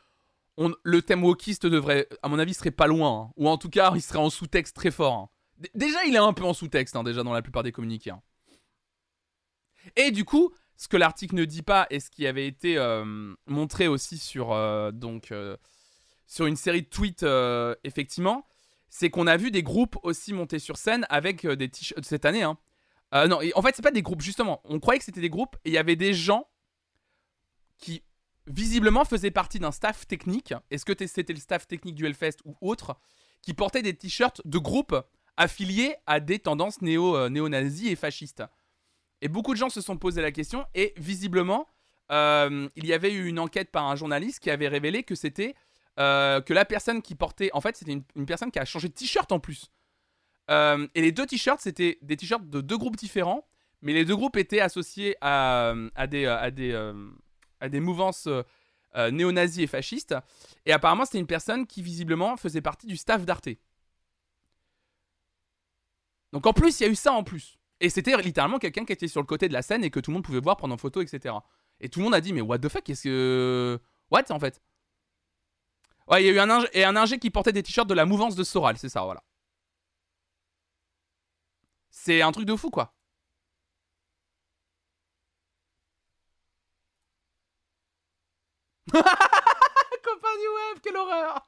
le 0.84 1.02
thème 1.02 1.24
wokiste 1.24 1.66
devrait, 1.66 2.08
à 2.22 2.28
mon 2.28 2.38
avis, 2.38 2.54
serait 2.54 2.72
pas 2.72 2.88
loin. 2.88 3.32
Ou 3.36 3.48
en 3.48 3.58
tout 3.58 3.70
cas, 3.70 3.92
il 3.96 4.02
serait 4.02 4.20
en 4.20 4.30
sous-texte 4.30 4.76
très 4.76 4.92
fort. 4.92 5.32
Déjà, 5.76 6.04
il 6.06 6.16
est 6.16 6.20
un 6.20 6.34
peu 6.34 6.44
en 6.44 6.54
sous-texte, 6.54 6.96
déjà, 7.04 7.24
dans 7.24 7.34
la 7.34 7.42
plupart 7.42 7.64
des 7.64 7.72
communiqués. 7.72 8.12
Et 9.96 10.12
du 10.12 10.26
coup, 10.26 10.54
ce 10.82 10.88
que 10.88 10.98
l'article 10.98 11.36
ne 11.36 11.46
dit 11.46 11.62
pas 11.62 11.86
et 11.92 12.00
ce 12.00 12.10
qui 12.10 12.26
avait 12.26 12.48
été 12.48 12.76
euh, 12.80 13.36
montré 13.46 13.88
aussi 13.88 14.18
sur, 14.18 14.52
euh, 14.52 14.92
donc, 14.92 15.32
euh, 15.32 15.56
sur 16.26 16.48
une 16.48 16.56
série 16.56 16.82
de 16.82 16.88
tweets, 16.88 17.24
effectivement, 17.84 18.48
c'est 18.90 19.12
qu'on 19.12 19.28
a 19.28 19.38
vu 19.38 19.52
des 19.52 19.62
groupes 19.62 19.98
aussi 20.02 20.34
monter 20.34 20.58
sur 20.58 20.78
scène 20.78 21.06
avec 21.10 21.46
des 21.46 21.70
t-shirts 21.70 22.04
cette 22.04 22.26
année. 22.26 22.42
Hein. 22.42 22.58
non, 23.14 23.42
en 23.54 23.62
fait, 23.62 23.76
c'est 23.76 23.84
pas 23.84 23.92
des 23.92 24.02
groupes, 24.02 24.22
justement. 24.22 24.60
On 24.64 24.80
croyait 24.80 24.98
que 24.98 25.06
c'était 25.06 25.22
des 25.22 25.30
groupes 25.30 25.56
et 25.66 25.70
il 25.70 25.74
y 25.74 25.78
avait 25.78 25.96
des 25.96 26.16
gens 26.16 26.48
qui 27.78 28.02
visiblement 28.48 29.06
faisaient 29.06 29.30
partie 29.30 29.60
d'un 29.60 29.72
staff 29.72 30.08
technique. 30.08 30.54
Est-ce 30.72 30.86
que 30.86 30.94
c'était 31.06 31.34
le 31.34 31.40
staff 31.40 31.68
technique 31.68 31.96
du 31.96 32.08
Hellfest 32.08 32.38
ou 32.44 32.56
autre 32.60 32.98
qui 33.44 33.54
portaient 33.54 33.84
des 33.84 33.96
t-shirts 33.96 34.42
de 34.46 34.58
groupes 34.58 34.96
affiliés 35.38 35.96
à 36.08 36.20
des 36.20 36.40
tendances 36.40 36.82
néo, 36.82 37.30
néo-nazis 37.30 37.92
et 37.92 37.96
fascistes? 37.96 38.44
Et 39.22 39.28
beaucoup 39.28 39.54
de 39.54 39.58
gens 39.58 39.70
se 39.70 39.82
sont 39.82 39.98
posé 39.98 40.22
la 40.22 40.32
question. 40.32 40.66
Et 40.74 40.94
visiblement, 40.98 41.68
euh, 42.12 42.68
il 42.76 42.86
y 42.86 42.94
avait 42.94 43.14
eu 43.14 43.28
une 43.28 43.40
enquête 43.40 43.72
par 43.72 43.86
un 43.86 43.96
journaliste 43.96 44.40
qui 44.40 44.50
avait 44.50 44.68
révélé 44.68 45.04
que 45.04 45.16
c'était 45.16 45.56
euh, 46.00 46.42
que 46.42 46.54
la 46.54 46.66
personne 46.66 47.02
qui 47.02 47.16
portait. 47.16 47.52
En 47.54 47.62
fait, 47.62 47.78
c'était 47.78 47.94
une, 47.94 48.26
personne 48.26 48.52
qui 48.52 48.60
a 48.60 48.66
changé 48.66 48.90
de 48.90 48.94
t-shirt 48.94 49.32
en 49.32 49.40
plus. 49.40 49.72
Euh, 50.50 50.88
et 50.96 51.02
les 51.02 51.12
deux 51.12 51.26
t-shirts, 51.26 51.62
c'était 51.62 52.00
des 52.02 52.18
t-shirts 52.18 52.50
de 52.50 52.62
deux 52.62 52.78
groupes 52.78 52.98
différents. 52.98 53.48
Mais 53.84 53.94
les 53.94 54.06
deux 54.06 54.16
groupes 54.16 54.38
étaient 54.38 54.60
associés 54.60 55.16
à, 55.22 55.74
des 56.08 57.80
mouvances 57.80 58.28
néo-nazis 58.96 59.64
et 59.64 59.68
fascistes. 59.68 60.16
Et 60.68 60.72
apparemment, 60.72 61.06
c'était 61.06 61.18
une 61.18 61.26
personne 61.26 61.66
qui 61.66 61.82
visiblement 61.82 62.38
faisait 62.38 62.62
partie 62.62 62.86
du 62.86 62.96
staff 62.96 63.26
d'Arte. 63.26 63.50
Donc 66.32 66.46
en 66.46 66.54
plus, 66.54 66.80
il 66.80 66.84
y 66.84 66.86
a 66.86 66.90
eu 66.90 66.96
ça 66.96 67.12
en 67.12 67.24
plus. 67.24 67.58
Et 67.82 67.90
c'était 67.90 68.16
littéralement 68.18 68.60
quelqu'un 68.60 68.86
qui 68.86 68.94
était 68.94 69.08
sur 69.08 69.22
le 69.22 69.26
côté 69.26 69.48
de 69.48 69.54
la 69.54 69.64
scène 69.64 69.84
et 69.84 69.90
que 69.90 70.00
tout 70.00 70.12
le 70.12 70.16
monde 70.16 70.24
pouvait 70.24 70.40
voir 70.40 70.56
prendre 70.56 70.74
en 70.74 70.78
photo, 70.78 71.02
etc. 71.02 71.36
Et 71.80 71.90
tout 71.90 72.00
le 72.00 72.06
monde 72.06 72.14
a 72.14 72.22
dit, 72.22 72.32
mais 72.32 72.42
what 72.42 72.60
the 72.60 72.70
fuck, 72.70 72.84
qu'est-ce 72.84 73.04
que. 73.04 73.80
What 74.12 74.26
en 74.30 74.40
fait? 74.40 74.62
Ouais, 76.08 76.24
il 76.24 76.28
y 76.28 76.30
a 76.30 76.34
eu 76.34 76.40
un 76.40 76.50
ingé, 76.50 76.68
et 76.74 76.84
un 76.84 76.96
ingé 76.96 77.18
qui 77.20 77.32
portait 77.32 77.54
des 77.54 77.64
t-shirts 77.64 77.88
de 77.90 77.94
la 77.96 78.06
mouvance 78.06 78.36
de 78.36 78.44
Soral, 78.44 78.78
c'est 78.78 78.90
ça, 78.90 79.04
voilà. 79.04 79.24
C'est 81.90 82.22
un 82.22 82.32
truc 82.32 82.46
de 82.46 82.56
fou, 82.56 82.70
quoi. 82.70 82.94
Compagnie 88.92 90.48
web, 90.48 90.80
quelle 90.84 90.98
horreur 90.98 91.48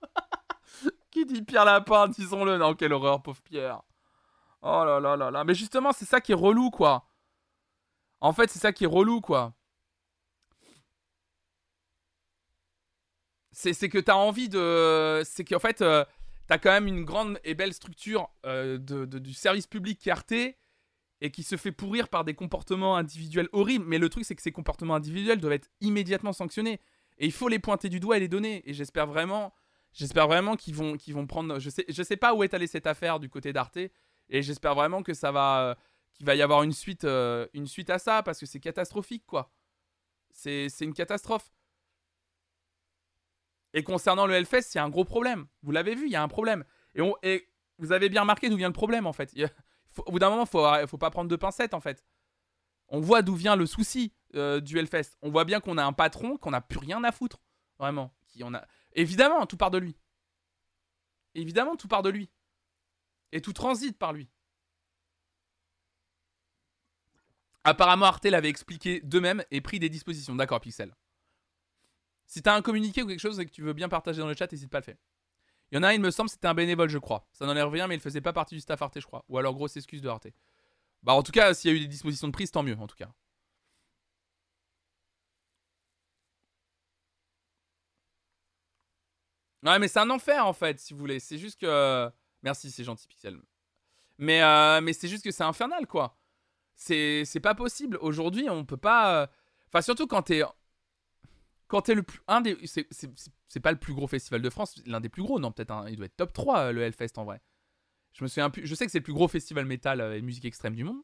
Qui 1.12 1.26
dit 1.26 1.42
Pierre 1.44 1.66
Lapin, 1.66 2.08
disons-le, 2.08 2.58
non, 2.58 2.74
quelle 2.76 2.94
horreur, 2.94 3.22
pauvre 3.22 3.42
Pierre. 3.42 3.82
Oh 4.64 4.86
là 4.86 5.00
là 5.00 5.18
là 5.18 5.30
là. 5.30 5.44
Mais 5.44 5.54
justement, 5.56 5.92
c'est 5.92 6.06
ça 6.06 6.22
qui 6.22 6.32
est 6.32 6.36
relou, 6.36 6.70
quoi. 6.72 7.06
En 8.22 8.32
fait, 8.32 8.50
c'est 8.50 8.60
ça 8.60 8.72
qui 8.72 8.86
est 8.86 8.88
relou, 8.88 9.20
quoi. 9.20 9.54
C'est 13.52 13.90
que 13.90 14.00
t'as 14.00 14.16
envie 14.16 14.50
de. 14.50 15.22
C'est 15.26 15.44
qu'en 15.44 15.60
fait, 15.60 15.82
euh, 15.82 16.06
t'as 16.48 16.58
quand 16.58 16.72
même 16.72 16.88
une 16.88 17.04
grande 17.04 17.40
et 17.44 17.54
belle 17.56 17.74
structure 17.74 18.30
euh, 18.46 18.78
de, 18.78 19.06
du 19.06 19.34
service 19.34 19.68
public 19.68 20.00
qui 20.00 20.10
est 20.10 20.12
Arte 20.14 20.32
et 20.32 21.32
qui 21.32 21.44
se 21.44 21.58
fait 21.58 21.72
pourrir 21.72 22.08
par 22.08 22.24
des 22.24 22.34
comportements 22.34 22.96
individuels 22.96 23.50
horribles. 23.52 23.86
Mais 23.86 23.98
le 24.00 24.10
truc, 24.10 24.26
c'est 24.26 24.36
que 24.36 24.42
ces 24.42 24.52
comportements 24.54 24.96
individuels 24.96 25.40
doivent 25.40 25.54
être 25.54 25.70
immédiatement 25.82 26.34
sanctionnés. 26.34 26.80
Et 27.20 27.26
il 27.26 27.32
faut 27.32 27.50
les 27.50 27.60
pointer 27.60 27.90
du 27.90 28.00
doigt 28.00 28.18
et 28.18 28.22
les 28.22 28.28
donner. 28.30 28.64
Et 28.68 28.74
j'espère 28.74 29.08
vraiment. 29.08 29.54
J'espère 29.92 30.28
vraiment 30.28 30.56
qu'ils 30.56 30.74
vont, 30.74 30.98
qu'ils 30.98 31.14
vont 31.14 31.28
prendre. 31.28 31.60
Je 31.60 31.70
sais, 31.70 31.86
je 31.88 32.02
sais 32.02 32.18
pas 32.18 32.34
où 32.34 32.44
est 32.44 32.54
allée 32.54 32.68
cette 32.68 32.88
affaire 32.88 33.20
du 33.20 33.30
côté 33.30 33.54
d'Arte. 33.54 33.78
Et 34.30 34.42
j'espère 34.42 34.76
vraiment 34.76 35.04
que 35.04 35.14
ça 35.14 35.32
va, 35.32 35.70
euh, 35.70 35.76
qu'il 36.14 36.26
va 36.26 36.36
y 36.36 36.42
avoir 36.42 36.64
une 36.64 36.72
suite, 36.72 37.04
euh, 37.04 37.48
une 37.54 37.68
suite 37.68 37.90
à 37.90 38.00
ça 38.00 38.24
parce 38.24 38.40
que 38.40 38.46
c'est 38.46 38.60
catastrophique 38.60 39.26
quoi. 39.26 39.52
C'est, 40.32 40.68
une 40.82 40.94
catastrophe. 40.94 41.54
Et 43.74 43.84
concernant 43.84 44.26
le 44.26 44.34
Hellfest, 44.34 44.74
il 44.74 44.78
y 44.78 44.80
a 44.80 44.84
un 44.84 44.90
gros 44.90 45.06
problème. 45.06 45.48
Vous 45.62 45.72
l'avez 45.72 45.96
vu, 45.96 46.08
il 46.08 46.12
y 46.12 46.16
a 46.16 46.24
un 46.24 46.28
problème. 46.28 46.64
Et, 46.96 47.50
vous 47.80 47.92
avez 47.92 48.10
bien 48.10 48.22
remarqué 48.22 48.50
d'où 48.50 48.58
vient 48.58 48.68
le 48.68 48.74
problème 48.74 49.08
en 49.08 49.14
fait. 49.14 49.34
au 49.98 50.12
bout 50.12 50.20
d'un 50.20 50.30
moment, 50.30 50.46
faut, 50.46 50.64
faut 50.88 50.98
pas 50.98 51.10
prendre 51.10 51.30
de 51.30 51.36
pincettes 51.36 51.74
en 51.74 51.82
fait. 51.82 52.04
On 52.88 53.00
voit 53.00 53.22
d'où 53.22 53.36
vient 53.36 53.56
le 53.56 53.66
souci 53.66 54.14
euh, 54.36 54.60
du 54.60 54.78
Hellfest. 54.78 55.18
On 55.22 55.32
voit 55.32 55.46
bien 55.46 55.60
qu'on 55.60 55.78
a 55.78 55.84
un 55.84 55.94
patron, 55.94 56.38
qu'on 56.38 56.52
n'a 56.52 56.62
plus 56.62 56.80
rien 56.80 57.04
à 57.04 57.12
foutre. 57.12 57.42
Vraiment. 57.80 58.14
Qui 58.28 58.44
a... 58.44 58.68
Évidemment, 58.94 59.46
tout 59.46 59.58
part 59.58 59.72
de 59.72 59.78
lui. 59.78 59.98
Évidemment, 61.36 61.76
tout 61.76 61.88
part 61.88 62.04
de 62.04 62.10
lui. 62.10 62.30
Et 63.34 63.42
tout 63.42 63.52
transite 63.52 63.98
par 63.98 64.14
lui. 64.14 64.30
Apparemment, 67.64 68.06
Arte 68.06 68.26
l'avait 68.26 68.50
expliqué 68.50 69.02
d'eux-mêmes 69.02 69.44
et 69.50 69.60
pris 69.60 69.80
des 69.80 69.90
dispositions. 69.90 70.36
D'accord, 70.36 70.62
Pixel. 70.62 70.94
Si 72.28 72.44
t'as 72.44 72.56
un 72.56 72.62
communiqué 72.62 73.02
ou 73.02 73.08
quelque 73.08 73.20
chose 73.20 73.40
et 73.40 73.46
que 73.46 73.52
tu 73.52 73.64
veux 73.64 73.74
bien 73.74 73.90
partager 73.90 74.20
dans 74.20 74.28
le 74.28 74.36
chat, 74.36 74.52
n'hésite 74.52 74.70
pas 74.70 74.78
à 74.78 74.82
le 74.82 74.86
faire. 74.86 74.98
Il 75.72 75.76
y 75.76 75.80
en 75.80 75.84
a 75.84 75.88
un, 75.88 75.94
il 75.94 76.00
me 76.00 76.12
semble, 76.12 76.30
c'était 76.30 76.48
un 76.48 76.54
bénévole, 76.54 76.90
je 76.90 77.00
crois. 77.00 77.28
Ça 77.34 77.48
n'enlève 77.48 77.70
rien, 77.70 77.88
mais 77.88 77.96
il 77.96 78.02
faisait 78.02 78.22
pas 78.22 78.34
partie 78.34 78.54
du 78.54 78.62
staff 78.62 78.80
Arte, 78.84 79.00
je 79.00 79.06
crois. 79.08 79.26
Ou 79.30 79.40
alors, 79.40 79.56
grosse 79.56 79.76
excuse 79.78 80.04
de 80.04 80.10
Arte. 80.10 80.28
Bah, 81.02 81.14
en 81.14 81.24
tout 81.24 81.32
cas, 81.32 81.56
s'il 81.56 81.72
y 81.72 81.74
a 81.74 81.78
eu 81.78 81.80
des 81.80 81.88
dispositions 81.88 82.28
de 82.28 82.34
prise, 82.34 82.52
tant 82.52 82.62
mieux, 82.62 82.78
en 82.78 82.86
tout 82.86 82.96
cas. 82.96 83.12
Ouais, 89.64 89.80
mais 89.80 89.88
c'est 89.88 90.00
un 90.00 90.10
enfer, 90.12 90.46
en 90.46 90.54
fait, 90.54 90.80
si 90.80 90.94
vous 90.94 91.00
voulez. 91.00 91.20
C'est 91.20 91.38
juste 91.40 91.60
que. 91.60 92.12
Merci, 92.44 92.70
c'est 92.72 92.84
gentil, 92.84 93.08
Pixel. 93.08 93.40
Mais, 94.18 94.44
euh, 94.44 94.82
mais 94.82 94.94
c'est 94.94 95.08
juste 95.08 95.24
que 95.24 95.32
c'est 95.32 95.44
infernal, 95.44 95.88
quoi. 95.88 96.20
C'est 96.76 97.40
pas 97.42 97.56
possible. 97.56 97.98
Aujourd'hui, 98.02 98.50
on 98.50 98.66
peut 98.66 98.78
pas. 98.78 99.24
Euh, 99.24 99.28
enfin, 99.68 99.82
surtout 99.82 100.08
quand 100.08 100.24
t'es. 100.24 100.44
Quand 101.68 101.82
t'es 101.82 101.96
le 101.96 102.04
plus. 102.04 102.20
Un 102.28 102.42
des. 102.42 102.58
C'est 102.66 103.60
pas 103.60 103.72
le 103.72 103.80
plus 103.80 103.94
gros 103.94 104.08
festival 104.08 104.42
de 104.42 104.50
France, 104.50 104.82
l'un 104.86 105.00
des 105.00 105.10
plus 105.10 105.24
gros, 105.24 105.40
non, 105.40 105.52
peut-être. 105.52 105.86
Il 105.90 105.96
doit 105.96 106.06
être 106.06 106.18
top 106.18 106.34
3, 106.34 106.60
euh, 106.60 106.72
le 106.72 106.82
Hellfest, 106.82 107.18
en 107.18 107.26
vrai. 107.26 107.42
Je 108.14 108.24
me 108.24 108.28
souviens. 108.28 108.52
Je 108.56 108.76
sais 108.76 108.86
que 108.86 108.92
c'est 108.92 109.00
le 109.00 109.04
plus 109.04 109.14
gros 109.14 109.28
festival 109.28 109.66
métal 109.66 110.02
et 110.16 110.22
musique 110.22 110.46
extrême 110.46 110.76
du 110.76 110.84
monde. 110.84 111.02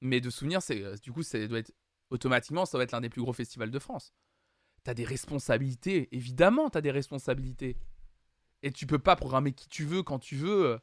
Mais 0.00 0.20
de 0.20 0.30
souvenir, 0.30 0.62
c'est. 0.62 1.00
Du 1.02 1.12
coup, 1.12 1.22
ça 1.22 1.44
doit 1.46 1.58
être. 1.58 1.72
Automatiquement, 2.10 2.66
ça 2.66 2.76
doit 2.76 2.84
être 2.84 2.92
l'un 2.92 3.00
des 3.00 3.08
plus 3.08 3.22
gros 3.22 3.32
festivals 3.32 3.70
de 3.70 3.78
France. 3.78 4.12
T'as 4.84 4.94
des 4.94 5.04
responsabilités. 5.04 6.14
Évidemment, 6.14 6.70
t'as 6.70 6.82
des 6.82 6.90
responsabilités. 6.90 7.76
Et 8.64 8.72
tu 8.72 8.86
peux 8.86 8.98
pas 8.98 9.14
programmer 9.14 9.52
qui 9.52 9.68
tu 9.68 9.84
veux 9.84 10.02
quand 10.02 10.18
tu 10.18 10.36
veux. 10.36 10.80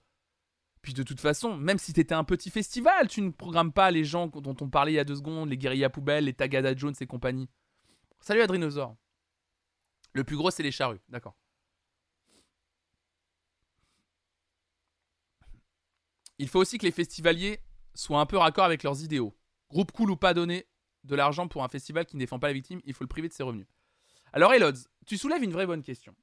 Puis 0.84 0.94
de 0.94 1.02
toute 1.02 1.20
façon, 1.20 1.58
même 1.58 1.80
si 1.80 1.94
t'étais 1.94 2.14
un 2.14 2.24
petit 2.24 2.52
festival, 2.52 3.08
tu 3.08 3.24
ne 3.24 3.32
programmes 3.32 3.74
pas 3.74 3.90
les 3.90 4.06
gens 4.06 4.28
dont 4.28 4.56
on 4.62 4.70
parlait 4.70 4.94
il 4.94 4.96
y 4.96 5.00
a 5.00 5.04
deux 5.04 5.16
secondes, 5.16 5.50
les 5.50 5.58
guérillas 5.58 5.90
poubelles, 5.90 6.26
les 6.26 6.34
Tagada 6.34 6.76
Jones 6.76 6.94
et 7.02 7.08
compagnie. 7.08 7.50
Salut 8.20 8.42
Adrinosaur. 8.42 8.96
Le 10.14 10.24
plus 10.24 10.38
gros, 10.38 10.52
c'est 10.52 10.62
les 10.62 10.72
charrues, 10.72 11.02
d'accord. 11.10 11.36
Il 16.38 16.50
faut 16.50 16.60
aussi 16.60 16.78
que 16.78 16.86
les 16.86 16.92
festivaliers 16.92 17.62
soient 17.96 18.20
un 18.20 18.28
peu 18.28 18.38
raccord 18.38 18.66
avec 18.66 18.84
leurs 18.84 19.02
idéaux. 19.04 19.36
Groupe 19.72 19.92
cool 19.92 20.12
ou 20.12 20.18
pas 20.18 20.36
donner 20.36 20.68
de 21.04 21.16
l'argent 21.16 21.48
pour 21.48 21.64
un 21.64 21.68
festival 21.68 22.06
qui 22.06 22.16
ne 22.16 22.20
défend 22.20 22.38
pas 22.38 22.48
la 22.48 22.54
victime, 22.54 22.80
il 22.86 22.94
faut 22.94 23.04
le 23.04 23.08
priver 23.08 23.28
de 23.28 23.34
ses 23.34 23.42
revenus. 23.42 23.66
Alors 24.34 24.54
Elods, 24.54 24.88
tu 25.08 25.18
soulèves 25.18 25.42
une 25.42 25.52
vraie 25.52 25.66
bonne 25.66 25.82
question. 25.82 26.16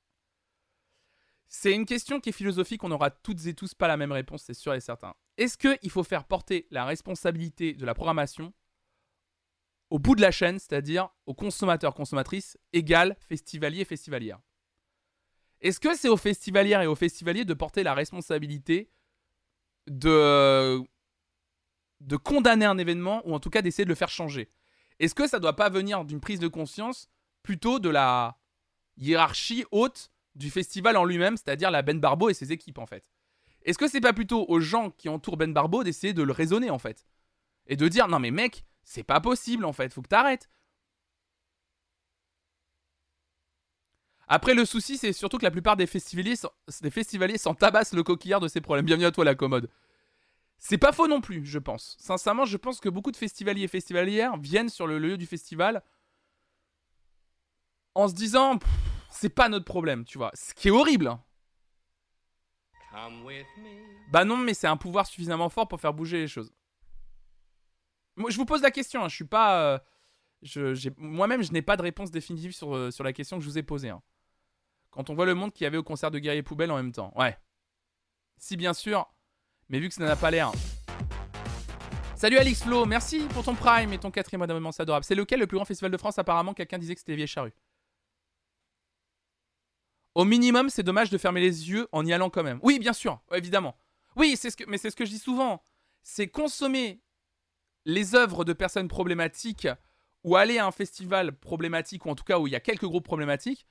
C'est 1.48 1.72
une 1.72 1.86
question 1.86 2.20
qui 2.20 2.28
est 2.28 2.32
philosophique, 2.32 2.84
on 2.84 2.90
n'aura 2.90 3.10
toutes 3.10 3.46
et 3.46 3.54
tous 3.54 3.74
pas 3.74 3.88
la 3.88 3.96
même 3.96 4.12
réponse, 4.12 4.42
c'est 4.42 4.54
sûr 4.54 4.74
et 4.74 4.80
certain. 4.80 5.14
Est-ce 5.38 5.56
qu'il 5.56 5.90
faut 5.90 6.04
faire 6.04 6.24
porter 6.24 6.66
la 6.70 6.84
responsabilité 6.84 7.72
de 7.72 7.86
la 7.86 7.94
programmation 7.94 8.52
au 9.90 9.98
bout 9.98 10.14
de 10.14 10.20
la 10.20 10.30
chaîne, 10.30 10.58
c'est-à-dire 10.58 11.08
aux 11.24 11.32
consommateurs, 11.32 11.94
consommatrices, 11.94 12.58
égal 12.74 13.16
festivaliers, 13.20 13.86
festivalières 13.86 14.38
Est-ce 15.62 15.80
que 15.80 15.96
c'est 15.96 16.10
aux 16.10 16.18
festivalières 16.18 16.82
et 16.82 16.86
aux 16.86 16.94
festivaliers 16.94 17.46
de 17.46 17.54
porter 17.54 17.82
la 17.82 17.94
responsabilité 17.94 18.90
de, 19.86 20.82
de 22.00 22.16
condamner 22.16 22.66
un 22.66 22.76
événement 22.76 23.22
ou 23.26 23.34
en 23.34 23.40
tout 23.40 23.48
cas 23.48 23.62
d'essayer 23.62 23.84
de 23.84 23.88
le 23.88 23.94
faire 23.94 24.10
changer? 24.10 24.50
Est-ce 25.00 25.14
que 25.14 25.26
ça 25.26 25.38
ne 25.38 25.42
doit 25.42 25.56
pas 25.56 25.70
venir 25.70 26.04
d'une 26.04 26.20
prise 26.20 26.40
de 26.40 26.48
conscience 26.48 27.08
plutôt 27.42 27.78
de 27.78 27.88
la 27.88 28.38
hiérarchie 28.98 29.64
haute 29.70 30.10
du 30.38 30.50
festival 30.50 30.96
en 30.96 31.04
lui-même, 31.04 31.36
c'est-à-dire 31.36 31.70
la 31.70 31.82
Ben 31.82 32.00
Barbo 32.00 32.30
et 32.30 32.34
ses 32.34 32.52
équipes 32.52 32.78
en 32.78 32.86
fait. 32.86 33.10
Est-ce 33.64 33.76
que 33.76 33.88
c'est 33.88 34.00
pas 34.00 34.12
plutôt 34.12 34.46
aux 34.48 34.60
gens 34.60 34.90
qui 34.90 35.08
entourent 35.08 35.36
Ben 35.36 35.52
Barbo 35.52 35.82
d'essayer 35.84 36.14
de 36.14 36.22
le 36.22 36.32
raisonner 36.32 36.70
en 36.70 36.78
fait? 36.78 37.06
Et 37.66 37.76
de 37.76 37.88
dire 37.88 38.08
non 38.08 38.20
mais 38.20 38.30
mec, 38.30 38.64
c'est 38.84 39.02
pas 39.02 39.20
possible 39.20 39.64
en 39.64 39.72
fait, 39.72 39.92
faut 39.92 40.00
que 40.00 40.08
t'arrêtes. 40.08 40.48
Après 44.28 44.54
le 44.54 44.64
souci 44.64 44.96
c'est 44.96 45.12
surtout 45.12 45.38
que 45.38 45.44
la 45.44 45.50
plupart 45.50 45.76
des 45.76 45.86
festivaliers, 45.86 46.34
des 46.82 46.90
festivaliers 46.90 47.38
s'en 47.38 47.54
tabassent 47.54 47.92
le 47.92 48.04
coquillard 48.04 48.40
de 48.40 48.48
ces 48.48 48.60
problèmes. 48.60 48.86
Bienvenue 48.86 49.06
à 49.06 49.10
toi 49.10 49.24
la 49.24 49.34
commode. 49.34 49.68
C'est 50.60 50.78
pas 50.78 50.92
faux 50.92 51.06
non 51.06 51.20
plus, 51.20 51.44
je 51.46 51.58
pense. 51.58 51.96
Sincèrement, 52.00 52.44
je 52.44 52.56
pense 52.56 52.80
que 52.80 52.88
beaucoup 52.88 53.12
de 53.12 53.16
festivaliers 53.16 53.62
et 53.62 53.68
festivalières 53.68 54.36
viennent 54.36 54.68
sur 54.68 54.86
le 54.86 54.98
lieu 54.98 55.16
du 55.16 55.26
festival 55.26 55.82
en 57.94 58.08
se 58.08 58.14
disant 58.14 58.58
c'est 59.10 59.28
pas 59.30 59.48
notre 59.48 59.64
problème, 59.64 60.04
tu 60.04 60.18
vois. 60.18 60.30
Ce 60.34 60.54
qui 60.54 60.68
est 60.68 60.70
horrible. 60.70 61.08
Hein. 61.08 61.22
Bah 64.10 64.24
non, 64.24 64.36
mais 64.36 64.54
c'est 64.54 64.66
un 64.66 64.76
pouvoir 64.76 65.06
suffisamment 65.06 65.48
fort 65.48 65.68
pour 65.68 65.80
faire 65.80 65.94
bouger 65.94 66.18
les 66.18 66.28
choses. 66.28 66.52
Moi, 68.16 68.30
je 68.30 68.36
vous 68.36 68.44
pose 68.44 68.62
la 68.62 68.70
question, 68.70 69.04
hein. 69.04 69.08
je 69.08 69.14
suis 69.14 69.24
pas... 69.24 69.60
Euh, 69.60 69.78
je, 70.42 70.90
Moi-même, 70.96 71.42
je 71.42 71.52
n'ai 71.52 71.62
pas 71.62 71.76
de 71.76 71.82
réponse 71.82 72.10
définitive 72.10 72.52
sur, 72.52 72.74
euh, 72.74 72.90
sur 72.90 73.04
la 73.04 73.12
question 73.12 73.38
que 73.38 73.44
je 73.44 73.48
vous 73.48 73.58
ai 73.58 73.62
posée. 73.62 73.90
Hein. 73.90 74.02
Quand 74.90 75.10
on 75.10 75.14
voit 75.14 75.26
le 75.26 75.34
monde 75.34 75.52
qu'il 75.52 75.64
y 75.64 75.66
avait 75.66 75.76
au 75.76 75.82
concert 75.82 76.10
de 76.10 76.18
Guerrier 76.18 76.42
Poubelle 76.42 76.70
en 76.70 76.76
même 76.76 76.92
temps. 76.92 77.12
Ouais. 77.14 77.38
Si, 78.36 78.56
bien 78.56 78.74
sûr. 78.74 79.06
Mais 79.68 79.78
vu 79.78 79.88
que 79.88 79.94
ça 79.94 80.04
n'a 80.04 80.16
pas 80.16 80.30
l'air... 80.30 80.50
Salut 82.16 82.36
Alix 82.36 82.64
Flo, 82.64 82.84
merci 82.84 83.20
pour 83.32 83.44
ton 83.44 83.54
prime 83.54 83.92
et 83.92 83.98
ton 83.98 84.10
quatrième 84.10 84.44
mois 84.58 84.72
c'est 84.72 84.82
adorable. 84.82 85.04
C'est 85.04 85.14
lequel 85.14 85.38
le 85.38 85.46
plus 85.46 85.54
grand 85.54 85.64
festival 85.64 85.92
de 85.92 85.96
France? 85.96 86.18
Apparemment, 86.18 86.52
quelqu'un 86.52 86.78
disait 86.78 86.94
que 86.94 87.00
c'était 87.00 87.14
Vieille 87.14 87.28
Charrue. 87.28 87.54
Au 90.18 90.24
minimum, 90.24 90.68
c'est 90.68 90.82
dommage 90.82 91.10
de 91.10 91.16
fermer 91.16 91.40
les 91.40 91.70
yeux 91.70 91.86
en 91.92 92.04
y 92.04 92.12
allant 92.12 92.28
quand 92.28 92.42
même. 92.42 92.58
Oui, 92.64 92.80
bien 92.80 92.92
sûr, 92.92 93.20
évidemment. 93.32 93.78
Oui, 94.16 94.36
c'est 94.36 94.50
ce 94.50 94.56
que, 94.56 94.64
mais 94.66 94.76
c'est 94.76 94.90
ce 94.90 94.96
que 94.96 95.04
je 95.04 95.12
dis 95.12 95.18
souvent. 95.20 95.62
C'est 96.02 96.26
consommer 96.26 97.00
les 97.84 98.16
œuvres 98.16 98.44
de 98.44 98.52
personnes 98.52 98.88
problématiques 98.88 99.68
ou 100.24 100.34
aller 100.34 100.58
à 100.58 100.66
un 100.66 100.72
festival 100.72 101.38
problématique 101.38 102.04
ou 102.04 102.10
en 102.10 102.16
tout 102.16 102.24
cas 102.24 102.40
où 102.40 102.48
il 102.48 102.52
y 102.52 102.56
a 102.56 102.60
quelques 102.60 102.84
groupes 102.84 103.04
problématiques, 103.04 103.64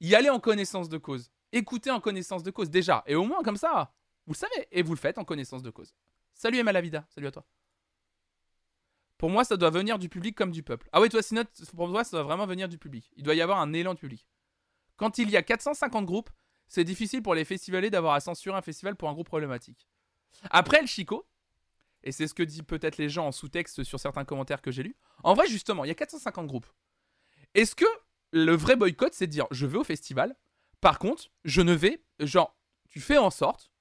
y 0.00 0.16
aller 0.16 0.28
en 0.28 0.40
connaissance 0.40 0.88
de 0.88 0.98
cause. 0.98 1.30
Écouter 1.52 1.92
en 1.92 2.00
connaissance 2.00 2.42
de 2.42 2.50
cause 2.50 2.68
déjà. 2.68 3.04
Et 3.06 3.14
au 3.14 3.22
moins 3.22 3.44
comme 3.44 3.56
ça, 3.56 3.92
vous 4.26 4.32
le 4.32 4.38
savez. 4.38 4.66
Et 4.72 4.82
vous 4.82 4.94
le 4.94 4.98
faites 4.98 5.18
en 5.18 5.24
connaissance 5.24 5.62
de 5.62 5.70
cause. 5.70 5.94
Salut 6.34 6.58
Emma 6.58 6.72
Lavida, 6.72 7.06
salut 7.10 7.28
à 7.28 7.30
toi. 7.30 7.46
Pour 9.18 9.30
moi, 9.30 9.44
ça 9.44 9.56
doit 9.56 9.70
venir 9.70 10.00
du 10.00 10.08
public 10.08 10.36
comme 10.36 10.50
du 10.50 10.64
peuple. 10.64 10.88
Ah 10.90 11.00
oui, 11.00 11.10
toi, 11.10 11.22
Sinot, 11.22 11.44
pour 11.76 11.86
moi, 11.86 12.02
ça 12.02 12.16
doit 12.16 12.24
vraiment 12.24 12.46
venir 12.46 12.68
du 12.68 12.76
public. 12.76 13.08
Il 13.14 13.22
doit 13.22 13.36
y 13.36 13.40
avoir 13.40 13.60
un 13.60 13.72
élan 13.72 13.94
du 13.94 14.00
public. 14.00 14.26
Quand 15.00 15.16
il 15.16 15.30
y 15.30 15.36
a 15.38 15.42
450 15.42 16.04
groupes, 16.04 16.28
c'est 16.68 16.84
difficile 16.84 17.22
pour 17.22 17.34
les 17.34 17.46
festivaliers 17.46 17.88
d'avoir 17.88 18.12
à 18.12 18.20
censurer 18.20 18.54
un 18.54 18.60
festival 18.60 18.96
pour 18.96 19.08
un 19.08 19.14
groupe 19.14 19.28
problématique. 19.28 19.88
Après 20.50 20.82
le 20.82 20.86
Chico, 20.86 21.26
et 22.02 22.12
c'est 22.12 22.28
ce 22.28 22.34
que 22.34 22.42
disent 22.42 22.64
peut-être 22.64 22.98
les 22.98 23.08
gens 23.08 23.26
en 23.26 23.32
sous-texte 23.32 23.82
sur 23.82 23.98
certains 23.98 24.26
commentaires 24.26 24.60
que 24.60 24.70
j'ai 24.70 24.82
lus, 24.82 24.96
en 25.24 25.32
vrai 25.32 25.46
justement, 25.48 25.86
il 25.86 25.88
y 25.88 25.90
a 25.90 25.94
450 25.94 26.46
groupes. 26.46 26.66
Est-ce 27.54 27.74
que 27.74 27.86
le 28.32 28.54
vrai 28.54 28.76
boycott, 28.76 29.14
c'est 29.14 29.26
de 29.26 29.32
dire 29.32 29.46
je 29.50 29.64
vais 29.64 29.78
au 29.78 29.84
festival, 29.84 30.36
par 30.82 30.98
contre, 30.98 31.30
je 31.46 31.62
ne 31.62 31.72
vais, 31.72 32.04
genre, 32.18 32.54
tu 32.90 33.00
fais 33.00 33.16
en 33.16 33.30
sorte 33.30 33.72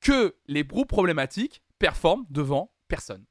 que 0.00 0.38
les 0.46 0.64
groupes 0.64 0.88
problématiques 0.88 1.62
performent 1.78 2.24
devant 2.30 2.72
personne. 2.88 3.26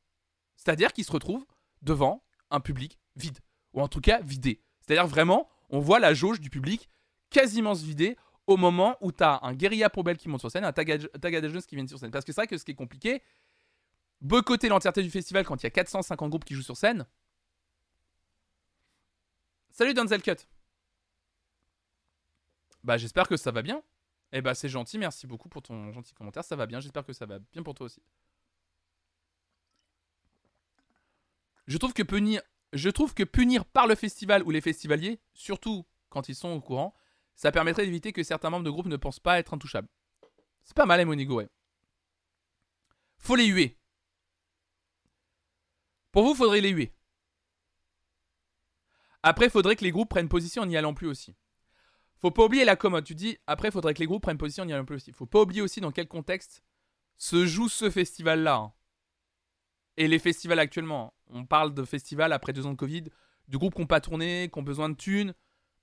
C'est-à-dire 0.58 0.94
qu'ils 0.94 1.06
se 1.06 1.12
retrouvent 1.12 1.48
devant 1.82 2.24
un 2.52 2.60
public 2.60 3.00
vide, 3.16 3.40
ou 3.74 3.82
en 3.82 3.88
tout 3.88 4.00
cas 4.00 4.22
vidé. 4.22 4.62
C'est-à-dire 4.82 5.08
vraiment, 5.08 5.50
on 5.74 5.80
voit 5.80 6.00
la 6.00 6.14
jauge 6.14 6.40
du 6.40 6.52
public 6.52 6.88
quasiment 7.32 7.74
se 7.74 7.84
vider 7.84 8.16
au 8.46 8.58
moment 8.58 8.96
où 9.02 9.12
tu 9.12 9.24
as 9.24 9.40
un 9.42 9.54
guérilla 9.54 9.90
Poubelle 9.90 10.18
qui 10.18 10.30
monte 10.30 10.40
sur 10.40 10.52
scène, 10.52 10.66
un 10.66 10.72
Tagada 10.72 11.50
Jones 11.50 11.62
qui 11.64 11.76
vient 11.76 11.88
sur 11.88 11.98
scène. 11.98 12.12
Parce 12.12 12.24
que 12.24 12.32
c'est 12.32 12.42
vrai 12.42 12.48
que 12.48 12.60
ce 12.60 12.64
qui 12.64 12.72
est 12.72 12.76
compliqué, 12.76 13.24
boycotter 14.22 14.70
l'entièreté 14.70 15.02
du 15.02 15.10
festival 15.10 15.44
quand 15.44 15.62
il 15.62 15.64
y 15.64 15.68
a 15.68 15.72
450 15.72 16.30
groupes 16.30 16.46
qui 16.46 16.54
jouent 16.54 16.62
sur 16.62 16.78
scène. 16.78 17.08
Salut 19.72 19.96
Denzel 19.96 20.22
Cut. 20.22 20.46
Bah 22.84 22.98
j'espère 22.98 23.28
que 23.28 23.36
ça 23.36 23.50
va 23.50 23.64
bien. 23.64 23.82
Eh 24.32 24.42
bah 24.42 24.54
c'est 24.54 24.70
gentil, 24.70 25.00
merci 25.00 25.26
beaucoup 25.26 25.50
pour 25.50 25.64
ton 25.64 25.92
gentil 25.92 26.14
commentaire, 26.14 26.44
ça 26.44 26.56
va 26.56 26.68
bien, 26.68 26.82
j'espère 26.82 27.04
que 27.04 27.14
ça 27.14 27.26
va 27.26 27.40
bien 27.40 27.64
pour 27.64 27.74
toi 27.74 27.86
aussi. 27.86 28.02
Je 31.66 31.78
trouve 31.80 31.94
que 31.94 32.04
punir, 32.04 32.42
je 32.74 32.90
trouve 32.90 33.14
que 33.14 33.24
punir 33.24 33.66
par 33.66 33.88
le 33.88 33.96
festival 33.96 34.44
ou 34.44 34.52
les 34.52 34.62
festivaliers, 34.62 35.20
surtout 35.34 35.86
quand 36.10 36.30
ils 36.30 36.36
sont 36.36 36.50
au 36.50 36.62
courant, 36.62 36.94
ça 37.36 37.52
permettrait 37.52 37.86
d'éviter 37.86 38.14
que 38.14 38.24
certains 38.24 38.50
membres 38.50 38.66
de 38.66 38.70
groupe 38.70 38.88
ne 38.88 38.98
pensent 38.98 39.20
pas 39.20 39.40
être 39.40 39.54
intouchables. 39.54 39.88
C'est 40.64 40.76
pas 40.76 40.86
mal, 40.86 41.00
hein, 41.00 41.06
Monigo. 41.06 41.42
Faut 43.18 43.36
les 43.36 43.46
huer. 43.46 43.78
Pour 46.12 46.24
vous, 46.24 46.36
faudrait 46.36 46.62
les 46.62 46.70
huer. 46.70 46.94
Après, 49.24 49.50
faudrait 49.50 49.76
que 49.76 49.84
les 49.84 49.92
groupes 49.92 50.10
prennent 50.10 50.30
position 50.30 50.64
en 50.64 50.66
n'y 50.66 50.78
allant 50.78 50.94
plus 50.94 51.08
aussi. 51.08 51.36
Faut 52.18 52.32
pas 52.32 52.46
oublier 52.46 52.66
la 52.66 52.76
commode. 52.76 53.06
Tu 53.06 53.16
dis, 53.16 53.38
après, 53.48 53.72
faudrait 53.72 53.94
que 53.94 54.00
les 54.00 54.06
groupes 54.06 54.24
prennent 54.24 54.38
position, 54.38 54.64
on 54.64 54.68
y 54.68 54.74
a 54.74 54.78
un 54.78 54.86
peu 54.86 54.96
aussi. 54.96 55.12
Faut 55.12 55.26
pas 55.26 55.42
oublier 55.42 55.62
aussi 55.62 55.82
dans 55.82 55.92
quel 55.92 56.08
contexte 56.08 56.64
se 57.18 57.46
joue 57.46 57.70
ce 57.70 57.90
festival-là. 57.90 58.56
Hein. 58.56 58.74
Et 59.98 60.08
les 60.08 60.20
festivals 60.20 60.60
actuellement. 60.60 61.14
On 61.28 61.46
parle 61.46 61.74
de 61.74 61.84
festivals 61.84 62.34
après 62.34 62.54
deux 62.54 62.66
ans 62.66 62.72
de 62.72 62.78
Covid, 62.78 63.04
de 63.48 63.58
groupes 63.58 63.76
qui 63.76 63.82
n'ont 63.82 63.88
pas 63.88 64.02
tourné, 64.02 64.50
qui 64.52 64.60
ont 64.60 64.64
besoin 64.64 64.90
de 64.90 64.96
thunes, 64.96 65.34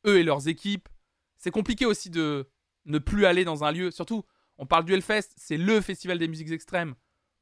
eux 0.07 0.19
et 0.19 0.23
leurs 0.23 0.49
équipes. 0.49 0.89
C'est 1.37 1.51
compliqué 1.51 1.87
aussi 1.87 2.11
de 2.11 2.49
ne 2.87 2.99
plus 2.99 3.27
aller 3.27 3.45
dans 3.45 3.65
un 3.65 3.73
lieu. 3.73 3.91
Surtout, 3.91 4.25
on 4.59 4.67
parle 4.67 4.85
du 4.85 4.93
Hellfest, 4.93 5.31
c'est 5.37 5.57
le 5.57 5.81
festival 5.81 6.19
des 6.19 6.29
musiques 6.29 6.51
extrêmes. 6.51 6.95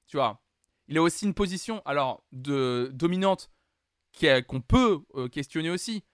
Tu 0.07 0.16
vois. 0.16 0.43
Il 0.89 0.97
a 0.97 1.03
aussi 1.03 1.27
une 1.27 1.35
position, 1.35 1.82
alors, 1.85 2.24
de 2.32 2.90
dominante 2.95 3.51
qu'on 4.49 4.61
peut 4.61 5.01
euh, 5.15 5.28
questionner 5.28 5.70
aussi, 5.70 6.05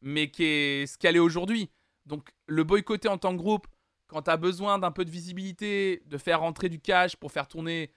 mais 0.00 0.30
qui 0.30 0.44
est 0.44 0.86
ce 0.86 0.98
qu'elle 0.98 1.16
est 1.16 1.20
aujourd'hui. 1.20 1.70
Donc 2.06 2.30
le 2.46 2.64
boycotter 2.64 3.08
en 3.08 3.18
tant 3.18 3.32
que 3.32 3.38
groupe, 3.38 3.66
quand 4.06 4.22
tu 4.22 4.30
as 4.30 4.36
besoin 4.36 4.78
d'un 4.78 4.90
peu 4.90 5.04
de 5.04 5.10
visibilité, 5.10 6.02
de 6.06 6.18
faire 6.18 6.40
rentrer 6.40 6.68
du 6.68 6.80
cash 6.80 7.16
pour 7.16 7.32
faire 7.32 7.48
tourner, 7.48 7.92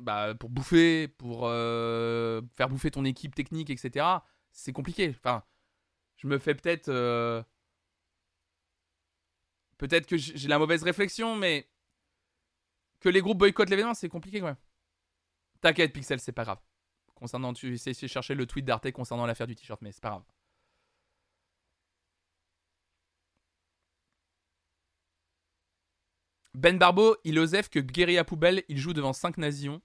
bah, 0.00 0.34
pour 0.34 0.50
bouffer, 0.50 1.08
pour 1.08 1.42
euh, 1.44 2.40
faire 2.56 2.68
bouffer 2.68 2.90
ton 2.90 3.04
équipe 3.04 3.34
technique, 3.34 3.70
etc., 3.70 4.06
c'est 4.52 4.72
compliqué. 4.72 5.10
Enfin, 5.10 5.42
je 6.16 6.26
me 6.26 6.38
fais 6.38 6.54
peut-être... 6.54 6.90
peut-être 9.78 10.06
que 10.06 10.16
j'ai 10.16 10.48
la 10.48 10.58
mauvaise 10.58 10.82
réflexion, 10.82 11.36
mais 11.36 11.68
que 13.00 13.08
les 13.08 13.20
groupes 13.20 13.38
boycottent 13.38 13.70
l'événement, 13.70 13.94
c'est 13.94 14.08
compliqué 14.08 14.40
quand 14.40 14.46
même. 14.46 14.56
T'inquiète, 15.60 15.92
Pixel, 15.92 16.20
c'est 16.20 16.32
pas 16.32 16.44
grave. 16.44 16.60
Concernant, 17.14 17.52
tu 17.52 17.72
essaies 17.74 17.92
de 17.92 18.06
chercher 18.06 18.34
le 18.34 18.46
tweet 18.46 18.64
d'Arte 18.64 18.90
concernant 18.92 19.26
l'affaire 19.26 19.46
du 19.46 19.54
t-shirt, 19.54 19.80
mais 19.82 19.92
c'est 19.92 20.02
pas 20.02 20.10
grave. 20.10 20.24
Ben 26.54 26.78
Barbeau, 26.78 27.16
il 27.24 27.38
osef 27.38 27.68
que 27.68 27.80
Guerilla 27.80 28.24
Poubelle, 28.24 28.64
il 28.68 28.78
joue 28.78 28.92
devant 28.92 29.12
5 29.12 29.38
nazions. 29.38 29.82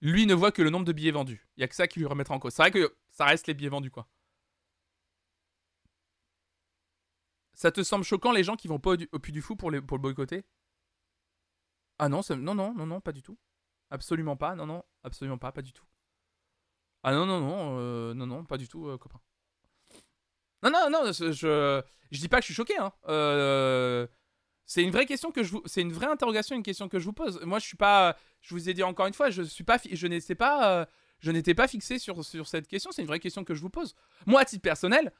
Lui 0.00 0.26
ne 0.26 0.34
voit 0.34 0.52
que 0.52 0.62
le 0.62 0.70
nombre 0.70 0.84
de 0.84 0.92
billets 0.92 1.10
vendus. 1.10 1.48
Il 1.56 1.60
y 1.60 1.64
a 1.64 1.68
que 1.68 1.74
ça 1.74 1.88
qui 1.88 1.98
lui 1.98 2.06
remettra 2.06 2.34
en 2.34 2.38
cause. 2.38 2.52
C'est 2.54 2.62
vrai 2.62 2.70
que 2.70 2.96
ça 3.10 3.24
reste 3.24 3.48
les 3.48 3.54
billets 3.54 3.68
vendus, 3.68 3.90
quoi. 3.90 4.08
Ça 7.54 7.72
te 7.72 7.82
semble 7.82 8.04
choquant 8.04 8.30
les 8.30 8.44
gens 8.44 8.54
qui 8.54 8.68
vont 8.68 8.78
pas 8.78 8.94
au, 9.12 9.18
Puy 9.18 9.32
du 9.32 9.42
Fou 9.42 9.56
pour, 9.56 9.72
le 9.72 9.80
boycotter? 9.80 10.44
Ah 11.98 12.08
non, 12.08 12.20
non, 12.30 12.54
non, 12.54 12.72
non, 12.72 12.86
non, 12.86 13.00
pas 13.00 13.10
du 13.10 13.22
tout. 13.22 13.36
Absolument 13.90 14.36
pas, 14.36 14.54
non, 14.54 14.66
non, 14.66 14.84
absolument 15.02 15.38
pas, 15.38 15.50
pas 15.50 15.62
du 15.62 15.72
tout. 15.72 15.84
Ah 17.02 17.12
non, 17.12 17.26
non, 17.26 17.40
non, 17.40 17.78
euh, 17.80 18.14
non, 18.14 18.26
non, 18.26 18.44
pas 18.44 18.58
du 18.58 18.68
tout, 18.68 18.86
euh, 18.86 18.98
copain. 18.98 19.20
Non, 20.62 20.70
non, 20.70 20.88
non, 20.90 21.12
je, 21.12 21.32
je, 21.32 21.82
dis 22.12 22.28
pas 22.28 22.36
que 22.36 22.42
je 22.42 22.46
suis 22.46 22.54
choqué. 22.54 22.76
Hein. 22.78 22.92
Euh, 23.08 24.06
c'est 24.68 24.82
une 24.82 24.90
vraie 24.90 25.06
question 25.06 25.32
que 25.32 25.42
je 25.42 25.50
vous, 25.50 25.62
c'est 25.64 25.80
une 25.80 25.92
vraie 25.92 26.06
interrogation, 26.06 26.54
une 26.54 26.62
question 26.62 26.88
que 26.88 26.98
je 26.98 27.04
vous 27.06 27.14
pose. 27.14 27.40
Moi, 27.42 27.58
je 27.58 27.64
suis 27.64 27.76
pas, 27.76 28.16
je 28.42 28.54
vous 28.54 28.68
ai 28.68 28.74
dit 28.74 28.82
encore 28.82 29.06
une 29.06 29.14
fois, 29.14 29.30
je 29.30 29.42
suis 29.42 29.64
pas, 29.64 29.78
je 29.90 30.06
n'étais 30.06 30.34
pas, 30.34 30.86
je 31.20 31.30
n'étais 31.32 31.54
pas 31.54 31.66
fixé 31.66 31.98
sur 31.98 32.22
sur 32.22 32.46
cette 32.46 32.68
question. 32.68 32.92
C'est 32.92 33.00
une 33.00 33.08
vraie 33.08 33.18
question 33.18 33.44
que 33.44 33.54
je 33.54 33.62
vous 33.62 33.70
pose. 33.70 33.94
Moi, 34.26 34.42
à 34.42 34.44
titre 34.44 34.62
personnel, 34.62 35.10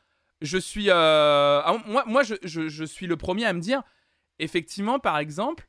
je 0.43 0.59
suis, 0.59 0.91
ah, 0.91 1.77
moi, 1.87 2.05
moi, 2.07 2.23
je, 2.23 2.35
je, 2.43 2.85
suis 2.85 3.07
le 3.07 3.17
premier 3.17 3.47
à 3.47 3.55
me 3.55 3.61
dire, 3.61 3.83
effectivement, 4.39 4.99
par 4.99 5.17
exemple, 5.17 5.67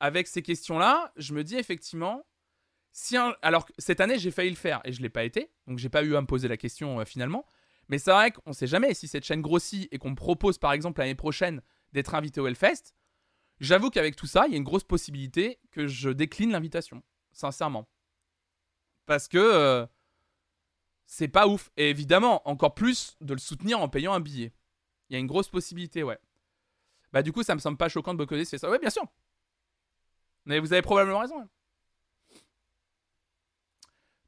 avec 0.00 0.28
ces 0.28 0.42
questions-là, 0.42 1.12
je 1.16 1.34
me 1.34 1.42
dis 1.44 1.56
effectivement 1.56 2.24
si 2.92 3.16
alors 3.42 3.66
cette 3.78 4.00
année 4.00 4.18
j'ai 4.18 4.30
failli 4.30 4.50
le 4.50 4.56
faire 4.56 4.80
et 4.84 4.92
je 4.92 5.00
l'ai 5.00 5.08
pas 5.08 5.24
été, 5.24 5.50
donc 5.66 5.78
j'ai 5.78 5.88
pas 5.88 6.02
eu 6.02 6.16
à 6.16 6.20
me 6.20 6.26
poser 6.26 6.48
la 6.48 6.56
question 6.56 7.00
euh, 7.00 7.04
finalement. 7.04 7.46
Mais 7.88 7.98
c'est 7.98 8.10
vrai 8.10 8.30
qu'on 8.30 8.52
sait 8.52 8.66
jamais 8.66 8.94
si 8.94 9.08
cette 9.08 9.24
chaîne 9.24 9.42
grossit 9.42 9.88
et 9.92 9.98
qu'on 9.98 10.10
me 10.10 10.16
propose 10.16 10.58
par 10.58 10.72
exemple 10.72 11.00
l'année 11.00 11.14
prochaine 11.14 11.60
d'être 11.92 12.14
invité 12.14 12.40
au 12.40 12.46
Hellfest. 12.46 12.94
J'avoue 13.58 13.90
qu'avec 13.90 14.16
tout 14.16 14.26
ça, 14.26 14.46
il 14.46 14.52
y 14.52 14.54
a 14.54 14.56
une 14.56 14.64
grosse 14.64 14.84
possibilité 14.84 15.60
que 15.70 15.86
je 15.86 16.10
décline 16.10 16.50
l'invitation, 16.50 17.02
sincèrement, 17.32 17.88
parce 19.06 19.28
que 19.28 19.38
euh, 19.38 19.86
c'est 21.06 21.28
pas 21.28 21.46
ouf. 21.46 21.70
Et 21.76 21.90
évidemment, 21.90 22.48
encore 22.48 22.74
plus 22.74 23.16
de 23.20 23.34
le 23.34 23.40
soutenir 23.40 23.80
en 23.80 23.88
payant 23.88 24.14
un 24.14 24.20
billet. 24.20 24.54
Il 25.08 25.14
y 25.14 25.16
a 25.16 25.18
une 25.18 25.26
grosse 25.26 25.48
possibilité, 25.48 26.02
ouais. 26.02 26.18
Bah 27.12 27.22
du 27.22 27.32
coup, 27.32 27.42
ça 27.42 27.54
me 27.54 27.60
semble 27.60 27.76
pas 27.76 27.88
choquant 27.88 28.12
de 28.14 28.18
Bocodet 28.18 28.44
c'est 28.44 28.58
ça. 28.58 28.70
Ouais, 28.70 28.78
bien 28.78 28.90
sûr. 28.90 29.04
Mais 30.44 30.58
vous 30.58 30.72
avez 30.72 30.82
probablement 30.82 31.18
raison. 31.18 31.40
Hein. 31.40 31.48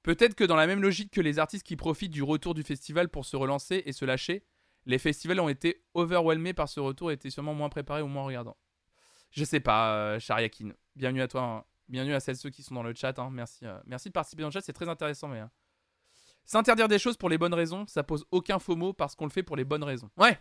Peut-être 0.02 0.34
que 0.34 0.44
dans 0.44 0.56
la 0.56 0.66
même 0.66 0.82
logique 0.82 1.12
que 1.12 1.20
les 1.20 1.39
artistes 1.39 1.64
qui 1.64 1.76
profitent 1.76 2.10
du 2.10 2.24
retour 2.24 2.55
du 2.55 2.64
festival 2.64 3.09
pour 3.09 3.24
se 3.24 3.36
relancer 3.36 3.82
et 3.86 3.93
se 3.93 4.05
lâcher, 4.05 4.44
les 4.86 4.98
festivals 4.98 5.40
ont 5.40 5.48
été 5.48 5.84
overwhelmés 5.94 6.54
par 6.54 6.68
ce 6.68 6.80
retour 6.80 7.10
et 7.10 7.14
étaient 7.14 7.30
sûrement 7.30 7.54
moins 7.54 7.68
préparés 7.68 8.02
ou 8.02 8.09
moins 8.09 8.24
regardants. 8.24 8.56
Je 9.30 9.44
sais 9.44 9.60
pas, 9.60 9.94
euh, 9.94 10.18
Shariakin. 10.18 10.72
Bienvenue 10.96 11.22
à 11.22 11.28
toi. 11.28 11.42
Hein. 11.42 11.64
Bienvenue 11.88 12.14
à 12.14 12.20
celles 12.20 12.36
ceux 12.36 12.50
qui 12.50 12.62
sont 12.62 12.74
dans 12.74 12.82
le 12.82 12.94
chat. 12.94 13.18
Hein. 13.18 13.30
Merci, 13.30 13.66
euh, 13.66 13.78
merci 13.86 14.09
de 14.09 14.12
participer 14.12 14.42
dans 14.42 14.48
le 14.48 14.52
chat, 14.52 14.60
c'est 14.60 14.72
très 14.72 14.88
intéressant. 14.88 15.28
Mais 15.28 15.40
hein. 15.40 15.50
s'interdire 16.44 16.88
des 16.88 16.98
choses 16.98 17.16
pour 17.16 17.28
les 17.28 17.38
bonnes 17.38 17.54
raisons, 17.54 17.86
ça 17.86 18.02
pose 18.02 18.24
aucun 18.30 18.59
faux 18.59 18.76
mot 18.76 18.92
parce 18.92 19.14
qu'on 19.14 19.24
le 19.24 19.30
fait 19.30 19.42
pour 19.42 19.56
les 19.56 19.64
bonnes 19.64 19.84
raisons. 19.84 20.10
Ouais. 20.16 20.38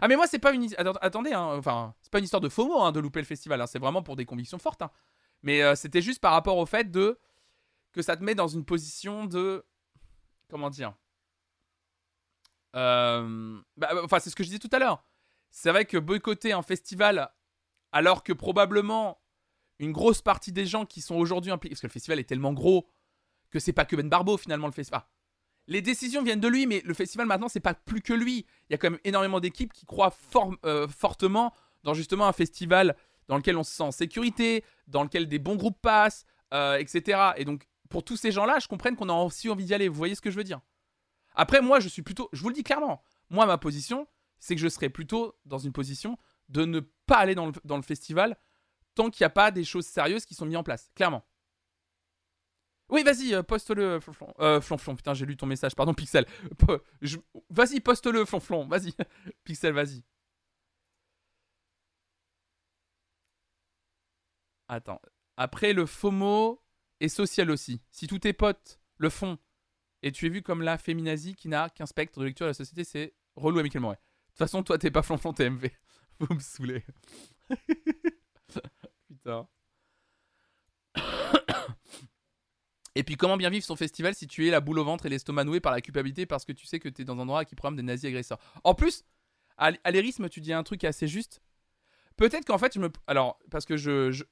Ah 0.00 0.06
mais 0.06 0.14
moi 0.14 0.28
c'est 0.28 0.38
pas 0.38 0.52
une 0.52 0.68
attendez 0.78 1.34
enfin 1.34 1.96
c'est 2.00 2.12
pas 2.12 2.18
une 2.18 2.24
histoire 2.24 2.40
de 2.40 2.48
faux 2.48 2.64
mot 2.64 2.88
de 2.92 3.00
louper 3.00 3.18
le 3.18 3.26
festival. 3.26 3.62
C'est 3.66 3.80
vraiment 3.80 4.02
pour 4.02 4.14
des 4.14 4.24
convictions 4.24 4.58
fortes. 4.58 4.82
Mais 5.42 5.62
euh, 5.62 5.74
c'était 5.74 6.02
juste 6.02 6.20
par 6.20 6.32
rapport 6.32 6.58
au 6.58 6.66
fait 6.66 6.90
de 6.90 7.18
que 7.92 8.02
ça 8.02 8.16
te 8.16 8.22
met 8.22 8.34
dans 8.34 8.48
une 8.48 8.64
position 8.64 9.26
de. 9.26 9.64
Comment 10.48 10.70
dire 10.70 10.94
euh, 12.76 13.60
bah, 13.76 13.90
Enfin, 14.04 14.18
c'est 14.18 14.30
ce 14.30 14.36
que 14.36 14.42
je 14.42 14.48
disais 14.48 14.58
tout 14.58 14.70
à 14.72 14.78
l'heure. 14.78 15.04
C'est 15.50 15.70
vrai 15.70 15.84
que 15.84 15.96
boycotter 15.96 16.52
un 16.52 16.62
festival 16.62 17.30
alors 17.92 18.22
que 18.22 18.32
probablement 18.32 19.20
une 19.78 19.92
grosse 19.92 20.22
partie 20.22 20.52
des 20.52 20.66
gens 20.66 20.86
qui 20.86 21.00
sont 21.00 21.16
aujourd'hui 21.16 21.50
impliqués. 21.50 21.74
Parce 21.74 21.80
que 21.80 21.86
le 21.86 21.92
festival 21.92 22.18
est 22.18 22.24
tellement 22.24 22.52
gros 22.52 22.88
que 23.50 23.58
c'est 23.58 23.72
pas 23.72 23.84
que 23.84 23.96
Ben 23.96 24.08
Barbeau 24.08 24.36
finalement 24.36 24.68
le 24.68 24.72
festival. 24.72 25.02
les 25.66 25.82
décisions 25.82 26.22
viennent 26.22 26.40
de 26.40 26.48
lui, 26.48 26.66
mais 26.66 26.82
le 26.84 26.94
festival 26.94 27.26
maintenant 27.26 27.48
c'est 27.48 27.60
pas 27.60 27.74
plus 27.74 28.00
que 28.00 28.12
lui. 28.12 28.46
Il 28.68 28.72
y 28.72 28.74
a 28.74 28.78
quand 28.78 28.90
même 28.90 29.00
énormément 29.04 29.40
d'équipes 29.40 29.72
qui 29.72 29.86
croient 29.86 30.14
euh, 30.64 30.86
fortement 30.86 31.52
dans 31.82 31.94
justement 31.94 32.26
un 32.26 32.32
festival 32.32 32.96
dans 33.26 33.36
lequel 33.36 33.56
on 33.56 33.62
se 33.62 33.72
sent 33.72 33.82
en 33.82 33.90
sécurité, 33.90 34.64
dans 34.86 35.02
lequel 35.02 35.28
des 35.28 35.38
bons 35.38 35.56
groupes 35.56 35.80
passent, 35.80 36.24
euh, 36.52 36.76
etc. 36.76 37.32
Et 37.36 37.44
donc 37.44 37.66
pour 37.88 38.04
tous 38.04 38.16
ces 38.16 38.30
gens-là, 38.32 38.58
je 38.60 38.68
comprends 38.68 38.94
qu'on 38.94 39.08
a 39.08 39.14
aussi 39.14 39.48
envie 39.48 39.64
d'y 39.64 39.74
aller. 39.74 39.88
Vous 39.88 39.94
voyez 39.94 40.14
ce 40.14 40.20
que 40.20 40.30
je 40.30 40.36
veux 40.36 40.44
dire? 40.44 40.60
Après, 41.34 41.60
moi, 41.60 41.80
je 41.80 41.88
suis 41.88 42.02
plutôt. 42.02 42.28
Je 42.32 42.42
vous 42.42 42.48
le 42.48 42.54
dis 42.54 42.62
clairement. 42.62 43.02
Moi, 43.30 43.46
ma 43.46 43.58
position, 43.58 44.06
c'est 44.38 44.54
que 44.54 44.60
je 44.60 44.68
serais 44.68 44.88
plutôt 44.88 45.38
dans 45.44 45.58
une 45.58 45.72
position 45.72 46.18
de 46.48 46.64
ne 46.64 46.80
pas 46.80 47.18
aller 47.18 47.34
dans 47.34 47.46
le, 47.46 47.82
festival 47.82 48.36
tant 48.94 49.10
qu'il 49.10 49.22
n'y 49.22 49.26
a 49.26 49.30
pas 49.30 49.50
des 49.50 49.64
choses 49.64 49.86
sérieuses 49.86 50.24
qui 50.24 50.34
sont 50.34 50.46
mises 50.46 50.56
en 50.56 50.62
place. 50.62 50.90
Clairement. 50.94 51.24
Oui, 52.88 53.04
vas-y, 53.04 53.34
euh, 53.34 53.44
poste-le, 53.44 54.00
Flonflon. 54.00 54.34
Euh, 54.40 54.60
Flonflon, 54.60 54.96
putain, 54.96 55.14
j'ai 55.14 55.24
lu 55.24 55.36
ton 55.36 55.46
message, 55.46 55.76
pardon, 55.76 55.94
Pixel. 55.94 56.26
Vas-y, 57.50 57.80
poste-le, 57.80 58.24
Flonflon, 58.24 58.66
vas-y. 58.66 58.92
Pixel, 59.44 59.72
vas-y. 59.72 60.02
Attends. 64.66 65.00
Après 65.36 65.72
le 65.72 65.86
FOMO, 65.86 66.60
et 67.00 67.08
social 67.08 67.50
aussi. 67.50 67.80
Si 67.90 68.06
tous 68.06 68.20
tes 68.20 68.32
potes 68.32 68.78
le 68.98 69.10
font 69.10 69.38
et 70.02 70.12
tu 70.12 70.26
es 70.26 70.28
vu 70.28 70.42
comme 70.42 70.62
la 70.62 70.78
féminazie 70.78 71.34
qui 71.34 71.48
n'a 71.48 71.68
qu'un 71.68 71.86
spectre 71.86 72.20
de 72.20 72.24
lecture 72.24 72.46
de 72.46 72.50
la 72.50 72.54
société, 72.54 72.84
c'est 72.84 73.14
relou 73.36 73.58
amicalement. 73.58 73.90
De 73.90 73.96
toute 73.96 74.38
façon, 74.38 74.62
toi, 74.62 74.78
t'es 74.78 74.90
pas 74.90 75.02
flanflon, 75.02 75.32
t'es 75.32 75.50
MV. 75.50 75.70
Vous 76.20 76.34
me 76.34 76.40
saoulez. 76.40 76.84
Putain. 79.08 79.48
Et 82.94 83.04
puis, 83.04 83.16
comment 83.16 83.36
bien 83.36 83.50
vivre 83.50 83.64
son 83.64 83.76
festival 83.76 84.14
si 84.14 84.26
tu 84.26 84.46
es 84.48 84.50
la 84.50 84.60
boule 84.60 84.78
au 84.78 84.84
ventre 84.84 85.06
et 85.06 85.08
l'estomac 85.08 85.44
noué 85.44 85.60
par 85.60 85.72
la 85.72 85.80
culpabilité 85.80 86.26
parce 86.26 86.44
que 86.44 86.52
tu 86.52 86.66
sais 86.66 86.80
que 86.80 86.88
t'es 86.88 87.04
dans 87.04 87.14
un 87.14 87.20
endroit 87.20 87.44
qui 87.44 87.54
programme 87.54 87.76
des 87.76 87.82
nazis 87.82 88.08
agresseurs? 88.08 88.38
En 88.64 88.74
plus, 88.74 89.04
à 89.56 89.90
l'érisme, 89.90 90.28
tu 90.28 90.40
dis 90.40 90.52
un 90.52 90.62
truc 90.62 90.84
assez 90.84 91.06
juste. 91.06 91.40
Peut-être 92.16 92.44
qu'en 92.44 92.58
fait, 92.58 92.74
je 92.74 92.80
me. 92.80 92.90
Alors, 93.06 93.38
parce 93.50 93.64
que 93.64 93.76
je. 93.76 94.24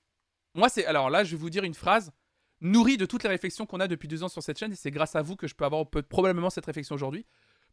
Moi, 0.54 0.68
c'est. 0.68 0.84
Alors 0.86 1.10
là, 1.10 1.24
je 1.24 1.30
vais 1.32 1.36
vous 1.36 1.50
dire 1.50 1.64
une 1.64 1.74
phrase 1.74 2.12
nourri 2.60 2.96
de 2.96 3.06
toutes 3.06 3.22
les 3.22 3.28
réflexions 3.28 3.66
qu'on 3.66 3.80
a 3.80 3.88
depuis 3.88 4.08
deux 4.08 4.22
ans 4.22 4.28
sur 4.28 4.42
cette 4.42 4.58
chaîne, 4.58 4.72
et 4.72 4.76
c'est 4.76 4.90
grâce 4.90 5.16
à 5.16 5.22
vous 5.22 5.36
que 5.36 5.46
je 5.46 5.54
peux 5.54 5.64
avoir 5.64 5.88
probablement 5.88 6.50
cette 6.50 6.66
réflexion 6.66 6.94
aujourd'hui. 6.94 7.26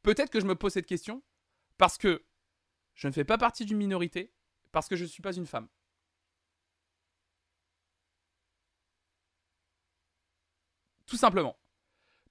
Peut-être 0.03 0.29
que 0.29 0.39
je 0.39 0.45
me 0.45 0.55
pose 0.55 0.73
cette 0.73 0.85
question 0.85 1.23
parce 1.77 1.97
que 1.97 2.25
je 2.93 3.07
ne 3.07 3.13
fais 3.13 3.25
pas 3.25 3.37
partie 3.37 3.65
d'une 3.65 3.77
minorité, 3.77 4.33
parce 4.71 4.87
que 4.87 4.95
je 4.95 5.03
ne 5.03 5.09
suis 5.09 5.21
pas 5.21 5.33
une 5.33 5.47
femme. 5.47 5.67
Tout 11.05 11.17
simplement. 11.17 11.57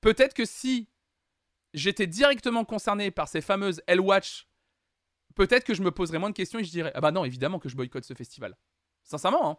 Peut-être 0.00 0.34
que 0.34 0.44
si 0.44 0.88
j'étais 1.72 2.06
directement 2.06 2.64
concerné 2.64 3.10
par 3.10 3.28
ces 3.28 3.40
fameuses 3.40 3.82
L-Watch, 3.86 4.48
peut-être 5.34 5.64
que 5.64 5.74
je 5.74 5.82
me 5.82 5.90
poserais 5.90 6.18
moins 6.18 6.30
de 6.30 6.34
questions 6.34 6.58
et 6.58 6.64
je 6.64 6.70
dirais 6.70 6.92
Ah 6.94 7.00
bah 7.00 7.10
non, 7.10 7.24
évidemment 7.24 7.58
que 7.58 7.68
je 7.68 7.76
boycotte 7.76 8.04
ce 8.04 8.14
festival. 8.14 8.56
Sincèrement, 9.02 9.50
hein. 9.50 9.58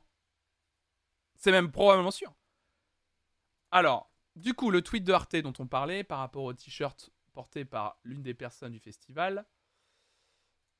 C'est 1.35 1.51
même 1.51 1.71
probablement 1.71 2.11
sûr. 2.11 2.33
Alors, 3.75 4.09
du 4.37 4.53
coup, 4.53 4.71
le 4.71 4.81
tweet 4.81 5.03
de 5.03 5.11
Arte 5.11 5.35
dont 5.35 5.51
on 5.59 5.67
parlait 5.67 6.05
par 6.05 6.19
rapport 6.19 6.45
au 6.45 6.53
t-shirt 6.53 7.09
porté 7.33 7.65
par 7.65 7.99
l'une 8.05 8.23
des 8.23 8.33
personnes 8.33 8.71
du 8.71 8.79
festival. 8.79 9.45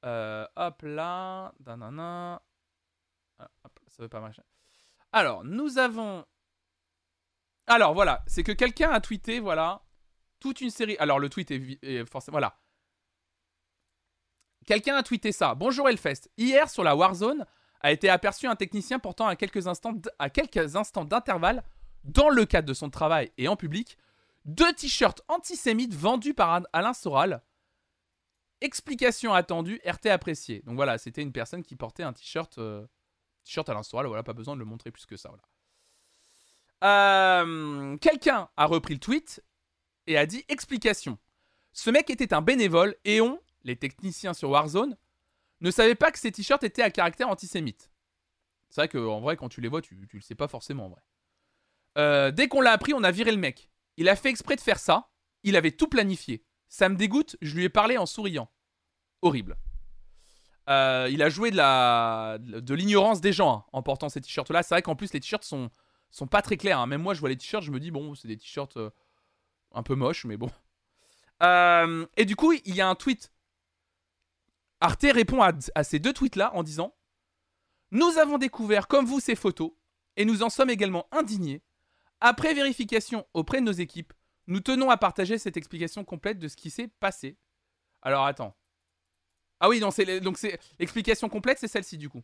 Euh, 0.05 0.47
hop 0.55 0.81
là. 0.81 1.53
Nanana. 1.65 2.41
Ah, 3.37 3.51
hop, 3.65 3.79
ça 3.87 4.01
veut 4.01 4.07
pas 4.07 4.21
marcher. 4.21 4.43
Alors, 5.11 5.43
nous 5.43 5.77
avons. 5.77 6.25
Alors 7.67 7.93
voilà, 7.93 8.23
c'est 8.27 8.43
que 8.43 8.53
quelqu'un 8.53 8.91
a 8.91 9.01
tweeté, 9.01 9.41
voilà, 9.41 9.83
toute 10.39 10.61
une 10.61 10.69
série. 10.69 10.95
Alors 10.97 11.19
le 11.19 11.27
tweet 11.27 11.51
est, 11.51 12.05
forcément. 12.05 12.35
Voilà. 12.35 12.57
Quelqu'un 14.65 14.95
a 14.95 15.03
tweeté 15.03 15.33
ça. 15.33 15.53
Bonjour 15.53 15.89
Elfest. 15.89 16.31
Hier 16.37 16.69
sur 16.69 16.85
la 16.85 16.95
Warzone 16.95 17.45
a 17.81 17.91
été 17.91 18.07
aperçu 18.07 18.47
un 18.47 18.55
technicien 18.55 18.99
portant 18.99 19.27
à 19.27 19.31
à 19.31 20.29
quelques 20.29 20.75
instants 20.77 21.03
d'intervalle, 21.03 21.61
dans 22.05 22.29
le 22.29 22.45
cadre 22.45 22.67
de 22.67 22.73
son 22.73 22.89
travail 22.89 23.31
et 23.37 23.47
en 23.47 23.55
public, 23.55 23.97
deux 24.45 24.71
t-shirts 24.73 25.21
antisémites 25.27 25.93
vendus 25.93 26.33
par 26.33 26.61
Alain 26.71 26.93
Soral. 26.93 27.41
Explication 28.61 29.33
attendue, 29.33 29.81
RT 29.85 30.07
appréciée. 30.07 30.61
Donc 30.65 30.75
voilà, 30.75 30.97
c'était 30.97 31.21
une 31.21 31.33
personne 31.33 31.63
qui 31.63 31.75
portait 31.75 32.03
un 32.03 32.13
t-shirt 32.13 32.57
euh, 32.57 32.85
t-shirt 33.43 33.67
Alain 33.69 33.83
Soral, 33.83 34.07
voilà, 34.07 34.23
pas 34.23 34.33
besoin 34.33 34.55
de 34.55 34.59
le 34.59 34.65
montrer 34.65 34.91
plus 34.91 35.05
que 35.05 35.17
ça, 35.17 35.29
voilà. 35.29 35.43
Euh, 36.83 37.97
Quelqu'un 37.97 38.49
a 38.55 38.65
repris 38.65 38.93
le 38.93 38.99
tweet 38.99 39.43
et 40.07 40.17
a 40.17 40.25
dit 40.25 40.45
explication. 40.47 41.17
Ce 41.73 41.89
mec 41.89 42.09
était 42.09 42.33
un 42.33 42.41
bénévole 42.41 42.95
et 43.03 43.21
on, 43.21 43.41
les 43.63 43.75
techniciens 43.75 44.33
sur 44.33 44.49
Warzone, 44.51 44.95
ne 45.61 45.71
savaient 45.71 45.95
pas 45.95 46.11
que 46.11 46.19
ces 46.19 46.31
t-shirts 46.31 46.63
étaient 46.63 46.83
à 46.83 46.91
caractère 46.91 47.29
antisémite. 47.29 47.89
C'est 48.69 48.81
vrai 48.81 48.89
qu'en 48.89 49.19
vrai, 49.21 49.37
quand 49.37 49.49
tu 49.49 49.61
les 49.61 49.67
vois, 49.67 49.81
tu, 49.81 50.07
tu 50.07 50.17
le 50.17 50.21
sais 50.21 50.35
pas 50.35 50.47
forcément 50.47 50.85
en 50.85 50.89
vrai. 50.89 51.01
Euh, 51.97 52.31
dès 52.31 52.47
qu'on 52.47 52.61
l'a 52.61 52.71
appris, 52.71 52.93
on 52.93 53.03
a 53.03 53.11
viré 53.11 53.31
le 53.31 53.37
mec. 53.37 53.69
Il 53.97 54.09
a 54.09 54.15
fait 54.15 54.29
exprès 54.29 54.55
de 54.55 54.61
faire 54.61 54.79
ça. 54.79 55.09
Il 55.43 55.55
avait 55.55 55.71
tout 55.71 55.87
planifié. 55.87 56.43
Ça 56.67 56.89
me 56.89 56.95
dégoûte, 56.95 57.37
je 57.41 57.55
lui 57.55 57.63
ai 57.63 57.69
parlé 57.69 57.97
en 57.97 58.05
souriant. 58.05 58.49
Horrible. 59.21 59.55
Euh, 60.67 61.07
il 61.11 61.21
a 61.21 61.29
joué 61.29 61.51
de 61.51 62.73
l'ignorance 62.73 63.21
des 63.21 63.31
gens 63.31 63.53
hein, 63.57 63.65
en 63.71 63.83
portant 63.83 64.09
ces 64.09 64.19
t-shirts 64.19 64.49
là. 64.49 64.63
C'est 64.63 64.73
vrai 64.73 64.81
qu'en 64.81 64.95
plus 64.95 65.13
les 65.13 65.19
t-shirts 65.19 65.43
sont 65.43 65.69
sont 66.09 66.27
pas 66.27 66.41
très 66.41 66.57
clairs. 66.57 66.79
hein. 66.79 66.87
Même 66.87 67.01
moi, 67.01 67.13
je 67.13 67.19
vois 67.19 67.29
les 67.29 67.37
t-shirts, 67.37 67.63
je 67.63 67.71
me 67.71 67.79
dis 67.79 67.91
bon, 67.91 68.15
c'est 68.15 68.27
des 68.27 68.37
t-shirts 68.37 68.77
euh, 68.77 68.89
un 69.73 69.83
peu 69.83 69.95
moches, 69.95 70.25
mais 70.25 70.37
bon. 70.37 70.49
Et 72.17 72.25
du 72.25 72.35
coup, 72.35 72.53
il 72.53 72.75
y 72.75 72.81
a 72.81 72.87
un 72.87 72.95
tweet. 72.95 73.31
Arte 74.81 75.05
répond 75.13 75.41
à, 75.41 75.51
à 75.75 75.83
ces 75.83 75.99
deux 75.99 76.13
tweets 76.13 76.35
là 76.35 76.51
en 76.55 76.63
disant 76.63 76.95
Nous 77.91 78.17
avons 78.17 78.37
découvert 78.37 78.87
comme 78.87 79.05
vous 79.05 79.19
ces 79.19 79.35
photos 79.35 79.71
et 80.17 80.25
nous 80.25 80.43
en 80.43 80.49
sommes 80.49 80.69
également 80.69 81.07
indignés. 81.11 81.61
Après 82.27 82.55
vérification 82.55 83.27
auprès 83.35 83.59
de 83.59 83.65
nos 83.65 83.71
équipes, 83.71 84.11
nous 84.47 84.59
tenons 84.59 84.89
à 84.89 84.97
partager 84.97 85.37
cette 85.37 85.57
explication 85.57 86.03
complète 86.03 86.39
de 86.39 86.47
ce 86.47 86.55
qui 86.55 86.71
s'est 86.71 86.87
passé. 86.87 87.37
Alors 88.01 88.25
attends. 88.25 88.55
Ah 89.59 89.69
oui, 89.69 89.79
c'est 89.91 90.19
donc 90.21 90.39
c'est 90.39 90.59
l'explication 90.79 91.29
complète, 91.29 91.59
c'est 91.59 91.67
celle-ci 91.67 91.99
du 91.99 92.09
coup. 92.09 92.23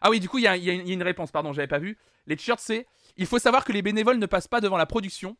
Ah 0.00 0.08
oui, 0.08 0.18
du 0.18 0.30
coup, 0.30 0.38
il 0.38 0.44
y, 0.44 0.46
a- 0.46 0.56
il 0.56 0.64
y 0.64 0.70
a 0.70 0.72
une- 0.72 0.80
il 0.80 0.88
y 0.88 0.90
a 0.92 0.94
une 0.94 1.02
réponse, 1.02 1.30
pardon, 1.30 1.52
j'avais 1.52 1.68
pas 1.68 1.78
vu. 1.78 1.98
Les 2.26 2.36
t-shirts, 2.36 2.60
c'est 2.60 2.86
Il 3.18 3.26
faut 3.26 3.38
savoir 3.38 3.66
que 3.66 3.72
les 3.72 3.82
bénévoles 3.82 4.18
ne 4.18 4.26
passent 4.26 4.48
pas 4.48 4.62
devant 4.62 4.78
la 4.78 4.86
production. 4.86 5.36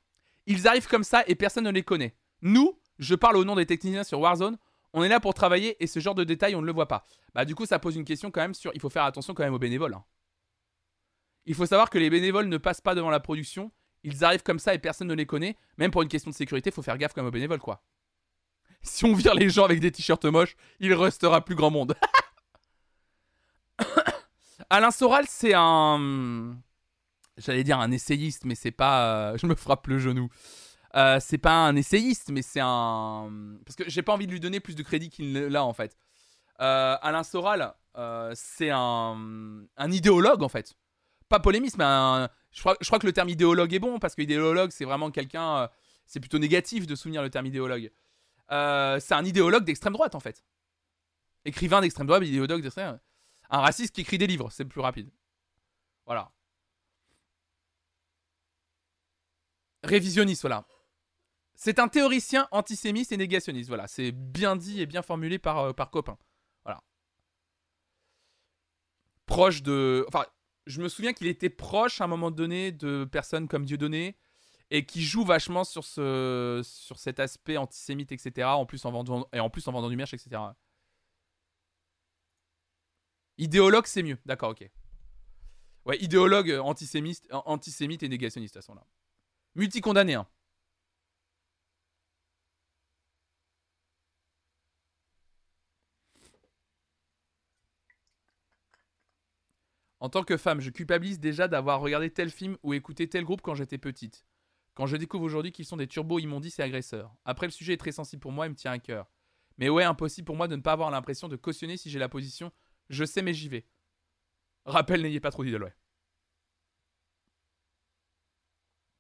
Ils 0.47 0.69
arrivent 0.69 0.89
comme 0.89 1.05
ça 1.05 1.25
et 1.29 1.35
personne 1.35 1.65
ne 1.65 1.71
les 1.71 1.83
connaît. 1.85 2.15
Nous, 2.43 2.79
je 2.99 3.15
parle 3.15 3.37
au 3.39 3.45
nom 3.45 3.55
des 3.55 3.65
techniciens 3.67 4.05
sur 4.05 4.21
Warzone, 4.21 4.59
on 4.93 5.03
est 5.03 5.09
là 5.09 5.19
pour 5.21 5.33
travailler 5.33 5.83
et 5.83 5.87
ce 5.87 5.99
genre 6.01 6.15
de 6.17 6.25
détails, 6.25 6.57
on 6.57 6.61
ne 6.61 6.67
le 6.67 6.73
voit 6.73 6.89
pas. 6.89 7.07
Bah, 7.35 7.47
du 7.47 7.55
coup, 7.55 7.65
ça 7.65 7.79
pose 7.79 7.97
une 7.97 8.05
question 8.05 8.31
quand 8.31 8.41
même 8.43 8.53
sur. 8.55 8.71
Il 8.75 8.81
faut 8.83 8.91
faire 8.91 9.05
attention 9.05 9.33
quand 9.33 9.45
même 9.45 9.55
aux 9.55 9.59
bénévoles. 9.59 9.95
hein. 9.95 10.05
Il 11.49 11.55
faut 11.55 11.65
savoir 11.67 11.89
que 11.89 11.97
les 11.99 12.11
bénévoles 12.11 12.47
ne 12.47 12.59
passent 12.59 12.83
pas 12.83 12.95
devant 12.95 13.09
la 13.09 13.21
production. 13.21 13.73
Ils 14.05 14.23
arrivent 14.23 14.43
comme 14.43 14.59
ça 14.59 14.75
et 14.75 14.79
personne 14.79 15.09
ne 15.09 15.15
les 15.15 15.25
connaît. 15.25 15.57
Même 15.79 15.91
pour 15.91 16.03
une 16.03 16.09
question 16.09 16.31
de 16.31 16.37
sécurité, 16.37 16.69
il 16.69 16.73
faut 16.75 16.83
faire 16.83 16.99
gaffe 16.99 17.17
même 17.17 17.25
aux 17.25 17.31
bénévoles, 17.31 17.59
quoi. 17.59 17.83
Si 18.83 19.05
on 19.07 19.15
vire 19.15 19.35
les 19.35 19.49
gens 19.49 19.65
avec 19.65 19.81
des 19.81 19.91
t-shirts 19.91 20.25
moches, 20.27 20.57
il 20.79 20.93
restera 20.93 21.43
plus 21.43 21.55
grand 21.55 21.71
monde. 21.71 21.97
Alain 24.71 24.91
Soral, 24.91 25.25
c'est 25.27 25.55
un. 25.55 26.57
J'allais 27.39 27.65
dire 27.65 27.79
un 27.79 27.91
essayiste, 27.93 28.45
mais 28.45 28.55
c'est 28.55 28.71
pas. 28.71 29.33
euh, 29.33 29.39
Je 29.39 29.47
me 29.47 29.55
frappe 29.55 29.87
le 29.87 29.99
genou. 29.99 30.29
Euh, 30.97 31.19
c'est 31.21 31.39
pas 31.39 31.53
un 31.55 31.77
essayiste, 31.77 32.31
mais 32.31 32.43
c'est 32.43 32.61
un. 32.63 33.31
Parce 33.65 33.77
que 33.77 33.89
j'ai 33.89 34.03
pas 34.03 34.13
envie 34.13 34.27
de 34.27 34.33
lui 34.33 34.41
donner 34.41 34.61
plus 34.61 34.75
de 34.75 34.83
crédit 34.83 35.09
qu'il 35.11 35.33
l'a 35.33 35.65
en 35.65 35.73
fait. 35.73 35.97
Euh, 36.61 36.97
Alain 37.01 37.23
Soral, 37.23 37.75
c'est 38.35 38.71
un, 38.71 39.65
un 39.77 39.91
idéologue 39.91 40.43
en 40.43 40.49
fait. 40.49 40.75
Pas 41.29 41.41
polémiste, 41.41 41.77
mais. 41.79 42.29
Je 42.51 42.61
crois, 42.61 42.99
que 42.99 43.07
le 43.07 43.13
terme 43.13 43.29
idéologue 43.29 43.73
est 43.75 43.79
bon 43.79 43.99
parce 43.99 44.15
que 44.15 44.23
idéologue, 44.23 44.71
c'est 44.71 44.85
vraiment 44.85 45.11
quelqu'un. 45.11 45.59
euh, 45.59 45.69
c'est 46.07 46.21
plutôt 46.21 46.39
négatif 46.39 46.87
de 46.87 46.95
souvenir 46.95 47.23
le 47.23 47.31
terme 47.31 47.47
idéologue. 47.47 47.93
Euh, 48.51 48.99
c'est 48.99 49.15
un 49.15 49.25
idéologue 49.25 49.65
d'extrême 49.65 49.93
droite 49.93 50.15
en 50.15 50.21
fait. 50.21 50.43
Écrivain 51.45 51.83
d'extrême 51.83 52.07
droite, 52.07 52.25
idéologue 52.25 52.63
d'extrême. 52.63 52.99
Un 53.51 53.61
raciste 53.61 53.95
qui 53.95 54.01
écrit 54.01 54.19
des 54.19 54.27
livres, 54.27 54.51
c'est 54.51 54.65
plus 54.65 54.81
rapide. 54.81 55.11
Voilà. 56.07 56.33
Révisionniste, 59.83 60.41
voilà. 60.43 60.67
C'est 61.55 61.79
un 61.79 61.89
théoricien 61.89 62.49
antisémite 62.53 63.13
et 63.13 63.17
négationniste. 63.17 63.69
Voilà, 63.69 63.87
c'est 63.87 64.13
bien 64.13 64.57
dit 64.57 64.81
et 64.81 64.87
bien 64.87 65.03
formulé 65.03 65.39
par, 65.39 65.59
euh, 65.59 65.73
copain. 65.73 66.17
Voilà. 66.65 66.83
Proche 69.27 69.63
de. 69.63 70.07
Enfin, 70.09 70.25
je 70.69 70.83
me 70.83 70.89
souviens 70.89 71.13
qu'il 71.13 71.27
était 71.27 71.51
proche 71.51 72.01
à 72.01 72.05
un 72.05 72.09
moment 72.09 72.31
donné 72.31 72.73
de 72.73 73.05
personnes 73.11 73.49
comme 73.49 73.65
Dieudonné 73.65 74.17
et 74.71 74.85
qui 74.85 75.03
joue 75.03 75.25
vachement 75.25 75.65
sur, 75.65 75.83
ce, 75.83 76.61
sur 76.63 76.99
cet 76.99 77.21
aspect 77.21 77.57
antisémite, 77.57 78.13
etc. 78.13 78.47
En 78.49 78.67
plus 78.67 78.85
en 78.85 78.93
vendant, 78.93 79.27
et 79.33 79.41
en 79.41 79.49
plus 79.49 79.67
en 79.67 79.73
vendant 79.73 79.89
du 79.89 79.97
merch, 79.97 80.13
etc. 80.13 80.43
Idéologue, 83.39 83.87
c'est 83.87 84.03
mieux. 84.03 84.19
D'accord, 84.27 84.51
ok. 84.51 84.69
Ouais, 85.87 85.97
idéologue 86.01 86.51
antisémite, 86.63 87.27
antisémite 87.31 88.03
et 88.03 88.09
négationniste 88.09 88.59
à 88.59 88.63
ce 88.63 88.71
moment-là. 88.71 88.87
Multicondamné, 89.55 90.15
hein. 90.15 90.29
En 100.01 100.09
tant 100.09 100.23
que 100.25 100.37
femme, 100.37 100.61
je 100.61 100.71
culpabilise 100.71 101.19
déjà 101.21 101.49
d'avoir 101.49 101.81
regardé 101.81 102.11
tel 102.11 102.31
film 102.31 102.57
ou 102.63 102.75
écouté 102.75 103.09
tel 103.09 103.25
groupe 103.25 103.43
quand 103.43 103.55
j'étais 103.55 103.79
petite. 103.79 104.25
Quand 104.75 104.87
je 104.87 104.97
découvre 104.97 105.25
aujourd'hui 105.25 105.51
qu'ils 105.53 105.65
sont 105.65 105.77
des 105.77 105.89
turbos 105.89 106.21
immondices 106.21 106.59
et 106.61 106.63
agresseurs. 106.63 107.15
Après, 107.25 107.47
le 107.47 107.53
sujet 107.53 107.73
est 107.75 107.79
très 107.79 107.93
sensible 107.93 108.21
pour 108.21 108.33
moi 108.33 108.47
et 108.47 108.49
me 108.49 108.55
tient 108.55 108.73
à 108.73 108.79
cœur. 108.79 109.11
Mais 109.59 109.69
ouais, 109.69 109.83
impossible 109.85 110.27
pour 110.27 110.37
moi 110.37 110.47
de 110.47 110.55
ne 110.57 110.63
pas 110.63 110.73
avoir 110.73 110.91
l'impression 110.91 111.27
de 111.29 111.35
cautionner 111.37 111.77
si 111.77 111.91
j'ai 111.91 111.99
la 111.99 112.09
position 112.09 112.53
je 112.91 113.05
sais 113.05 113.21
mais 113.23 113.35
j'y 113.35 113.49
vais. 113.51 113.67
Rappel, 114.65 115.03
n'ayez 115.03 115.21
pas 115.21 115.31
trop 115.31 115.45
d'idole, 115.45 115.65
ouais. 115.65 115.75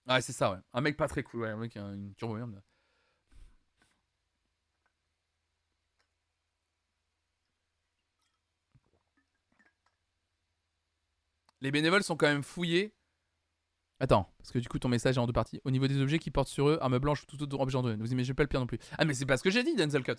Ouais, 0.08 0.20
c'est 0.22 0.32
ça, 0.32 0.50
ouais. 0.52 0.58
Un 0.72 0.80
mec 0.80 0.96
pas 0.96 1.06
très 1.08 1.22
cool, 1.22 1.42
ouais. 1.42 1.50
Un 1.50 1.56
mec, 1.56 1.76
un- 1.76 1.94
une 1.94 2.14
turbo 2.14 2.34
merde. 2.34 2.62
Les 11.60 11.70
bénévoles 11.70 12.02
sont 12.02 12.16
quand 12.16 12.26
même 12.26 12.42
fouillés. 12.42 12.94
Attends, 14.00 14.32
parce 14.38 14.52
que 14.52 14.58
du 14.58 14.68
coup 14.68 14.78
ton 14.78 14.88
message 14.88 15.16
est 15.16 15.20
en 15.20 15.26
deux 15.26 15.32
parties. 15.32 15.60
Au 15.64 15.70
niveau 15.70 15.88
des 15.88 16.00
objets 16.00 16.18
qui 16.18 16.30
portent 16.30 16.48
sur 16.48 16.68
eux, 16.68 16.78
arme 16.80 16.98
blanche 16.98 17.22
ou 17.22 17.26
tout 17.26 17.42
autre 17.42 17.58
objet 17.58 17.76
en 17.76 17.82
deux. 17.82 17.96
Vous 17.96 18.12
imaginez 18.12 18.34
pas 18.34 18.44
le 18.44 18.48
pire 18.48 18.60
non 18.60 18.66
plus. 18.66 18.78
Ah 18.96 19.04
mais 19.04 19.14
c'est 19.14 19.26
pas 19.26 19.36
ce 19.36 19.42
que 19.42 19.50
j'ai 19.50 19.64
dit, 19.64 19.74
Denzel 19.74 20.04
Cut. 20.04 20.14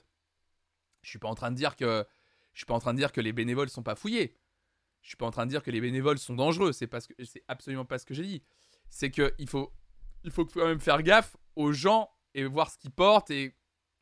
Je 1.01 1.09
suis 1.09 1.19
pas 1.19 1.29
en 1.29 1.35
train 1.35 1.49
de 1.49 1.55
dire 1.55 1.77
que 1.77 2.05
je 2.53 2.59
suis 2.59 2.65
pas 2.65 2.73
en 2.73 2.79
train 2.79 2.93
de 2.93 2.99
dire 2.99 3.13
que 3.13 3.21
les 3.21 3.31
bénévoles 3.31 3.69
sont 3.69 3.83
pas 3.83 3.95
fouillés. 3.95 4.35
Je 5.01 5.09
suis 5.09 5.17
pas 5.17 5.25
en 5.25 5.31
train 5.31 5.45
de 5.45 5.51
dire 5.51 5.63
que 5.63 5.71
les 5.71 5.79
bénévoles 5.79 6.19
sont 6.19 6.35
dangereux. 6.35 6.73
C'est 6.73 6.87
parce 6.87 7.07
que 7.07 7.13
c'est 7.23 7.43
absolument 7.47 7.85
pas 7.85 7.99
ce 7.99 8.05
que 8.05 8.13
j'ai 8.13 8.23
dit. 8.23 8.43
C'est 8.89 9.11
que 9.11 9.33
il 9.37 9.47
faut 9.47 9.71
il 10.25 10.31
faut 10.31 10.45
quand 10.45 10.67
même 10.67 10.81
faire 10.81 11.01
gaffe 11.01 11.37
aux 11.55 11.71
gens 11.71 12.09
et 12.33 12.43
voir 12.43 12.69
ce 12.69 12.77
qu'ils 12.77 12.91
portent 12.91 13.31
et 13.31 13.55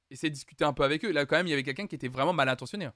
essayer 0.10 0.32
de 0.32 0.34
discuter 0.34 0.64
un 0.64 0.74
peu 0.74 0.84
avec 0.84 1.06
eux. 1.06 1.12
Là 1.12 1.28
quand 1.28 1.38
même 1.38 1.46
il 1.46 1.52
y 1.52 1.54
avait 1.54 1.64
quelqu'un 1.64 1.86
qui 1.86 1.94
était 1.94 2.08
vraiment 2.08 2.34
mal 2.34 2.50
intentionné. 2.50 2.90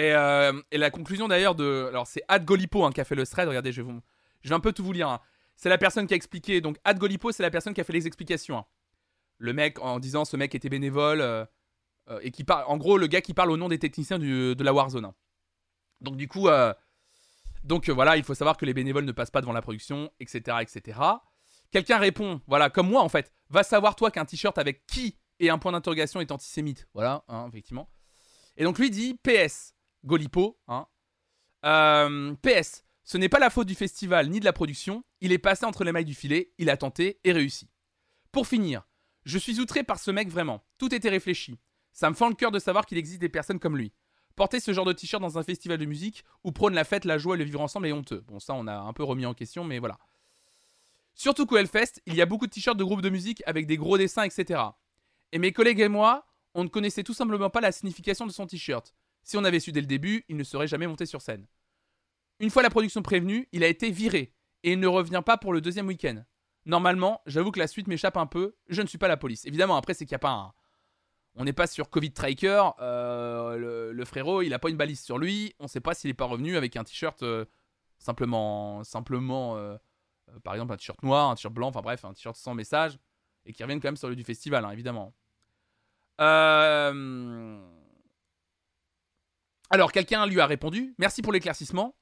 Et, 0.00 0.14
euh, 0.14 0.58
et 0.70 0.78
la 0.78 0.90
conclusion 0.90 1.28
d'ailleurs 1.28 1.54
de. 1.54 1.86
Alors 1.88 2.06
c'est 2.06 2.22
Ad 2.28 2.44
Golipo 2.46 2.84
hein, 2.86 2.90
qui 2.90 3.02
a 3.02 3.04
fait 3.04 3.14
le 3.14 3.26
thread. 3.26 3.46
Regardez, 3.48 3.70
je 3.70 3.82
vais, 3.82 3.92
je 4.42 4.48
vais 4.48 4.54
un 4.54 4.60
peu 4.60 4.72
tout 4.72 4.82
vous 4.82 4.92
lire. 4.92 5.08
hein. 5.10 5.20
C'est 5.56 5.68
la 5.68 5.76
personne 5.76 6.06
qui 6.06 6.14
a 6.14 6.16
expliqué. 6.16 6.62
Donc 6.62 6.78
Ad 6.84 6.98
Golipo, 6.98 7.32
c'est 7.32 7.42
la 7.42 7.50
personne 7.50 7.74
qui 7.74 7.82
a 7.82 7.84
fait 7.84 7.92
les 7.92 8.06
explications. 8.06 8.56
hein. 8.58 8.64
Le 9.36 9.52
mec 9.52 9.78
en 9.80 9.98
disant 9.98 10.24
ce 10.24 10.36
mec 10.38 10.54
était 10.54 10.70
bénévole. 10.70 11.20
euh, 11.20 11.44
euh, 12.08 12.18
et 12.22 12.30
qui 12.30 12.44
parle. 12.44 12.64
En 12.66 12.78
gros, 12.78 12.96
le 12.96 13.08
gars 13.08 13.20
qui 13.20 13.34
parle 13.34 13.50
au 13.50 13.58
nom 13.58 13.68
des 13.68 13.78
techniciens 13.78 14.18
de 14.18 14.56
la 14.64 14.72
Warzone. 14.72 15.12
Donc 16.00 16.16
du 16.16 16.28
coup. 16.28 16.48
donc 17.62 17.90
voilà, 17.90 18.16
il 18.16 18.24
faut 18.24 18.34
savoir 18.34 18.56
que 18.56 18.64
les 18.64 18.72
bénévoles 18.72 19.04
ne 19.04 19.12
passent 19.12 19.30
pas 19.30 19.42
devant 19.42 19.52
la 19.52 19.60
production, 19.60 20.10
etc. 20.18 20.56
etc. 20.62 20.98
Quelqu'un 21.70 21.98
répond, 21.98 22.40
voilà, 22.46 22.70
comme 22.70 22.88
moi 22.88 23.02
en 23.02 23.08
fait, 23.10 23.32
va 23.50 23.62
savoir 23.62 23.96
toi 23.96 24.10
qu'un 24.10 24.24
t-shirt 24.24 24.56
avec 24.56 24.86
qui 24.86 25.18
et 25.40 25.50
un 25.50 25.58
point 25.58 25.72
d'interrogation 25.72 26.20
est 26.22 26.32
antisémite. 26.32 26.88
Voilà, 26.94 27.22
effectivement. 27.48 27.90
Et 28.56 28.64
donc 28.64 28.78
lui 28.78 28.90
dit 28.90 29.14
PS, 29.22 29.74
Golipo. 30.04 30.58
Hein. 30.68 30.86
Euh, 31.64 32.34
PS, 32.42 32.84
ce 33.04 33.18
n'est 33.18 33.28
pas 33.28 33.38
la 33.38 33.50
faute 33.50 33.66
du 33.66 33.74
festival 33.74 34.28
ni 34.28 34.40
de 34.40 34.44
la 34.44 34.52
production. 34.52 35.04
Il 35.20 35.32
est 35.32 35.38
passé 35.38 35.64
entre 35.66 35.84
les 35.84 35.92
mailles 35.92 36.04
du 36.04 36.14
filet, 36.14 36.52
il 36.58 36.70
a 36.70 36.76
tenté 36.76 37.20
et 37.24 37.32
réussi. 37.32 37.68
Pour 38.32 38.46
finir, 38.46 38.86
je 39.24 39.38
suis 39.38 39.60
outré 39.60 39.82
par 39.82 39.98
ce 39.98 40.10
mec 40.10 40.28
vraiment. 40.28 40.64
Tout 40.78 40.94
était 40.94 41.08
réfléchi. 41.08 41.58
Ça 41.92 42.08
me 42.08 42.14
fend 42.14 42.28
le 42.28 42.34
cœur 42.34 42.50
de 42.50 42.58
savoir 42.58 42.86
qu'il 42.86 42.98
existe 42.98 43.20
des 43.20 43.28
personnes 43.28 43.58
comme 43.58 43.76
lui. 43.76 43.92
Porter 44.36 44.60
ce 44.60 44.72
genre 44.72 44.84
de 44.84 44.92
t-shirt 44.92 45.20
dans 45.20 45.38
un 45.38 45.42
festival 45.42 45.76
de 45.76 45.84
musique 45.84 46.24
où 46.44 46.52
prône 46.52 46.72
la 46.72 46.84
fête, 46.84 47.04
la 47.04 47.18
joie 47.18 47.34
et 47.34 47.38
le 47.38 47.44
vivre 47.44 47.60
ensemble 47.60 47.88
est 47.88 47.92
honteux. 47.92 48.24
Bon, 48.28 48.38
ça, 48.38 48.54
on 48.54 48.66
a 48.66 48.78
un 48.78 48.92
peu 48.92 49.02
remis 49.02 49.26
en 49.26 49.34
question, 49.34 49.64
mais 49.64 49.78
voilà. 49.78 49.98
Surtout 51.14 51.44
qu'au 51.44 51.58
Hellfest, 51.58 52.00
il 52.06 52.14
y 52.14 52.22
a 52.22 52.26
beaucoup 52.26 52.46
de 52.46 52.52
t-shirts 52.52 52.78
de 52.78 52.84
groupes 52.84 53.02
de 53.02 53.10
musique 53.10 53.42
avec 53.44 53.66
des 53.66 53.76
gros 53.76 53.98
dessins, 53.98 54.22
etc. 54.22 54.60
Et 55.32 55.38
mes 55.38 55.52
collègues 55.52 55.80
et 55.80 55.88
moi, 55.88 56.26
on 56.54 56.64
ne 56.64 56.68
connaissait 56.68 57.02
tout 57.02 57.12
simplement 57.12 57.50
pas 57.50 57.60
la 57.60 57.72
signification 57.72 58.26
de 58.26 58.32
son 58.32 58.46
t-shirt. 58.46 58.94
Si 59.22 59.36
on 59.36 59.44
avait 59.44 59.60
su 59.60 59.72
dès 59.72 59.80
le 59.80 59.86
début, 59.86 60.24
il 60.28 60.36
ne 60.36 60.44
serait 60.44 60.66
jamais 60.66 60.86
monté 60.86 61.06
sur 61.06 61.22
scène. 61.22 61.46
Une 62.40 62.50
fois 62.50 62.62
la 62.62 62.70
production 62.70 63.02
prévenue, 63.02 63.48
il 63.52 63.62
a 63.62 63.68
été 63.68 63.90
viré 63.90 64.34
et 64.62 64.72
il 64.72 64.80
ne 64.80 64.86
revient 64.86 65.22
pas 65.24 65.36
pour 65.36 65.52
le 65.52 65.60
deuxième 65.60 65.86
week-end. 65.86 66.24
Normalement, 66.66 67.22
j'avoue 67.26 67.50
que 67.50 67.58
la 67.58 67.66
suite 67.66 67.86
m'échappe 67.86 68.16
un 68.16 68.26
peu, 68.26 68.56
je 68.68 68.82
ne 68.82 68.86
suis 68.86 68.98
pas 68.98 69.08
la 69.08 69.16
police. 69.16 69.44
Évidemment, 69.44 69.76
après, 69.76 69.94
c'est 69.94 70.04
qu'il 70.04 70.14
n'y 70.14 70.16
a 70.16 70.20
pas 70.20 70.32
un. 70.32 70.52
On 71.36 71.44
n'est 71.44 71.52
pas 71.52 71.66
sur 71.66 71.90
Covid 71.90 72.12
Tracker, 72.12 72.62
euh, 72.80 73.92
le, 73.92 74.04
frérot, 74.04 74.42
il 74.42 74.50
n'a 74.50 74.58
pas 74.58 74.68
une 74.68 74.76
balise 74.76 75.00
sur 75.00 75.18
lui, 75.18 75.54
on 75.58 75.64
ne 75.64 75.68
sait 75.68 75.80
pas 75.80 75.94
s'il 75.94 76.08
n'est 76.08 76.14
pas 76.14 76.24
revenu 76.24 76.56
avec 76.56 76.76
un 76.76 76.84
t-shirt 76.84 77.22
euh, 77.22 77.44
simplement. 77.98 78.82
simplement 78.84 79.56
euh, 79.56 79.76
par 80.42 80.54
exemple, 80.54 80.72
un 80.72 80.76
t-shirt 80.76 81.02
noir, 81.02 81.30
un 81.30 81.34
t-shirt 81.34 81.54
blanc, 81.54 81.68
enfin 81.68 81.82
bref, 81.82 82.04
un 82.04 82.12
t-shirt 82.12 82.36
sans 82.36 82.54
message, 82.54 82.98
et 83.46 83.52
qui 83.52 83.62
revienne 83.62 83.80
quand 83.80 83.88
même 83.88 83.96
sur 83.96 84.08
le 84.08 84.16
du 84.16 84.24
festival, 84.24 84.64
hein, 84.64 84.70
évidemment. 84.70 85.14
Alors, 89.70 89.92
quelqu'un 89.92 90.26
lui 90.26 90.40
a 90.40 90.46
répondu 90.46 90.94
Merci 90.98 91.22
pour 91.22 91.32
l'éclaircissement. 91.32 91.96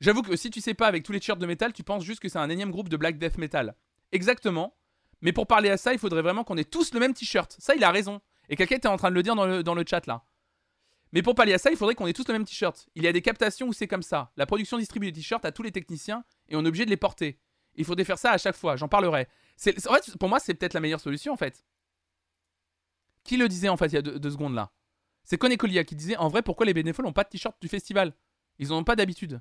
J'avoue 0.00 0.22
que 0.22 0.36
si 0.36 0.50
tu 0.50 0.60
sais 0.60 0.74
pas 0.74 0.86
avec 0.86 1.02
tous 1.02 1.12
les 1.12 1.20
t-shirts 1.20 1.40
de 1.40 1.46
métal, 1.46 1.72
tu 1.72 1.82
penses 1.82 2.04
juste 2.04 2.20
que 2.20 2.28
c'est 2.28 2.38
un 2.38 2.50
énième 2.50 2.70
groupe 2.70 2.88
de 2.88 2.96
black 2.96 3.18
death 3.18 3.38
metal. 3.38 3.74
Exactement. 4.12 4.76
Mais 5.20 5.32
pour 5.32 5.46
parler 5.46 5.70
à 5.70 5.76
ça, 5.76 5.92
il 5.92 5.98
faudrait 5.98 6.22
vraiment 6.22 6.44
qu'on 6.44 6.56
ait 6.56 6.64
tous 6.64 6.92
le 6.92 7.00
même 7.00 7.14
t-shirt. 7.14 7.56
Ça, 7.58 7.74
il 7.74 7.82
a 7.82 7.90
raison. 7.90 8.20
Et 8.48 8.56
quelqu'un 8.56 8.76
était 8.76 8.88
en 8.88 8.96
train 8.96 9.10
de 9.10 9.14
le 9.14 9.22
dire 9.22 9.34
dans 9.34 9.46
le, 9.46 9.62
dans 9.62 9.74
le 9.74 9.84
chat 9.88 10.06
là. 10.06 10.24
Mais 11.12 11.22
pour 11.22 11.34
parler 11.34 11.54
à 11.54 11.58
ça, 11.58 11.70
il 11.70 11.76
faudrait 11.76 11.94
qu'on 11.94 12.06
ait 12.06 12.12
tous 12.12 12.26
le 12.26 12.34
même 12.34 12.44
t-shirt. 12.44 12.88
Il 12.94 13.04
y 13.04 13.06
a 13.06 13.12
des 13.12 13.22
captations 13.22 13.68
où 13.68 13.72
c'est 13.72 13.86
comme 13.86 14.02
ça. 14.02 14.32
La 14.36 14.46
production 14.46 14.78
distribue 14.78 15.10
des 15.12 15.20
t-shirts 15.20 15.44
à 15.44 15.52
tous 15.52 15.62
les 15.62 15.72
techniciens 15.72 16.24
et 16.48 16.56
on 16.56 16.64
est 16.64 16.68
obligé 16.68 16.84
de 16.84 16.90
les 16.90 16.96
porter. 16.96 17.40
Il 17.76 17.84
faudrait 17.84 18.04
faire 18.04 18.18
ça 18.18 18.32
à 18.32 18.38
chaque 18.38 18.56
fois. 18.56 18.76
J'en 18.76 18.88
parlerai. 18.88 19.28
En 19.88 19.94
fait, 19.94 20.18
pour 20.18 20.28
moi, 20.28 20.40
c'est 20.40 20.54
peut-être 20.54 20.74
la 20.74 20.80
meilleure 20.80 21.00
solution 21.00 21.32
en 21.32 21.36
fait. 21.36 21.64
Qui 23.22 23.36
le 23.36 23.48
disait 23.48 23.68
en 23.68 23.76
fait 23.76 23.86
il 23.86 23.94
y 23.94 23.98
a 23.98 24.02
deux, 24.02 24.30
secondes 24.30 24.54
là? 24.54 24.70
C'est 25.24 25.38
Kone 25.38 25.56
Colia 25.56 25.84
qui 25.84 25.96
disait 25.96 26.16
en 26.16 26.28
vrai 26.28 26.42
pourquoi 26.42 26.66
les 26.66 26.74
bénévoles 26.74 27.06
n'ont 27.06 27.12
pas 27.12 27.24
de 27.24 27.30
t-shirt 27.30 27.56
du 27.60 27.68
festival? 27.68 28.14
Ils 28.58 28.68
n'en 28.68 28.78
ont 28.78 28.84
pas 28.84 28.96
d'habitude. 28.96 29.40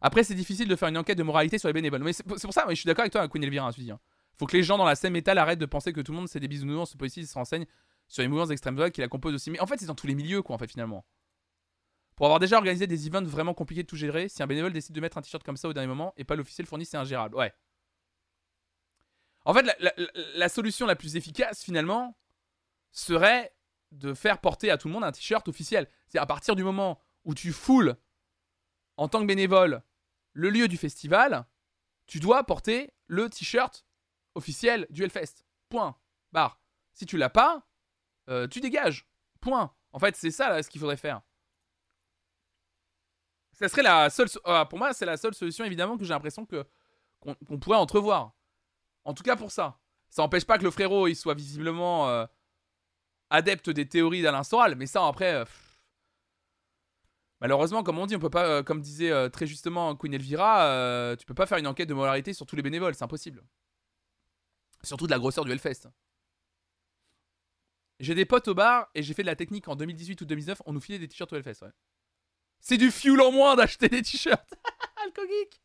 Après, 0.00 0.22
c'est 0.22 0.34
difficile 0.34 0.68
de 0.68 0.76
faire 0.76 0.88
une 0.88 0.98
enquête 0.98 1.18
de 1.18 1.22
moralité 1.22 1.58
sur 1.58 1.68
les 1.68 1.72
bénévoles. 1.72 2.02
Mais 2.02 2.12
c'est 2.12 2.24
pour 2.24 2.52
ça, 2.52 2.64
mais 2.68 2.74
je 2.74 2.80
suis 2.80 2.86
d'accord 2.86 3.02
avec 3.02 3.12
toi, 3.12 3.26
Queen 3.28 3.42
Elvira, 3.42 3.70
je 3.72 3.80
dis. 3.80 3.90
Hein. 3.90 3.98
Faut 4.38 4.46
que 4.46 4.56
les 4.56 4.62
gens 4.62 4.78
dans 4.78 4.84
la 4.84 4.94
scène 4.94 5.12
métal 5.12 5.38
arrêtent 5.38 5.58
de 5.58 5.66
penser 5.66 5.92
que 5.92 6.00
tout 6.00 6.12
le 6.12 6.18
monde 6.18 6.28
c'est 6.28 6.38
des 6.38 6.46
bisounours, 6.46 6.94
ce 6.96 7.04
ici 7.04 7.26
se 7.26 7.34
renseigne 7.34 7.66
sur 8.06 8.22
les 8.22 8.28
mouvements 8.28 8.46
d'extrême 8.46 8.76
droite 8.76 8.92
qui 8.92 9.00
la 9.00 9.08
composent 9.08 9.34
aussi. 9.34 9.50
Mais 9.50 9.60
en 9.60 9.66
fait, 9.66 9.78
c'est 9.78 9.86
dans 9.86 9.94
tous 9.94 10.06
les 10.06 10.14
milieux, 10.14 10.42
quoi, 10.42 10.54
en 10.54 10.58
fait, 10.58 10.70
finalement. 10.70 11.04
Pour 12.16 12.26
avoir 12.26 12.40
déjà 12.40 12.56
organisé 12.56 12.86
des 12.86 13.06
events 13.06 13.24
vraiment 13.24 13.54
compliqués 13.54 13.82
de 13.82 13.86
tout 13.86 13.96
gérer, 13.96 14.28
si 14.28 14.42
un 14.42 14.46
bénévole 14.46 14.72
décide 14.72 14.94
de 14.94 15.00
mettre 15.00 15.18
un 15.18 15.22
t-shirt 15.22 15.42
comme 15.44 15.56
ça 15.56 15.68
au 15.68 15.72
dernier 15.72 15.88
moment 15.88 16.14
et 16.16 16.24
pas 16.24 16.36
l'officiel 16.36 16.66
fourni, 16.66 16.84
c'est 16.84 16.96
ingérable. 16.96 17.36
Ouais. 17.36 17.52
En 19.44 19.54
fait, 19.54 19.64
la, 20.34 20.48
solution 20.48 20.86
la 20.86 20.96
plus 20.96 21.16
efficace, 21.16 21.62
finalement, 21.62 22.16
serait 22.90 23.54
de 23.92 24.14
faire 24.14 24.40
porter 24.40 24.70
à 24.70 24.78
tout 24.78 24.88
le 24.88 24.94
monde 24.94 25.04
un 25.04 25.12
t-shirt 25.12 25.46
officiel. 25.48 25.88
C'est 26.08 26.18
à 26.18 26.26
partir 26.26 26.56
du 26.56 26.64
moment 26.64 27.00
où 27.24 27.34
tu 27.34 27.52
foules 27.52 27.96
en 28.96 29.08
tant 29.08 29.20
que 29.20 29.26
bénévole 29.26 29.82
le 30.32 30.50
lieu 30.50 30.68
du 30.68 30.76
festival, 30.76 31.46
tu 32.06 32.20
dois 32.20 32.44
porter 32.44 32.92
le 33.06 33.28
t-shirt 33.28 33.86
officiel 34.34 34.86
du 34.90 35.02
Hellfest. 35.04 35.44
Point. 35.68 35.96
Barre. 36.32 36.60
Si 36.92 37.06
tu 37.06 37.16
l'as 37.16 37.30
pas, 37.30 37.66
euh, 38.28 38.46
tu 38.46 38.60
dégages. 38.60 39.08
Point. 39.40 39.74
En 39.92 39.98
fait, 39.98 40.16
c'est 40.16 40.30
ça 40.30 40.62
ce 40.62 40.68
qu'il 40.68 40.80
faudrait 40.80 40.96
faire. 40.96 41.22
Ça 43.52 43.68
serait 43.68 43.82
la 43.82 44.10
seule. 44.10 44.28
Ah, 44.44 44.66
pour 44.66 44.78
moi, 44.78 44.92
c'est 44.92 45.06
la 45.06 45.16
seule 45.16 45.34
solution, 45.34 45.64
évidemment, 45.64 45.96
que 45.96 46.04
j'ai 46.04 46.14
l'impression 46.14 46.46
que 46.46 46.64
qu'on 47.20 47.58
pourrait 47.58 47.78
entrevoir. 47.78 48.34
En 49.04 49.14
tout 49.14 49.22
cas 49.22 49.36
pour 49.36 49.50
ça. 49.50 49.80
Ça 50.08 50.22
n'empêche 50.22 50.44
pas 50.44 50.58
que 50.58 50.64
le 50.64 50.70
frérot 50.70 51.08
il 51.08 51.16
soit 51.16 51.34
visiblement 51.34 52.08
euh, 52.08 52.26
adepte 53.30 53.70
des 53.70 53.88
théories 53.88 54.22
d'Alain 54.22 54.42
Soral, 54.42 54.74
mais 54.76 54.86
ça 54.86 55.06
après. 55.06 55.34
Euh, 55.34 55.44
Malheureusement, 57.40 57.84
comme 57.84 57.98
on 57.98 58.06
dit, 58.06 58.16
on 58.16 58.18
peut 58.18 58.30
pas, 58.30 58.48
euh, 58.48 58.62
comme 58.64 58.80
disait 58.80 59.12
euh, 59.12 59.28
très 59.28 59.46
justement 59.46 59.94
Queen 59.94 60.12
Elvira, 60.12 61.14
tu 61.16 61.24
peux 61.24 61.34
pas 61.34 61.46
faire 61.46 61.58
une 61.58 61.68
enquête 61.68 61.88
de 61.88 61.94
moralité 61.94 62.32
sur 62.32 62.46
tous 62.46 62.56
les 62.56 62.62
bénévoles, 62.62 62.96
c'est 62.96 63.04
impossible. 63.04 63.44
Surtout 64.82 65.06
de 65.06 65.12
la 65.12 65.20
grosseur 65.20 65.44
du 65.44 65.52
Hellfest. 65.52 65.88
J'ai 68.00 68.16
des 68.16 68.24
potes 68.24 68.48
au 68.48 68.54
bar 68.54 68.88
et 68.94 69.02
j'ai 69.02 69.14
fait 69.14 69.22
de 69.22 69.28
la 69.28 69.36
technique 69.36 69.68
en 69.68 69.76
2018 69.76 70.20
ou 70.20 70.24
2019, 70.24 70.62
on 70.66 70.72
nous 70.72 70.80
filait 70.80 70.98
des 70.98 71.06
t-shirts 71.06 71.32
au 71.32 71.36
Hellfest, 71.36 71.62
ouais. 71.62 71.72
C'est 72.60 72.76
du 72.76 72.90
fuel 72.90 73.20
en 73.20 73.30
moins 73.30 73.54
d'acheter 73.54 73.88
des 73.88 74.02
t-shirts. 74.02 74.54
Alcogeek. 75.04 75.62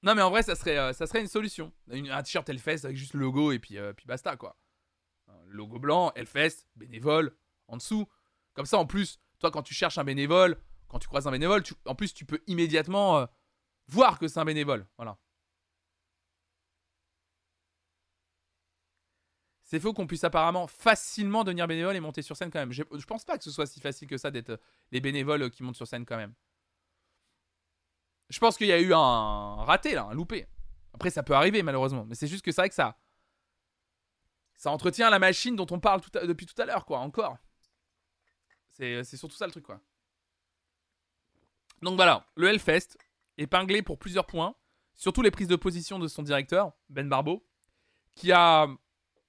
Non, 0.02 0.14
mais 0.14 0.22
en 0.22 0.31
vrai, 0.31 0.43
ça 0.43 0.55
serait, 0.55 0.78
euh, 0.78 0.93
ça 0.93 1.06
serait 1.06 1.20
une 1.20 1.28
solution. 1.28 1.72
un 1.90 2.22
t-shirt 2.22 2.48
Hellfest 2.48 2.85
avec 2.85 2.97
juste 2.97 3.14
le 3.14 3.20
logo 3.20 3.52
et 3.52 3.59
puis, 3.59 3.77
euh, 3.77 3.93
puis 3.93 4.06
basta, 4.06 4.36
quoi. 4.36 4.56
Logo 5.47 5.78
blanc, 5.78 6.12
Hellfest, 6.14 6.66
bénévole, 6.77 7.36
en 7.68 7.77
dessous. 7.77 8.09
Comme 8.55 8.66
ça, 8.66 8.78
en 8.78 8.86
plus, 8.86 9.20
toi, 9.39 9.51
quand 9.51 9.62
tu 9.62 9.74
cherches 9.74 9.98
un 9.98 10.05
bénévole, 10.05 10.60
quand 10.89 10.98
tu 10.98 11.09
croises 11.09 11.27
un 11.27 11.31
bénévole, 11.31 11.62
en 11.86 11.94
plus, 11.94 12.14
tu 12.14 12.24
peux 12.24 12.43
immédiatement 12.47 13.18
euh, 13.18 13.27
voir 13.89 14.18
que 14.18 14.28
c'est 14.28 14.40
un 14.40 14.44
bénévole. 14.44 14.86
Voilà. 14.97 15.18
C'est 19.62 19.78
faux 19.78 19.93
qu'on 19.93 20.06
puisse 20.06 20.24
apparemment 20.24 20.66
facilement 20.66 21.44
devenir 21.44 21.68
bénévole 21.68 21.94
et 21.94 22.01
monter 22.01 22.22
sur 22.22 22.36
scène 22.36 22.51
quand 22.51 22.59
même. 22.59 22.72
Je, 22.72 22.82
je 22.93 23.05
pense 23.06 23.24
pas 23.24 23.39
que 23.39 23.44
ce 23.44 23.52
soit 23.52 23.66
si 23.66 23.81
facile 23.81 24.09
que 24.09 24.18
ça 24.18 24.32
d'être 24.32 24.60
les 24.90 25.01
bénévoles 25.01 25.48
qui 25.51 25.62
montent 25.62 25.77
sur 25.77 25.86
scène 25.86 26.05
quand 26.05 26.16
même. 26.16 26.35
Je 28.31 28.39
pense 28.39 28.57
qu'il 28.57 28.69
y 28.69 28.73
a 28.73 28.81
eu 28.81 28.94
un 28.94 29.57
raté 29.65 29.97
un 29.97 30.15
loupé. 30.15 30.47
Après, 30.94 31.11
ça 31.11 31.23
peut 31.23 31.35
arriver 31.35 31.62
malheureusement, 31.62 32.05
mais 32.07 32.15
c'est 32.15 32.27
juste 32.27 32.44
que 32.44 32.52
c'est 32.52 32.62
vrai 32.62 32.69
que 32.69 32.74
ça, 32.74 32.97
ça 34.55 34.70
entretient 34.70 35.11
la 35.11 35.19
machine 35.19 35.57
dont 35.57 35.66
on 35.70 35.81
parle 35.81 36.01
depuis 36.24 36.47
tout 36.47 36.61
à 36.61 36.65
l'heure, 36.65 36.86
quoi. 36.86 37.01
Encore. 37.01 37.36
C'est 38.69 39.05
surtout 39.16 39.36
ça 39.36 39.47
le 39.47 39.52
truc, 39.52 39.65
quoi. 39.66 39.81
Donc 41.82 41.97
voilà, 41.97 42.27
le 42.35 42.48
Hellfest, 42.48 42.98
épinglé 43.36 43.82
pour 43.82 43.98
plusieurs 43.98 44.27
points, 44.27 44.55
surtout 44.94 45.23
les 45.23 45.31
prises 45.31 45.48
de 45.48 45.57
position 45.57 45.98
de 45.98 46.09
son 46.09 46.23
directeur, 46.23 46.73
Ben 46.89 47.09
Barbeau, 47.09 47.47
qui 48.15 48.32
a 48.32 48.69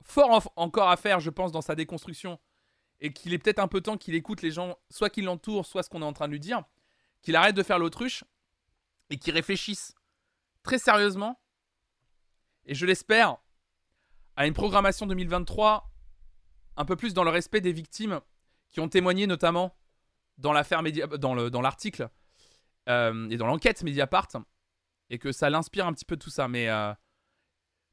fort 0.04 0.52
encore 0.56 0.90
à 0.90 0.98
faire, 0.98 1.20
je 1.20 1.30
pense, 1.30 1.52
dans 1.52 1.62
sa 1.62 1.76
déconstruction, 1.76 2.40
et 3.00 3.14
qu'il 3.14 3.34
est 3.34 3.38
peut-être 3.38 3.60
un 3.60 3.68
peu 3.68 3.82
temps 3.82 3.98
qu'il 3.98 4.16
écoute 4.16 4.42
les 4.42 4.52
gens, 4.52 4.78
soit 4.90 5.10
qui 5.10 5.22
l'entourent, 5.22 5.66
soit 5.66 5.82
ce 5.82 5.90
qu'on 5.90 6.02
est 6.02 6.06
en 6.06 6.14
train 6.14 6.28
de 6.28 6.34
lui 6.34 6.40
dire, 6.40 6.64
qu'il 7.22 7.36
arrête 7.36 7.56
de 7.56 7.64
faire 7.64 7.80
l'autruche 7.80 8.24
et 9.12 9.18
qui 9.18 9.32
réfléchissent 9.32 9.94
très 10.64 10.80
sérieusement, 10.80 11.40
et 12.66 12.74
je 12.74 12.86
l'espère, 12.86 13.38
à 14.36 14.48
une 14.48 14.54
programmation 14.54 15.06
2023 15.06 15.92
un 16.78 16.86
peu 16.86 16.96
plus 16.96 17.14
dans 17.14 17.24
le 17.24 17.30
respect 17.30 17.62
des 17.62 17.74
victimes 17.74 18.22
qui 18.70 18.80
ont 18.80 18.88
témoigné 18.88 19.28
notamment 19.28 19.76
dans 20.38 20.54
l'affaire 20.54 20.82
dans 20.82 21.62
l'article 21.62 22.10
euh, 22.90 23.30
et 23.30 23.38
dans 23.38 23.46
l'enquête 23.48 23.84
Mediapart, 23.84 24.30
et 25.10 25.20
que 25.20 25.32
ça 25.32 25.50
l'inspire 25.50 25.86
un 25.86 25.94
petit 25.94 26.06
peu 26.06 26.18
tout 26.18 26.30
ça. 26.30 26.48
Mais 26.48 26.70
euh, 26.70 26.94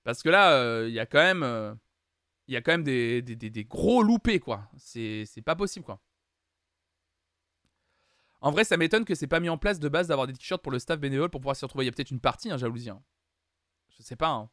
parce 0.04 0.22
que 0.22 0.28
là, 0.28 0.52
euh, 0.52 0.86
il 0.88 0.94
y 0.94 1.00
a 1.00 1.06
quand 1.06 1.18
même, 1.18 1.78
il 2.46 2.54
y 2.54 2.56
a 2.56 2.62
quand 2.62 2.72
même 2.72 2.84
des, 2.84 3.20
des, 3.20 3.36
des 3.36 3.64
gros 3.64 4.02
loupés 4.02 4.40
quoi. 4.40 4.70
C'est 4.76 5.42
pas 5.44 5.56
possible 5.56 5.84
quoi. 5.84 6.00
En 8.40 8.52
vrai, 8.52 8.64
ça 8.64 8.76
m'étonne 8.76 9.04
que 9.04 9.14
c'est 9.14 9.26
pas 9.26 9.40
mis 9.40 9.48
en 9.48 9.58
place 9.58 9.80
de 9.80 9.88
base 9.88 10.08
d'avoir 10.08 10.26
des 10.26 10.32
t-shirts 10.32 10.62
pour 10.62 10.70
le 10.70 10.78
staff 10.78 11.00
bénévole 11.00 11.30
pour 11.30 11.40
pouvoir 11.40 11.56
s'y 11.56 11.64
retrouver. 11.64 11.84
Il 11.84 11.88
y 11.88 11.90
a 11.90 11.92
peut-être 11.92 12.10
une 12.10 12.20
partie, 12.20 12.50
hein, 12.50 12.56
jalousie. 12.56 12.90
Hein. 12.90 13.02
Je 13.96 14.02
sais 14.02 14.16
pas. 14.16 14.28
Hein. 14.28 14.50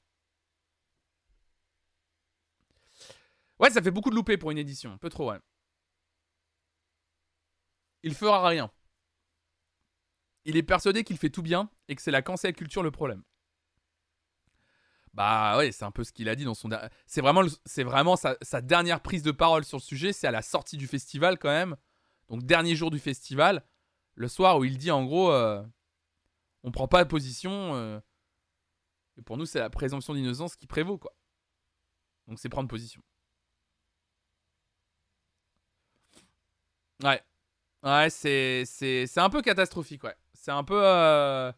Ouais, 3.60 3.70
ça 3.70 3.82
fait 3.82 3.92
beaucoup 3.92 4.10
de 4.10 4.16
loupés 4.16 4.38
pour 4.38 4.52
une 4.52 4.58
édition. 4.58 4.92
Un 4.92 4.98
peu 4.98 5.10
trop, 5.10 5.32
ouais. 5.32 5.40
Il 8.04 8.14
fera 8.16 8.48
rien. 8.48 8.72
Il 10.46 10.58
est 10.58 10.64
persuadé 10.64 11.04
qu'il 11.04 11.18
fait 11.18 11.30
tout 11.30 11.42
bien 11.42 11.70
et 11.88 11.96
que 11.96 12.02
c'est 12.02 12.12
la 12.12 12.22
cancel 12.22 12.54
culture 12.54 12.84
le 12.84 12.92
problème. 12.92 13.24
Bah 15.14 15.58
ouais, 15.58 15.72
c'est 15.72 15.86
un 15.86 15.92
peu 15.92 16.04
ce 16.04 16.12
qu'il 16.12 16.28
a 16.28 16.36
dit 16.36 16.44
dans 16.44 16.54
son. 16.54 16.70
C'est 17.08 17.22
vraiment, 17.22 17.44
c'est 17.66 17.84
vraiment 17.84 18.16
sa, 18.16 18.36
sa, 18.42 18.62
dernière 18.62 19.02
prise 19.02 19.24
de 19.24 19.32
parole 19.32 19.64
sur 19.64 19.78
le 19.78 19.82
sujet. 19.82 20.12
C'est 20.12 20.28
à 20.28 20.32
la 20.32 20.42
sortie 20.42 20.76
du 20.76 20.88
festival 20.88 21.40
quand 21.40 21.50
même. 21.50 21.78
Donc 22.30 22.44
dernier 22.44 22.76
jour 22.76 22.92
du 22.92 23.00
festival 23.00 23.64
le 24.16 24.28
soir 24.28 24.58
où 24.58 24.64
il 24.64 24.78
dit 24.78 24.92
en 24.92 25.04
gros, 25.06 25.32
euh, 25.32 25.64
on 26.64 26.72
prend 26.72 26.88
pas 26.88 27.06
position. 27.06 27.76
Euh, 27.76 28.00
pour 29.26 29.38
nous, 29.38 29.46
c'est 29.46 29.60
la 29.60 29.70
présomption 29.70 30.14
d'innocence 30.14 30.56
qui 30.56 30.68
prévaut, 30.68 30.98
quoi. 30.98 31.14
Donc 32.28 32.40
c'est 32.40 32.50
prendre 32.50 32.68
position. 32.68 33.02
Ouais. 37.04 37.22
Ouais, 37.84 38.10
c'est, 38.10 38.64
c'est, 38.66 39.18
un 39.18 39.30
peu 39.30 39.42
catastrophique, 39.42 40.04
ouais. 40.04 40.16
C'est 40.34 40.52
un 40.52 40.64
peu... 40.64 40.82
Euh, 40.84 41.52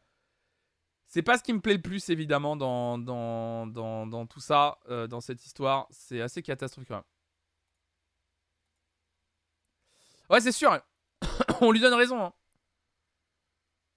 c'est 1.08 1.22
pas 1.22 1.38
ce 1.38 1.44
qui 1.44 1.54
me 1.54 1.62
plaît 1.62 1.76
le 1.76 1.82
plus, 1.82 2.10
évidemment, 2.10 2.58
dans, 2.58 2.98
dans, 2.98 4.26
tout 4.28 4.42
ça, 4.42 4.78
dans 5.10 5.22
cette 5.22 5.46
histoire. 5.46 5.88
C'est 5.90 6.22
assez 6.22 6.42
catastrophique, 6.42 6.90
quand. 6.90 7.04
Ouais, 10.30 10.42
c'est 10.42 10.52
sûr. 10.52 10.78
On 11.62 11.72
lui 11.72 11.80
donne 11.80 11.94
raison. 11.94 12.22
Hein. 12.22 12.34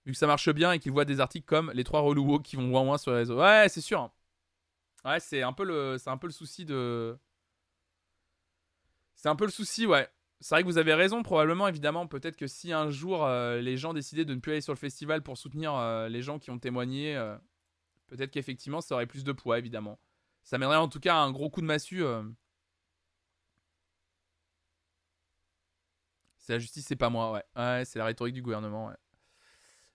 Vu 0.06 0.12
que 0.12 0.18
ça 0.18 0.26
marche 0.26 0.48
bien 0.50 0.72
et 0.72 0.78
qu'il 0.78 0.92
voit 0.92 1.04
des 1.04 1.20
articles 1.20 1.46
comme 1.46 1.70
les 1.74 1.84
trois 1.84 2.00
relous 2.00 2.40
qui 2.40 2.56
vont 2.56 2.62
moins 2.62 2.84
moins 2.84 2.98
sur 2.98 3.10
les 3.12 3.18
réseaux. 3.18 3.38
Ouais, 3.38 3.66
c'est 3.68 3.80
sûr. 3.80 4.10
Ouais, 5.04 5.20
c'est 5.20 5.42
un 5.42 5.52
peu 5.52 5.64
le, 5.64 5.96
c'est 5.98 6.10
un 6.10 6.16
peu 6.16 6.26
le 6.26 6.32
souci 6.32 6.64
de. 6.64 7.18
C'est 9.14 9.28
un 9.28 9.36
peu 9.36 9.44
le 9.44 9.50
souci, 9.50 9.86
ouais. 9.86 10.08
C'est 10.40 10.54
vrai 10.54 10.62
que 10.62 10.66
vous 10.68 10.78
avez 10.78 10.94
raison, 10.94 11.22
probablement, 11.22 11.68
évidemment. 11.68 12.06
Peut-être 12.06 12.36
que 12.36 12.46
si 12.46 12.72
un 12.72 12.90
jour 12.90 13.24
euh, 13.26 13.60
les 13.60 13.76
gens 13.76 13.92
décidaient 13.92 14.24
de 14.24 14.34
ne 14.34 14.40
plus 14.40 14.52
aller 14.52 14.60
sur 14.62 14.72
le 14.72 14.78
festival 14.78 15.22
pour 15.22 15.36
soutenir 15.36 15.74
euh, 15.74 16.08
les 16.08 16.22
gens 16.22 16.38
qui 16.38 16.50
ont 16.50 16.58
témoigné, 16.58 17.16
euh, 17.16 17.36
peut-être 18.06 18.30
qu'effectivement 18.30 18.80
ça 18.80 18.94
aurait 18.94 19.06
plus 19.06 19.24
de 19.24 19.32
poids, 19.32 19.58
évidemment. 19.58 19.98
Ça 20.42 20.56
mènerait 20.58 20.76
en 20.76 20.88
tout 20.88 21.00
cas 21.00 21.16
à 21.16 21.18
un 21.18 21.30
gros 21.32 21.50
coup 21.50 21.60
de 21.60 21.66
massue. 21.66 22.02
C'est 26.38 26.54
la 26.54 26.58
justice, 26.58 26.86
c'est 26.86 26.96
pas 26.96 27.10
moi, 27.10 27.32
ouais. 27.32 27.44
Ouais, 27.56 27.84
c'est 27.84 27.98
la 27.98 28.06
rhétorique 28.06 28.34
du 28.34 28.42
gouvernement, 28.42 28.86
ouais. 28.88 28.96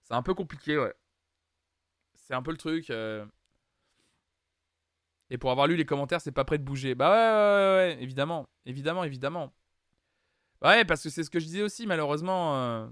C'est 0.05 0.13
un 0.13 0.23
peu 0.23 0.33
compliqué, 0.33 0.77
ouais. 0.77 0.93
C'est 2.15 2.33
un 2.33 2.41
peu 2.41 2.51
le 2.51 2.57
truc. 2.57 2.89
Et 5.29 5.37
pour 5.37 5.51
avoir 5.51 5.67
lu 5.67 5.75
les 5.75 5.85
commentaires, 5.85 6.21
c'est 6.21 6.31
pas 6.31 6.45
prêt 6.45 6.57
de 6.57 6.63
bouger. 6.63 6.95
Bah 6.95 7.09
ouais, 7.09 7.15
ouais, 7.15 7.95
ouais, 7.97 8.03
évidemment. 8.03 8.47
Évidemment, 8.65 9.03
évidemment. 9.03 9.53
Ouais, 10.61 10.85
parce 10.85 11.03
que 11.03 11.09
c'est 11.09 11.23
ce 11.23 11.29
que 11.29 11.39
je 11.39 11.45
disais 11.45 11.61
aussi, 11.63 11.87
malheureusement. 11.87 12.55
Euh, 12.55 12.87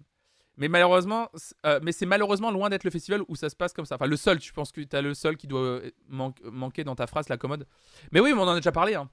mais 0.58 0.68
malheureusement, 0.68 1.30
euh, 1.66 1.80
mais 1.84 1.92
c'est 1.92 2.06
malheureusement 2.06 2.52
loin 2.52 2.70
d'être 2.70 2.84
le 2.84 2.92
festival 2.92 3.22
où 3.28 3.36
ça 3.36 3.50
se 3.50 3.56
passe 3.56 3.74
comme 3.74 3.86
ça. 3.86 3.96
Enfin, 3.96 4.08
le 4.08 4.18
seul, 4.18 4.40
tu 4.40 4.54
penses 4.54 4.72
que 4.72 4.82
t'as 4.82 5.02
le 5.02 5.14
seul 5.14 5.38
qui 5.38 5.48
doit 5.48 5.62
euh, 5.62 5.92
manquer 6.10 6.84
dans 6.84 6.96
ta 6.96 7.08
phrase, 7.08 7.30
la 7.30 7.38
commode. 7.38 7.68
Mais 8.12 8.20
oui, 8.20 8.34
on 8.34 8.42
en 8.42 8.50
a 8.50 8.56
déjà 8.56 8.72
parlé. 8.72 8.96
Hein. 8.96 9.10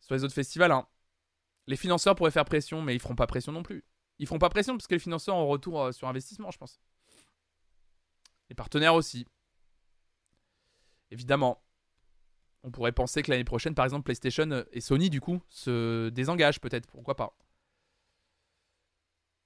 Sur 0.00 0.14
les 0.14 0.24
autres 0.24 0.34
festivals, 0.34 0.72
hein. 0.72 0.86
les 1.66 1.76
financeurs 1.76 2.14
pourraient 2.14 2.30
faire 2.30 2.44
pression, 2.44 2.82
mais 2.82 2.94
ils 2.94 3.00
feront 3.00 3.16
pas 3.16 3.26
pression 3.26 3.52
non 3.52 3.62
plus. 3.62 3.84
Ils 4.18 4.26
feront 4.26 4.38
pas 4.38 4.48
pression 4.48 4.76
parce 4.76 4.86
que 4.86 4.94
les 4.94 5.00
financeurs 5.00 5.36
ont 5.36 5.46
retour 5.46 5.92
sur 5.94 6.08
investissement, 6.08 6.50
je 6.50 6.58
pense. 6.58 6.80
Les 8.48 8.54
partenaires 8.54 8.94
aussi. 8.94 9.26
Évidemment. 11.10 11.62
On 12.64 12.70
pourrait 12.70 12.92
penser 12.92 13.22
que 13.22 13.30
l'année 13.30 13.44
prochaine, 13.44 13.74
par 13.74 13.84
exemple, 13.84 14.04
PlayStation 14.04 14.64
et 14.72 14.80
Sony, 14.80 15.10
du 15.10 15.20
coup, 15.20 15.40
se 15.48 16.08
désengagent 16.08 16.60
peut-être. 16.60 16.86
Pourquoi 16.88 17.14
pas 17.14 17.36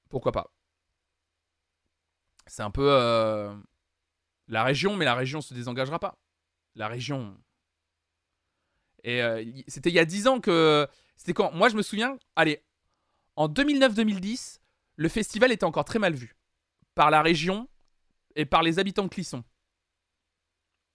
Pourquoi 0.08 0.32
pas 0.32 0.52
C'est 2.46 2.62
un 2.62 2.70
peu 2.70 2.90
euh, 2.90 3.54
la 4.48 4.64
région, 4.64 4.96
mais 4.96 5.04
la 5.04 5.14
région 5.14 5.40
se 5.40 5.52
désengagera 5.52 5.98
pas. 5.98 6.18
La 6.74 6.88
région. 6.88 7.36
Et 9.04 9.22
euh, 9.22 9.44
c'était 9.68 9.90
il 9.90 9.94
y 9.94 9.98
a 9.98 10.04
10 10.06 10.28
ans 10.28 10.40
que. 10.40 10.88
C'était 11.16 11.34
quand? 11.34 11.52
Moi, 11.52 11.68
je 11.68 11.76
me 11.76 11.82
souviens. 11.82 12.18
Allez, 12.34 12.64
en 13.36 13.48
2009-2010, 13.48 14.61
le 15.02 15.08
festival 15.08 15.50
était 15.50 15.64
encore 15.64 15.84
très 15.84 15.98
mal 15.98 16.14
vu. 16.14 16.36
Par 16.94 17.10
la 17.10 17.22
région 17.22 17.68
et 18.36 18.46
par 18.46 18.62
les 18.62 18.78
habitants 18.78 19.02
de 19.02 19.08
Clisson. 19.08 19.42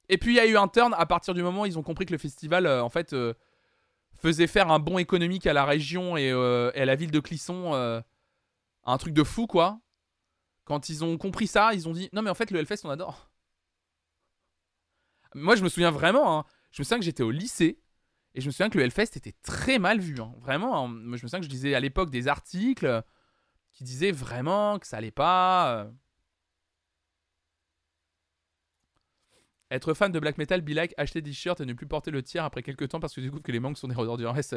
Et 0.10 0.18
puis 0.18 0.32
il 0.34 0.36
y 0.38 0.40
a 0.40 0.46
eu 0.46 0.56
un 0.56 0.70
turn 0.70 0.96
à 0.98 1.06
partir 1.06 1.34
du 1.34 1.44
moment 1.44 1.64
où 1.64 1.66
ils 1.66 1.78
ont 1.78 1.84
compris 1.84 2.06
que 2.06 2.14
le 2.14 2.18
festival, 2.18 2.66
euh, 2.66 2.82
en 2.82 2.90
fait, 2.90 3.12
euh, 3.12 3.34
faisait 4.16 4.48
faire 4.48 4.72
un 4.72 4.80
bon 4.80 4.98
économique 4.98 5.46
à 5.46 5.54
la 5.54 5.66
région 5.66 6.16
et, 6.16 6.32
euh, 6.32 6.72
à 6.74 6.86
la 6.86 6.96
ville 6.96 7.12
de 7.12 7.20
Clisson. 7.20 7.74
un 8.86 8.98
truc 8.98 9.14
de 9.14 9.24
fou, 9.24 9.46
quoi. 9.46 9.82
Quand 10.64 10.88
ils 10.88 11.04
ont 11.04 11.18
compris 11.18 11.48
ça, 11.48 11.74
ils 11.74 11.90
ont 11.90 11.92
dit 11.92 12.10
Non, 12.14 12.22
mais 12.22 12.30
en 12.30 12.36
fait, 12.36 12.50
le 12.52 12.60
Hellfest, 12.60 12.86
on 12.86 12.90
adore. 12.90 13.30
Moi, 15.36 15.58
je 15.58 15.64
me 15.64 15.70
souviens 15.70 15.92
vraiment, 15.92 16.40
hein, 16.40 16.46
je 16.72 16.82
me 16.82 16.86
souviens 16.86 17.00
que 17.00 17.06
j'étais 17.06 17.24
au 17.24 17.32
lycée 17.32 17.82
et 18.34 18.40
je 18.40 18.46
me 18.46 18.52
souviens 18.52 18.70
que 18.70 18.78
le 18.78 18.86
Hellfest 18.86 19.18
était 19.18 19.36
très 19.44 19.78
mal 19.78 20.00
vu. 20.00 20.16
Hein. 20.22 20.34
vraiment, 20.40 20.86
hein. 20.86 20.90
je 20.90 21.10
me 21.10 21.18
souviens 21.18 21.40
que 21.40 21.46
je 21.46 21.52
lisais 21.52 21.76
à 21.76 21.82
l'époque 21.82 22.10
des 22.10 22.30
articles 22.30 23.04
qui 23.78 23.84
disaient 23.84 24.12
vraiment 24.12 24.80
que 24.80 24.88
ça 24.88 24.98
allait 24.98 25.12
pas. 25.12 25.88
Être 29.70 29.94
fan 29.94 30.12
de 30.12 30.20
black 30.20 30.38
metal, 30.40 30.62
be 30.62 30.70
like, 30.70 30.94
acheter 30.98 31.22
des 31.22 31.30
t-shirts 31.30 31.62
et 31.62 31.66
ne 31.66 31.74
plus 31.74 31.86
porter 31.88 32.10
le 32.10 32.24
tiers 32.24 32.44
après 32.44 32.64
quelques 32.64 32.90
temps 32.90 33.00
parce 33.00 33.14
que 33.14 33.22
du 33.22 33.30
coup 33.32 33.40
que 33.40 33.52
les 33.52 33.60
manques 33.60 33.78
sont 33.78 33.88
des 33.88 33.96
redors 33.96 34.18
du 34.18 34.26
reste. 34.26 34.56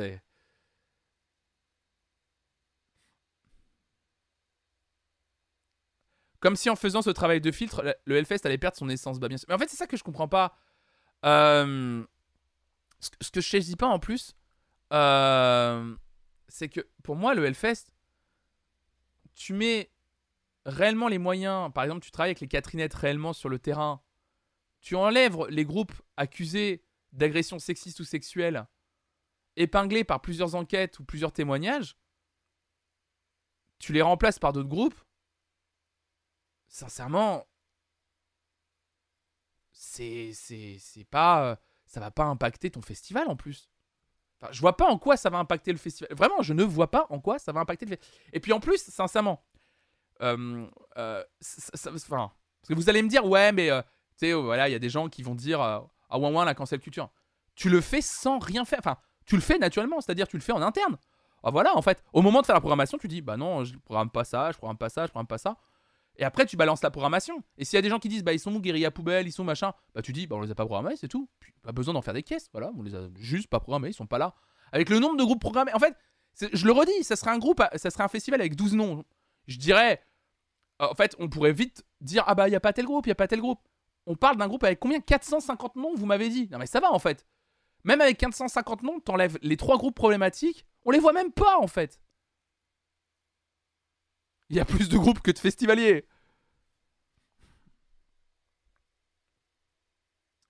Comme 6.40 6.56
si 6.56 6.70
en 6.70 6.76
faisant 6.76 7.02
ce 7.02 7.10
travail 7.10 7.42
de 7.42 7.50
filtre, 7.50 7.98
le 8.06 8.16
Hellfest 8.16 8.40
allait 8.44 8.56
perdre 8.56 8.78
son 8.78 8.88
essence. 8.88 9.20
Bah 9.20 9.28
bien 9.28 9.36
sûr. 9.36 9.46
Mais 9.50 9.54
en 9.54 9.58
fait, 9.58 9.68
c'est 9.68 9.76
ça 9.76 9.86
que 9.86 9.98
je 9.98 10.02
comprends 10.02 10.28
pas. 10.28 10.56
Euh, 11.26 12.02
ce 13.00 13.30
que 13.30 13.42
je 13.42 13.48
saisis 13.48 13.76
pas 13.76 13.88
en 13.88 13.98
plus, 13.98 14.34
euh, 14.94 15.94
c'est 16.48 16.70
que 16.70 16.80
pour 17.02 17.16
moi, 17.16 17.34
le 17.34 17.44
Hellfest, 17.44 17.92
tu 19.40 19.54
mets 19.54 19.90
réellement 20.66 21.08
les 21.08 21.18
moyens. 21.18 21.72
Par 21.72 21.84
exemple, 21.84 22.04
tu 22.04 22.10
travailles 22.10 22.30
avec 22.30 22.40
les 22.40 22.48
Catherinettes 22.48 22.94
réellement 22.94 23.32
sur 23.32 23.48
le 23.48 23.58
terrain 23.58 24.02
tu 24.80 24.96
enlèves 24.96 25.46
les 25.48 25.64
groupes 25.64 25.92
accusés 26.16 26.82
d'agression 27.12 27.58
sexiste 27.58 28.00
ou 28.00 28.04
sexuelle, 28.04 28.66
épinglés 29.56 30.04
par 30.04 30.22
plusieurs 30.22 30.54
enquêtes 30.54 30.98
ou 30.98 31.04
plusieurs 31.04 31.32
témoignages, 31.32 31.96
tu 33.78 33.92
les 33.92 34.02
remplaces 34.02 34.38
par 34.38 34.52
d'autres 34.52 34.68
groupes, 34.68 34.98
sincèrement, 36.68 37.46
c'est 39.72 40.32
c'est 40.32 41.04
pas 41.10 41.58
ça 41.86 42.00
va 42.00 42.10
pas 42.10 42.24
impacter 42.24 42.70
ton 42.70 42.82
festival 42.82 43.28
en 43.28 43.36
plus. 43.36 43.69
Enfin, 44.40 44.52
je 44.52 44.60
vois 44.60 44.76
pas 44.76 44.86
en 44.86 44.98
quoi 44.98 45.16
ça 45.16 45.28
va 45.30 45.38
impacter 45.38 45.72
le 45.72 45.78
festival. 45.78 46.14
Vraiment, 46.16 46.40
je 46.40 46.54
ne 46.54 46.64
vois 46.64 46.90
pas 46.90 47.06
en 47.10 47.20
quoi 47.20 47.38
ça 47.38 47.52
va 47.52 47.60
impacter 47.60 47.84
le 47.84 47.90
festival. 47.90 48.28
Et 48.32 48.40
puis 48.40 48.52
en 48.52 48.60
plus, 48.60 48.82
sincèrement, 48.82 49.42
euh, 50.22 50.66
euh, 50.96 51.22
enfin, 51.86 52.30
parce 52.60 52.68
que 52.68 52.74
vous 52.74 52.88
allez 52.88 53.02
me 53.02 53.08
dire, 53.08 53.26
ouais, 53.26 53.52
mais 53.52 53.70
euh, 53.70 53.82
voilà, 54.40 54.68
il 54.68 54.72
y 54.72 54.74
a 54.74 54.78
des 54.78 54.90
gens 54.90 55.08
qui 55.08 55.22
vont 55.22 55.34
dire 55.34 55.60
Ah, 55.60 56.18
ouin 56.18 56.32
ouin, 56.32 56.44
la 56.44 56.54
cancel 56.54 56.80
culture. 56.80 57.10
Tu 57.54 57.68
le 57.68 57.80
fais 57.80 58.00
sans 58.00 58.38
rien 58.38 58.64
faire. 58.64 58.78
Enfin, 58.80 58.96
tu 59.26 59.34
le 59.34 59.42
fais 59.42 59.58
naturellement, 59.58 60.00
c'est-à-dire 60.00 60.28
tu 60.28 60.36
le 60.36 60.42
fais 60.42 60.52
en 60.52 60.62
interne. 60.62 60.96
Ah, 61.42 61.50
voilà, 61.50 61.76
en 61.76 61.82
fait, 61.82 62.02
au 62.12 62.22
moment 62.22 62.40
de 62.40 62.46
faire 62.46 62.54
la 62.54 62.60
programmation, 62.60 62.98
tu 62.98 63.08
dis 63.08 63.20
Bah 63.20 63.36
non, 63.36 63.64
je 63.64 63.76
programme 63.78 64.10
pas 64.10 64.24
ça, 64.24 64.52
je 64.52 64.58
programme 64.58 64.78
pas 64.78 64.88
ça, 64.88 65.06
je 65.06 65.10
programme 65.10 65.26
pas 65.26 65.38
ça. 65.38 65.56
Et 66.16 66.24
après, 66.24 66.44
tu 66.46 66.56
balances 66.56 66.82
la 66.82 66.90
programmation. 66.90 67.42
Et 67.56 67.64
s'il 67.64 67.76
y 67.76 67.78
a 67.78 67.82
des 67.82 67.88
gens 67.88 67.98
qui 67.98 68.08
disent 68.08 68.24
Bah 68.24 68.32
ils 68.32 68.40
sont 68.40 68.58
guérilla 68.58 68.90
poubelle, 68.90 69.26
ils 69.26 69.32
sont 69.32 69.44
machin, 69.44 69.72
bah 69.94 70.02
tu 70.02 70.12
dis 70.12 70.26
Bah 70.26 70.36
on 70.36 70.40
les 70.42 70.50
a 70.50 70.54
pas 70.54 70.66
programmés, 70.66 70.96
c'est 70.96 71.08
tout. 71.08 71.28
Pas 71.62 71.72
besoin 71.72 71.94
d'en 71.94 72.02
faire 72.02 72.14
des 72.14 72.22
caisses, 72.22 72.48
voilà, 72.52 72.70
on 72.76 72.82
les 72.82 72.94
a 72.94 73.08
juste 73.16 73.48
pas 73.48 73.60
programmés, 73.60 73.88
ils 73.88 73.94
sont 73.94 74.06
pas 74.06 74.18
là. 74.18 74.34
Avec 74.72 74.88
le 74.90 74.98
nombre 74.98 75.16
de 75.16 75.24
groupes 75.24 75.40
programmés. 75.40 75.72
En 75.74 75.78
fait, 75.78 75.96
je 76.52 76.66
le 76.66 76.72
redis, 76.72 77.02
ça 77.02 77.16
serait 77.16 77.30
un 77.30 77.38
groupe, 77.38 77.62
ça 77.74 77.90
serait 77.90 78.04
un 78.04 78.08
festival 78.08 78.40
avec 78.40 78.54
12 78.54 78.74
noms. 78.74 79.04
Je 79.46 79.58
dirais. 79.58 80.02
En 80.78 80.94
fait, 80.94 81.14
on 81.18 81.28
pourrait 81.28 81.52
vite 81.52 81.84
dire 82.00 82.24
Ah 82.26 82.34
bah 82.34 82.48
il 82.48 82.52
y 82.52 82.56
a 82.56 82.60
pas 82.60 82.72
tel 82.72 82.86
groupe, 82.86 83.06
il 83.06 83.10
y 83.10 83.12
a 83.12 83.16
pas 83.16 83.28
tel 83.28 83.40
groupe 83.40 83.60
on 84.06 84.16
parle 84.16 84.36
d'un 84.36 84.48
groupe 84.48 84.64
avec 84.64 84.80
combien? 84.80 85.00
450 85.00 85.76
noms, 85.76 85.94
vous 85.94 86.06
m'avez 86.06 86.28
dit 86.28 86.48
Non 86.50 86.58
mais 86.58 86.66
ça 86.66 86.80
va 86.80 86.92
en 86.92 86.98
fait. 86.98 87.26
Même 87.84 88.00
avec 88.00 88.18
450 88.18 88.82
noms, 88.82 89.00
t'enlèves 89.00 89.38
les 89.42 89.56
trois 89.56 89.78
groupes 89.78 89.94
problématiques, 89.94 90.66
on 90.84 90.90
les 90.90 90.98
voit 90.98 91.12
même 91.12 91.32
pas 91.32 91.58
en 91.58 91.66
fait. 91.66 92.00
Il 94.50 94.56
y 94.56 94.60
a 94.60 94.64
plus 94.64 94.88
de 94.88 94.98
groupes 94.98 95.20
que 95.20 95.30
de 95.30 95.38
festivaliers. 95.38 96.04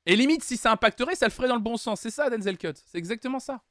Et 0.06 0.16
limite, 0.16 0.42
si 0.42 0.56
ça 0.56 0.72
impacterait, 0.72 1.14
ça 1.14 1.26
le 1.26 1.30
ferait 1.30 1.48
dans 1.48 1.54
le 1.54 1.60
bon 1.60 1.76
sens. 1.76 2.00
C'est 2.00 2.10
ça, 2.10 2.30
Denzel 2.30 2.56
Cut. 2.58 2.72
C'est 2.86 2.98
exactement 2.98 3.38
ça. 3.38 3.62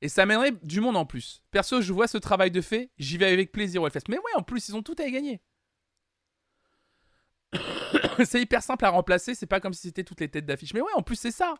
Et 0.00 0.08
ça 0.08 0.26
mènerait 0.26 0.52
du 0.62 0.80
monde 0.80 0.96
en 0.96 1.04
plus. 1.04 1.42
Perso, 1.50 1.82
je 1.82 1.92
vois 1.92 2.06
ce 2.08 2.18
travail 2.18 2.50
de 2.50 2.60
fait, 2.60 2.90
j'y 2.98 3.18
vais 3.18 3.26
avec 3.26 3.52
plaisir 3.52 3.82
au 3.82 3.86
Hellfest. 3.86 4.04
Mais 4.08 4.16
ouais, 4.16 4.34
en 4.36 4.42
plus, 4.42 4.68
ils 4.68 4.76
ont 4.76 4.82
tout 4.82 4.94
à 4.98 5.06
y 5.06 5.12
gagner. 5.12 5.42
c'est 8.24 8.40
hyper 8.40 8.62
simple 8.62 8.84
à 8.84 8.90
remplacer, 8.90 9.34
c'est 9.34 9.46
pas 9.46 9.60
comme 9.60 9.74
si 9.74 9.88
c'était 9.88 10.04
toutes 10.04 10.20
les 10.20 10.28
têtes 10.30 10.46
d'affiche. 10.46 10.72
Mais 10.72 10.80
ouais, 10.80 10.92
en 10.94 11.02
plus, 11.02 11.16
c'est 11.16 11.32
ça. 11.32 11.54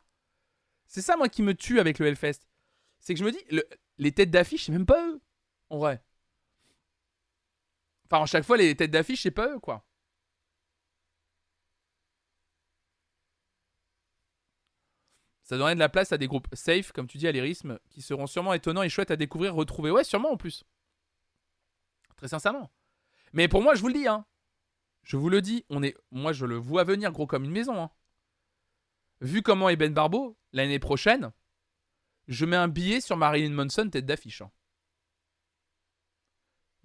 C'est 0.86 1.02
ça, 1.02 1.16
moi, 1.16 1.28
qui 1.28 1.42
me 1.42 1.54
tue 1.54 1.80
avec 1.80 1.98
le 1.98 2.06
Hellfest. 2.06 2.40
C'est 3.00 3.14
que 3.14 3.20
je 3.20 3.24
me 3.24 3.32
dis, 3.32 3.44
les 3.98 4.12
têtes 4.12 4.30
d'affiche, 4.30 4.66
c'est 4.66 4.72
même 4.72 4.86
pas 4.86 5.04
eux. 5.06 5.20
En. 5.70 6.00
Enfin, 8.10 8.22
à 8.22 8.26
chaque 8.26 8.44
fois, 8.44 8.56
les 8.56 8.74
têtes 8.76 8.90
d'affiche, 8.90 9.22
c'est 9.22 9.30
pas 9.30 9.48
eux, 9.48 9.58
quoi. 9.60 9.84
Ça 15.42 15.56
donnerait 15.56 15.74
de 15.74 15.80
la 15.80 15.88
place 15.88 16.12
à 16.12 16.18
des 16.18 16.26
groupes 16.28 16.46
safe, 16.52 16.92
comme 16.92 17.06
tu 17.08 17.18
dis, 17.18 17.26
à 17.26 17.32
l'Irisme, 17.32 17.78
qui 17.90 18.02
seront 18.02 18.26
sûrement 18.28 18.52
étonnants 18.54 18.82
et 18.82 18.88
chouettes 18.88 19.10
à 19.10 19.16
découvrir, 19.16 19.54
retrouver. 19.54 19.90
Ouais, 19.90 20.04
sûrement 20.04 20.30
en 20.32 20.36
plus. 20.36 20.64
Très 22.16 22.28
sincèrement. 22.28 22.70
Mais 23.32 23.48
pour 23.48 23.62
moi, 23.62 23.74
je 23.74 23.80
vous 23.82 23.88
le 23.88 23.94
dis, 23.94 24.08
hein, 24.08 24.26
Je 25.04 25.16
vous 25.18 25.30
le 25.30 25.42
dis, 25.42 25.64
on 25.70 25.82
est, 25.82 25.96
moi 26.12 26.32
je 26.32 26.46
le 26.46 26.56
vois 26.56 26.84
venir 26.84 27.12
gros 27.12 27.26
comme 27.26 27.44
une 27.44 27.52
maison. 27.52 27.82
hein. 27.82 27.90
Vu 29.20 29.42
comment 29.42 29.68
est 29.68 29.76
Ben 29.76 29.92
Barbeau, 29.94 30.36
l'année 30.52 30.78
prochaine, 30.80 31.32
je 32.28 32.44
mets 32.46 32.56
un 32.56 32.68
billet 32.68 33.00
sur 33.00 33.16
Marilyn 33.16 33.52
Manson 33.52 33.90
tête 33.90 34.06
d'affiche. 34.06 34.42
hein. 34.42 34.50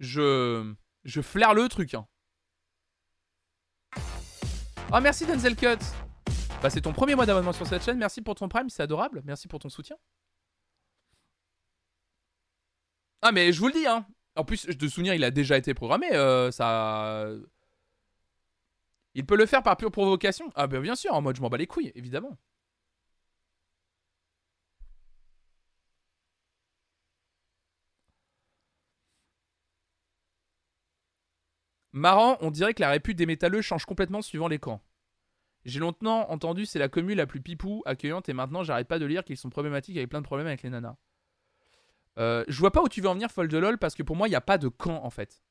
Je, 0.00 0.74
je 1.04 1.20
flaire 1.20 1.54
le 1.54 1.68
truc. 1.68 1.94
Hein. 1.94 2.06
Ah 4.92 5.00
merci 5.00 5.26
Denzel 5.26 5.56
Cut. 5.56 5.78
Bah 6.62 6.70
c'est 6.70 6.80
ton 6.82 6.92
premier 6.92 7.14
mois 7.14 7.26
d'abonnement 7.26 7.52
sur 7.52 7.66
cette 7.66 7.82
chaîne. 7.84 7.98
Merci 7.98 8.22
pour 8.22 8.34
ton 8.34 8.48
prime, 8.48 8.68
c'est 8.70 8.82
adorable. 8.82 9.22
Merci 9.24 9.48
pour 9.48 9.58
ton 9.58 9.68
soutien. 9.68 9.96
Ah 13.22 13.32
mais 13.32 13.52
je 13.52 13.60
vous 13.60 13.66
le 13.68 13.72
dis 13.72 13.86
hein. 13.86 14.06
En 14.36 14.44
plus 14.44 14.66
de 14.66 14.88
souvenir, 14.88 15.14
il 15.14 15.22
a 15.24 15.30
déjà 15.30 15.56
été 15.56 15.74
programmé. 15.74 16.12
euh, 16.12 16.50
ça. 16.50 17.28
Il 19.14 19.24
peut 19.24 19.36
le 19.36 19.46
faire 19.46 19.62
par 19.62 19.76
pure 19.76 19.92
provocation. 19.92 20.50
Ah 20.56 20.66
bah 20.66 20.80
bien 20.80 20.96
sûr, 20.96 21.14
en 21.14 21.22
mode 21.22 21.36
je 21.36 21.40
m'en 21.40 21.48
bats 21.48 21.56
les 21.56 21.68
couilles, 21.68 21.92
évidemment. 21.94 22.36
Marrant, 31.94 32.36
on 32.40 32.50
dirait 32.50 32.74
que 32.74 32.80
la 32.80 32.90
répute 32.90 33.16
des 33.16 33.24
métalleux 33.24 33.62
change 33.62 33.86
complètement 33.86 34.20
suivant 34.20 34.48
les 34.48 34.58
camps. 34.58 34.82
J'ai 35.64 35.78
longtemps 35.78 36.28
entendu 36.28 36.66
c'est 36.66 36.80
la 36.80 36.88
commune 36.88 37.16
la 37.16 37.26
plus 37.26 37.40
pipou, 37.40 37.84
accueillante, 37.86 38.28
et 38.28 38.32
maintenant 38.32 38.64
j'arrête 38.64 38.88
pas 38.88 38.98
de 38.98 39.06
lire 39.06 39.22
qu'ils 39.22 39.36
sont 39.36 39.48
problématiques 39.48 39.96
avec 39.96 40.10
plein 40.10 40.20
de 40.20 40.26
problèmes 40.26 40.48
avec 40.48 40.64
les 40.64 40.70
nanas. 40.70 40.96
Euh, 42.18 42.44
je 42.48 42.58
vois 42.58 42.72
pas 42.72 42.82
où 42.82 42.88
tu 42.88 43.00
veux 43.00 43.08
en 43.08 43.14
venir, 43.14 43.30
folle 43.30 43.46
de 43.46 43.58
lol, 43.58 43.78
parce 43.78 43.94
que 43.94 44.02
pour 44.02 44.16
moi, 44.16 44.26
il 44.26 44.30
n'y 44.30 44.36
a 44.36 44.40
pas 44.40 44.58
de 44.58 44.66
camp 44.66 45.04
en 45.04 45.10
fait. 45.10 45.44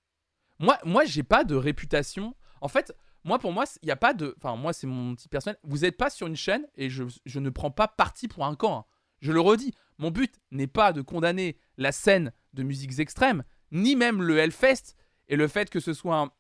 Moi, 0.59 0.77
moi 0.83 1.05
j'ai 1.05 1.23
pas 1.23 1.45
de 1.45 1.55
réputation. 1.55 2.35
En 2.59 2.67
fait, 2.67 2.93
moi 3.23 3.39
pour 3.39 3.53
moi, 3.53 3.63
il 3.81 3.85
n'y 3.85 3.91
a 3.91 3.95
pas 3.95 4.13
de. 4.13 4.35
Enfin, 4.37 4.57
moi 4.57 4.73
c'est 4.73 4.85
mon 4.85 5.15
petit 5.15 5.29
personnel. 5.29 5.57
Vous 5.63 5.79
n'êtes 5.79 5.95
pas 5.95 6.09
sur 6.09 6.27
une 6.27 6.35
chaîne 6.35 6.67
et 6.75 6.89
je, 6.89 7.05
je 7.25 7.39
ne 7.39 7.49
prends 7.49 7.71
pas 7.71 7.87
parti 7.87 8.27
pour 8.27 8.45
un 8.45 8.55
camp. 8.55 8.79
hein. 8.79 8.85
Je 9.21 9.31
le 9.31 9.39
redis, 9.39 9.73
mon 9.97 10.11
but 10.11 10.35
n'est 10.51 10.67
pas 10.67 10.91
de 10.91 11.01
condamner 11.01 11.57
la 11.77 11.93
scène 11.93 12.33
de 12.51 12.63
musiques 12.63 12.99
extrêmes, 12.99 13.45
ni 13.71 13.95
même 13.95 14.21
le 14.21 14.37
Hellfest 14.37 14.97
et 15.27 15.35
le 15.35 15.47
fait 15.47 15.69
que 15.69 15.79
ce 15.79 15.93
soit 15.93 16.33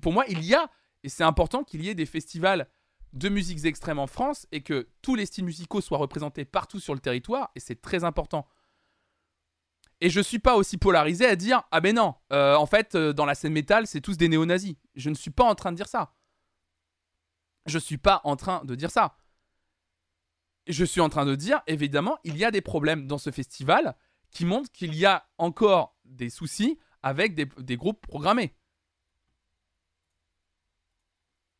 pour 0.00 0.12
moi, 0.12 0.24
il 0.28 0.44
y 0.44 0.54
a, 0.54 0.70
et 1.02 1.08
c'est 1.08 1.24
important 1.24 1.64
qu'il 1.64 1.82
y 1.82 1.88
ait 1.88 1.94
des 1.94 2.06
festivals 2.06 2.68
de 3.12 3.28
musiques 3.28 3.64
extrêmes 3.64 3.98
en 3.98 4.06
France 4.06 4.46
et 4.52 4.62
que 4.62 4.88
tous 5.02 5.14
les 5.14 5.26
styles 5.26 5.44
musicaux 5.44 5.80
soient 5.80 5.98
représentés 5.98 6.44
partout 6.44 6.80
sur 6.80 6.94
le 6.94 7.00
territoire, 7.00 7.50
et 7.54 7.60
c'est 7.60 7.80
très 7.80 8.04
important. 8.04 8.46
Et 10.00 10.10
je 10.10 10.20
suis 10.20 10.38
pas 10.38 10.56
aussi 10.56 10.76
polarisé 10.76 11.26
à 11.26 11.34
dire 11.34 11.62
ah 11.70 11.80
ben 11.80 11.94
non, 11.94 12.14
euh, 12.32 12.54
en 12.54 12.66
fait 12.66 12.94
euh, 12.94 13.12
dans 13.12 13.24
la 13.24 13.34
scène 13.34 13.52
métal 13.52 13.86
c'est 13.86 14.00
tous 14.00 14.16
des 14.16 14.28
néo-nazis. 14.28 14.76
Je 14.94 15.10
ne 15.10 15.14
suis 15.14 15.30
pas 15.30 15.44
en 15.44 15.54
train 15.56 15.72
de 15.72 15.76
dire 15.76 15.88
ça. 15.88 16.14
Je 17.66 17.78
suis 17.78 17.98
pas 17.98 18.20
en 18.24 18.36
train 18.36 18.64
de 18.64 18.74
dire 18.76 18.92
ça. 18.92 19.16
Je 20.68 20.84
suis 20.84 21.00
en 21.00 21.08
train 21.08 21.26
de 21.26 21.34
dire 21.34 21.62
évidemment 21.66 22.16
il 22.22 22.36
y 22.36 22.44
a 22.44 22.52
des 22.52 22.60
problèmes 22.60 23.08
dans 23.08 23.18
ce 23.18 23.30
festival 23.32 23.96
qui 24.30 24.44
montrent 24.44 24.70
qu'il 24.70 24.94
y 24.94 25.04
a 25.04 25.26
encore 25.36 25.96
des 26.04 26.30
soucis 26.30 26.78
avec 27.08 27.34
des, 27.34 27.76
groupes 27.76 28.06
programmés. 28.06 28.54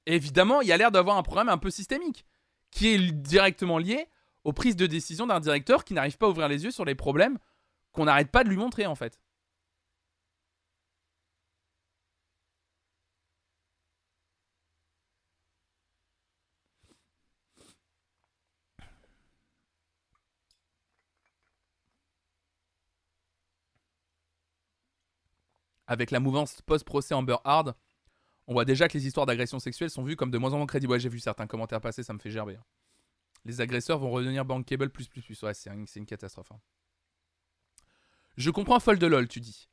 Évidemment 0.06 0.60
il 0.60 0.68
y 0.68 0.72
a 0.72 0.76
l'air 0.76 0.90
d'avoir 0.90 1.16
un 1.16 1.22
problème 1.22 1.48
un 1.48 1.58
peu 1.58 1.70
systémique 1.70 2.24
qui 2.70 2.88
est 2.88 3.12
directement 3.12 3.78
lié 3.78 4.06
aux 4.44 4.52
prises 4.52 4.76
de 4.76 4.86
décision 4.86 5.26
d'un 5.26 5.40
directeur 5.40 5.84
qui 5.84 5.94
n'arrive 5.94 6.16
pas 6.16 6.26
à 6.26 6.30
ouvrir 6.30 6.48
les 6.48 6.64
yeux 6.64 6.70
sur 6.70 6.84
les 6.84 6.94
problèmes 6.94 7.38
qu'on 7.92 8.04
n'arrête 8.04 8.30
pas 8.30 8.44
de 8.44 8.48
lui 8.48 8.56
montrer 8.56 8.86
en 8.86 8.94
fait. 8.94 9.18
Avec 25.88 26.10
la 26.12 26.20
mouvance 26.20 26.60
post-procès 26.62 27.14
Amber 27.14 27.36
Hard, 27.44 27.74
on 28.46 28.52
voit 28.52 28.64
déjà 28.64 28.86
que 28.88 28.96
les 28.96 29.06
histoires 29.06 29.26
d'agression 29.26 29.58
sexuelle 29.58 29.90
sont 29.90 30.04
vues 30.04 30.14
comme 30.16 30.30
de 30.30 30.38
moins 30.38 30.52
en 30.52 30.58
moins 30.58 30.66
crédibles. 30.66 30.92
Ouais, 30.92 31.00
j'ai 31.00 31.08
vu 31.08 31.18
certains 31.18 31.46
commentaires 31.48 31.80
passer, 31.80 32.02
ça 32.04 32.12
me 32.12 32.18
fait 32.20 32.30
gerber. 32.30 32.54
hein. 32.56 32.64
Les 33.44 33.60
agresseurs 33.60 33.98
vont 33.98 34.10
redevenir 34.10 34.44
bankable 34.44 34.90
plus 34.90 35.08
plus 35.08 35.22
plus. 35.22 35.42
Ouais, 35.42 35.54
c'est 35.54 35.70
un- 35.70 35.84
c'est 35.86 35.98
une 35.98 36.06
catastrophe. 36.06 36.52
hein. 36.52 36.60
Je 38.36 38.50
comprends 38.50 38.78
folle 38.80 38.98
de 38.98 39.06
lol, 39.06 39.26
tu 39.28 39.40
dis. 39.40 39.68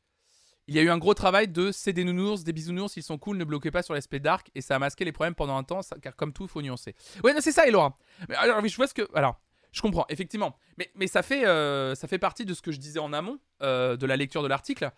Il 0.68 0.74
y 0.76 0.80
a 0.80 0.82
eu 0.82 0.90
un 0.90 0.98
gros 0.98 1.14
travail 1.14 1.48
de 1.48 1.72
c'est 1.72 1.94
des 1.94 2.04
nounours, 2.04 2.44
des 2.44 2.54
bisounours, 2.54 2.98
ils 2.98 3.04
sont 3.04 3.20
cool, 3.20 3.38
ne 3.38 3.44
bloquez 3.44 3.70
pas 3.70 3.84
sur 3.84 3.94
l'aspect 3.94 4.20
dark 4.20 4.50
et 4.56 4.62
ça 4.62 4.76
a 4.76 4.80
masqué 4.80 5.06
les 5.06 5.12
problèmes 5.12 5.36
pendant 5.36 5.56
un 5.58 5.64
temps, 5.64 5.82
car 6.02 6.16
comme 6.16 6.34
tout, 6.34 6.48
faut 6.48 6.62
nuancer. 6.62 6.96
Ouais, 7.24 7.40
c'est 7.42 7.52
ça, 7.52 7.68
Elora. 7.68 7.98
Mais 8.30 8.36
alors, 8.36 8.66
je 8.66 8.76
vois 8.76 8.88
ce 8.88 8.94
que. 8.96 9.08
Alors, 9.14 9.40
je 9.72 9.82
comprends, 9.82 10.06
effectivement. 10.10 10.58
Mais, 10.78 10.90
mais 10.96 11.06
ça, 11.06 11.22
fait, 11.22 11.46
euh, 11.46 11.94
ça 11.94 12.08
fait 12.08 12.18
partie 12.18 12.46
de 12.46 12.54
ce 12.56 12.62
que 12.64 12.72
je 12.72 12.80
disais 12.80 13.00
en 13.00 13.14
amont 13.14 13.40
euh, 13.62 13.96
de 13.98 14.06
la 14.08 14.18
lecture 14.18 14.42
de 14.42 14.48
l'article. 14.48 14.90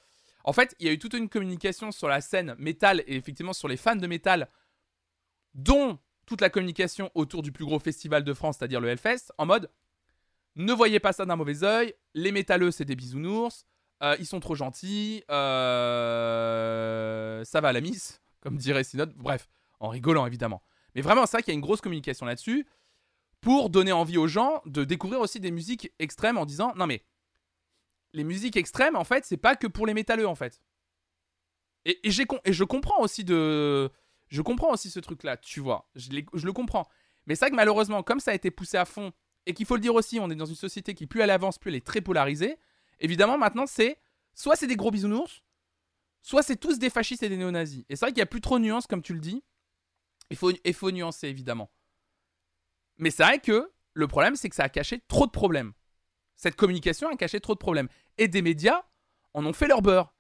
En 0.48 0.54
fait, 0.54 0.76
il 0.80 0.88
y 0.88 0.90
a 0.90 0.94
eu 0.94 0.98
toute 0.98 1.14
une 1.14 1.28
communication 1.28 1.92
sur 1.92 2.08
la 2.08 2.22
scène 2.22 2.56
métal 2.58 3.04
et 3.06 3.18
effectivement 3.18 3.52
sur 3.52 3.68
les 3.68 3.76
fans 3.76 3.98
de 3.98 4.08
métal, 4.08 4.48
dont 5.54 6.00
toute 6.26 6.40
la 6.40 6.50
communication 6.50 7.12
autour 7.16 7.42
du 7.42 7.52
plus 7.52 7.66
gros 7.66 7.80
festival 7.80 8.24
de 8.24 8.34
France, 8.34 8.56
c'est-à-dire 8.58 8.80
le 8.80 8.88
Hellfest, 8.88 9.34
en 9.38 9.46
mode 9.46 9.70
ne 10.56 10.72
voyez 10.72 11.02
pas 11.02 11.12
ça 11.12 11.26
d'un 11.26 11.36
mauvais 11.36 11.66
oeil, 11.66 11.94
les 12.14 12.32
métalleux 12.32 12.72
c'est 12.72 12.86
des 12.86 12.96
bisounours, 12.96 13.66
euh, 14.02 14.16
ils 14.20 14.26
sont 14.26 14.40
trop 14.40 14.56
gentils, 14.56 15.22
euh, 15.30 15.44
ça 17.44 17.60
va 17.60 17.68
à 17.68 17.74
la 17.74 17.82
miss, 17.82 18.22
comme 18.40 18.56
dirait 18.56 18.86
Synode, 18.86 19.14
bref, 19.18 19.50
en 19.82 19.90
rigolant 19.90 20.26
évidemment. 20.26 20.64
Mais 20.96 21.02
vraiment, 21.02 21.26
c'est 21.26 21.36
vrai 21.36 21.44
qu'il 21.44 21.52
y 21.52 21.56
a 21.56 21.60
une 21.60 21.62
grosse 21.62 21.82
communication 21.82 22.26
là-dessus 22.26 22.66
pour 23.42 23.70
donner 23.70 23.92
envie 23.92 24.18
aux 24.18 24.28
gens 24.28 24.62
de 24.66 24.86
découvrir 24.86 25.20
aussi 25.20 25.42
des 25.42 25.52
musiques 25.52 25.92
extrêmes 26.00 26.38
en 26.38 26.46
disant 26.46 26.72
non 26.78 26.88
mais 26.88 27.04
les 28.14 28.24
musiques 28.24 28.58
extrêmes 28.58 28.96
en 28.96 29.04
fait 29.04 29.26
c'est 29.26 29.38
pas 29.38 29.56
que 29.56 29.68
pour 29.68 29.88
les 29.88 29.94
métalleux 29.94 30.28
en 30.28 30.36
fait. 30.36 30.62
Et, 31.86 32.00
je 32.12 32.64
comprends 32.64 33.02
aussi 33.02 33.24
de 33.24 33.90
je 34.28 34.42
comprends 34.42 34.74
aussi 34.74 34.90
ce 34.90 35.00
truc 35.00 35.24
là, 35.24 35.38
tu 35.38 35.62
vois, 35.62 35.90
je 35.96 36.12
le 36.12 36.52
comprends. 36.54 36.88
Mais 37.26 37.36
c'est 37.36 37.46
vrai 37.46 37.52
que 37.52 37.56
malheureusement 37.56 38.04
comme 38.04 38.20
ça 38.20 38.32
a 38.32 38.34
été 38.34 38.52
poussé 38.52 38.78
à 38.78 38.86
fond 38.86 39.14
et 39.48 39.54
qu'il 39.54 39.66
faut 39.66 39.76
le 39.76 39.82
dire 39.82 39.96
aussi, 39.96 40.20
on 40.20 40.30
est 40.30 40.36
dans 40.36 40.46
une 40.46 40.56
société 40.56 40.94
qui 40.94 41.08
plus 41.08 41.22
elle 41.22 41.30
avance, 41.30 41.58
plus 41.58 41.70
elle 41.70 41.76
est 41.76 41.86
très 41.86 42.02
polarisée. 42.02 42.58
Évidemment, 43.00 43.38
maintenant, 43.38 43.66
c'est 43.66 43.98
soit 44.34 44.58
c'est 44.58 44.68
des 44.68 44.76
gros 44.76 44.92
bisounours, 44.92 45.42
soit 46.22 46.44
c'est 46.44 46.58
tous 46.58 46.80
des 46.80 46.90
fascistes 46.90 47.24
et 47.24 47.30
des 47.30 47.38
néo-nazis. 47.38 47.86
Et 47.88 47.96
c'est 47.96 48.06
vrai 48.06 48.12
qu'il 48.12 48.18
n'y 48.18 48.24
a 48.24 48.28
plus 48.28 48.42
trop 48.42 48.60
de 48.60 48.66
nuances, 48.66 48.88
comme 48.88 49.02
tu 49.02 49.14
le 49.14 49.22
dis. 49.22 49.42
Il 50.30 50.36
faut, 50.36 50.52
il 50.52 50.74
faut 50.74 50.92
nuancer, 50.92 51.30
évidemment. 51.30 51.72
Mais 52.98 53.10
c'est 53.10 53.24
vrai 53.24 53.40
que 53.40 53.72
le 53.94 54.08
problème, 54.08 54.36
c'est 54.36 54.50
que 54.50 54.56
ça 54.56 54.64
a 54.64 54.70
caché 54.70 55.00
trop 55.08 55.26
de 55.26 55.32
problèmes. 55.32 55.72
Cette 56.38 56.56
communication 56.56 57.10
a 57.10 57.16
caché 57.16 57.40
trop 57.40 57.54
de 57.54 57.60
problèmes. 57.60 57.90
Et 58.18 58.28
des 58.28 58.42
médias 58.42 58.84
en 59.34 59.46
ont 59.46 59.54
fait 59.54 59.68
leur 59.68 59.82
beurre. 59.82 60.14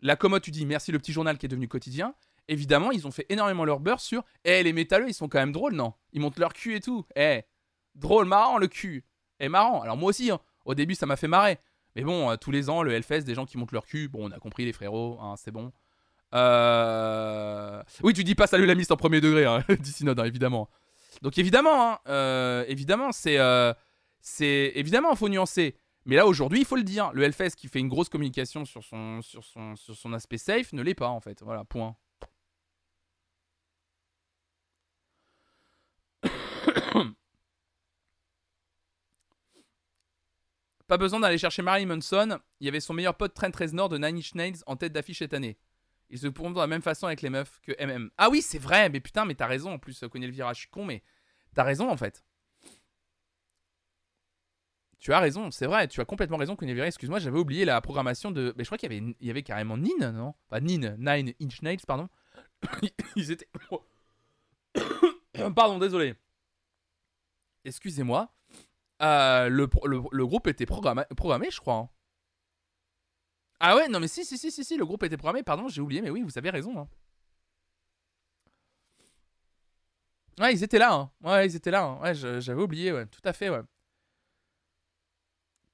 La 0.00 0.16
commode, 0.16 0.42
tu 0.42 0.50
dis 0.50 0.66
merci 0.66 0.90
le 0.92 0.98
petit 0.98 1.12
journal 1.12 1.38
qui 1.38 1.46
est 1.46 1.48
devenu 1.48 1.68
quotidien. 1.68 2.14
Évidemment, 2.48 2.90
ils 2.90 3.06
ont 3.06 3.10
fait 3.10 3.26
énormément 3.28 3.64
leur 3.64 3.78
beurre 3.78 4.00
sur 4.00 4.24
Eh, 4.44 4.62
les 4.62 4.72
métalleux, 4.72 5.08
ils 5.08 5.14
sont 5.14 5.28
quand 5.28 5.38
même 5.38 5.52
drôles, 5.52 5.74
non? 5.74 5.92
Ils 6.12 6.20
montent 6.20 6.38
leur 6.38 6.54
cul 6.54 6.74
et 6.74 6.80
tout. 6.80 7.04
Eh, 7.14 7.42
drôle, 7.94 8.26
marrant 8.26 8.58
le 8.58 8.68
cul. 8.68 9.04
Eh, 9.40 9.48
marrant. 9.48 9.82
Alors 9.82 9.96
moi 9.96 10.08
aussi, 10.08 10.30
hein, 10.30 10.40
au 10.64 10.74
début, 10.74 10.94
ça 10.94 11.06
m'a 11.06 11.16
fait 11.16 11.28
marrer. 11.28 11.58
Mais 11.94 12.02
bon, 12.02 12.30
euh, 12.30 12.36
tous 12.36 12.50
les 12.50 12.70
ans, 12.70 12.82
le 12.82 12.92
Hellfest, 12.92 13.22
des 13.22 13.34
gens 13.34 13.44
qui 13.44 13.58
montent 13.58 13.72
leur 13.72 13.84
cul. 13.84 14.08
Bon, 14.08 14.28
on 14.28 14.30
a 14.30 14.38
compris, 14.38 14.64
les 14.64 14.72
frérots, 14.72 15.18
hein, 15.20 15.34
c'est 15.36 15.50
bon. 15.50 15.72
Euh... 16.34 17.82
Oui, 18.02 18.12
tu 18.12 18.24
dis 18.24 18.34
pas 18.34 18.46
salut 18.46 18.66
la 18.66 18.74
miste 18.74 18.92
en 18.92 18.96
premier 18.96 19.20
degré, 19.20 19.44
hein, 19.44 19.64
dit 19.80 20.04
évidemment. 20.24 20.68
Donc 21.22 21.38
évidemment, 21.38 21.92
hein, 21.92 21.98
euh, 22.08 22.64
évidemment, 22.68 23.12
c'est, 23.12 23.38
euh, 23.38 23.72
c'est 24.20 24.72
évidemment, 24.74 25.14
faut 25.14 25.28
nuancer. 25.28 25.76
Mais 26.04 26.16
là 26.16 26.26
aujourd'hui, 26.26 26.60
il 26.60 26.64
faut 26.64 26.76
le 26.76 26.84
dire, 26.84 27.12
le 27.12 27.22
Hellfest 27.22 27.50
qui 27.56 27.68
fait 27.68 27.80
une 27.80 27.88
grosse 27.88 28.08
communication 28.08 28.64
sur 28.64 28.82
son, 28.82 29.20
aspect 30.14 30.38
safe 30.38 30.72
ne 30.72 30.82
l'est 30.82 30.94
pas 30.94 31.08
en 31.08 31.20
fait. 31.20 31.42
Voilà, 31.42 31.64
point. 31.64 31.96
Pas 40.86 40.96
besoin 40.96 41.20
d'aller 41.20 41.36
chercher 41.36 41.60
Marilyn 41.60 41.96
Manson, 41.96 42.38
il 42.60 42.64
y 42.64 42.68
avait 42.68 42.80
son 42.80 42.94
meilleur 42.94 43.14
pote 43.14 43.34
Trent 43.34 43.50
Reznor 43.54 43.90
de 43.90 43.98
Nine 43.98 44.16
Inch 44.16 44.34
Nails 44.34 44.62
en 44.66 44.76
tête 44.76 44.94
d'affiche 44.94 45.18
cette 45.18 45.34
année. 45.34 45.58
Ils 46.08 46.18
se 46.18 46.26
pourront 46.28 46.50
de 46.50 46.58
la 46.58 46.66
même 46.66 46.80
façon 46.80 47.06
avec 47.06 47.20
les 47.20 47.28
meufs 47.28 47.60
que 47.60 47.72
MM. 47.84 48.10
Ah 48.16 48.30
oui, 48.30 48.40
c'est 48.40 48.58
vrai, 48.58 48.88
mais 48.88 49.00
putain, 49.00 49.26
mais 49.26 49.34
t'as 49.34 49.46
raison 49.46 49.72
en 49.72 49.78
plus, 49.78 50.02
connais 50.10 50.26
le 50.26 50.32
virage, 50.32 50.56
je 50.56 50.60
suis 50.60 50.70
con, 50.70 50.86
mais 50.86 51.02
t'as 51.54 51.64
raison 51.64 51.90
en 51.90 51.96
fait. 51.98 52.24
Tu 54.98 55.12
as 55.12 55.20
raison, 55.20 55.50
c'est 55.52 55.66
vrai, 55.66 55.86
tu 55.86 56.00
as 56.00 56.04
complètement 56.04 56.36
raison, 56.38 56.56
virage. 56.60 56.88
Excuse-moi, 56.88 57.20
j'avais 57.20 57.38
oublié 57.38 57.64
la 57.64 57.80
programmation 57.80 58.30
de. 58.32 58.52
Mais 58.56 58.64
je 58.64 58.68
crois 58.68 58.78
qu'il 58.78 58.92
y 58.92 58.96
avait, 58.96 59.14
il 59.20 59.26
y 59.26 59.30
avait 59.30 59.44
carrément 59.44 59.76
Nin, 59.76 60.12
non? 60.12 60.34
Pas 60.48 60.60
Nin, 60.60 60.96
Nine 60.98 61.32
Inch 61.40 61.62
Nails, 61.62 61.78
pardon. 61.86 62.08
Ils 63.16 63.30
étaient. 63.30 63.48
pardon, 65.54 65.78
désolé. 65.78 66.14
Excusez-moi. 67.64 68.32
Euh, 69.02 69.48
le, 69.48 69.68
le, 69.84 70.02
le, 70.10 70.26
groupe 70.26 70.48
était 70.48 70.66
programmé, 70.66 71.04
programmé 71.16 71.48
je 71.52 71.60
crois. 71.60 71.74
hein. 71.76 71.88
Ah 73.60 73.76
ouais, 73.76 73.88
non 73.88 74.00
mais 74.00 74.08
si, 74.08 74.24
si, 74.24 74.36
si, 74.36 74.50
si, 74.50 74.64
si, 74.64 74.76
le 74.76 74.84
groupe 74.84 75.04
était 75.04 75.16
programmé, 75.16 75.44
pardon, 75.44 75.68
j'ai 75.68 75.80
oublié, 75.80 76.02
mais 76.02 76.10
oui, 76.10 76.22
vous 76.22 76.36
avez 76.36 76.50
raison. 76.50 76.76
Hein. 76.78 76.88
Ouais, 80.40 80.52
ils 80.54 80.62
étaient 80.64 80.78
là. 80.78 80.92
Hein. 80.94 81.10
Ouais, 81.22 81.46
ils 81.46 81.56
étaient 81.56 81.70
là. 81.70 81.84
Hein. 81.84 82.00
Ouais, 82.00 82.14
j'avais 82.14 82.62
oublié, 82.62 82.92
ouais. 82.92 83.06
Tout 83.06 83.20
à 83.24 83.32
fait, 83.32 83.50
ouais. 83.50 83.60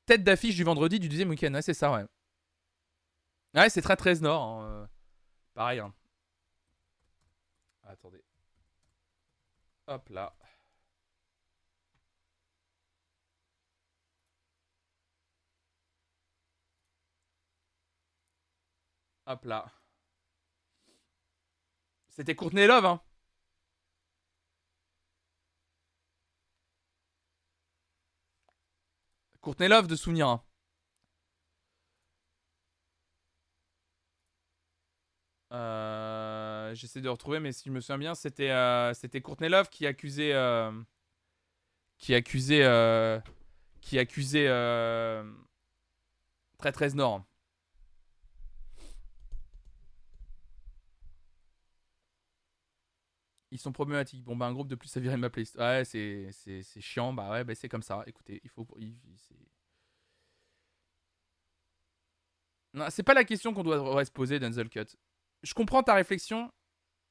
Tête 0.06 0.22
d'affiche 0.24 0.56
du 0.56 0.64
vendredi 0.64 0.98
du 1.00 1.08
deuxième 1.08 1.30
week-end. 1.30 1.58
C'est 1.62 1.74
ça, 1.74 1.92
ouais. 1.92 2.04
Ouais, 3.54 3.70
c'est 3.70 3.82
très 3.82 3.96
13 3.96 4.22
Nord. 4.22 4.42
Hein, 4.42 4.64
euh, 4.66 4.86
pareil. 5.54 5.78
Hein. 5.80 5.94
Attendez. 7.84 8.22
Hop 9.86 10.08
là. 10.10 10.34
Hop 19.26 19.44
là. 19.44 19.70
C'était 22.08 22.34
Courtney 22.34 22.66
Love, 22.66 22.86
hein. 22.86 23.00
Courtney 29.44 29.68
Love 29.68 29.86
de 29.88 29.94
souvenir. 29.94 30.38
Euh, 35.52 36.74
j'essaie 36.74 37.02
de 37.02 37.10
retrouver, 37.10 37.40
mais 37.40 37.52
si 37.52 37.68
je 37.68 37.70
me 37.70 37.80
souviens 37.80 37.98
bien, 37.98 38.14
c'était 38.14 38.50
euh, 38.50 38.94
c'était 38.94 39.20
Courtney 39.20 39.50
Love 39.50 39.68
qui 39.68 39.86
accusait 39.86 40.32
euh, 40.32 40.72
qui 41.98 42.14
accusait 42.14 42.64
qui 43.82 43.98
accusait 43.98 44.48
13 46.72 46.94
Nord. 46.94 47.22
Ils 53.54 53.60
sont 53.60 53.70
problématiques. 53.70 54.24
Bon, 54.24 54.34
bah, 54.34 54.46
un 54.46 54.52
groupe 54.52 54.66
de 54.66 54.74
plus 54.74 54.96
virer 54.96 55.14
de 55.14 55.20
ma 55.20 55.30
playlist. 55.30 55.54
Ouais, 55.54 55.84
c'est, 55.84 56.32
chiant. 56.80 57.12
Bah, 57.12 57.30
ouais, 57.30 57.44
bah, 57.44 57.54
c'est 57.54 57.68
comme 57.68 57.84
ça. 57.84 58.02
Écoutez, 58.04 58.40
il 58.42 58.50
faut. 58.50 58.66
non, 62.74 62.86
c'est 62.90 63.04
pas 63.04 63.14
la 63.14 63.22
question 63.22 63.54
qu'on 63.54 63.62
doit 63.62 64.04
se 64.04 64.10
poser, 64.10 64.40
Denzel 64.40 64.68
Cut. 64.68 64.96
Je 65.44 65.54
comprends 65.54 65.84
ta 65.84 65.94
réflexion. 65.94 66.50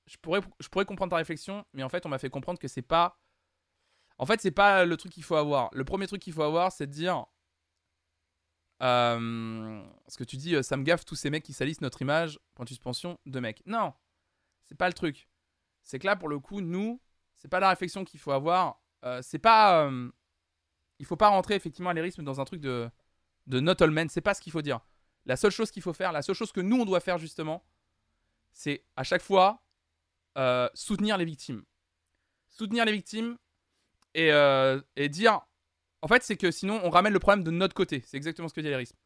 Je 0.06 0.18
pourrais, 0.18 0.42
je 0.60 0.68
pourrais 0.68 0.84
comprendre 0.84 1.12
ta 1.12 1.16
réflexion, 1.16 1.66
mais 1.72 1.82
en 1.82 1.88
fait, 1.88 2.06
on 2.06 2.10
m'a 2.10 2.20
fait 2.20 2.30
comprendre 2.30 2.60
que 2.60 2.68
c'est 2.68 2.82
pas. 2.82 3.18
En 4.18 4.26
fait, 4.26 4.42
c'est 4.42 4.52
pas 4.52 4.84
le 4.84 4.98
truc 4.98 5.14
qu'il 5.14 5.24
faut 5.24 5.38
avoir. 5.38 5.70
Le 5.72 5.86
premier 5.86 6.08
truc 6.08 6.22
qu'il 6.22 6.34
faut 6.34 6.44
avoir, 6.44 6.74
c'est 6.74 6.88
de 6.88 6.92
dire. 6.92 7.26
Euh, 8.82 9.82
ce 10.10 10.18
que 10.18 10.26
tu 10.26 10.36
dis, 10.36 10.56
euh, 10.56 10.62
ça 10.62 10.76
me 10.76 10.84
gaffe 10.84 11.06
tous 11.06 11.16
ces 11.16 11.30
mecs 11.30 11.44
qui 11.44 11.54
salissent 11.54 11.80
notre 11.80 12.02
image, 12.02 12.38
point 12.54 12.66
de 12.66 12.70
suspension, 12.70 13.18
de 13.26 13.40
mecs. 13.40 13.64
Non, 13.66 13.94
c'est 14.66 14.76
pas 14.76 14.88
le 14.88 14.94
truc 14.94 15.30
c'est 15.84 16.00
que 16.00 16.06
là, 16.06 16.16
pour 16.16 16.30
le 16.30 16.40
coup, 16.40 16.62
nous, 16.62 17.02
c'est 17.36 17.48
pas 17.48 17.60
la 17.60 17.70
réflexion 17.70 18.06
qu'il 18.06 18.20
faut 18.20 18.32
avoir. 18.32 18.82
Euh, 19.06 19.22
c'est 19.22 19.40
pas. 19.40 19.86
Euh, 19.86 20.10
il 21.00 21.06
faut 21.06 21.18
pas 21.18 21.30
rentrer 21.30 21.56
effectivement 21.56 21.90
à 21.90 21.94
l'érisme 21.94 22.24
dans 22.24 22.40
un 22.40 22.46
truc 22.46 22.62
de, 22.62 22.90
de 23.48 23.60
not 23.60 23.82
all 23.82 23.92
men. 23.92 24.10
C'est 24.10 24.22
pas 24.22 24.34
ce 24.34 24.42
qu'il 24.42 24.52
faut 24.52 24.62
dire. 24.62 24.80
La 25.26 25.36
seule 25.36 25.52
chose 25.52 25.72
qu'il 25.72 25.82
faut 25.82 25.94
faire, 25.94 26.12
la 26.12 26.22
seule 26.22 26.36
chose 26.36 26.52
que 26.52 26.62
nous, 26.62 26.80
on 26.80 26.86
doit 26.86 27.00
faire 27.00 27.18
justement, 27.18 27.66
c'est 28.52 28.86
à 28.96 29.04
chaque 29.04 29.22
fois 29.22 29.64
euh, 30.38 30.70
soutenir 30.74 31.18
les 31.18 31.26
victimes. 31.26 31.64
Soutenir 32.50 32.86
les 32.86 32.92
victimes 32.92 33.38
et, 34.14 34.30
et 34.96 35.10
dire. 35.10 35.42
En 36.02 36.08
fait, 36.08 36.22
c'est 36.22 36.36
que 36.36 36.52
sinon, 36.52 36.82
on 36.84 36.90
ramène 36.90 37.14
le 37.14 37.20
problème 37.20 37.46
de 37.46 37.52
notre 37.52 37.74
côté. 37.74 38.04
C'est 38.06 38.18
exactement 38.18 38.50
ce 38.50 38.54
que 38.54 38.60
dit 38.60 38.68
l'érisme. 38.68 38.98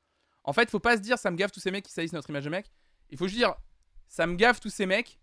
En 0.44 0.54
fait, 0.54 0.70
faut 0.70 0.80
pas 0.80 0.98
se 0.98 1.02
dire 1.02 1.20
ça 1.20 1.30
me 1.30 1.36
gaffe 1.38 1.52
tous 1.52 1.60
ces 1.60 1.72
mecs 1.72 1.86
qui 1.86 1.92
salissent 1.92 2.14
notre 2.14 2.30
image 2.30 2.46
de 2.46 2.50
mec. 2.50 2.72
Il 3.10 3.18
faut 3.18 3.28
juste 3.28 3.38
dire 3.38 3.56
ça 4.08 4.26
me 4.26 4.36
gaffe 4.36 4.60
tous 4.60 4.70
ces 4.70 4.86
mecs 4.86 5.20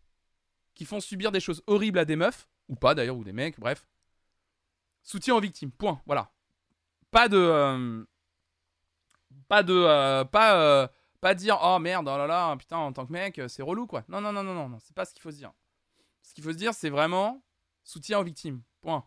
qui 0.74 0.84
font 0.84 1.01
subir 1.01 1.32
des 1.32 1.40
choses 1.40 1.62
horribles 1.66 1.98
à 1.98 2.05
des 2.05 2.16
meufs, 2.16 2.48
ou 2.68 2.76
pas 2.76 2.94
d'ailleurs, 2.94 3.16
ou 3.16 3.24
des 3.24 3.32
mecs, 3.32 3.59
bref. 3.59 3.86
Soutien 5.02 5.34
aux 5.34 5.40
victimes, 5.40 5.70
point, 5.70 6.01
voilà. 6.06 6.32
Pas 7.10 7.28
de. 7.28 7.36
Euh, 7.36 8.05
pas 9.48 9.62
de. 9.62 9.74
Euh, 9.74 10.24
pas, 10.24 10.56
euh, 10.56 10.88
pas 11.20 11.34
dire, 11.34 11.59
oh 11.62 11.78
merde, 11.78 12.09
oh 12.09 12.16
là 12.16 12.26
là, 12.26 12.56
putain, 12.56 12.78
en 12.78 12.92
tant 12.92 13.06
que 13.06 13.12
mec, 13.12 13.40
c'est 13.48 13.62
relou 13.62 13.86
quoi. 13.86 14.05
Non, 14.09 14.20
non, 14.20 14.32
non, 14.32 14.42
non, 14.42 14.55
non, 14.55 14.68
non 14.68 14.78
c'est 14.80 14.94
pas 14.94 15.05
ce 15.05 15.12
qu'il 15.12 15.22
faut 15.22 15.30
se 15.30 15.36
dire. 15.36 15.52
Ce 16.22 16.34
qu'il 16.34 16.42
faut 16.42 16.52
se 16.52 16.56
dire, 16.56 16.74
c'est 16.74 16.90
vraiment 16.90 17.42
soutien 17.82 18.18
aux 18.18 18.24
victimes, 18.24 18.62
point. 18.80 19.06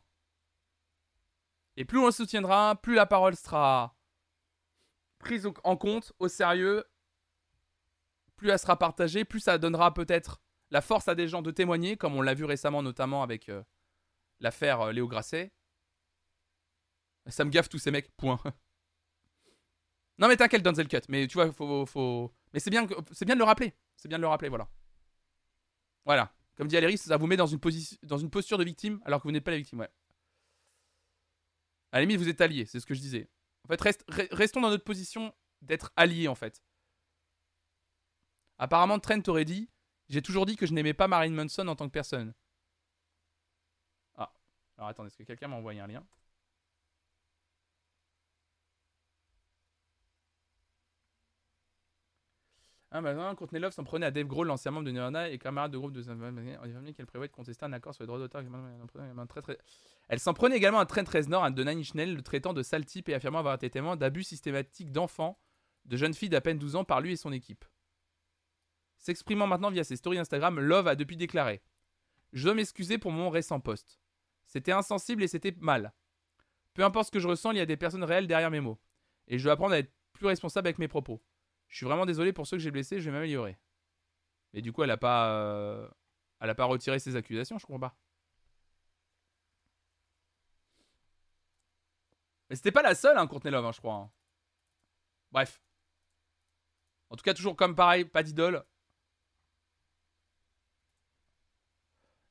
Et 1.76 1.86
plus 1.86 2.00
on 2.00 2.06
le 2.06 2.12
soutiendra, 2.12 2.76
plus 2.76 2.96
la 2.96 3.06
parole 3.06 3.36
sera 3.36 3.96
prise 5.20 5.48
en 5.64 5.78
compte, 5.78 6.14
au 6.20 6.28
sérieux, 6.28 6.86
plus 8.36 8.50
elle 8.50 8.60
sera 8.60 8.78
partagée, 8.78 9.26
plus 9.26 9.40
ça 9.40 9.58
donnera 9.58 9.94
peut-être 9.94 10.42
la 10.72 10.82
force 10.82 11.08
à 11.08 11.16
des 11.16 11.28
gens 11.28 11.42
de 11.42 11.52
témoigner, 11.52 11.98
comme 11.98 12.16
on 12.16 12.22
l'a 12.22 12.34
vu 12.34 12.46
récemment 12.46 12.84
notamment 12.84 13.24
avec 13.24 13.50
euh, 13.50 13.64
l'affaire 14.40 14.82
euh, 14.82 14.92
Léo 14.92 15.08
Grasset. 15.08 15.52
Ça 17.28 17.44
me 17.44 17.50
gaffe 17.50 17.70
tous 17.70 17.80
ces 17.80 17.92
mecs, 17.92 18.10
point. 18.16 18.40
non 20.18 20.28
mais 20.28 20.38
t'inquiète 20.38 20.64
Denzel 20.64 20.88
Cut, 20.88 21.02
mais 21.10 21.28
tu 21.28 21.36
vois, 21.36 21.52
faut... 21.52 21.86
faut... 21.86 22.34
Mais 22.54 22.60
c'est 22.60 22.70
bien, 22.70 22.86
bien 22.86 23.36
de 23.36 23.40
le 23.40 23.46
rappeler, 23.46 23.74
c'est 23.96 24.08
bien 24.08 24.18
de 24.18 24.24
le 24.24 24.28
rappeler, 24.28 24.50
voilà. 24.50 24.70
Voilà, 26.06 26.34
comme 26.56 26.68
dit 26.68 26.78
Aléris, 26.78 26.98
ça 26.98 27.18
vous 27.18 27.28
met 27.28 27.36
dans 27.36 27.48
une, 27.48 27.60
position, 27.60 27.98
dans 28.04 28.18
une 28.18 28.30
posture 28.30 28.58
de 28.58 28.64
victime 28.64 29.02
alors 29.04 29.22
que 29.22 29.28
vous 29.28 29.32
n'êtes 29.32 29.44
pas 29.44 29.52
la 29.52 29.58
victime, 29.58 29.80
ouais. 29.80 29.90
À 31.92 32.04
vous 32.04 32.30
êtes 32.30 32.42
alliés, 32.42 32.66
c'est 32.66 32.80
ce 32.80 32.86
que 32.86 32.94
je 32.94 33.00
disais. 33.00 33.30
En 33.64 33.74
fait, 33.74 34.04
restons 34.32 34.62
dans 34.62 34.70
notre 34.70 34.84
position 34.84 35.34
d'être 35.62 35.92
alliés, 35.96 36.28
en 36.28 36.36
fait. 36.36 36.62
Apparemment, 38.58 39.00
Trent 39.00 39.22
aurait 39.28 39.46
dit 39.46 39.70
j'ai 40.10 40.22
toujours 40.22 40.46
dit 40.46 40.56
que 40.56 40.66
je 40.66 40.74
n'aimais 40.74 40.94
pas 40.94 41.08
Marine 41.08 41.34
Manson 41.34 41.68
en 41.68 41.76
tant 41.76 41.88
que 41.88 41.94
personne. 41.94 42.34
Ah, 44.16 44.32
alors 44.78 44.90
attendez, 44.90 45.08
est-ce 45.08 45.18
que 45.18 45.24
quelqu'un 45.24 45.48
m'a 45.48 45.56
envoyé 45.56 45.80
un 45.80 45.88
lien? 45.88 46.04
Ah 52.90 53.02
bah 53.02 53.14
non, 53.14 53.36
Courtney 53.36 53.60
Love 53.60 53.74
s'en 53.74 53.84
prenait 53.84 54.06
à 54.06 54.12
Dave 54.12 54.28
Grohl, 54.28 54.48
l'ancien 54.48 54.72
membre 54.72 54.86
de 54.86 54.92
Nirvana 54.92 55.30
et 55.30 55.38
camarade 55.38 55.72
de 55.72 55.78
groupe 55.78 55.92
de 55.92 56.02
On 56.10 56.94
qu'elle 56.94 57.06
prévoit 57.06 57.28
de 57.28 57.34
contester 57.34 57.66
un 57.66 57.74
accord 57.74 57.94
sur 57.94 58.04
les 58.04 58.08
droits 58.08 58.18
d'auteur. 58.18 58.42
Elle 60.08 60.20
s'en 60.20 60.34
prenait 60.34 60.56
également 60.56 60.80
à 60.80 60.86
Trent 60.86 61.04
Reznor 61.04 61.52
de 61.52 61.64
Nine 61.64 62.16
le 62.16 62.22
traitant 62.22 62.54
de 62.54 62.64
sale 62.64 62.86
type 62.86 63.10
et 63.10 63.14
affirmant 63.14 63.40
avoir 63.40 63.56
été 63.56 63.70
témoin 63.70 63.98
d'abus 63.98 64.24
systématiques 64.24 64.94
d'enfants, 64.94 65.38
de 65.84 65.98
jeunes 65.98 66.14
filles 66.14 66.30
d'à 66.30 66.40
peine 66.40 66.58
12 66.58 66.78
ans 66.78 66.86
par 66.86 67.02
lui 67.02 67.12
et 67.12 67.18
son 67.18 67.34
équipe. 67.34 67.66
S'exprimant 68.98 69.48
maintenant 69.48 69.72
via 69.72 69.84
ses 69.84 69.96
stories 69.96 70.20
Instagram, 70.20 70.60
Love 70.60 70.88
a 70.88 70.96
depuis 70.96 71.18
déclaré 71.18 71.62
Je 72.34 72.44
dois 72.44 72.56
m'excuser 72.56 72.98
pour 72.98 73.12
mon 73.12 73.30
récent 73.30 73.60
post. 73.60 74.00
C'était 74.46 74.72
insensible 74.72 75.24
et 75.24 75.28
c'était 75.28 75.56
mal. 75.60 75.94
Peu 76.74 76.84
importe 76.84 77.08
ce 77.08 77.12
que 77.12 77.20
je 77.20 77.28
ressens, 77.28 77.52
il 77.52 77.58
y 77.58 77.62
a 77.62 77.66
des 77.66 77.78
personnes 77.78 78.04
réelles 78.04 78.28
derrière 78.28 78.52
mes 78.52 78.60
mots. 78.60 78.80
Et 79.28 79.38
je 79.38 79.44
dois 79.44 79.54
apprendre 79.54 79.74
à 79.74 79.80
être 79.80 79.92
plus 80.14 80.28
responsable 80.28 80.68
avec 80.68 80.80
mes 80.80 80.88
propos. 80.88 81.22
Je 81.68 81.78
suis 81.78 81.86
vraiment 81.86 82.06
désolé 82.06 82.34
pour 82.34 82.48
ceux 82.48 82.58
que 82.58 82.64
j'ai 82.64 82.72
blessés, 82.72 83.00
je 83.00 83.10
vais 83.10 83.16
m'améliorer. 83.16 83.58
Mais 84.54 84.62
du 84.62 84.72
coup, 84.72 84.84
elle 84.84 84.92
a 84.92 84.98
pas, 84.98 85.32
euh, 85.32 85.88
elle 86.40 86.50
a 86.50 86.56
pas 86.56 86.66
retiré 86.66 87.00
ses 87.00 87.16
accusations, 87.16 87.58
je 87.58 87.66
comprends 87.66 87.90
pas. 87.90 87.98
Mais 92.50 92.56
c'était 92.56 92.72
pas 92.72 92.82
la 92.82 92.96
seule, 92.96 93.18
hein, 93.18 93.28
Courtney 93.28 93.52
Love, 93.52 93.66
hein, 93.66 93.72
je 93.74 93.80
crois. 93.80 93.96
Hein. 93.96 94.12
Bref. 95.32 95.62
En 97.10 97.16
tout 97.16 97.24
cas, 97.24 97.34
toujours 97.34 97.56
comme 97.56 97.76
pareil, 97.76 98.06
pas 98.06 98.24
d'idole. 98.24 98.64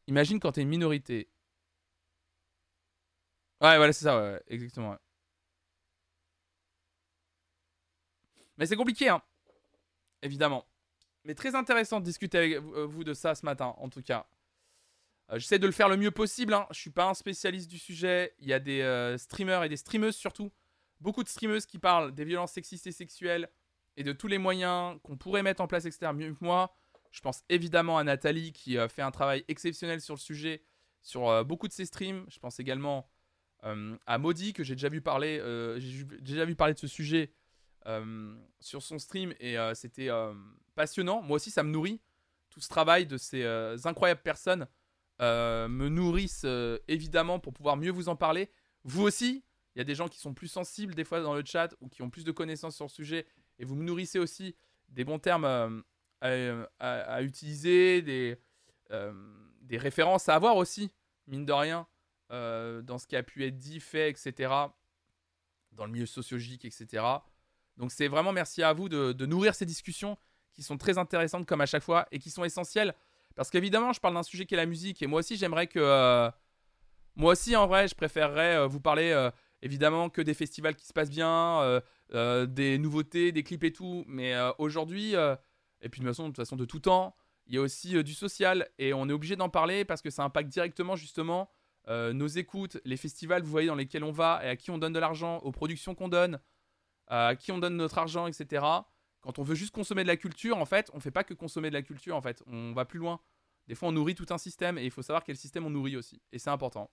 Imagine 0.06 0.40
quand 0.40 0.52
t'es 0.52 0.62
une 0.62 0.68
minorité. 0.68 1.28
Ouais, 3.60 3.76
voilà, 3.76 3.92
c'est 3.92 4.04
ça, 4.04 4.40
exactement. 4.48 4.96
Mais 8.58 8.66
c'est 8.66 8.76
compliqué, 8.76 9.08
hein. 9.08 9.22
Évidemment. 10.22 10.64
Mais 11.24 11.34
très 11.34 11.54
intéressant 11.54 12.00
de 12.00 12.04
discuter 12.04 12.38
avec 12.38 12.58
vous 12.58 13.04
de 13.04 13.14
ça 13.14 13.34
ce 13.34 13.44
matin, 13.44 13.74
en 13.78 13.88
tout 13.88 14.02
cas. 14.02 14.26
Euh, 15.30 15.38
j'essaie 15.38 15.58
de 15.58 15.66
le 15.66 15.72
faire 15.72 15.88
le 15.88 15.96
mieux 15.96 16.10
possible. 16.10 16.54
Hein. 16.54 16.66
Je 16.70 16.78
suis 16.78 16.90
pas 16.90 17.08
un 17.08 17.14
spécialiste 17.14 17.70
du 17.70 17.78
sujet. 17.78 18.34
Il 18.38 18.48
y 18.48 18.52
a 18.52 18.60
des 18.60 18.82
euh, 18.82 19.18
streamers 19.18 19.64
et 19.64 19.68
des 19.68 19.76
streameuses 19.76 20.16
surtout. 20.16 20.52
Beaucoup 21.00 21.22
de 21.22 21.28
streameuses 21.28 21.66
qui 21.66 21.78
parlent 21.78 22.14
des 22.14 22.24
violences 22.24 22.52
sexistes 22.52 22.86
et 22.86 22.92
sexuelles 22.92 23.50
et 23.96 24.04
de 24.04 24.12
tous 24.12 24.28
les 24.28 24.38
moyens 24.38 24.98
qu'on 25.02 25.16
pourrait 25.16 25.42
mettre 25.42 25.62
en 25.62 25.66
place, 25.66 25.84
etc. 25.84 26.12
mieux 26.14 26.32
que 26.32 26.44
moi. 26.44 26.74
Je 27.16 27.22
pense 27.22 27.44
évidemment 27.48 27.97
à 27.97 28.05
Nathalie 28.05 28.52
qui 28.52 28.76
euh, 28.76 28.88
fait 28.88 29.01
un 29.01 29.10
travail 29.10 29.43
exceptionnel 29.48 30.02
sur 30.02 30.14
le 30.14 30.20
sujet, 30.20 30.62
sur 31.01 31.30
euh, 31.30 31.44
beaucoup 31.44 31.66
de 31.66 31.72
ses 31.72 31.86
streams. 31.86 32.26
Je 32.28 32.38
pense 32.38 32.60
également 32.60 33.09
euh, 33.64 33.97
à 34.05 34.18
Maudie 34.18 34.52
que 34.52 34.62
j'ai 34.62 34.74
déjà 34.74 34.90
vu 34.90 35.01
parler, 35.01 35.40
j'ai 35.78 36.05
déjà 36.20 36.44
vu 36.44 36.55
parler 36.55 36.74
de 36.74 36.78
ce 36.78 36.86
sujet 36.86 37.32
sur 38.60 38.82
son 38.82 38.98
stream 38.98 39.32
et 39.40 39.56
c'était 39.74 40.10
passionnant. 40.74 41.22
Moi 41.22 41.36
aussi, 41.36 41.51
ça 41.51 41.62
me 41.62 41.70
nourrit. 41.70 42.02
Tout 42.51 42.60
ce 42.60 42.68
travail 42.68 43.06
de 43.06 43.16
ces 43.16 43.44
incroyables 43.86 44.20
personnes 44.22 44.66
me 45.20 45.88
nourrissent 45.88 46.47
évidemment 46.86 47.38
pour 47.38 47.55
pouvoir 47.55 47.76
mieux 47.76 47.93
vous 47.93 48.10
en 48.10 48.16
parler. 48.16 48.51
Vous 48.84 49.02
aussi, 49.02 49.43
il 49.74 49.78
y 49.78 49.80
a 49.80 49.84
des 49.84 49.94
gens 49.94 50.09
qui 50.09 50.18
sont 50.18 50.34
plus 50.34 50.48
sensibles 50.48 50.94
des 50.94 51.05
fois 51.05 51.20
dans 51.20 51.34
le 51.34 51.44
chat 51.44 51.74
ou 51.80 51.88
qui 51.88 52.02
ont 52.02 52.10
plus 52.10 52.24
de 52.24 52.32
connaissances 52.32 52.76
sur 52.76 52.84
le 52.84 52.90
sujet 52.90 53.26
et 53.59 53.64
vous 53.64 53.74
me 53.74 53.84
nourrissez 53.84 54.18
aussi 54.18 54.55
des 54.88 55.05
bons 55.05 55.18
termes 55.18 55.82
à, 56.20 57.22
utiliser, 57.22 58.02
des, 58.02 58.38
euh, 58.90 59.12
des 59.62 59.78
références 59.78 60.28
à 60.28 60.34
avoir 60.34 60.56
aussi 60.56 60.90
mine 61.26 61.44
de 61.44 61.52
rien, 61.52 61.86
euh, 62.32 62.82
dans 62.82 62.98
ce 62.98 63.06
qui 63.06 63.16
a 63.16 63.22
pu 63.22 63.44
être 63.44 63.59
dit, 63.59 63.80
fait, 63.80 64.10
etc., 64.10 64.52
dans 65.72 65.84
le 65.84 65.93
milieu 65.93 66.06
sociologique, 66.06 66.64
etc. 66.64 67.05
Donc 67.76 67.93
c'est 67.93 68.09
vraiment 68.09 68.32
merci 68.32 68.62
à 68.62 68.72
vous 68.72 68.88
de, 68.88 69.12
de, 69.12 69.26
nourrir 69.26 69.55
ces 69.55 69.66
discussions 69.66 70.16
qui 70.55 70.62
sont 70.62 70.78
très 70.78 70.97
intéressantes 70.97 71.47
comme 71.47 71.60
à 71.60 71.66
chaque 71.66 71.82
fois 71.82 72.06
et 72.10 72.18
qui 72.18 72.30
sont 72.30 72.44
essentielles. 72.44 72.94
Parce 73.34 73.51
qu'évidemment, 73.51 73.93
je 73.93 74.01
parle 74.01 74.14
d'un 74.14 74.22
sujet 74.22 74.47
qui 74.47 74.55
est 74.55 74.56
la 74.56 74.66
musique 74.66 75.02
et 75.02 75.06
moi 75.06 75.20
aussi 75.20 75.36
j'aimerais 75.36 75.66
que... 75.66 75.78
Euh, 75.78 76.30
moi 77.16 77.32
aussi 77.32 77.56
en 77.56 77.66
vrai, 77.66 77.88
je 77.88 77.94
préférerais 77.94 78.56
euh, 78.56 78.66
vous 78.66 78.80
parler 78.80 79.30
évidemment 79.62 80.09
que 80.09 80.22
des 80.22 80.34
festivals 80.34 80.76
qui 80.76 80.86
se 80.86 80.93
passent 80.93 81.10
bien, 81.10 81.82
des 82.12 82.78
nouveautés, 82.78 83.32
des 83.32 83.43
clips 83.43 83.64
et 83.64 83.72
tout. 83.72 84.05
Mais 84.06 84.34
aujourd'hui, 84.59 85.14
et 85.80 85.88
puis 85.88 86.00
de 86.00 86.12
toute 86.12 86.36
façon, 86.36 86.56
de 86.56 86.64
tout 86.64 86.80
temps, 86.80 87.14
il 87.46 87.54
y 87.54 87.58
a 87.58 87.60
aussi 87.60 88.02
du 88.02 88.14
social 88.14 88.68
et 88.78 88.92
on 88.92 89.08
est 89.08 89.12
obligé 89.12 89.36
d'en 89.36 89.48
parler 89.48 89.84
parce 89.84 90.02
que 90.02 90.10
ça 90.10 90.24
impacte 90.24 90.48
directement 90.48 90.96
justement 90.96 91.50
euh, 91.88 92.12
nos 92.12 92.26
écoutes, 92.26 92.78
les 92.84 92.96
festivals, 92.96 93.42
vous 93.42 93.50
voyez, 93.50 93.68
dans 93.68 93.76
lesquels 93.76 94.02
on 94.02 94.10
va 94.10 94.40
et 94.42 94.48
à 94.48 94.56
qui 94.56 94.70
on 94.70 94.78
donne 94.78 94.92
de 94.92 94.98
l'argent, 94.98 95.38
aux 95.38 95.52
productions 95.52 95.94
qu'on 95.94 96.08
donne, 96.08 96.40
à 97.06 97.36
qui 97.36 97.52
on 97.52 97.58
donne 97.58 97.76
notre 97.76 97.98
argent, 97.98 98.26
etc. 98.26 98.64
Quand 99.20 99.38
on 99.38 99.42
veut 99.42 99.54
juste 99.54 99.72
consommer 99.72 100.02
de 100.02 100.08
la 100.08 100.16
culture, 100.16 100.56
en 100.56 100.64
fait, 100.64 100.90
on 100.94 101.00
fait 101.00 101.10
pas 101.12 101.24
que 101.24 101.34
consommer 101.34 101.68
de 101.68 101.74
la 101.74 101.82
culture, 101.82 102.16
en 102.16 102.20
fait, 102.20 102.42
on 102.46 102.72
va 102.72 102.84
plus 102.84 102.98
loin. 102.98 103.20
Des 103.68 103.74
fois, 103.74 103.88
on 103.88 103.92
nourrit 103.92 104.14
tout 104.14 104.26
un 104.30 104.38
système 104.38 104.78
et 104.78 104.84
il 104.84 104.90
faut 104.90 105.02
savoir 105.02 105.24
quel 105.24 105.36
système 105.36 105.64
on 105.66 105.70
nourrit 105.70 105.96
aussi. 105.96 106.20
Et 106.32 106.38
c'est 106.38 106.50
important. 106.50 106.90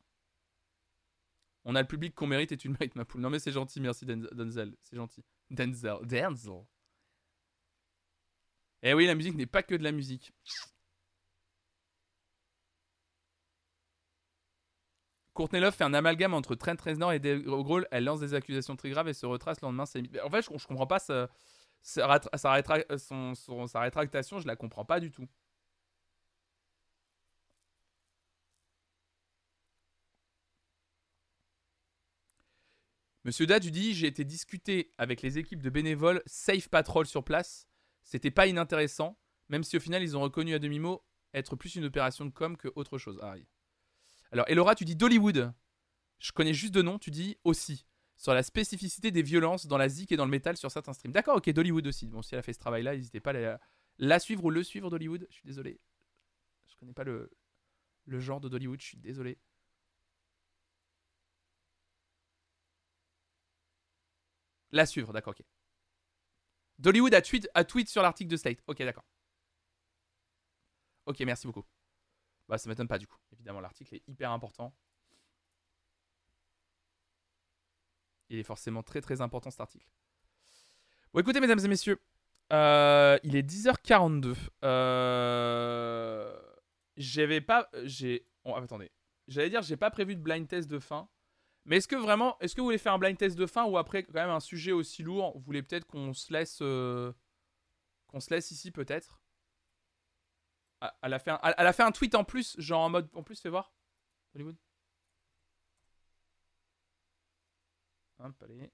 On 1.66 1.76
a 1.76 1.82
le 1.82 1.88
public 1.88 2.14
qu'on 2.14 2.28
mérite 2.28 2.52
et 2.52 2.58
tu 2.58 2.68
le 2.68 2.74
mérites, 2.74 2.96
ma 2.96 3.06
poule. 3.06 3.22
Non, 3.22 3.30
mais 3.30 3.40
c'est 3.40 3.52
gentil, 3.52 3.80
merci 3.80 4.06
Denzel. 4.06 4.76
C'est 4.82 4.96
gentil. 4.96 5.24
Denzel. 5.50 5.98
Denzel. 6.04 6.66
Eh 8.84 8.94
oui, 8.94 9.06
la 9.08 9.16
musique 9.16 9.36
n'est 9.36 9.46
pas 9.46 9.64
que 9.64 9.76
de 9.76 9.84
la 9.84 9.92
musique. 9.92 10.34
Courtney 15.34 15.60
Love 15.60 15.74
fait 15.74 15.84
un 15.84 15.94
amalgame 15.94 16.34
entre 16.34 16.56
Trent 16.56 16.76
Reznor 16.84 17.12
et 17.14 17.20
Dave 17.20 17.42
Grohl. 17.42 17.88
Elle 17.92 18.04
lance 18.04 18.20
des 18.20 18.34
accusations 18.34 18.76
très 18.76 18.90
graves 18.90 19.08
et 19.08 19.14
se 19.14 19.26
retrace 19.26 19.62
le 19.62 19.68
lendemain. 19.68 19.84
En 19.84 20.30
fait, 20.30 20.42
je, 20.42 20.58
je 20.58 20.68
comprends 20.68 20.88
pas 20.88 21.00
sa, 21.00 21.30
rétractation. 23.82 24.40
Je 24.40 24.48
la 24.48 24.56
comprends 24.56 24.86
pas 24.86 25.00
du 25.00 25.12
tout. 25.12 25.28
Monsieur 33.26 33.46
Dad, 33.48 33.62
tu 33.64 33.72
dis 33.72 33.94
J'ai 33.94 34.08
été 34.08 34.24
discuté 34.26 34.94
avec 34.98 35.22
les 35.22 35.38
équipes 35.38 35.62
de 35.62 35.70
bénévoles 35.70 36.22
Safe 36.26 36.68
Patrol 36.70 37.06
sur 37.06 37.24
place. 37.24 37.68
C'était 38.04 38.32
pas 38.32 38.48
inintéressant, 38.48 39.18
même 39.50 39.64
si 39.64 39.78
au 39.78 39.80
final 39.80 40.04
ils 40.04 40.18
ont 40.18 40.22
reconnu 40.22 40.54
à 40.54 40.60
demi-mot 40.60 41.04
être 41.34 41.56
plus 41.56 41.76
une 41.76 41.86
opération 41.86 42.26
de 42.26 42.32
com 42.32 42.58
que 42.58 42.70
autre 42.76 42.98
chose. 42.98 43.20
Ah 43.22 43.34
oui. 43.36 43.46
Alors, 44.32 44.48
Elora, 44.50 44.76
tu 44.76 44.86
dis 44.86 44.96
Dollywood. 44.96 45.54
Je 46.20 46.32
connais 46.32 46.54
juste 46.54 46.74
de 46.74 46.82
nom, 46.82 47.00
tu 47.00 47.12
dis 47.12 47.38
aussi. 47.44 47.86
Sur 48.16 48.34
la 48.34 48.44
spécificité 48.44 49.12
des 49.12 49.22
violences 49.22 49.68
dans 49.68 49.78
la 49.78 49.90
zik 49.90 50.12
et 50.12 50.16
dans 50.16 50.26
le 50.26 50.32
métal 50.32 50.58
sur 50.58 50.72
certains 50.72 50.94
streams. 50.94 51.12
D'accord, 51.12 51.38
ok, 51.38 51.50
Dollywood 51.50 51.86
aussi. 51.88 52.08
Bon, 52.08 52.22
si 52.22 52.34
elle 52.34 52.40
a 52.40 52.44
fait 52.44 52.54
ce 52.54 52.60
travail-là, 52.60 52.96
n'hésitez 52.96 53.20
pas 53.20 53.32
à 53.32 53.60
la, 53.98 54.20
suivre 54.20 54.46
ou 54.46 54.50
le 54.50 54.64
suivre, 54.64 54.90
Dollywood. 54.90 55.28
Je 55.30 55.36
suis 55.36 55.46
désolé. 55.46 55.80
Je 56.68 56.76
connais 56.78 56.94
pas 56.94 57.04
le, 57.04 57.32
le 58.06 58.20
genre 58.20 58.40
de 58.40 58.50
Dollywood, 58.50 58.80
je 58.80 58.86
suis 58.86 58.98
désolé. 58.98 59.38
La 64.72 64.86
suivre, 64.86 65.14
d'accord, 65.14 65.34
ok. 65.38 65.46
Dollywood 66.80 67.14
a 67.14 67.22
tweet, 67.22 67.90
sur 67.90 68.02
l'article 68.02 68.32
de 68.32 68.38
Slate. 68.38 68.64
Ok, 68.68 68.80
d'accord. 68.80 69.06
Ok, 71.06 71.20
merci 71.22 71.48
beaucoup. 71.48 71.66
Bah, 72.48 72.58
ça 72.58 72.70
m'étonne 72.70 72.88
pas 72.88 72.98
du 72.98 73.08
coup. 73.08 73.18
Évidemment, 73.32 73.60
l'article 73.62 73.96
est 73.96 74.04
hyper 74.08 74.32
important. 74.32 74.74
Il 78.30 78.40
est 78.40 78.44
forcément 78.44 78.84
très 78.84 79.02
très 79.02 79.22
important 79.22 79.52
cet 79.52 79.62
article. 79.62 79.86
Bon, 81.14 81.20
écoutez, 81.20 81.40
mesdames 81.40 81.60
et 81.60 81.68
messieurs, 81.68 82.02
euh, 82.52 83.18
il 83.24 83.36
est 83.36 83.44
10h42. 83.44 84.36
Euh, 84.64 86.42
j'avais 86.98 87.42
pas. 87.42 87.70
J'ai. 87.84 88.28
attendez. 88.46 88.92
J'allais 89.28 89.50
dire, 89.50 89.62
j'ai 89.62 89.78
pas 89.78 89.92
prévu 89.92 90.16
de 90.16 90.22
blind 90.22 90.48
test 90.48 90.70
de 90.70 90.80
fin. 90.80 91.08
Mais 91.66 91.78
est-ce 91.78 91.88
que 91.88 91.96
vraiment. 91.96 92.38
Est-ce 92.40 92.56
que 92.56 92.62
vous 92.62 92.68
voulez 92.68 92.78
faire 92.78 92.94
un 92.94 93.00
blind 93.00 93.18
test 93.18 93.38
de 93.38 93.46
fin 93.46 93.66
ou 93.66 93.78
après, 93.78 94.04
quand 94.04 94.14
même, 94.14 94.30
un 94.30 94.40
sujet 94.40 94.72
aussi 94.72 95.04
lourd 95.04 95.34
Vous 95.36 95.44
voulez 95.44 95.64
peut-être 95.64 95.86
qu'on 95.86 96.14
se 96.14 96.32
laisse. 96.34 96.60
Euh, 96.62 97.14
qu'on 98.08 98.20
se 98.20 98.34
laisse 98.34 98.52
ici, 98.52 98.72
peut-être? 98.72 99.22
Ah, 100.82 100.94
elle 101.02 101.14
a, 101.14 101.20
fait 101.20 101.32
un, 101.32 101.40
elle 101.58 101.68
a 101.68 101.74
fait 101.74 101.84
un 101.84 101.92
tweet 101.92 102.16
en 102.16 102.26
plus, 102.26 102.60
genre 102.60 102.82
en 102.82 102.90
mode. 102.90 103.10
En 103.14 103.24
plus, 103.24 103.40
fais 103.40 103.50
voir. 103.50 103.74
Hollywood. 104.36 104.58
Hop, 108.20 108.44
allez. 108.44 108.72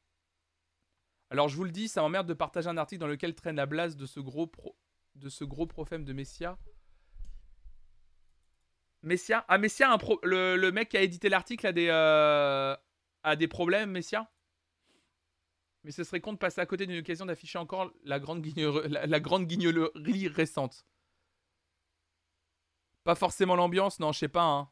Alors, 1.30 1.48
je 1.48 1.56
vous 1.56 1.64
le 1.64 1.72
dis, 1.72 1.88
ça 1.88 2.02
m'emmerde 2.02 2.28
de 2.28 2.34
partager 2.34 2.70
un 2.70 2.78
article 2.78 3.02
dans 3.02 3.08
lequel 3.08 3.36
traîne 3.36 3.56
la 3.56 3.68
blase 3.68 3.96
de 3.96 4.08
ce 4.08 4.20
gros, 4.20 4.48
pro, 4.48 4.76
de 5.16 5.30
ce 5.30 5.44
gros 5.44 5.68
de 5.68 6.14
Messia. 6.14 6.58
Messia 9.02 9.46
Ah, 9.48 9.58
Messia, 9.58 9.98
le, 10.24 10.70
mec 10.72 10.90
qui 10.90 10.98
a 10.98 11.02
édité 11.02 11.30
l'article 11.30 11.68
a, 11.68 11.72
des, 11.72 11.88
euh, 11.90 12.76
problèmes, 13.50 13.92
Messia? 13.92 14.30
Mais 15.84 15.92
ce 15.92 16.04
serait 16.04 16.20
con 16.20 16.34
de 16.34 16.38
passer 16.38 16.60
à 16.60 16.66
côté 16.66 16.86
d'une 16.86 17.00
occasion 17.00 17.26
d'afficher 17.26 17.58
encore 17.58 17.92
la 18.04 18.20
grande, 18.20 18.42
guignolerie 18.42 20.28
récente. 20.28 20.86
Pas 23.06 23.16
forcément 23.16 23.56
l'ambiance, 23.56 24.00
non, 24.00 24.12
je 24.12 24.20
sais 24.20 24.28
pas. 24.28 24.44
Hein. 24.44 24.70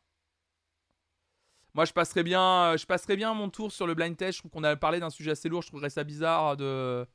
Moi, 1.73 1.85
je 1.85 1.93
passerais 1.93 2.23
bien, 2.23 2.75
je 2.75 3.15
bien 3.15 3.33
mon 3.33 3.49
tour 3.49 3.71
sur 3.71 3.87
le 3.87 3.93
blind 3.93 4.17
test. 4.17 4.37
Je 4.37 4.41
trouve 4.41 4.51
qu'on 4.51 4.63
a 4.63 4.75
parlé 4.75 4.99
d'un 4.99 5.09
sujet 5.09 5.31
assez 5.31 5.47
lourd. 5.47 5.61
Je 5.61 5.67
trouverais 5.67 5.89
ça 5.89 6.03
bizarre 6.03 6.57
de, 6.57 7.07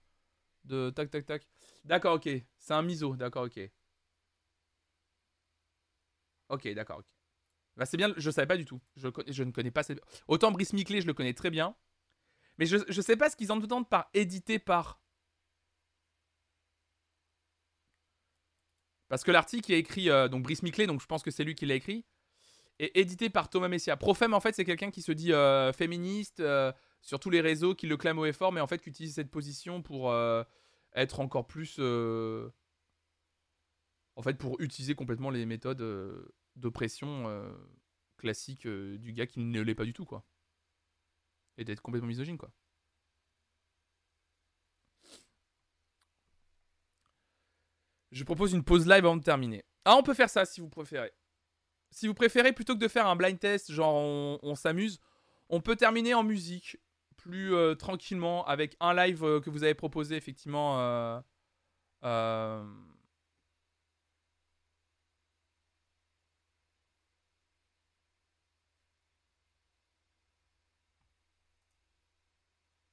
de 0.65 0.91
tac 0.91 1.11
tac 1.11 1.27
tac. 1.27 1.47
D'accord, 1.85 2.15
ok. 2.15 2.29
C'est 2.59 2.73
un 2.73 2.83
miso. 2.83 3.17
D'accord, 3.17 3.45
ok. 3.45 3.61
Ok, 6.53 6.69
d'accord, 6.75 6.99
ok. 6.99 7.07
Bah, 7.77 7.87
c'est 7.87 7.97
bien. 7.97 8.13
Je 8.17 8.31
savais 8.31 8.47
pas 8.47 8.57
du 8.59 8.65
tout. 8.65 8.81
Je, 8.97 9.09
ne 9.43 9.51
connais 9.51 9.71
pas. 9.71 9.83
Autant 10.29 10.53
Brice 10.53 10.73
Miclé, 10.75 11.01
je 11.01 11.07
le 11.07 11.15
connais 11.15 11.33
très 11.33 11.51
bien. 11.51 11.75
Mais 12.59 12.67
je, 12.67 12.77
je 12.89 13.01
sais 13.01 13.17
pas 13.17 13.31
ce 13.31 13.37
qu'ils 13.37 13.51
entendent 13.51 13.89
par 13.89 14.11
édité 14.13 14.59
par. 14.59 15.01
Parce 19.09 19.25
que 19.25 19.31
l'article 19.31 19.73
est 19.73 19.79
écrit, 19.79 20.11
euh, 20.11 20.29
donc 20.29 20.43
Brice 20.43 20.63
Miclé, 20.63 20.87
donc 20.87 21.01
je 21.01 21.07
pense 21.07 21.23
que 21.23 21.31
c'est 21.31 21.45
lui 21.45 21.55
qui 21.55 21.67
l'a 21.67 21.75
écrit, 21.75 22.05
est 22.79 22.97
édité 22.97 23.31
par 23.31 23.51
Thomas 23.51 23.69
Messia. 23.69 23.97
Profem, 23.97 24.33
en 24.35 24.41
fait, 24.41 24.55
c'est 24.55 24.65
quelqu'un 24.65 24.91
qui 24.91 25.03
se 25.03 25.13
dit 25.13 25.33
euh, 25.33 25.73
féministe 25.73 26.41
euh, 26.41 26.73
sur 27.01 27.21
tous 27.21 27.31
les 27.31 27.41
réseaux, 27.41 27.75
qui 27.75 27.87
le 27.87 27.97
clame 27.97 28.19
au 28.19 28.25
effort, 28.25 28.53
mais 28.53 28.61
en 28.61 28.67
fait 28.67 28.79
qui 28.79 28.91
utilise 28.91 29.15
cette 29.15 29.31
position 29.31 29.83
pour 29.83 30.15
être 30.95 31.21
encore 31.21 31.47
plus. 31.47 31.79
En 34.15 34.23
fait, 34.23 34.35
pour 34.35 34.61
utiliser 34.61 34.95
complètement 34.95 35.31
les 35.31 35.47
méthodes 35.47 35.83
d'oppression 36.57 37.25
classiques 38.19 38.67
du 38.67 39.13
gars 39.13 39.27
qui 39.27 39.41
ne 39.41 39.61
l'est 39.61 39.75
pas 39.75 39.85
du 39.85 39.93
tout, 39.93 40.05
quoi. 40.05 40.25
Et 41.59 41.65
d'être 41.65 41.83
complètement 41.83 42.09
misogyne, 42.09 42.39
quoi. 42.39 42.53
Je 48.13 48.25
propose 48.25 48.53
une 48.53 48.63
pause 48.63 48.87
live 48.87 49.05
avant 49.05 49.17
de 49.17 49.23
terminer. 49.23 49.65
Ah, 49.85 49.97
on 49.97 50.03
peut 50.03 50.15
faire 50.15 50.31
ça 50.31 50.45
si 50.45 50.61
vous 50.61 50.69
préférez. 50.69 51.13
Si 51.91 52.07
vous 52.07 52.15
préférez, 52.15 52.53
plutôt 52.53 52.75
que 52.75 52.81
de 52.81 52.89
faire 52.89 53.07
un 53.07 53.17
blind 53.17 53.39
test, 53.39 53.73
genre 53.73 53.95
on, 53.95 54.55
s'amuse, 54.55 55.01
on 55.49 55.61
peut 55.61 55.77
terminer 55.77 56.15
en 56.15 56.23
musique 56.23 56.79
plus 57.17 57.55
euh, 57.55 57.75
tranquillement 57.75 58.45
avec 58.47 58.77
un 58.81 58.95
live 58.95 59.25
euh, 59.25 59.41
que 59.41 59.51
vous 59.51 59.65
avez 59.65 59.75
proposé 59.75 60.17
effectivement. 60.17 60.79
Euh, 62.05 62.65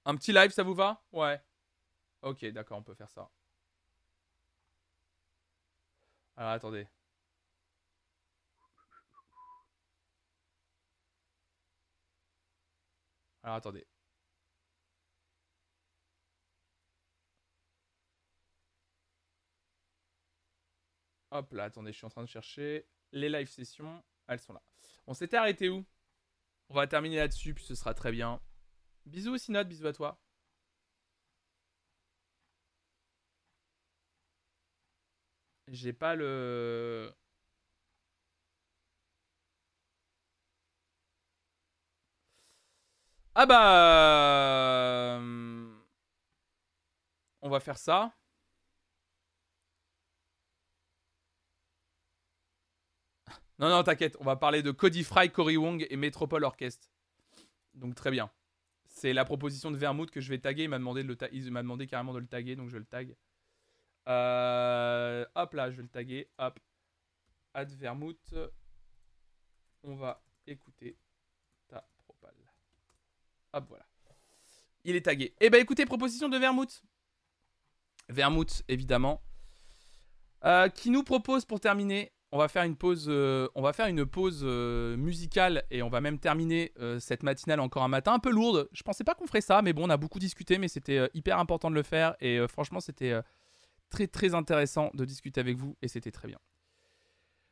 un 0.10 0.16
petit 0.16 0.34
live, 0.34 0.52
ça 0.52 0.64
vous 0.64 0.74
va? 0.74 1.04
Ouais. 1.12 1.42
Ok, 2.24 2.46
d'accord, 2.48 2.80
on 2.80 2.84
peut 2.84 2.96
faire 2.96 3.10
ça. 3.12 3.30
Alors 6.36 6.52
attendez. 6.52 6.88
Alors 13.44 13.58
attendez. 13.58 13.86
Hop 21.32 21.52
là, 21.54 21.66
attendez, 21.66 21.92
je 21.92 21.98
suis 21.98 22.06
en 22.06 22.10
train 22.10 22.24
de 22.24 22.28
chercher 22.28 22.88
les 23.12 23.30
live 23.30 23.48
sessions. 23.48 24.04
Elles 24.28 24.40
sont 24.40 24.54
là. 24.54 24.62
On 25.08 25.14
s'était 25.14 25.38
arrêté 25.38 25.70
où? 25.70 25.86
On 26.70 26.76
va 26.76 26.88
terminer 26.88 27.18
là-dessus, 27.18 27.54
puis 27.54 27.64
ce 27.64 27.76
sera 27.76 27.94
très 27.94 28.12
bien. 28.12 28.42
Bisous, 29.10 29.38
Synode, 29.40 29.68
bisous 29.68 29.88
à 29.88 29.94
toi. 29.94 30.18
J'ai 35.70 35.94
pas 35.94 36.16
le. 36.16 37.14
Ah 43.36 43.46
bah... 43.46 45.18
euh, 45.20 45.70
On 47.42 47.50
va 47.50 47.60
faire 47.60 47.78
ça. 47.78 48.14
Non, 53.60 53.70
non, 53.70 53.84
t'inquiète, 53.84 54.16
on 54.20 54.24
va 54.24 54.36
parler 54.36 54.64
de 54.64 54.72
Cody 54.72 55.04
Fry, 55.04 55.32
Cory 55.32 55.58
Wong 55.58 55.86
et 55.90 55.96
Metropole 55.98 56.44
Orchestre. 56.44 56.90
Donc 57.74 57.96
très 57.96 58.12
bien. 58.12 58.32
C'est 59.00 59.14
la 59.14 59.24
proposition 59.24 59.72
de 59.72 59.78
Vermouth 59.78 60.12
que 60.12 60.20
je 60.20 60.28
vais 60.30 60.40
taguer. 60.40 60.64
Il 60.64 60.70
m'a 60.70 60.78
demandé, 60.78 61.04
de 61.06 61.86
carrément 61.86 62.14
de 62.14 62.20
le 62.20 62.28
taguer, 62.28 62.58
donc 62.58 62.68
je 62.68 62.78
le 62.78 62.84
tag. 62.84 63.16
Euh, 64.10 65.26
hop 65.36 65.54
là, 65.54 65.72
je 65.72 65.78
vais 65.78 65.84
le 65.84 65.88
taguer. 65.88 66.28
Hop. 66.38 66.60
Vermouth. 67.56 68.36
On 69.84 69.96
va 69.96 70.22
écouter 70.46 70.98
ta 71.70 71.88
propale. 72.04 72.36
Hop, 73.54 73.66
voilà. 73.70 73.86
Il 74.84 74.98
est 74.98 75.06
tagué. 75.06 75.34
Eh 75.40 75.50
ben 75.50 75.62
écoutez, 75.62 75.86
proposition 75.86 76.28
de 76.28 76.38
Vermouth. 76.38 76.84
Vermouth, 78.10 78.64
évidemment. 78.68 79.22
Euh, 80.44 80.68
qui 80.68 80.90
nous 80.90 81.04
propose 81.04 81.46
pour 81.46 81.62
terminer, 81.62 82.12
on 82.32 82.38
va 82.38 82.48
faire 82.48 82.64
une 82.64 82.76
pause, 82.76 83.08
euh, 83.10 83.48
euh, 83.56 84.98
musicale 84.98 85.64
et 85.72 85.82
on 85.82 85.90
va 85.90 86.02
même 86.02 86.20
terminer 86.20 86.72
euh, 86.80 87.00
cette 87.00 87.24
matinale 87.24 87.60
encore 87.60 87.84
un 87.84 87.88
matin 87.88 88.14
un 88.14 88.20
peu 88.20 88.32
lourde. 88.32 88.70
Je 88.72 88.84
pensais 88.84 89.04
pas 89.04 89.16
qu'on 89.16 89.28
ferait 89.28 89.42
ça, 89.42 89.62
mais 89.62 89.74
bon, 89.74 89.88
on 89.88 89.90
a 89.90 89.98
beaucoup 89.98 90.20
discuté, 90.20 90.58
mais 90.58 90.68
c'était 90.68 91.10
hyper 91.14 91.40
important 91.40 91.70
de 91.70 91.76
le 91.76 91.84
faire 91.84 92.16
et 92.20 92.40
franchement, 92.48 92.80
c'était 92.80 93.20
très 93.90 94.08
très 94.08 94.36
intéressant 94.36 94.92
de 94.94 95.06
discuter 95.06 95.42
avec 95.42 95.58
vous 95.58 95.76
et 95.82 95.88
c'était 95.88 96.12
très 96.12 96.28
bien. 96.28 96.40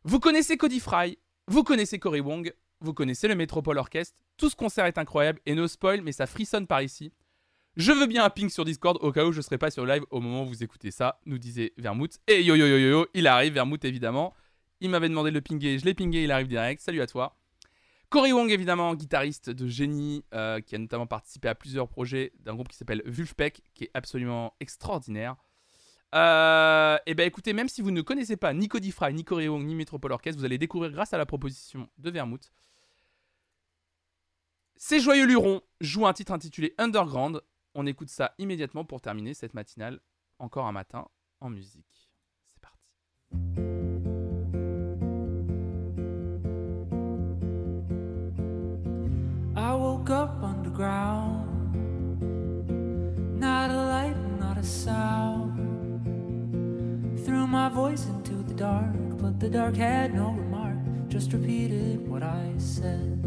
Vous 0.03 0.19
connaissez 0.19 0.57
Cody 0.57 0.79
Fry, 0.79 1.17
vous 1.47 1.63
connaissez 1.63 1.99
Cory 1.99 2.21
Wong, 2.21 2.53
vous 2.79 2.93
connaissez 2.93 3.27
le 3.27 3.35
Metropole 3.35 3.77
Orchestre. 3.79 4.21
Tout 4.37 4.49
ce 4.49 4.55
concert 4.55 4.85
est 4.85 4.97
incroyable 4.97 5.39
et 5.45 5.55
no 5.55 5.67
spoil, 5.67 6.01
mais 6.01 6.11
ça 6.11 6.27
frissonne 6.27 6.67
par 6.67 6.81
ici. 6.81 7.11
Je 7.75 7.91
veux 7.91 8.07
bien 8.07 8.23
un 8.23 8.29
ping 8.29 8.49
sur 8.49 8.65
Discord 8.65 8.97
au 9.01 9.11
cas 9.11 9.25
où 9.25 9.31
je 9.31 9.41
serai 9.41 9.57
pas 9.57 9.69
sur 9.69 9.85
live 9.85 10.03
au 10.09 10.19
moment 10.19 10.43
où 10.43 10.47
vous 10.47 10.63
écoutez 10.63 10.89
ça, 10.89 11.19
nous 11.25 11.37
disait 11.37 11.73
Vermouth. 11.77 12.17
Et 12.27 12.43
yo 12.43 12.55
yo 12.55 12.65
yo 12.65 12.77
yo 12.77 12.89
yo, 12.89 13.07
il 13.13 13.27
arrive, 13.27 13.53
Vermouth 13.53 13.85
évidemment. 13.85 14.33
Il 14.79 14.89
m'avait 14.89 15.09
demandé 15.09 15.31
de 15.31 15.35
le 15.35 15.41
pinguer, 15.41 15.79
je 15.79 15.85
l'ai 15.85 15.93
pingé, 15.93 16.23
il 16.23 16.31
arrive 16.31 16.47
direct. 16.47 16.81
Salut 16.81 17.01
à 17.01 17.07
toi. 17.07 17.35
Cory 18.09 18.31
Wong, 18.31 18.49
évidemment, 18.51 18.95
guitariste 18.95 19.49
de 19.49 19.67
génie, 19.67 20.23
euh, 20.33 20.61
qui 20.61 20.75
a 20.75 20.77
notamment 20.77 21.07
participé 21.07 21.49
à 21.49 21.55
plusieurs 21.55 21.89
projets 21.89 22.31
d'un 22.39 22.53
groupe 22.53 22.69
qui 22.69 22.77
s'appelle 22.77 23.01
Vulfpeck, 23.05 23.61
qui 23.73 23.85
est 23.85 23.91
absolument 23.93 24.53
extraordinaire. 24.59 25.35
Euh, 26.15 26.97
et 27.05 27.15
ben 27.15 27.27
écoutez, 27.27 27.51
même 27.51 27.67
si 27.67 27.81
vous 27.81 27.91
ne 27.91 28.01
connaissez 28.01 28.37
pas 28.37 28.53
ni 28.53 28.69
Cody 28.69 28.91
Fry, 28.91 29.13
ni 29.13 29.25
Cory 29.25 29.49
Wong, 29.49 29.65
ni 29.65 29.75
Metropole 29.75 30.13
Orchestre, 30.13 30.39
vous 30.39 30.45
allez 30.45 30.57
découvrir 30.57 30.91
grâce 30.91 31.13
à 31.13 31.17
la 31.17 31.25
proposition 31.25 31.89
de 31.97 32.09
Vermouth. 32.09 32.51
Ces 34.77 34.99
joyeux 34.99 35.25
lurons 35.25 35.61
jouent 35.81 36.07
un 36.07 36.13
titre 36.13 36.31
intitulé 36.31 36.73
Underground. 36.77 37.41
On 37.73 37.85
écoute 37.85 38.09
ça 38.09 38.33
immédiatement 38.37 38.85
pour 38.85 39.01
terminer 39.01 39.33
cette 39.33 39.53
matinale, 39.53 39.99
encore 40.39 40.67
un 40.67 40.71
matin, 40.71 41.09
en 41.41 41.49
musique. 41.49 42.09
C'est 42.45 42.61
parti. 42.61 43.76
I 49.67 49.73
woke 49.75 50.09
up 50.09 50.41
underground. 50.41 51.43
Not 53.37 53.69
a 53.69 53.75
light, 53.75 54.15
not 54.39 54.57
a 54.57 54.63
sound. 54.63 55.51
Threw 57.25 57.45
my 57.47 57.67
voice 57.67 58.05
into 58.05 58.35
the 58.43 58.53
dark, 58.53 58.95
but 59.21 59.41
the 59.41 59.49
dark 59.49 59.75
had 59.75 60.13
no 60.13 60.29
remark, 60.31 60.77
just 61.09 61.33
repeated 61.33 62.07
what 62.07 62.23
I 62.23 62.53
said. 62.57 63.21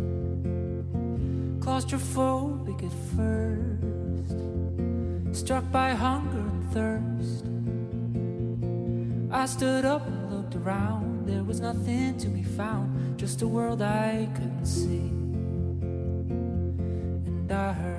Claustrophobic 1.60 2.84
at 2.88 2.94
first, 3.16 4.38
struck 5.38 5.70
by 5.70 5.90
hunger 5.90 6.38
and 6.38 6.64
thirst. 6.72 7.44
I 9.30 9.44
stood 9.44 9.84
up 9.84 10.06
and 10.06 10.32
looked 10.34 10.56
around, 10.56 11.26
there 11.26 11.44
was 11.44 11.60
nothing 11.60 12.16
to 12.16 12.28
be 12.28 12.44
found, 12.44 13.18
just 13.18 13.42
a 13.42 13.46
world 13.46 13.82
I 13.82 14.26
couldn't 14.34 14.64
see 14.64 15.19
die 17.50 17.89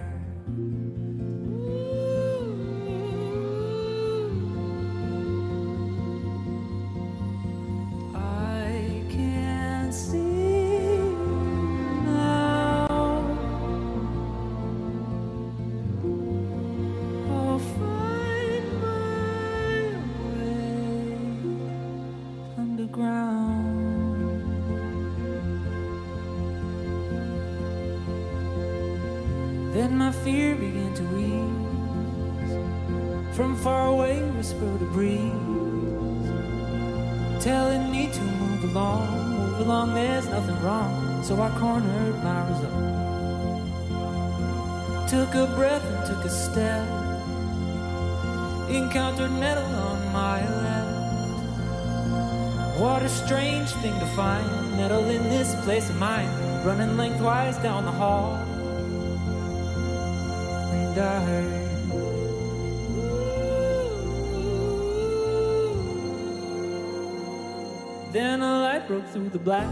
broke 68.91 69.07
through 69.07 69.29
the 69.29 69.39
black. 69.39 69.69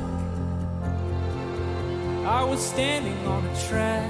I 2.26 2.42
was 2.42 2.66
standing 2.66 3.18
on 3.28 3.46
a 3.46 3.68
track. 3.68 4.10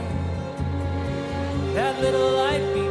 That 1.74 2.00
little 2.00 2.30
light 2.34 2.62
began 2.76 2.89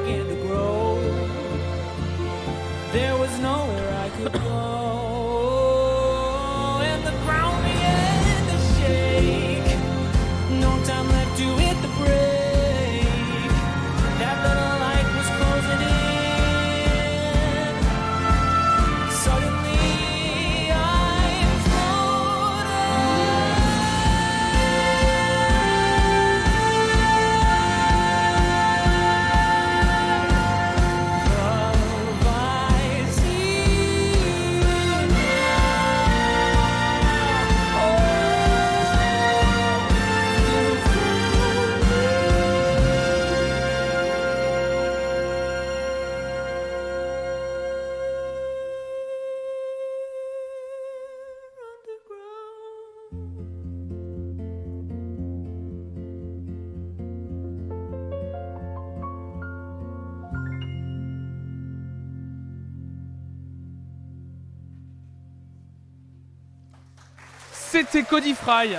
C'était 67.78 68.02
Cody 68.02 68.34
Fry, 68.34 68.70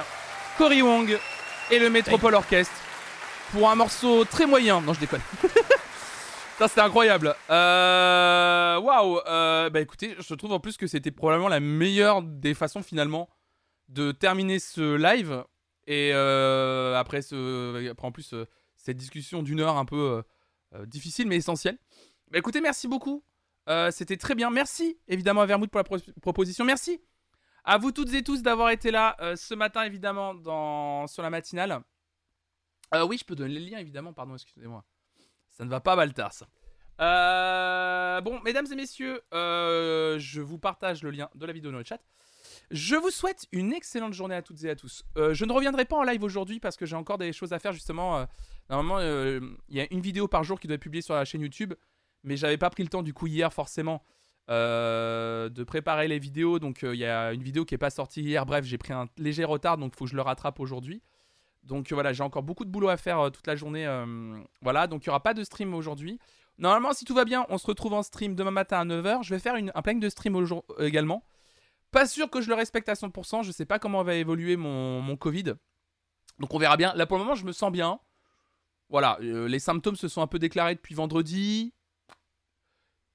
Cory 0.57 0.81
Wong 0.81 1.17
et 1.71 1.79
le 1.79 1.89
Metropole 1.89 2.35
Orchestre 2.35 2.73
pour 3.53 3.69
un 3.69 3.75
morceau 3.75 4.25
très 4.25 4.45
moyen. 4.45 4.81
Non, 4.81 4.93
je 4.93 4.99
déconne. 4.99 5.21
Ça, 6.57 6.67
c'était 6.67 6.81
incroyable. 6.81 7.33
Euh, 7.49 8.77
Waouh. 8.77 9.21
euh, 9.25 9.69
bah 9.69 9.79
écoutez, 9.79 10.17
je 10.19 10.33
trouve 10.33 10.51
en 10.51 10.59
plus 10.59 10.75
que 10.75 10.85
c'était 10.85 11.11
probablement 11.11 11.47
la 11.47 11.61
meilleure 11.61 12.21
des 12.21 12.53
façons 12.53 12.83
finalement 12.83 13.29
de 13.87 14.11
terminer 14.11 14.59
ce 14.59 14.97
live. 14.97 15.45
Et 15.87 16.11
euh, 16.13 16.97
après, 16.97 17.21
ce, 17.21 17.89
après, 17.89 18.05
en 18.05 18.11
plus, 18.11 18.33
euh, 18.33 18.45
cette 18.75 18.97
discussion 18.97 19.41
d'une 19.43 19.61
heure 19.61 19.77
un 19.77 19.85
peu 19.85 20.21
difficile 20.87 21.29
mais 21.29 21.37
essentielle. 21.37 21.77
Bah, 22.31 22.37
écoutez, 22.37 22.59
merci 22.59 22.89
beaucoup. 22.89 23.23
C'était 23.91 24.17
très 24.17 24.35
bien. 24.35 24.49
Merci 24.49 24.97
évidemment 25.07 25.39
à 25.41 25.45
Vermouth 25.45 25.69
pour 25.71 25.79
la 25.79 25.99
proposition. 26.21 26.65
Merci 26.65 26.99
à 27.63 27.77
vous 27.77 27.91
toutes 27.91 28.13
et 28.13 28.23
tous 28.23 28.41
d'avoir 28.41 28.69
été 28.69 28.91
là 28.91 29.15
ce 29.35 29.53
matin 29.53 29.83
évidemment 29.83 30.33
dans... 30.33 31.07
sur 31.07 31.23
la 31.23 31.29
matinale. 31.29 31.81
oui, 32.93 33.17
je 33.17 33.25
peux 33.25 33.35
donner 33.35 33.53
les 33.53 33.69
liens 33.69 33.79
évidemment, 33.79 34.13
pardon, 34.13 34.35
excusez-moi. 34.35 34.83
Ça 35.51 35.65
ne 35.65 35.69
va 35.69 35.79
pas 35.79 35.95
Baltar 35.95 36.31
ça. 36.31 36.47
Euh, 37.01 38.21
bon, 38.21 38.39
mesdames 38.41 38.65
et 38.71 38.75
messieurs, 38.75 39.21
euh, 39.33 40.19
je 40.19 40.41
vous 40.41 40.57
partage 40.57 41.03
le 41.03 41.11
lien 41.11 41.29
de 41.35 41.45
la 41.45 41.53
vidéo 41.53 41.71
dans 41.71 41.77
le 41.77 41.83
chat. 41.83 42.01
Je 42.71 42.95
vous 42.95 43.09
souhaite 43.09 43.45
une 43.51 43.73
excellente 43.73 44.13
journée 44.13 44.35
à 44.35 44.41
toutes 44.41 44.63
et 44.63 44.69
à 44.69 44.75
tous. 44.75 45.03
Euh, 45.17 45.33
je 45.33 45.45
ne 45.45 45.53
reviendrai 45.53 45.85
pas 45.85 45.95
en 45.95 46.03
live 46.03 46.23
aujourd'hui 46.23 46.59
parce 46.59 46.75
que 46.75 46.85
j'ai 46.85 46.95
encore 46.95 47.17
des 47.17 47.31
choses 47.31 47.53
à 47.53 47.59
faire 47.59 47.73
justement. 47.73 48.25
normalement, 48.69 48.99
il 48.99 49.75
y 49.75 49.81
a 49.81 49.87
une 49.91 50.01
vidéo 50.01 50.27
par 50.27 50.43
jour 50.43 50.59
qui 50.59 50.67
doit 50.67 50.75
être 50.75 50.81
publiée 50.81 51.01
sur 51.01 51.15
la 51.15 51.25
chaîne 51.25 51.41
YouTube, 51.41 51.73
mais 52.23 52.37
j'avais 52.37 52.57
pas 52.57 52.69
pris 52.69 52.83
le 52.83 52.89
temps 52.89 53.03
du 53.03 53.13
coup 53.13 53.27
hier 53.27 53.51
forcément 53.53 54.03
de 54.49 55.63
préparer 55.63 56.07
les 56.07 56.19
vidéos. 56.19 56.59
Donc 56.59 56.81
il 56.83 56.95
y 56.95 57.05
a 57.05 57.33
une 57.33 57.43
vidéo 57.43 57.65
qui 57.65 57.75
est 57.75 57.79
pas 57.79 57.89
sortie 57.89 58.21
hier. 58.21 58.45
Bref, 58.45 58.65
j'ai 58.65 58.77
pris 58.77 58.93
un 58.93 59.07
léger 59.17 59.45
retard, 59.45 59.77
donc 59.77 59.93
il 59.95 59.97
faut 59.97 60.05
que 60.05 60.11
je 60.11 60.15
le 60.15 60.21
rattrape 60.21 60.59
aujourd'hui. 60.59 61.01
Donc 61.63 61.91
voilà, 61.91 62.13
j'ai 62.13 62.23
encore 62.23 62.43
beaucoup 62.43 62.65
de 62.65 62.69
boulot 62.69 62.89
à 62.89 62.97
faire 62.97 63.31
toute 63.31 63.45
la 63.47 63.55
journée. 63.55 63.87
voilà, 64.61 64.87
donc 64.87 65.05
il 65.05 65.09
n'y 65.09 65.11
aura 65.11 65.23
pas 65.23 65.33
de 65.33 65.43
stream 65.43 65.73
aujourd'hui. 65.73 66.19
Normalement, 66.59 66.91
si 66.91 67.05
tout 67.05 67.15
va 67.15 67.23
bien, 67.23 67.45
on 67.47 67.57
se 67.57 67.65
retrouve 67.65 67.93
en 67.93 68.03
stream 68.03 68.35
demain 68.35 68.51
matin 68.51 68.79
à 68.81 68.85
9h. 68.85 69.23
Je 69.23 69.33
vais 69.33 69.39
faire 69.39 69.55
un 69.55 69.81
planning 69.81 70.01
de 70.01 70.09
stream 70.09 70.35
euh, 70.35 70.61
également. 70.79 71.23
Pas 71.91 72.05
sûr 72.05 72.29
que 72.29 72.41
je 72.41 72.49
le 72.49 72.53
respecte 72.53 72.89
à 72.89 72.93
100%. 72.93 73.43
Je 73.43 73.51
sais 73.51 73.65
pas 73.65 73.79
comment 73.79 74.03
va 74.03 74.15
évoluer 74.15 74.57
mon, 74.57 75.15
Covid. 75.15 75.53
Donc 76.39 76.53
on 76.53 76.59
verra 76.59 76.75
bien. 76.75 76.93
Là 76.95 77.05
pour 77.05 77.17
le 77.17 77.23
moment, 77.23 77.35
je 77.35 77.45
me 77.45 77.53
sens 77.53 77.71
bien. 77.71 77.99
Voilà, 78.89 79.17
euh, 79.21 79.47
les 79.47 79.59
symptômes 79.59 79.95
se 79.95 80.09
sont 80.09 80.21
un 80.21 80.27
peu 80.27 80.37
déclarés 80.37 80.75
depuis 80.75 80.95
vendredi. 80.95 81.73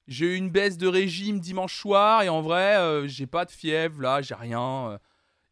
J'ai 0.07 0.27
eu 0.27 0.37
une 0.37 0.51
baisse 0.51 0.77
de 0.77 0.87
régime 0.87 1.41
dimanche 1.41 1.79
soir 1.79 2.23
et 2.23 2.29
en 2.29 2.43
vrai, 2.43 2.77
euh, 2.77 3.07
j'ai 3.09 3.27
pas 3.27 3.45
de 3.45 3.51
fièvre 3.51 4.03
là, 4.03 4.21
j'ai 4.23 4.35
rien. 4.35 4.99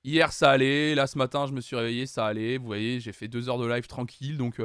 hier 0.05 0.33
ça 0.33 0.51
allait, 0.51 0.95
là 0.95 1.07
ce 1.07 1.17
matin 1.19 1.47
je 1.47 1.53
me 1.53 1.61
suis 1.61 1.77
réveillé, 1.77 2.07
ça 2.07 2.27
allait. 2.27 2.59
Vous 2.59 2.67
voyez, 2.67 3.01
j'ai 3.01 3.13
fait 3.13 3.29
deux 3.29 3.49
heures 3.49 3.59
de 3.59 3.67
live 3.67 3.87
tranquille, 3.87 4.37
donc 4.37 4.61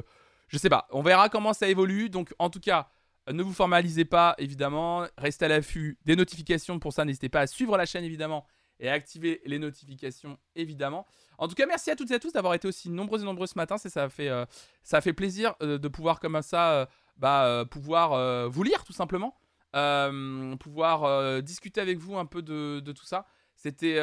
je 0.47 0.57
sais 0.57 0.69
pas. 0.69 0.87
On 0.91 1.01
verra 1.01 1.29
comment 1.29 1.53
ça 1.53 1.67
évolue. 1.67 2.09
Donc 2.09 2.33
en 2.39 2.49
tout 2.49 2.59
cas, 2.59 2.89
ne 3.31 3.43
vous 3.43 3.53
formalisez 3.53 4.05
pas, 4.05 4.35
évidemment. 4.37 5.05
Restez 5.17 5.45
à 5.45 5.47
l'affût 5.49 5.97
des 6.05 6.15
notifications. 6.15 6.79
Pour 6.79 6.93
ça, 6.93 7.05
n'hésitez 7.05 7.29
pas 7.29 7.41
à 7.41 7.47
suivre 7.47 7.77
la 7.77 7.85
chaîne, 7.85 8.03
évidemment, 8.03 8.45
et 8.79 8.89
à 8.89 8.93
activer 8.93 9.41
les 9.45 9.59
notifications, 9.59 10.37
évidemment. 10.55 11.05
En 11.37 11.47
tout 11.47 11.55
cas, 11.55 11.65
merci 11.65 11.91
à 11.91 11.95
toutes 11.95 12.11
et 12.11 12.15
à 12.15 12.19
tous 12.19 12.31
d'avoir 12.31 12.53
été 12.53 12.67
aussi 12.67 12.89
nombreux 12.89 13.21
et 13.21 13.25
nombreux 13.25 13.47
ce 13.47 13.57
matin. 13.57 13.77
Ça, 13.77 14.09
fait, 14.09 14.29
euh, 14.29 14.45
ça 14.83 15.01
fait 15.01 15.13
plaisir 15.13 15.55
euh, 15.61 15.77
de 15.77 15.87
pouvoir, 15.87 16.19
comme 16.19 16.41
ça, 16.41 16.71
euh, 16.71 16.85
bah, 17.17 17.65
pouvoir 17.69 18.49
vous 18.49 18.63
lire, 18.63 18.83
tout 18.83 18.93
simplement. 18.93 19.35
Pouvoir 19.71 21.41
discuter 21.41 21.81
avec 21.81 21.97
vous 21.99 22.17
un 22.17 22.25
peu 22.25 22.41
de, 22.41 22.91
tout 22.91 23.05
ça. 23.05 23.25
C'était 23.55 23.97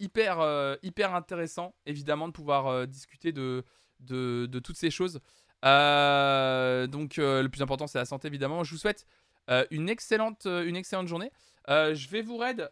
hyper, 0.00 0.76
hyper 0.82 1.14
intéressant, 1.14 1.74
évidemment, 1.86 2.28
de 2.28 2.32
pouvoir 2.32 2.86
discuter 2.86 3.32
de, 3.32 3.64
de, 4.00 4.58
toutes 4.58 4.76
ces 4.76 4.90
choses. 4.90 5.20
Euh, 5.64 6.86
donc 6.86 7.18
euh, 7.18 7.42
le 7.42 7.48
plus 7.48 7.62
important 7.62 7.86
c'est 7.86 7.98
la 7.98 8.04
santé 8.04 8.28
évidemment. 8.28 8.64
Je 8.64 8.72
vous 8.72 8.78
souhaite 8.78 9.06
euh, 9.50 9.64
une, 9.70 9.88
excellente, 9.88 10.46
une 10.46 10.76
excellente 10.76 11.08
journée. 11.08 11.30
je 11.68 12.08
vais 12.08 12.22
vous 12.22 12.36
raid 12.36 12.70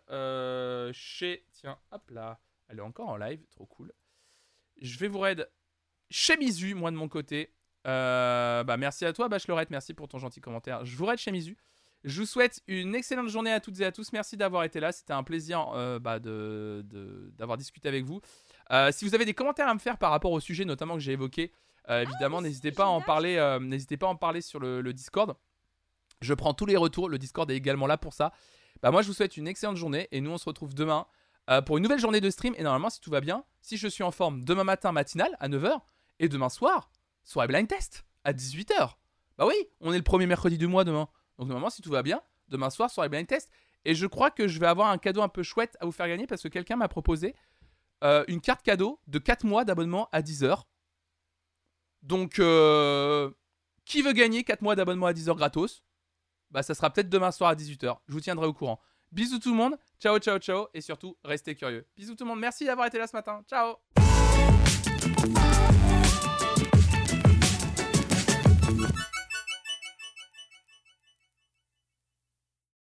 chez... 0.92 1.46
Tiens, 1.52 1.78
hop 1.90 2.10
là. 2.10 2.40
Elle 2.68 2.78
est 2.78 2.82
encore 2.82 3.08
en 3.08 3.16
live, 3.16 3.44
trop 3.50 3.66
cool. 3.66 3.92
Je 4.80 4.98
vais 4.98 5.08
vous 5.08 5.18
raid 5.18 5.48
chez 6.10 6.36
Mizu, 6.36 6.74
moi 6.74 6.90
de 6.90 6.96
mon 6.96 7.08
côté. 7.08 7.54
bah 7.84 8.76
merci 8.78 9.04
à 9.04 9.12
toi 9.12 9.28
Bachelorette, 9.28 9.70
merci 9.70 9.94
pour 9.94 10.08
ton 10.08 10.18
gentil 10.18 10.40
commentaire. 10.40 10.84
Je 10.84 10.96
vous 10.96 11.06
raid 11.06 11.18
chez 11.18 11.32
Mizu. 11.32 11.56
Je 12.04 12.20
vous 12.20 12.26
souhaite 12.26 12.62
une 12.66 12.94
excellente 12.94 13.28
journée 13.28 13.52
à 13.52 13.60
toutes 13.60 13.78
et 13.80 13.84
à 13.84 13.92
tous. 13.92 14.12
Merci 14.12 14.36
d'avoir 14.36 14.64
été 14.64 14.80
là. 14.80 14.92
C'était 14.92 15.12
un 15.12 15.22
plaisir 15.22 15.68
bah, 16.00 16.18
de, 16.18 16.84
d'avoir 17.38 17.56
discuté 17.56 17.88
avec 17.88 18.04
vous. 18.04 18.20
si 18.90 19.04
vous 19.04 19.14
avez 19.14 19.24
des 19.24 19.34
commentaires 19.34 19.68
à 19.68 19.74
me 19.74 19.78
faire 19.78 19.98
par 19.98 20.10
rapport 20.10 20.32
au 20.32 20.40
sujet 20.40 20.64
notamment 20.64 20.94
que 20.94 21.00
j'ai 21.00 21.12
évoqué, 21.12 21.52
euh, 21.90 21.98
ah 21.98 22.02
évidemment, 22.02 22.42
n'hésitez 22.42 22.72
pas 22.72 22.84
à 22.84 22.88
en 22.88 23.00
parler. 23.00 23.36
Euh, 23.36 23.58
n'hésitez 23.58 23.96
pas 23.96 24.06
à 24.06 24.10
en 24.10 24.16
parler 24.16 24.40
sur 24.40 24.60
le, 24.60 24.92
Discord. 24.92 25.34
Je 26.20 26.34
prends 26.34 26.54
tous 26.54 26.66
les 26.66 26.76
retours. 26.76 27.08
Le 27.08 27.18
Discord 27.18 27.50
est 27.50 27.56
également 27.56 27.86
là 27.86 27.98
pour 27.98 28.12
ça. 28.14 28.32
Bah 28.82 28.90
moi, 28.90 29.02
je 29.02 29.08
vous 29.08 29.14
souhaite 29.14 29.36
une 29.36 29.48
excellente 29.48 29.76
journée 29.76 30.08
et 30.12 30.20
nous, 30.20 30.30
on 30.30 30.38
se 30.38 30.44
retrouve 30.44 30.74
demain 30.74 31.06
euh, 31.50 31.60
pour 31.60 31.76
une 31.76 31.82
nouvelle 31.82 31.98
journée 31.98 32.20
de 32.20 32.30
stream. 32.30 32.54
Et 32.56 32.62
normalement, 32.62 32.90
si 32.90 33.00
tout 33.00 33.10
va 33.10 33.20
bien, 33.20 33.44
si 33.60 33.76
je 33.76 33.88
suis 33.88 34.04
en 34.04 34.10
forme, 34.10 34.44
demain 34.44 34.64
matin 34.64 34.92
matinal 34.92 35.36
à 35.40 35.48
9h 35.48 35.80
et 36.20 36.28
demain 36.28 36.48
soir, 36.48 36.90
soirée 37.24 37.48
blind 37.48 37.68
test 37.68 38.04
à 38.24 38.32
18h. 38.32 38.94
Bah 39.38 39.46
oui, 39.46 39.54
on 39.80 39.92
est 39.92 39.96
le 39.96 40.04
premier 40.04 40.26
mercredi 40.26 40.58
du 40.58 40.66
mois 40.66 40.84
demain. 40.84 41.08
Donc 41.38 41.48
normalement, 41.48 41.70
si 41.70 41.82
tout 41.82 41.90
va 41.90 42.02
bien, 42.02 42.20
demain 42.48 42.70
soir, 42.70 42.90
soirée 42.90 43.08
blind 43.08 43.26
test. 43.26 43.50
Et 43.84 43.94
je 43.94 44.06
crois 44.06 44.30
que 44.30 44.46
je 44.46 44.60
vais 44.60 44.66
avoir 44.66 44.90
un 44.90 44.98
cadeau 44.98 45.22
un 45.22 45.28
peu 45.28 45.42
chouette 45.42 45.76
à 45.80 45.86
vous 45.86 45.92
faire 45.92 46.06
gagner 46.06 46.26
parce 46.26 46.42
que 46.42 46.48
quelqu'un 46.48 46.76
m'a 46.76 46.88
proposé 46.88 47.34
une 48.26 48.40
carte 48.40 48.62
cadeau 48.62 49.00
de 49.06 49.20
4 49.20 49.44
mois 49.44 49.64
d'abonnement 49.64 50.08
à 50.10 50.22
10 50.22 50.42
h 50.42 50.62
donc, 52.02 52.38
euh, 52.38 53.30
qui 53.84 54.02
veut 54.02 54.12
gagner 54.12 54.44
4 54.44 54.62
mois 54.62 54.74
d'abonnement 54.74 55.06
à 55.06 55.12
10h 55.12 55.36
gratos? 55.36 55.82
Bah, 56.50 56.62
ça 56.62 56.74
sera 56.74 56.90
peut-être 56.90 57.08
demain 57.08 57.30
soir 57.30 57.50
à 57.50 57.54
18h. 57.54 57.96
Je 58.08 58.12
vous 58.12 58.20
tiendrai 58.20 58.46
au 58.46 58.52
courant. 58.52 58.80
Bisous 59.12 59.38
tout 59.38 59.50
le 59.50 59.56
monde. 59.56 59.78
Ciao, 60.00 60.18
ciao, 60.18 60.38
ciao. 60.38 60.66
Et 60.74 60.80
surtout, 60.80 61.16
restez 61.24 61.54
curieux. 61.54 61.86
Bisous 61.96 62.14
tout 62.14 62.24
le 62.24 62.30
monde. 62.30 62.40
Merci 62.40 62.66
d'avoir 62.66 62.86
été 62.86 62.98
là 62.98 63.06
ce 63.06 63.16
matin. 63.16 63.42
Ciao 63.48 63.76